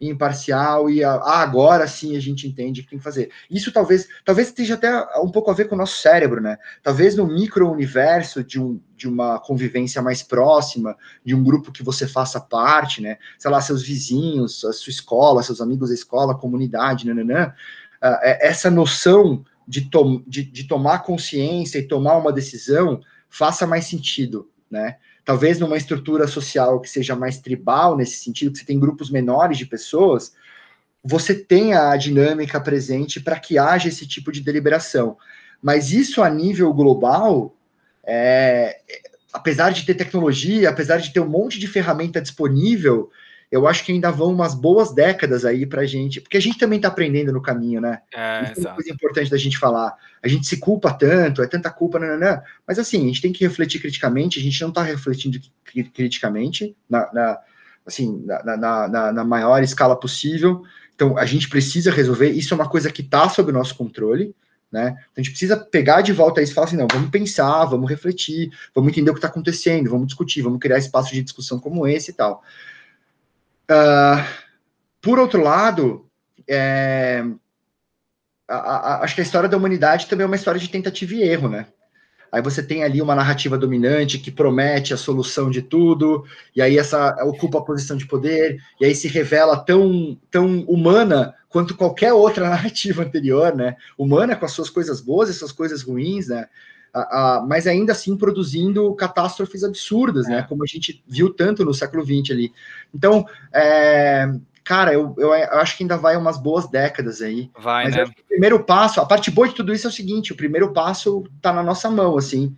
é. 0.00 0.06
imparcial 0.06 0.90
e 0.90 1.02
ah, 1.02 1.18
agora 1.40 1.86
sim 1.86 2.16
a 2.16 2.20
gente 2.20 2.46
entende 2.46 2.80
o 2.80 2.84
que 2.84 2.90
tem 2.90 2.98
que 2.98 3.04
fazer. 3.04 3.30
Isso 3.50 3.72
talvez, 3.72 4.06
talvez 4.24 4.48
esteja 4.48 4.74
até 4.74 4.92
um 5.18 5.30
pouco 5.30 5.50
a 5.50 5.54
ver 5.54 5.66
com 5.66 5.74
o 5.74 5.78
nosso 5.78 6.00
cérebro, 6.00 6.42
né? 6.42 6.58
Talvez 6.82 7.16
no 7.16 7.26
micro-universo 7.26 8.44
de, 8.44 8.60
um, 8.60 8.80
de 8.96 9.08
uma 9.08 9.38
convivência 9.38 10.02
mais 10.02 10.22
próxima, 10.22 10.94
de 11.24 11.34
um 11.34 11.42
grupo 11.42 11.72
que 11.72 11.82
você 11.82 12.06
faça 12.06 12.38
parte, 12.38 13.00
né? 13.00 13.16
Sei 13.38 13.50
lá, 13.50 13.60
seus 13.60 13.82
vizinhos, 13.82 14.64
a 14.64 14.72
sua 14.72 14.90
escola, 14.90 15.42
seus 15.42 15.60
amigos 15.60 15.88
da 15.88 15.94
escola, 15.94 16.36
comunidade, 16.36 17.06
nananã, 17.06 17.54
uh, 18.02 18.18
essa 18.22 18.70
noção 18.70 19.44
de, 19.66 19.88
to 19.88 20.22
de, 20.26 20.44
de 20.44 20.64
tomar 20.64 21.00
consciência 21.00 21.78
e 21.78 21.88
tomar 21.88 22.16
uma 22.16 22.32
decisão 22.32 23.00
faça 23.28 23.66
mais 23.66 23.86
sentido, 23.86 24.48
né? 24.70 24.96
talvez 25.24 25.58
numa 25.58 25.76
estrutura 25.76 26.26
social 26.26 26.80
que 26.80 26.90
seja 26.90 27.16
mais 27.16 27.38
tribal 27.38 27.96
nesse 27.96 28.22
sentido, 28.22 28.52
que 28.52 28.58
você 28.58 28.64
tem 28.64 28.78
grupos 28.78 29.10
menores 29.10 29.56
de 29.56 29.66
pessoas, 29.66 30.34
você 31.02 31.34
tenha 31.34 31.90
a 31.90 31.96
dinâmica 31.96 32.60
presente 32.60 33.20
para 33.20 33.38
que 33.38 33.58
haja 33.58 33.88
esse 33.88 34.06
tipo 34.06 34.30
de 34.30 34.40
deliberação. 34.40 35.16
Mas 35.62 35.92
isso 35.92 36.22
a 36.22 36.28
nível 36.28 36.72
global, 36.72 37.56
é, 38.06 38.80
apesar 39.32 39.70
de 39.70 39.84
ter 39.84 39.94
tecnologia, 39.94 40.68
apesar 40.68 40.98
de 40.98 41.12
ter 41.12 41.20
um 41.20 41.28
monte 41.28 41.58
de 41.58 41.66
ferramenta 41.66 42.20
disponível, 42.20 43.10
eu 43.50 43.66
acho 43.66 43.84
que 43.84 43.92
ainda 43.92 44.10
vão 44.10 44.32
umas 44.32 44.54
boas 44.54 44.92
décadas 44.92 45.44
aí 45.44 45.64
para 45.64 45.82
a 45.82 45.86
gente, 45.86 46.20
porque 46.20 46.36
a 46.36 46.40
gente 46.40 46.58
também 46.58 46.78
está 46.78 46.88
aprendendo 46.88 47.32
no 47.32 47.42
caminho, 47.42 47.80
né? 47.80 48.00
É, 48.12 48.52
Isso 48.52 48.66
é 48.66 48.70
uma 48.70 48.74
coisa 48.74 48.90
importante 48.90 49.30
da 49.30 49.36
gente 49.36 49.58
falar. 49.58 49.94
A 50.22 50.28
gente 50.28 50.46
se 50.46 50.56
culpa 50.56 50.92
tanto, 50.92 51.42
é 51.42 51.46
tanta 51.46 51.70
culpa, 51.70 51.98
nananã, 51.98 52.42
mas 52.66 52.78
assim, 52.78 53.04
a 53.04 53.06
gente 53.06 53.22
tem 53.22 53.32
que 53.32 53.44
refletir 53.44 53.80
criticamente, 53.80 54.38
a 54.38 54.42
gente 54.42 54.60
não 54.60 54.70
está 54.70 54.82
refletindo 54.82 55.38
criticamente, 55.92 56.76
na, 56.88 57.12
na 57.12 57.38
assim, 57.86 58.24
na, 58.24 58.56
na, 58.56 59.12
na, 59.12 59.24
maior 59.24 59.62
escala 59.62 59.94
possível. 59.94 60.62
Então, 60.94 61.18
a 61.18 61.26
gente 61.26 61.48
precisa 61.48 61.90
resolver, 61.90 62.30
isso 62.30 62.54
é 62.54 62.56
uma 62.56 62.68
coisa 62.68 62.90
que 62.90 63.02
está 63.02 63.28
sob 63.28 63.50
o 63.50 63.54
nosso 63.54 63.76
controle, 63.76 64.34
né? 64.72 64.88
Então, 64.88 65.12
a 65.18 65.20
gente 65.20 65.30
precisa 65.30 65.56
pegar 65.56 66.00
de 66.00 66.12
volta 66.12 66.40
isso 66.40 66.52
e 66.52 66.54
falar 66.54 66.66
assim, 66.66 66.76
não, 66.76 66.88
vamos 66.90 67.10
pensar, 67.10 67.64
vamos 67.66 67.88
refletir, 67.88 68.50
vamos 68.74 68.90
entender 68.90 69.10
o 69.10 69.14
que 69.14 69.18
está 69.18 69.28
acontecendo, 69.28 69.90
vamos 69.90 70.06
discutir, 70.06 70.42
vamos 70.42 70.58
criar 70.58 70.78
espaços 70.78 71.12
de 71.12 71.22
discussão 71.22 71.60
como 71.60 71.86
esse 71.86 72.10
e 72.10 72.14
tal. 72.14 72.42
Uh, 73.70 74.24
por 75.00 75.18
outro 75.18 75.42
lado, 75.42 76.06
é, 76.48 77.24
a, 78.48 78.56
a, 78.56 79.04
acho 79.04 79.14
que 79.14 79.20
a 79.20 79.24
história 79.24 79.48
da 79.48 79.56
humanidade 79.56 80.06
também 80.06 80.24
é 80.24 80.26
uma 80.26 80.36
história 80.36 80.60
de 80.60 80.68
tentativa 80.68 81.14
e 81.14 81.22
erro, 81.22 81.48
né? 81.48 81.66
Aí 82.30 82.42
você 82.42 82.62
tem 82.64 82.82
ali 82.82 83.00
uma 83.00 83.14
narrativa 83.14 83.56
dominante 83.56 84.18
que 84.18 84.28
promete 84.28 84.92
a 84.92 84.96
solução 84.96 85.48
de 85.48 85.62
tudo, 85.62 86.24
e 86.54 86.60
aí 86.60 86.76
essa 86.76 87.14
ocupa 87.24 87.58
a 87.58 87.64
posição 87.64 87.96
de 87.96 88.06
poder, 88.06 88.58
e 88.80 88.84
aí 88.84 88.92
se 88.92 89.06
revela 89.06 89.56
tão, 89.56 90.18
tão 90.32 90.62
humana 90.62 91.32
quanto 91.48 91.76
qualquer 91.76 92.12
outra 92.12 92.48
narrativa 92.50 93.04
anterior, 93.04 93.54
né? 93.54 93.76
Humana 93.96 94.34
com 94.34 94.44
as 94.44 94.52
suas 94.52 94.68
coisas 94.68 95.00
boas 95.00 95.28
e 95.28 95.34
suas 95.34 95.52
coisas 95.52 95.82
ruins, 95.82 96.26
né? 96.26 96.48
Uh, 96.94 97.42
uh, 97.42 97.46
mas 97.48 97.66
ainda 97.66 97.92
assim 97.92 98.16
produzindo 98.16 98.94
catástrofes 98.94 99.64
absurdas, 99.64 100.26
né? 100.26 100.34
é. 100.34 100.36
né? 100.38 100.46
Como 100.48 100.62
a 100.62 100.66
gente 100.66 101.02
viu 101.06 101.32
tanto 101.32 101.64
no 101.64 101.74
século 101.74 102.04
XX 102.04 102.30
ali. 102.30 102.52
Então, 102.94 103.26
é, 103.52 104.32
cara, 104.62 104.92
eu, 104.92 105.14
eu, 105.18 105.32
acho 105.32 105.76
que 105.76 105.82
ainda 105.82 105.96
vai 105.96 106.16
umas 106.16 106.38
boas 106.38 106.68
décadas 106.68 107.20
aí. 107.20 107.50
Vai, 107.58 107.84
mas 107.84 107.96
né? 107.96 108.04
o 108.04 108.28
primeiro 108.28 108.62
passo, 108.64 109.00
a 109.00 109.06
parte 109.06 109.30
boa 109.30 109.48
de 109.48 109.54
tudo 109.54 109.72
isso 109.72 109.86
é 109.86 109.90
o 109.90 109.92
seguinte: 109.92 110.32
o 110.32 110.36
primeiro 110.36 110.72
passo 110.72 111.24
tá 111.42 111.52
na 111.52 111.62
nossa 111.62 111.90
mão, 111.90 112.16
assim 112.16 112.54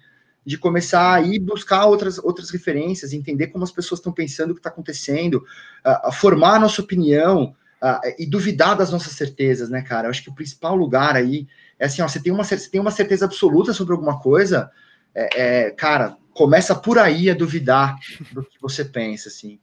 de 0.47 0.57
começar 0.57 1.15
a 1.15 1.21
ir 1.21 1.41
buscar 1.41 1.87
outras, 1.87 2.19
outras 2.19 2.51
referências, 2.51 3.13
entender 3.13 3.49
como 3.49 3.65
as 3.65 3.73
pessoas 3.73 3.99
estão 3.99 4.13
pensando 4.13 4.53
o 4.53 4.55
que 4.55 4.61
está 4.61 4.71
acontecendo, 4.71 5.45
uh, 5.85 6.13
formar 6.13 6.55
a 6.55 6.59
nossa 6.61 6.81
opinião 6.81 7.53
uh, 7.83 8.15
e 8.17 8.25
duvidar 8.25 8.77
das 8.77 8.93
nossas 8.93 9.15
certezas, 9.15 9.69
né, 9.69 9.83
cara? 9.83 10.07
Eu 10.07 10.11
acho 10.11 10.23
que 10.23 10.31
o 10.31 10.35
principal 10.35 10.77
lugar 10.77 11.17
aí 11.17 11.49
é 11.79 11.87
assim, 11.87 12.03
ó, 12.03 12.09
você 12.09 12.23
tem 12.23 12.33
uma, 12.33 12.45
você 12.45 12.71
tem 12.71 12.81
uma 12.81 12.91
certeza 12.91 13.25
absoluta 13.25 13.73
sobre 13.73 13.93
alguma 13.93 14.21
coisa, 14.21 14.71
é, 15.15 15.67
é, 15.67 15.71
cara, 15.71 16.17
começa 16.33 16.75
por 16.75 16.99
aí 16.99 17.31
a 17.31 17.35
duvidar 17.35 17.97
do 18.33 18.45
que 18.45 18.61
você 18.61 18.85
pensa, 18.85 19.29
assim. 19.29 19.59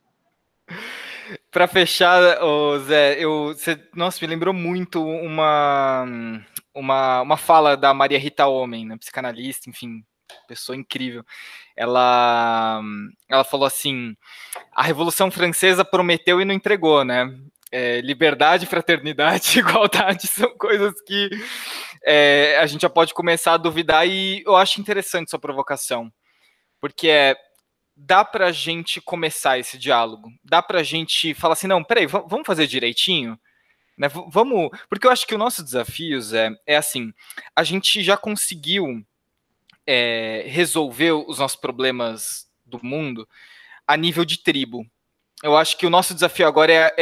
Para 1.51 1.67
fechar, 1.67 2.41
oh, 2.41 2.79
Zé, 2.79 3.17
eu, 3.19 3.53
você, 3.55 3.79
nossa, 3.95 4.17
me 4.21 4.27
lembrou 4.27 4.53
muito 4.53 5.03
uma, 5.05 6.05
uma, 6.73 7.21
uma 7.21 7.37
fala 7.37 7.77
da 7.77 7.93
Maria 7.93 8.17
Rita 8.17 8.47
Homem, 8.47 8.85
né, 8.85 8.97
psicanalista, 8.97 9.69
enfim, 9.69 10.03
pessoa 10.47 10.75
incrível. 10.75 11.23
Ela, 11.75 12.81
ela 13.29 13.43
falou 13.43 13.65
assim: 13.65 14.15
a 14.71 14.83
Revolução 14.83 15.29
Francesa 15.31 15.85
prometeu 15.85 16.41
e 16.41 16.45
não 16.45 16.53
entregou, 16.53 17.03
né? 17.03 17.31
É, 17.71 18.01
liberdade, 18.01 18.67
fraternidade, 18.67 19.57
igualdade 19.59 20.27
são 20.27 20.55
coisas 20.57 20.93
que 21.01 21.29
é, 22.05 22.57
a 22.59 22.65
gente 22.65 22.81
já 22.81 22.89
pode 22.89 23.13
começar 23.13 23.53
a 23.53 23.57
duvidar 23.57 24.07
e 24.07 24.43
eu 24.45 24.55
acho 24.55 24.79
interessante 24.79 25.29
sua 25.29 25.39
provocação, 25.39 26.11
porque 26.79 27.07
é 27.07 27.35
dá 27.95 28.25
para 28.25 28.47
a 28.47 28.51
gente 28.51 28.99
começar 28.99 29.59
esse 29.59 29.77
diálogo, 29.77 30.31
dá 30.43 30.61
para 30.61 30.79
a 30.79 30.83
gente 30.83 31.33
falar 31.33 31.53
assim, 31.53 31.67
não, 31.67 31.83
peraí, 31.83 32.07
vamos 32.07 32.45
fazer 32.45 32.65
direitinho, 32.65 33.39
né? 33.97 34.07
Vamos, 34.09 34.69
porque 34.89 35.05
eu 35.05 35.11
acho 35.11 35.27
que 35.27 35.35
o 35.35 35.37
nosso 35.37 35.63
desafio 35.63 36.19
é, 36.35 36.49
é 36.65 36.75
assim, 36.75 37.13
a 37.55 37.63
gente 37.63 38.01
já 38.03 38.17
conseguiu 38.17 39.05
é, 39.85 40.43
resolver 40.47 41.11
os 41.11 41.37
nossos 41.39 41.59
problemas 41.59 42.47
do 42.65 42.83
mundo 42.83 43.27
a 43.87 43.95
nível 43.95 44.25
de 44.25 44.37
tribo. 44.41 44.85
Eu 45.43 45.57
acho 45.57 45.75
que 45.75 45.85
o 45.85 45.89
nosso 45.89 46.13
desafio 46.13 46.47
agora 46.47 46.71
é, 46.71 46.93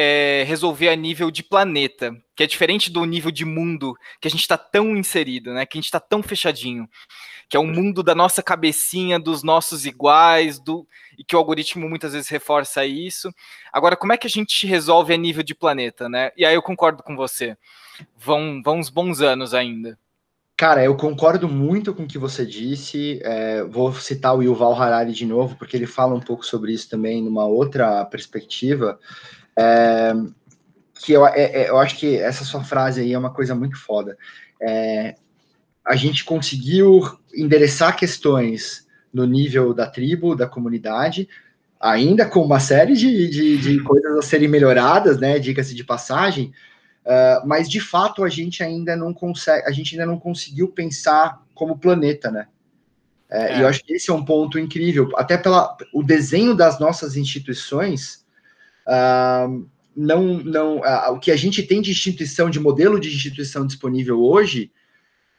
é 0.41 0.43
resolver 0.45 0.89
a 0.89 0.95
nível 0.95 1.29
de 1.29 1.43
planeta, 1.43 2.11
que 2.35 2.41
é 2.41 2.47
diferente 2.47 2.91
do 2.91 3.05
nível 3.05 3.29
de 3.29 3.45
mundo 3.45 3.93
que 4.19 4.27
a 4.27 4.31
gente 4.31 4.41
está 4.41 4.57
tão 4.57 4.97
inserido, 4.97 5.53
né? 5.53 5.63
Que 5.63 5.77
a 5.77 5.79
gente 5.79 5.85
está 5.85 5.99
tão 5.99 6.23
fechadinho, 6.23 6.89
que 7.47 7.55
é 7.55 7.59
o 7.59 7.63
um 7.63 7.71
mundo 7.71 8.01
da 8.01 8.15
nossa 8.15 8.41
cabecinha, 8.41 9.19
dos 9.19 9.43
nossos 9.43 9.85
iguais, 9.85 10.59
do 10.59 10.87
e 11.19 11.23
que 11.23 11.35
o 11.35 11.37
algoritmo 11.39 11.87
muitas 11.87 12.13
vezes 12.13 12.29
reforça 12.29 12.83
isso. 12.83 13.31
Agora, 13.71 13.95
como 13.95 14.11
é 14.11 14.17
que 14.17 14.25
a 14.25 14.29
gente 14.29 14.65
resolve 14.65 15.13
a 15.13 15.17
nível 15.17 15.43
de 15.43 15.53
planeta, 15.53 16.09
né? 16.09 16.31
E 16.35 16.43
aí 16.43 16.55
eu 16.55 16.63
concordo 16.63 17.03
com 17.03 17.15
você. 17.15 17.55
Vão, 18.17 18.59
vão 18.63 18.79
uns 18.79 18.89
bons 18.89 19.21
anos 19.21 19.53
ainda. 19.53 19.99
Cara, 20.61 20.83
eu 20.83 20.95
concordo 20.95 21.49
muito 21.49 21.91
com 21.91 22.03
o 22.03 22.07
que 22.07 22.19
você 22.19 22.45
disse. 22.45 23.19
É, 23.23 23.63
vou 23.63 23.91
citar 23.93 24.37
o 24.37 24.43
Yuval 24.43 24.79
Harari 24.79 25.11
de 25.11 25.25
novo, 25.25 25.55
porque 25.55 25.75
ele 25.75 25.87
fala 25.87 26.13
um 26.13 26.19
pouco 26.19 26.45
sobre 26.45 26.71
isso 26.71 26.87
também 26.87 27.19
numa 27.23 27.45
outra 27.45 28.05
perspectiva. 28.05 28.99
É, 29.57 30.13
que 31.03 31.13
eu, 31.13 31.25
é, 31.25 31.63
é 31.63 31.69
eu 31.71 31.79
acho 31.79 31.97
que 31.97 32.15
essa 32.15 32.45
sua 32.45 32.63
frase 32.63 33.01
aí 33.01 33.11
é 33.11 33.17
uma 33.17 33.33
coisa 33.33 33.55
muito 33.55 33.75
foda. 33.75 34.15
É, 34.61 35.15
a 35.83 35.95
gente 35.95 36.23
conseguiu 36.23 37.01
endereçar 37.33 37.97
questões 37.97 38.87
no 39.11 39.25
nível 39.25 39.73
da 39.73 39.87
tribo, 39.87 40.35
da 40.35 40.45
comunidade, 40.45 41.27
ainda 41.79 42.23
com 42.27 42.39
uma 42.39 42.59
série 42.59 42.93
de, 42.93 43.27
de, 43.29 43.57
de 43.57 43.79
coisas 43.81 44.15
a 44.15 44.21
serem 44.21 44.47
melhoradas, 44.47 45.19
né? 45.19 45.39
Diga-se 45.39 45.73
de 45.73 45.83
passagem, 45.83 46.53
Uh, 47.05 47.47
mas 47.47 47.67
de 47.67 47.79
fato 47.79 48.23
a 48.23 48.29
gente 48.29 48.61
ainda 48.61 48.95
não 48.95 49.13
consegue, 49.13 49.67
a 49.67 49.71
gente 49.71 49.95
ainda 49.95 50.05
não 50.05 50.19
conseguiu 50.19 50.67
pensar 50.67 51.41
como 51.53 51.77
planeta, 51.77 52.29
né? 52.29 52.47
É, 53.29 53.53
é. 53.53 53.57
E 53.57 53.61
eu 53.61 53.67
acho 53.67 53.83
que 53.83 53.93
esse 53.93 54.11
é 54.11 54.13
um 54.13 54.23
ponto 54.23 54.59
incrível, 54.59 55.09
até 55.15 55.37
pela 55.37 55.75
o 55.93 56.03
desenho 56.03 56.53
das 56.53 56.79
nossas 56.79 57.15
instituições. 57.15 58.25
Uh, 58.85 59.65
não, 59.95 60.37
não, 60.39 60.77
uh, 60.77 61.13
o 61.13 61.19
que 61.19 61.31
a 61.31 61.35
gente 61.35 61.63
tem 61.63 61.81
de 61.81 61.91
instituição, 61.91 62.49
de 62.49 62.59
modelo 62.59 62.99
de 62.99 63.09
instituição 63.09 63.65
disponível 63.65 64.21
hoje, 64.21 64.71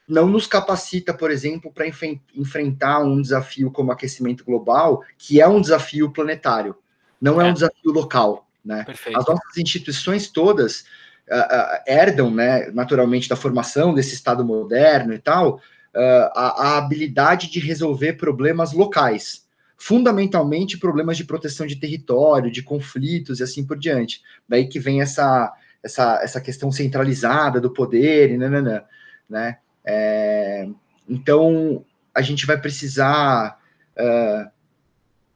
não 0.08 0.28
nos 0.28 0.46
capacita, 0.46 1.14
por 1.14 1.30
exemplo, 1.30 1.72
para 1.72 1.86
enf 1.86 2.02
enfrentar 2.34 3.00
um 3.00 3.20
desafio 3.20 3.70
como 3.70 3.92
aquecimento 3.92 4.44
global, 4.44 5.02
que 5.16 5.40
é 5.40 5.46
um 5.46 5.60
desafio 5.60 6.10
planetário, 6.10 6.74
não 7.20 7.40
é, 7.40 7.46
é 7.46 7.50
um 7.50 7.54
desafio 7.54 7.92
local. 7.92 8.48
Né? 8.64 8.84
As 8.88 9.26
nossas 9.26 9.56
instituições 9.56 10.28
todas 10.28 10.84
uh, 11.30 11.82
herdam, 11.86 12.30
né, 12.30 12.70
naturalmente, 12.72 13.28
da 13.28 13.36
formação 13.36 13.94
desse 13.94 14.14
Estado 14.14 14.44
moderno 14.44 15.12
e 15.12 15.18
tal, 15.18 15.56
uh, 15.56 16.30
a, 16.34 16.66
a, 16.66 16.78
habilidade 16.78 17.50
de 17.50 17.60
resolver 17.60 18.14
problemas 18.14 18.72
locais, 18.72 19.46
fundamentalmente 19.76 20.78
problemas 20.78 21.16
de 21.16 21.24
proteção 21.24 21.66
de 21.66 21.76
território, 21.76 22.50
de 22.50 22.62
conflitos 22.62 23.40
e 23.40 23.42
assim 23.42 23.64
por 23.64 23.78
diante. 23.78 24.20
Daí 24.48 24.66
que 24.66 24.78
vem 24.78 25.00
essa, 25.00 25.52
essa, 25.82 26.20
essa 26.22 26.40
questão 26.40 26.70
centralizada 26.70 27.60
do 27.60 27.72
poder 27.72 28.30
e 28.30 28.36
nananã, 28.36 28.82
né? 29.28 29.58
É, 29.84 30.68
então, 31.08 31.84
a 32.14 32.22
gente 32.22 32.46
vai 32.46 32.60
precisar... 32.60 33.58
Uh, 33.96 34.50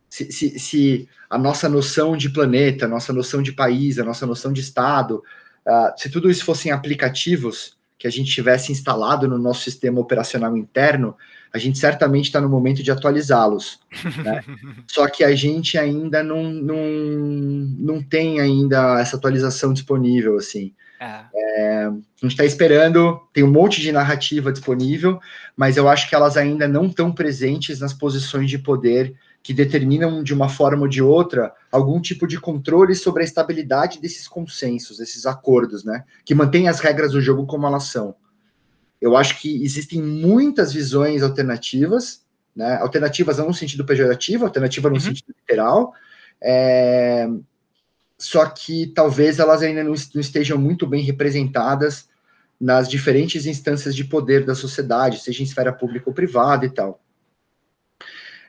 se, 0.09 0.33
se, 0.33 0.59
se, 0.59 1.09
a 1.29 1.37
nossa 1.37 1.69
noção 1.69 2.17
de 2.17 2.31
planeta, 2.31 2.87
a 2.87 2.89
nossa 2.89 3.13
noção 3.13 3.43
de 3.43 3.53
país, 3.53 3.99
a 3.99 4.05
nossa 4.05 4.25
noção 4.25 4.53
de 4.53 4.61
Estado, 4.61 5.23
Uh, 5.67 5.99
se 5.99 6.09
tudo 6.09 6.31
isso 6.31 6.45
fossem 6.45 6.71
aplicativos 6.71 7.77
que 7.99 8.07
a 8.07 8.11
gente 8.11 8.31
tivesse 8.31 8.71
instalado 8.71 9.27
no 9.27 9.39
nosso 9.39 9.63
sistema 9.63 10.01
operacional 10.01 10.57
interno, 10.57 11.17
a 11.53 11.59
gente 11.59 11.79
certamente 11.79 12.27
está 12.27 12.41
no 12.41 12.49
momento 12.49 12.83
de 12.83 12.91
atualizá-los. 12.91 13.81
Né? 14.23 14.45
Só 14.87 15.09
que 15.09 15.25
a 15.25 15.35
gente 15.35 15.79
ainda 15.79 16.23
não, 16.23 16.45
não, 16.45 16.85
não 17.79 18.03
tem 18.03 18.41
ainda 18.41 19.01
essa 19.01 19.17
atualização 19.17 19.73
disponível, 19.73 20.37
assim. 20.37 20.75
É. 21.01 21.25
É, 21.35 21.85
a 21.87 21.91
gente 22.23 22.33
está 22.33 22.45
esperando, 22.45 23.21
tem 23.33 23.45
um 23.45 23.51
monte 23.51 23.81
de 23.81 23.93
narrativa 23.93 24.53
disponível, 24.53 25.19
mas 25.57 25.77
eu 25.77 25.89
acho 25.89 26.09
que 26.09 26.15
elas 26.15 26.37
ainda 26.37 26.67
não 26.69 26.87
estão 26.87 27.13
presentes 27.13 27.81
nas 27.81 27.93
posições 27.93 28.51
de 28.51 28.59
poder 28.59 29.15
que 29.47 29.55
determinam 29.55 30.25
de 30.25 30.35
uma 30.35 30.49
forma 30.49 30.83
ou 30.83 30.89
de 30.89 31.01
outra 31.01 31.53
algum 31.71 32.01
tipo 32.01 32.27
de 32.27 32.41
controle 32.41 32.97
sobre 32.97 33.23
a 33.23 33.25
estabilidade 33.25 34.01
desses 34.01 34.27
consensos, 34.27 34.99
desses 34.99 35.25
acordos, 35.25 35.85
né? 35.85 36.03
Que 36.25 36.35
mantém 36.35 36.67
as 36.67 36.81
regras 36.81 37.13
do 37.13 37.21
jogo 37.21 37.47
como 37.47 37.65
elas 37.65 37.85
são. 37.85 38.17
Eu 39.01 39.17
acho 39.17 39.41
que 39.41 39.63
existem 39.65 40.03
muitas 40.03 40.73
visões 40.73 41.23
alternativas, 41.23 42.25
né? 42.57 42.77
Alternativas 42.79 43.39
não 43.39 43.47
no 43.47 43.55
sentido 43.55 43.85
pejorativo, 43.85 44.45
alternativa 44.45 44.89
no 44.89 44.97
uhum. 44.97 45.01
sentido 45.01 45.33
literal. 45.39 45.95
É... 46.43 47.29
Só 48.19 48.47
que 48.47 48.89
talvez 48.89 49.39
elas 49.39 49.63
ainda 49.63 49.85
não, 49.85 49.95
não 50.13 50.21
estejam 50.21 50.59
muito 50.59 50.89
bem 50.89 51.05
representadas 51.05 52.09
nas 52.61 52.89
diferentes 52.89 53.47
instâncias 53.47 53.95
de 53.95 54.03
poder 54.03 54.45
da 54.45 54.57
sociedade, 54.57 55.21
seja 55.21 55.41
em 55.41 55.47
esfera 55.47 55.73
pública 55.73 56.11
ou 56.11 56.15
privada 56.15 56.67
e 56.67 56.71
tal. 56.71 57.01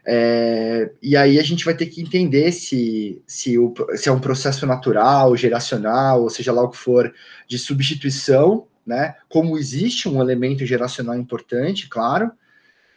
É, 0.09 0.89
e 1.01 1.17
aí 1.17 1.37
a 1.37 1.43
gente 1.43 1.65
vai 1.65 1.75
ter 1.75 1.87
que 1.87 2.01
entender 2.01 2.53
se, 2.53 3.21
se, 3.27 3.59
o, 3.59 3.73
se 3.93 4.07
é 4.07 4.11
um 4.11 4.21
processo 4.21 4.65
natural, 4.65 5.35
geracional, 5.35 6.21
ou 6.21 6.29
seja 6.29 6.53
lá 6.53 6.63
o 6.63 6.69
que 6.69 6.77
for, 6.77 7.13
de 7.45 7.59
substituição, 7.59 8.65
né? 8.85 9.15
Como 9.27 9.57
existe 9.57 10.07
um 10.07 10.21
elemento 10.21 10.65
geracional 10.65 11.17
importante, 11.17 11.89
claro. 11.89 12.31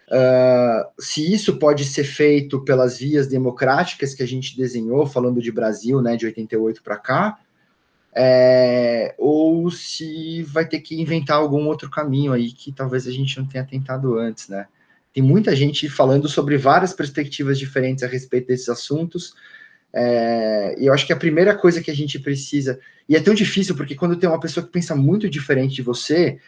Uh, 0.07 1.03
se 1.03 1.33
isso 1.33 1.59
pode 1.59 1.85
ser 1.85 2.05
feito 2.05 2.65
pelas 2.65 2.99
vias 2.99 3.27
democráticas 3.27 4.15
que 4.15 4.23
a 4.23 4.27
gente 4.27 4.57
desenhou, 4.57 5.05
falando 5.05 5.43
de 5.43 5.51
Brasil, 5.51 6.01
né, 6.01 6.17
de 6.17 6.27
88 6.27 6.81
para 6.83 6.97
cá, 6.97 7.39
é, 8.15 9.15
ou 9.19 9.69
se 9.71 10.43
vai 10.45 10.67
ter 10.67 10.81
que 10.81 11.01
inventar 11.01 11.39
algum 11.39 11.67
outro 11.67 11.91
caminho 11.91 12.33
aí 12.33 12.53
que 12.53 12.73
talvez 12.73 13.07
a 13.09 13.11
gente 13.11 13.39
não 13.39 13.47
tenha 13.47 13.65
tentado 13.65 14.17
antes, 14.17 14.49
né? 14.49 14.67
Tem 15.13 15.23
muita 15.23 15.55
gente 15.57 15.89
falando 15.89 16.29
sobre 16.29 16.57
várias 16.57 16.93
perspectivas 16.93 17.59
diferentes 17.59 18.05
a 18.05 18.07
respeito 18.07 18.47
desses 18.47 18.69
assuntos. 18.69 19.35
É, 19.93 20.77
e 20.79 20.87
eu 20.87 20.95
acho 20.95 21.07
que 21.07 21.13
a 21.13 21.17
primeira 21.17 21.57
coisa 21.57 21.83
que 21.83 21.91
a 21.91 21.95
gente 21.95 22.19
precisa, 22.19 22.79
e 23.09 23.17
é 23.17 23.21
tão 23.21 23.35
difícil 23.35 23.75
porque 23.75 23.97
quando 23.97 24.17
tem 24.17 24.29
uma 24.29 24.39
pessoa 24.39 24.65
que 24.65 24.73
pensa 24.73 24.95
muito 24.95 25.29
diferente 25.29 25.75
de 25.75 25.83
você, 25.83 26.39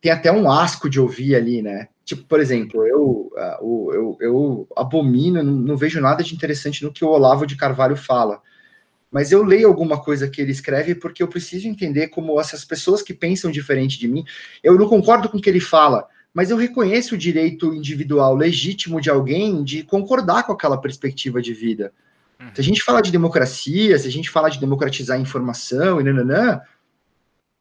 tem 0.00 0.12
até 0.12 0.30
um 0.30 0.50
asco 0.50 0.90
de 0.90 1.00
ouvir 1.00 1.36
ali, 1.36 1.62
né? 1.62 1.88
Tipo, 2.04 2.24
por 2.24 2.40
exemplo, 2.40 2.84
eu, 2.84 3.30
eu, 3.62 4.18
eu 4.20 4.68
abomino, 4.76 5.42
não, 5.42 5.52
não, 5.52 5.76
vejo 5.76 6.00
nada 6.00 6.24
de 6.24 6.34
interessante 6.34 6.84
no 6.84 6.92
que 6.92 7.04
o 7.04 7.08
Olavo 7.08 7.46
de 7.46 7.56
Carvalho 7.56 7.96
fala. 7.96 8.42
Mas 9.10 9.30
eu 9.30 9.44
leio 9.44 9.68
alguma 9.68 10.02
coisa 10.02 10.28
que 10.28 10.40
ele 10.40 10.50
escreve 10.50 10.94
porque 10.96 11.22
eu 11.22 11.28
preciso 11.28 11.68
entender 11.68 12.08
como 12.08 12.40
essas 12.40 12.64
pessoas 12.64 13.00
que 13.00 13.14
pensam 13.14 13.50
diferente 13.50 13.98
de 13.98 14.08
mim, 14.08 14.24
eu 14.62 14.76
não 14.76 14.88
concordo 14.88 15.28
com 15.28 15.38
o 15.38 15.40
que 15.40 15.48
ele 15.48 15.60
fala, 15.60 16.08
mas 16.34 16.50
eu 16.50 16.56
reconheço 16.56 17.14
o 17.14 17.18
direito 17.18 17.74
individual 17.74 18.34
legítimo 18.34 19.00
de 19.00 19.10
alguém 19.10 19.62
de 19.62 19.82
concordar 19.82 20.44
com 20.44 20.52
aquela 20.52 20.80
perspectiva 20.80 21.42
de 21.42 21.52
vida. 21.52 21.92
Uhum. 22.40 22.50
Se 22.54 22.60
a 22.60 22.64
gente 22.64 22.82
fala 22.82 23.02
de 23.02 23.12
democracia, 23.12 23.98
se 23.98 24.08
a 24.08 24.10
gente 24.10 24.30
fala 24.30 24.48
de 24.48 24.58
democratizar 24.58 25.18
a 25.18 25.20
informação 25.20 26.00
e 26.00 26.04
nananã, 26.04 26.60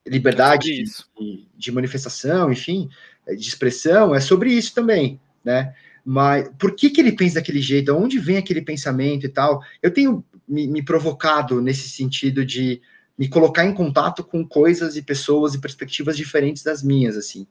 liberdade 0.08 0.72
é 0.72 0.84
de, 1.22 1.48
de, 1.56 1.72
manifestação, 1.72 2.52
enfim, 2.52 2.90
de 3.28 3.48
expressão, 3.48 4.16
é 4.16 4.20
sobre 4.20 4.52
isso 4.52 4.74
também, 4.74 5.20
né? 5.44 5.74
Mas 6.04 6.50
por 6.58 6.76
que, 6.76 6.90
que 6.90 7.00
ele 7.00 7.12
pensa 7.12 7.36
daquele 7.36 7.62
jeito? 7.62 7.96
Onde 7.96 8.18
vem 8.18 8.38
aquele 8.38 8.62
pensamento 8.62 9.26
e 9.26 9.30
tal? 9.30 9.62
Eu 9.84 9.92
tenho 9.92 10.26
me, 10.48 10.68
me 10.68 10.84
provocado 10.84 11.62
nesse 11.62 11.90
sentido 11.90 12.44
de 12.44 12.82
me 13.18 13.28
colocar 13.28 13.66
em 13.66 13.74
contato 13.74 14.24
com 14.24 14.44
coisas 14.44 14.96
e 14.96 15.02
pessoas 15.04 15.54
e 15.54 15.62
perspectivas 15.62 16.18
diferentes 16.18 16.64
das 16.64 16.82
minhas, 16.82 17.16
assim. 17.16 17.46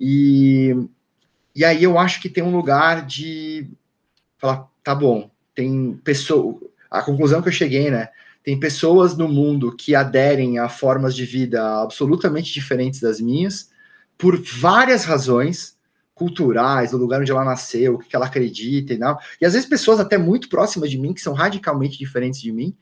E, 0.00 0.74
e 1.54 1.62
aí 1.62 1.84
eu 1.84 1.98
acho 1.98 2.22
que 2.22 2.30
tem 2.30 2.42
um 2.42 2.56
lugar 2.56 3.04
de 3.04 3.68
falar, 4.38 4.66
tá 4.82 4.94
bom, 4.94 5.30
tem 5.54 6.00
pessoa, 6.02 6.58
a 6.90 7.02
conclusão 7.02 7.42
que 7.42 7.48
eu 7.48 7.52
cheguei, 7.52 7.90
né? 7.90 8.08
Tem 8.42 8.58
pessoas 8.58 9.14
no 9.14 9.28
mundo 9.28 9.76
que 9.76 9.94
aderem 9.94 10.58
a 10.58 10.70
formas 10.70 11.14
de 11.14 11.26
vida 11.26 11.82
absolutamente 11.82 12.50
diferentes 12.50 13.00
das 13.00 13.20
minhas, 13.20 13.70
por 14.16 14.40
várias 14.42 15.04
razões 15.04 15.78
culturais, 16.14 16.90
do 16.90 16.96
lugar 16.96 17.20
onde 17.20 17.30
ela 17.30 17.44
nasceu, 17.44 17.94
o 17.94 17.98
que 17.98 18.16
ela 18.16 18.26
acredita 18.26 18.94
e 18.94 18.98
tal. 18.98 19.18
E 19.40 19.44
às 19.44 19.52
vezes 19.52 19.68
pessoas 19.68 20.00
até 20.00 20.16
muito 20.16 20.48
próximas 20.48 20.90
de 20.90 20.98
mim, 20.98 21.12
que 21.12 21.20
são 21.20 21.34
radicalmente 21.34 21.98
diferentes 21.98 22.40
de 22.40 22.50
mim, 22.50 22.74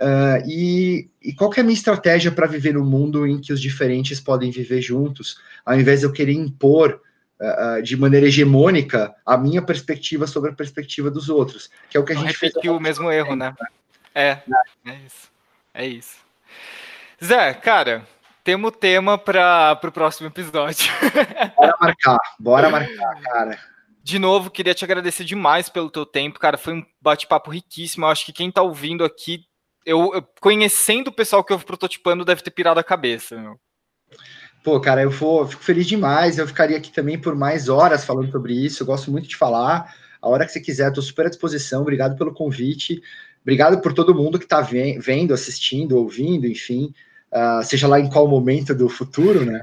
Uh, 0.00 0.48
e, 0.48 1.10
e, 1.22 1.34
qual 1.34 1.52
é 1.54 1.60
a 1.60 1.62
minha 1.62 1.74
estratégia 1.74 2.32
para 2.32 2.46
viver 2.46 2.72
no 2.72 2.82
mundo 2.82 3.26
em 3.26 3.38
que 3.38 3.52
os 3.52 3.60
diferentes 3.60 4.18
podem 4.18 4.50
viver 4.50 4.80
juntos, 4.80 5.38
ao 5.64 5.78
invés 5.78 6.00
de 6.00 6.06
eu 6.06 6.12
querer 6.12 6.32
impor 6.32 7.02
uh, 7.38 7.82
de 7.82 7.98
maneira 7.98 8.26
hegemônica 8.26 9.14
a 9.26 9.36
minha 9.36 9.60
perspectiva 9.60 10.26
sobre 10.26 10.52
a 10.52 10.54
perspectiva 10.54 11.10
dos 11.10 11.28
outros, 11.28 11.70
que 11.90 11.98
é 11.98 12.00
o 12.00 12.04
que 12.04 12.12
a 12.12 12.14
Não 12.14 12.22
gente 12.22 12.32
repetiu 12.40 12.74
o 12.74 12.80
mesmo 12.80 13.12
erro, 13.12 13.36
né? 13.36 13.54
É, 14.14 14.38
é 14.86 14.94
isso. 15.06 15.30
É 15.74 15.86
isso. 15.86 16.16
Zé, 17.22 17.52
cara, 17.52 18.06
temos 18.42 18.72
tema 18.80 19.18
para 19.18 19.78
o 19.84 19.92
próximo 19.92 20.28
episódio. 20.28 20.90
Bora 21.56 21.76
marcar, 21.78 22.18
bora 22.38 22.70
marcar, 22.70 23.20
cara. 23.20 23.58
De 24.02 24.18
novo, 24.18 24.50
queria 24.50 24.74
te 24.74 24.82
agradecer 24.82 25.24
demais 25.24 25.68
pelo 25.68 25.90
teu 25.90 26.06
tempo, 26.06 26.40
cara. 26.40 26.56
Foi 26.56 26.72
um 26.72 26.86
bate-papo 27.02 27.50
riquíssimo. 27.50 28.06
Eu 28.06 28.08
acho 28.08 28.24
que 28.24 28.32
quem 28.32 28.48
está 28.48 28.62
ouvindo 28.62 29.04
aqui 29.04 29.44
eu, 29.84 30.14
eu, 30.14 30.22
conhecendo 30.40 31.08
o 31.08 31.12
pessoal 31.12 31.44
que 31.44 31.52
eu 31.52 31.58
prototipando 31.58 32.24
deve 32.24 32.42
ter 32.42 32.50
pirado 32.50 32.80
a 32.80 32.84
cabeça. 32.84 33.36
Meu. 33.36 33.58
Pô, 34.62 34.78
cara, 34.80 35.02
eu 35.02 35.10
vou, 35.10 35.46
fico 35.46 35.62
feliz 35.62 35.86
demais. 35.86 36.38
Eu 36.38 36.46
ficaria 36.46 36.76
aqui 36.76 36.92
também 36.92 37.18
por 37.18 37.34
mais 37.34 37.68
horas 37.68 38.04
falando 38.04 38.30
sobre 38.30 38.52
isso. 38.52 38.82
Eu 38.82 38.86
gosto 38.86 39.10
muito 39.10 39.28
de 39.28 39.36
falar. 39.36 39.94
A 40.20 40.28
hora 40.28 40.44
que 40.44 40.52
você 40.52 40.60
quiser, 40.60 40.88
estou 40.88 41.02
super 41.02 41.26
à 41.26 41.28
disposição. 41.30 41.82
Obrigado 41.82 42.16
pelo 42.16 42.34
convite. 42.34 43.02
Obrigado 43.42 43.80
por 43.80 43.92
todo 43.92 44.14
mundo 44.14 44.38
que 44.38 44.44
está 44.44 44.60
vendo, 44.60 45.32
assistindo, 45.32 45.96
ouvindo, 45.96 46.46
enfim, 46.46 46.92
uh, 47.32 47.64
seja 47.64 47.88
lá 47.88 47.98
em 47.98 48.08
qual 48.08 48.28
momento 48.28 48.74
do 48.74 48.88
futuro, 48.88 49.44
né? 49.44 49.62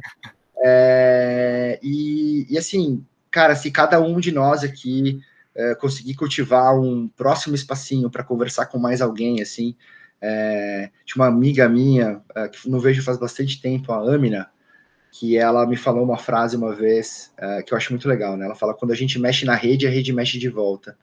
É, 0.63 1.79
e, 1.83 2.47
e, 2.49 2.57
assim, 2.57 3.05
cara, 3.29 3.55
se 3.55 3.69
cada 3.69 4.01
um 4.01 4.19
de 4.19 4.31
nós 4.31 4.63
aqui 4.63 5.21
é, 5.55 5.75
conseguir 5.75 6.15
cultivar 6.15 6.77
um 6.79 7.07
próximo 7.07 7.53
espacinho 7.53 8.09
para 8.09 8.23
conversar 8.23 8.65
com 8.65 8.79
mais 8.79 8.99
alguém, 8.99 9.41
assim, 9.41 9.75
é, 10.21 10.89
tinha 11.05 11.23
uma 11.23 11.27
amiga 11.27 11.67
minha, 11.69 12.21
é, 12.35 12.47
que 12.47 12.69
não 12.69 12.79
vejo 12.79 13.03
faz 13.03 13.17
bastante 13.17 13.61
tempo, 13.61 13.91
a 13.91 14.13
Amina, 14.13 14.49
que 15.11 15.37
ela 15.37 15.65
me 15.65 15.75
falou 15.75 16.03
uma 16.03 16.17
frase 16.17 16.55
uma 16.55 16.75
vez 16.75 17.31
é, 17.37 17.63
que 17.63 17.73
eu 17.73 17.77
acho 17.77 17.91
muito 17.91 18.07
legal, 18.07 18.35
né? 18.35 18.45
Ela 18.45 18.55
fala: 18.55 18.73
quando 18.73 18.91
a 18.91 18.95
gente 18.95 19.19
mexe 19.19 19.45
na 19.45 19.55
rede, 19.55 19.87
a 19.87 19.89
rede 19.89 20.13
mexe 20.13 20.37
de 20.37 20.49
volta. 20.49 20.97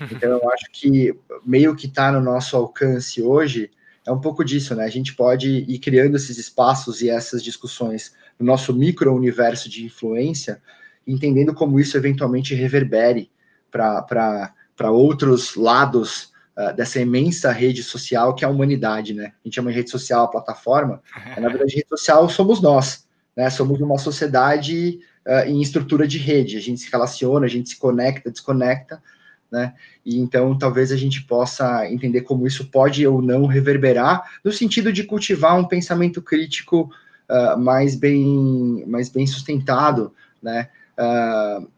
Então 0.12 0.30
eu 0.30 0.52
acho 0.52 0.66
que 0.72 1.14
meio 1.42 1.74
que 1.74 1.86
está 1.86 2.12
no 2.12 2.20
nosso 2.20 2.54
alcance 2.54 3.22
hoje 3.22 3.70
é 4.06 4.12
um 4.12 4.20
pouco 4.20 4.44
disso, 4.44 4.74
né? 4.74 4.84
A 4.84 4.90
gente 4.90 5.14
pode 5.14 5.48
ir 5.48 5.78
criando 5.78 6.16
esses 6.16 6.36
espaços 6.36 7.00
e 7.00 7.08
essas 7.08 7.42
discussões 7.42 8.14
no 8.38 8.44
nosso 8.44 8.74
micro-universo 8.74 9.70
de 9.70 9.84
influência, 9.84 10.60
entendendo 11.06 11.54
como 11.54 11.80
isso 11.80 11.96
eventualmente 11.96 12.54
reverbere 12.54 13.30
para 13.70 14.90
outros 14.90 15.54
lados 15.54 16.29
uh, 16.60 16.74
dessa 16.76 17.00
imensa 17.00 17.50
rede 17.50 17.82
social 17.82 18.34
que 18.34 18.44
é 18.44 18.48
a 18.48 18.50
humanidade, 18.50 19.14
né? 19.14 19.32
A 19.42 19.48
gente 19.48 19.54
chama 19.54 19.70
de 19.70 19.76
rede 19.76 19.90
social 19.90 20.24
a 20.24 20.28
plataforma, 20.28 21.02
na 21.38 21.48
verdade, 21.48 21.74
rede 21.74 21.88
social 21.88 22.28
somos 22.28 22.60
nós, 22.60 23.06
né? 23.36 23.48
Somos 23.48 23.80
uma 23.80 23.98
sociedade 23.98 25.00
uh, 25.26 25.48
em 25.48 25.62
estrutura 25.62 26.06
de 26.06 26.18
rede, 26.18 26.56
a 26.56 26.60
gente 26.60 26.80
se 26.80 26.90
relaciona, 26.90 27.46
a 27.46 27.48
gente 27.48 27.70
se 27.70 27.78
conecta, 27.78 28.30
desconecta, 28.30 29.02
né? 29.50 29.74
E 30.04 30.18
então 30.18 30.56
talvez 30.56 30.92
a 30.92 30.96
gente 30.96 31.22
possa 31.22 31.88
entender 31.90 32.20
como 32.22 32.46
isso 32.46 32.70
pode 32.70 33.06
ou 33.06 33.22
não 33.22 33.46
reverberar 33.46 34.22
no 34.44 34.52
sentido 34.52 34.92
de 34.92 35.04
cultivar 35.04 35.58
um 35.58 35.64
pensamento 35.64 36.22
crítico 36.22 36.90
uh, 37.28 37.58
mais 37.58 37.94
bem 37.94 38.84
mais 38.86 39.08
bem 39.08 39.26
sustentado, 39.26 40.14
né? 40.42 40.68
Uh, 40.98 41.68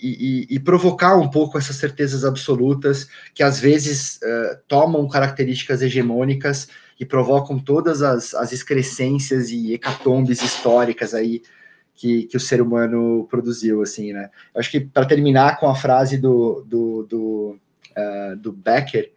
e, 0.00 0.46
e, 0.50 0.60
provocar 0.60 1.16
um 1.16 1.28
pouco 1.28 1.56
essas 1.56 1.76
certezas 1.76 2.24
absolutas 2.24 3.08
que 3.34 3.42
às 3.42 3.60
vezes 3.60 4.16
uh, 4.16 4.58
tomam 4.66 5.08
características 5.08 5.80
hegemônicas 5.80 6.68
e 6.98 7.04
provocam 7.04 7.58
todas 7.58 8.02
as, 8.02 8.34
as 8.34 8.52
excrescências 8.52 9.50
e 9.50 9.72
hecatombes 9.72 10.42
históricas 10.42 11.14
aí 11.14 11.42
que, 11.94 12.24
que 12.24 12.36
o 12.36 12.40
ser 12.40 12.62
humano 12.62 13.26
produziu, 13.28 13.82
assim, 13.82 14.12
né? 14.12 14.30
Eu 14.54 14.60
acho 14.60 14.70
que 14.70 14.80
para 14.80 15.04
terminar 15.04 15.58
com 15.58 15.68
a 15.68 15.74
frase 15.74 16.16
do, 16.16 16.64
do, 16.66 17.02
do, 17.02 17.58
uh, 17.96 18.36
do 18.36 18.52
Becker, 18.52 19.12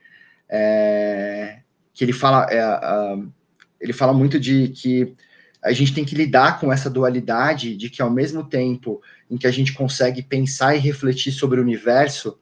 é, 0.50 1.60
que 1.94 2.04
ele 2.04 2.14
fala, 2.14 2.48
é, 2.50 2.66
uh, 2.66 3.32
ele 3.80 3.94
fala 3.94 4.14
muito 4.14 4.40
de 4.40 4.70
que 4.70 5.16
a 5.64 5.72
gente 5.72 5.94
tem 5.94 6.04
que 6.04 6.16
lidar 6.16 6.60
com 6.60 6.74
essa 6.74 6.90
dualidade 6.90 7.76
de 7.76 7.90
que 7.90 8.02
ao 8.02 8.10
mesmo 8.10 8.44
tempo 8.44 9.02
em 9.30 9.38
que 9.38 9.46
a 9.46 9.52
gente 9.52 9.74
consegue 9.74 10.24
pensar 10.24 10.76
e 10.76 10.80
refletir 10.80 11.32
sobre 11.32 11.60
o 11.60 11.64
universo, 11.64 12.38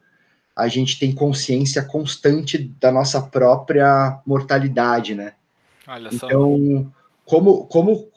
a 0.56 0.68
gente 0.68 0.98
tem 0.98 1.12
consciência 1.12 1.82
constante 1.82 2.58
da 2.80 2.90
nossa 2.90 3.20
própria 3.20 4.20
mortalidade, 4.26 5.14
né? 5.14 5.34
Olha 5.86 6.10
só. 6.10 6.26
Então, 6.26 6.92
como, 7.24 7.66
como, 7.66 8.08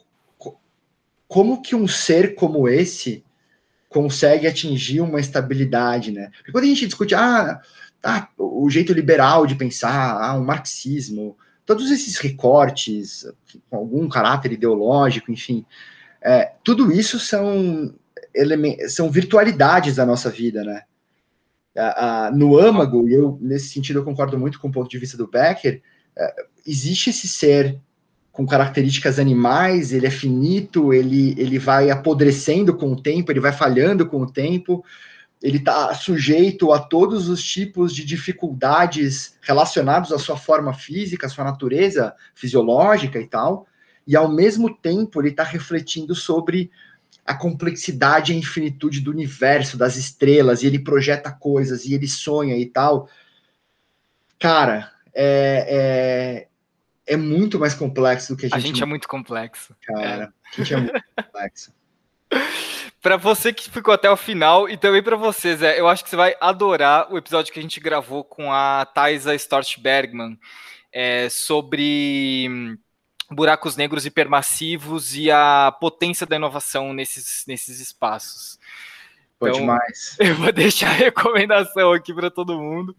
como 1.28 1.62
que 1.62 1.76
um 1.76 1.86
ser 1.86 2.34
como 2.34 2.68
esse 2.68 3.24
consegue 3.88 4.46
atingir 4.46 5.00
uma 5.00 5.20
estabilidade, 5.20 6.10
né? 6.10 6.30
Porque 6.36 6.50
quando 6.50 6.64
a 6.64 6.68
gente 6.68 6.86
discute, 6.86 7.14
ah, 7.14 7.60
tá, 8.00 8.28
o 8.36 8.68
jeito 8.68 8.92
liberal 8.92 9.46
de 9.46 9.54
pensar, 9.54 10.20
ah, 10.20 10.34
o 10.34 10.44
marxismo, 10.44 11.36
todos 11.66 11.90
esses 11.90 12.18
recortes 12.18 13.26
com 13.70 13.76
algum 13.76 14.08
caráter 14.08 14.52
ideológico, 14.52 15.32
enfim, 15.32 15.64
é, 16.22 16.52
tudo 16.62 16.92
isso 16.92 17.18
são 17.18 17.94
são 18.88 19.10
virtualidades 19.10 19.94
da 19.96 20.04
nossa 20.04 20.28
vida, 20.28 20.64
né? 20.64 20.82
no 22.32 22.58
âmago, 22.58 23.08
e 23.08 23.14
eu 23.14 23.38
nesse 23.40 23.68
sentido 23.68 23.98
eu 23.98 24.04
concordo 24.04 24.38
muito 24.38 24.60
com 24.60 24.68
o 24.68 24.72
ponto 24.72 24.88
de 24.88 24.98
vista 24.98 25.16
do 25.16 25.26
Becker, 25.26 25.82
é, 26.16 26.34
existe 26.66 27.10
esse 27.10 27.26
ser 27.26 27.80
com 28.30 28.46
características 28.46 29.18
animais, 29.18 29.92
ele 29.92 30.06
é 30.06 30.10
finito, 30.10 30.92
ele, 30.92 31.34
ele 31.38 31.58
vai 31.58 31.90
apodrecendo 31.90 32.76
com 32.76 32.92
o 32.92 33.00
tempo, 33.00 33.30
ele 33.30 33.40
vai 33.40 33.52
falhando 33.52 34.06
com 34.06 34.22
o 34.22 34.30
tempo, 34.30 34.84
ele 35.44 35.58
está 35.58 35.92
sujeito 35.92 36.72
a 36.72 36.78
todos 36.78 37.28
os 37.28 37.44
tipos 37.44 37.94
de 37.94 38.02
dificuldades 38.02 39.36
relacionados 39.42 40.10
à 40.10 40.18
sua 40.18 40.38
forma 40.38 40.72
física, 40.72 41.26
à 41.26 41.28
sua 41.28 41.44
natureza 41.44 42.14
fisiológica 42.34 43.20
e 43.20 43.26
tal, 43.26 43.66
e 44.06 44.16
ao 44.16 44.26
mesmo 44.26 44.74
tempo 44.74 45.20
ele 45.20 45.28
está 45.28 45.42
refletindo 45.44 46.14
sobre 46.14 46.70
a 47.26 47.34
complexidade 47.34 48.32
e 48.32 48.34
a 48.34 48.38
infinitude 48.38 49.02
do 49.02 49.10
universo, 49.10 49.76
das 49.76 49.96
estrelas, 49.96 50.62
e 50.62 50.66
ele 50.66 50.78
projeta 50.78 51.30
coisas, 51.30 51.84
e 51.84 51.92
ele 51.92 52.08
sonha 52.08 52.56
e 52.56 52.64
tal. 52.64 53.06
Cara, 54.38 54.92
é, 55.14 56.48
é, 57.06 57.12
é 57.14 57.16
muito 57.18 57.58
mais 57.58 57.74
complexo 57.74 58.32
do 58.32 58.38
que 58.38 58.46
a 58.46 58.48
gente. 58.48 58.56
A 58.56 58.66
gente 58.66 58.82
é 58.82 58.86
muito 58.86 59.06
complexo. 59.06 59.76
Cara, 59.82 60.08
é. 60.08 60.24
a 60.24 60.56
gente 60.56 60.72
é 60.72 60.76
muito 60.78 61.04
complexo. 61.22 61.70
Para 63.04 63.18
você 63.18 63.52
que 63.52 63.70
ficou 63.70 63.92
até 63.92 64.10
o 64.10 64.16
final 64.16 64.66
e 64.66 64.78
também 64.78 65.02
para 65.02 65.14
você, 65.14 65.54
Zé, 65.54 65.78
eu 65.78 65.86
acho 65.86 66.02
que 66.02 66.08
você 66.08 66.16
vai 66.16 66.34
adorar 66.40 67.12
o 67.12 67.18
episódio 67.18 67.52
que 67.52 67.58
a 67.58 67.62
gente 67.62 67.78
gravou 67.78 68.24
com 68.24 68.50
a 68.50 68.86
Thaisa 68.86 69.34
Stort 69.34 69.78
Bergman 69.78 70.38
é, 70.90 71.28
sobre 71.28 72.78
buracos 73.30 73.76
negros 73.76 74.06
hipermassivos 74.06 75.14
e 75.14 75.30
a 75.30 75.70
potência 75.78 76.26
da 76.26 76.36
inovação 76.36 76.94
nesses, 76.94 77.44
nesses 77.46 77.78
espaços. 77.78 78.58
Pô, 79.38 79.48
então, 79.48 79.60
demais. 79.60 80.16
Eu 80.18 80.36
vou 80.36 80.50
deixar 80.50 80.88
a 80.88 80.94
recomendação 80.94 81.92
aqui 81.92 82.14
para 82.14 82.30
todo 82.30 82.58
mundo. 82.58 82.96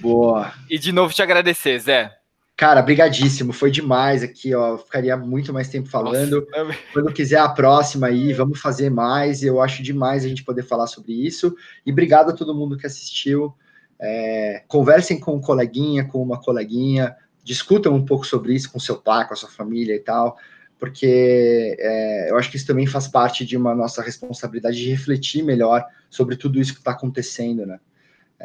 Boa. 0.00 0.52
E 0.68 0.76
de 0.80 0.90
novo 0.90 1.14
te 1.14 1.22
agradecer, 1.22 1.78
Zé. 1.78 2.12
Cara, 2.56 2.80
brigadíssimo, 2.82 3.52
foi 3.52 3.70
demais 3.70 4.22
aqui, 4.22 4.54
ó. 4.54 4.78
Ficaria 4.78 5.16
muito 5.16 5.52
mais 5.52 5.68
tempo 5.68 5.88
falando. 5.88 6.46
Nossa. 6.52 6.78
Quando 6.92 7.12
quiser 7.12 7.38
a 7.38 7.48
próxima 7.48 8.06
aí, 8.06 8.32
vamos 8.32 8.60
fazer 8.60 8.90
mais. 8.90 9.42
Eu 9.42 9.60
acho 9.60 9.82
demais 9.82 10.24
a 10.24 10.28
gente 10.28 10.44
poder 10.44 10.62
falar 10.62 10.86
sobre 10.86 11.12
isso. 11.12 11.54
E 11.84 11.90
obrigado 11.90 12.30
a 12.30 12.32
todo 12.32 12.54
mundo 12.54 12.76
que 12.76 12.86
assistiu. 12.86 13.52
É, 14.00 14.62
conversem 14.68 15.18
com 15.18 15.34
um 15.34 15.40
coleguinha, 15.40 16.04
com 16.04 16.22
uma 16.22 16.40
coleguinha, 16.40 17.16
discutam 17.42 17.92
um 17.92 18.04
pouco 18.04 18.26
sobre 18.26 18.54
isso 18.54 18.70
com 18.70 18.78
seu 18.78 18.96
pai, 18.96 19.26
com 19.26 19.34
a 19.34 19.36
sua 19.36 19.48
família 19.48 19.94
e 19.94 20.00
tal, 20.00 20.36
porque 20.78 21.76
é, 21.78 22.30
eu 22.30 22.36
acho 22.36 22.50
que 22.50 22.56
isso 22.56 22.66
também 22.66 22.86
faz 22.86 23.08
parte 23.08 23.44
de 23.44 23.56
uma 23.56 23.74
nossa 23.74 24.02
responsabilidade 24.02 24.76
de 24.76 24.90
refletir 24.90 25.42
melhor 25.42 25.84
sobre 26.10 26.36
tudo 26.36 26.60
isso 26.60 26.72
que 26.72 26.80
está 26.80 26.92
acontecendo, 26.92 27.66
né? 27.66 27.78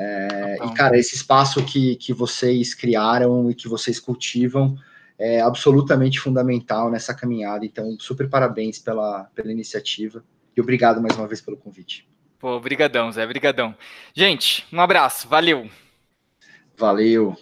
É, 0.02 0.56
e, 0.64 0.74
cara, 0.74 0.98
esse 0.98 1.14
espaço 1.14 1.62
que, 1.66 1.98
que 1.98 2.14
vocês 2.14 2.74
criaram 2.74 3.52
e 3.52 3.54
que 3.54 3.68
vocês 3.68 4.00
cultivam 4.00 4.78
é 5.18 5.42
absolutamente 5.42 6.22
fundamental 6.22 6.90
nessa 6.90 7.14
caminhada. 7.14 7.66
Então, 7.66 7.98
super 8.00 8.30
parabéns 8.30 8.80
pela, 8.80 9.26
pela 9.36 9.52
iniciativa 9.52 10.24
e 10.56 10.62
obrigado 10.62 11.02
mais 11.02 11.18
uma 11.18 11.28
vez 11.28 11.42
pelo 11.42 11.58
convite. 11.58 12.08
Pô, 12.40 12.58
brigadão, 12.62 13.12
Zé, 13.12 13.28
brigadão. 13.28 13.76
Gente, 14.14 14.66
um 14.72 14.80
abraço, 14.80 15.28
valeu. 15.28 15.70
Valeu. 16.78 17.36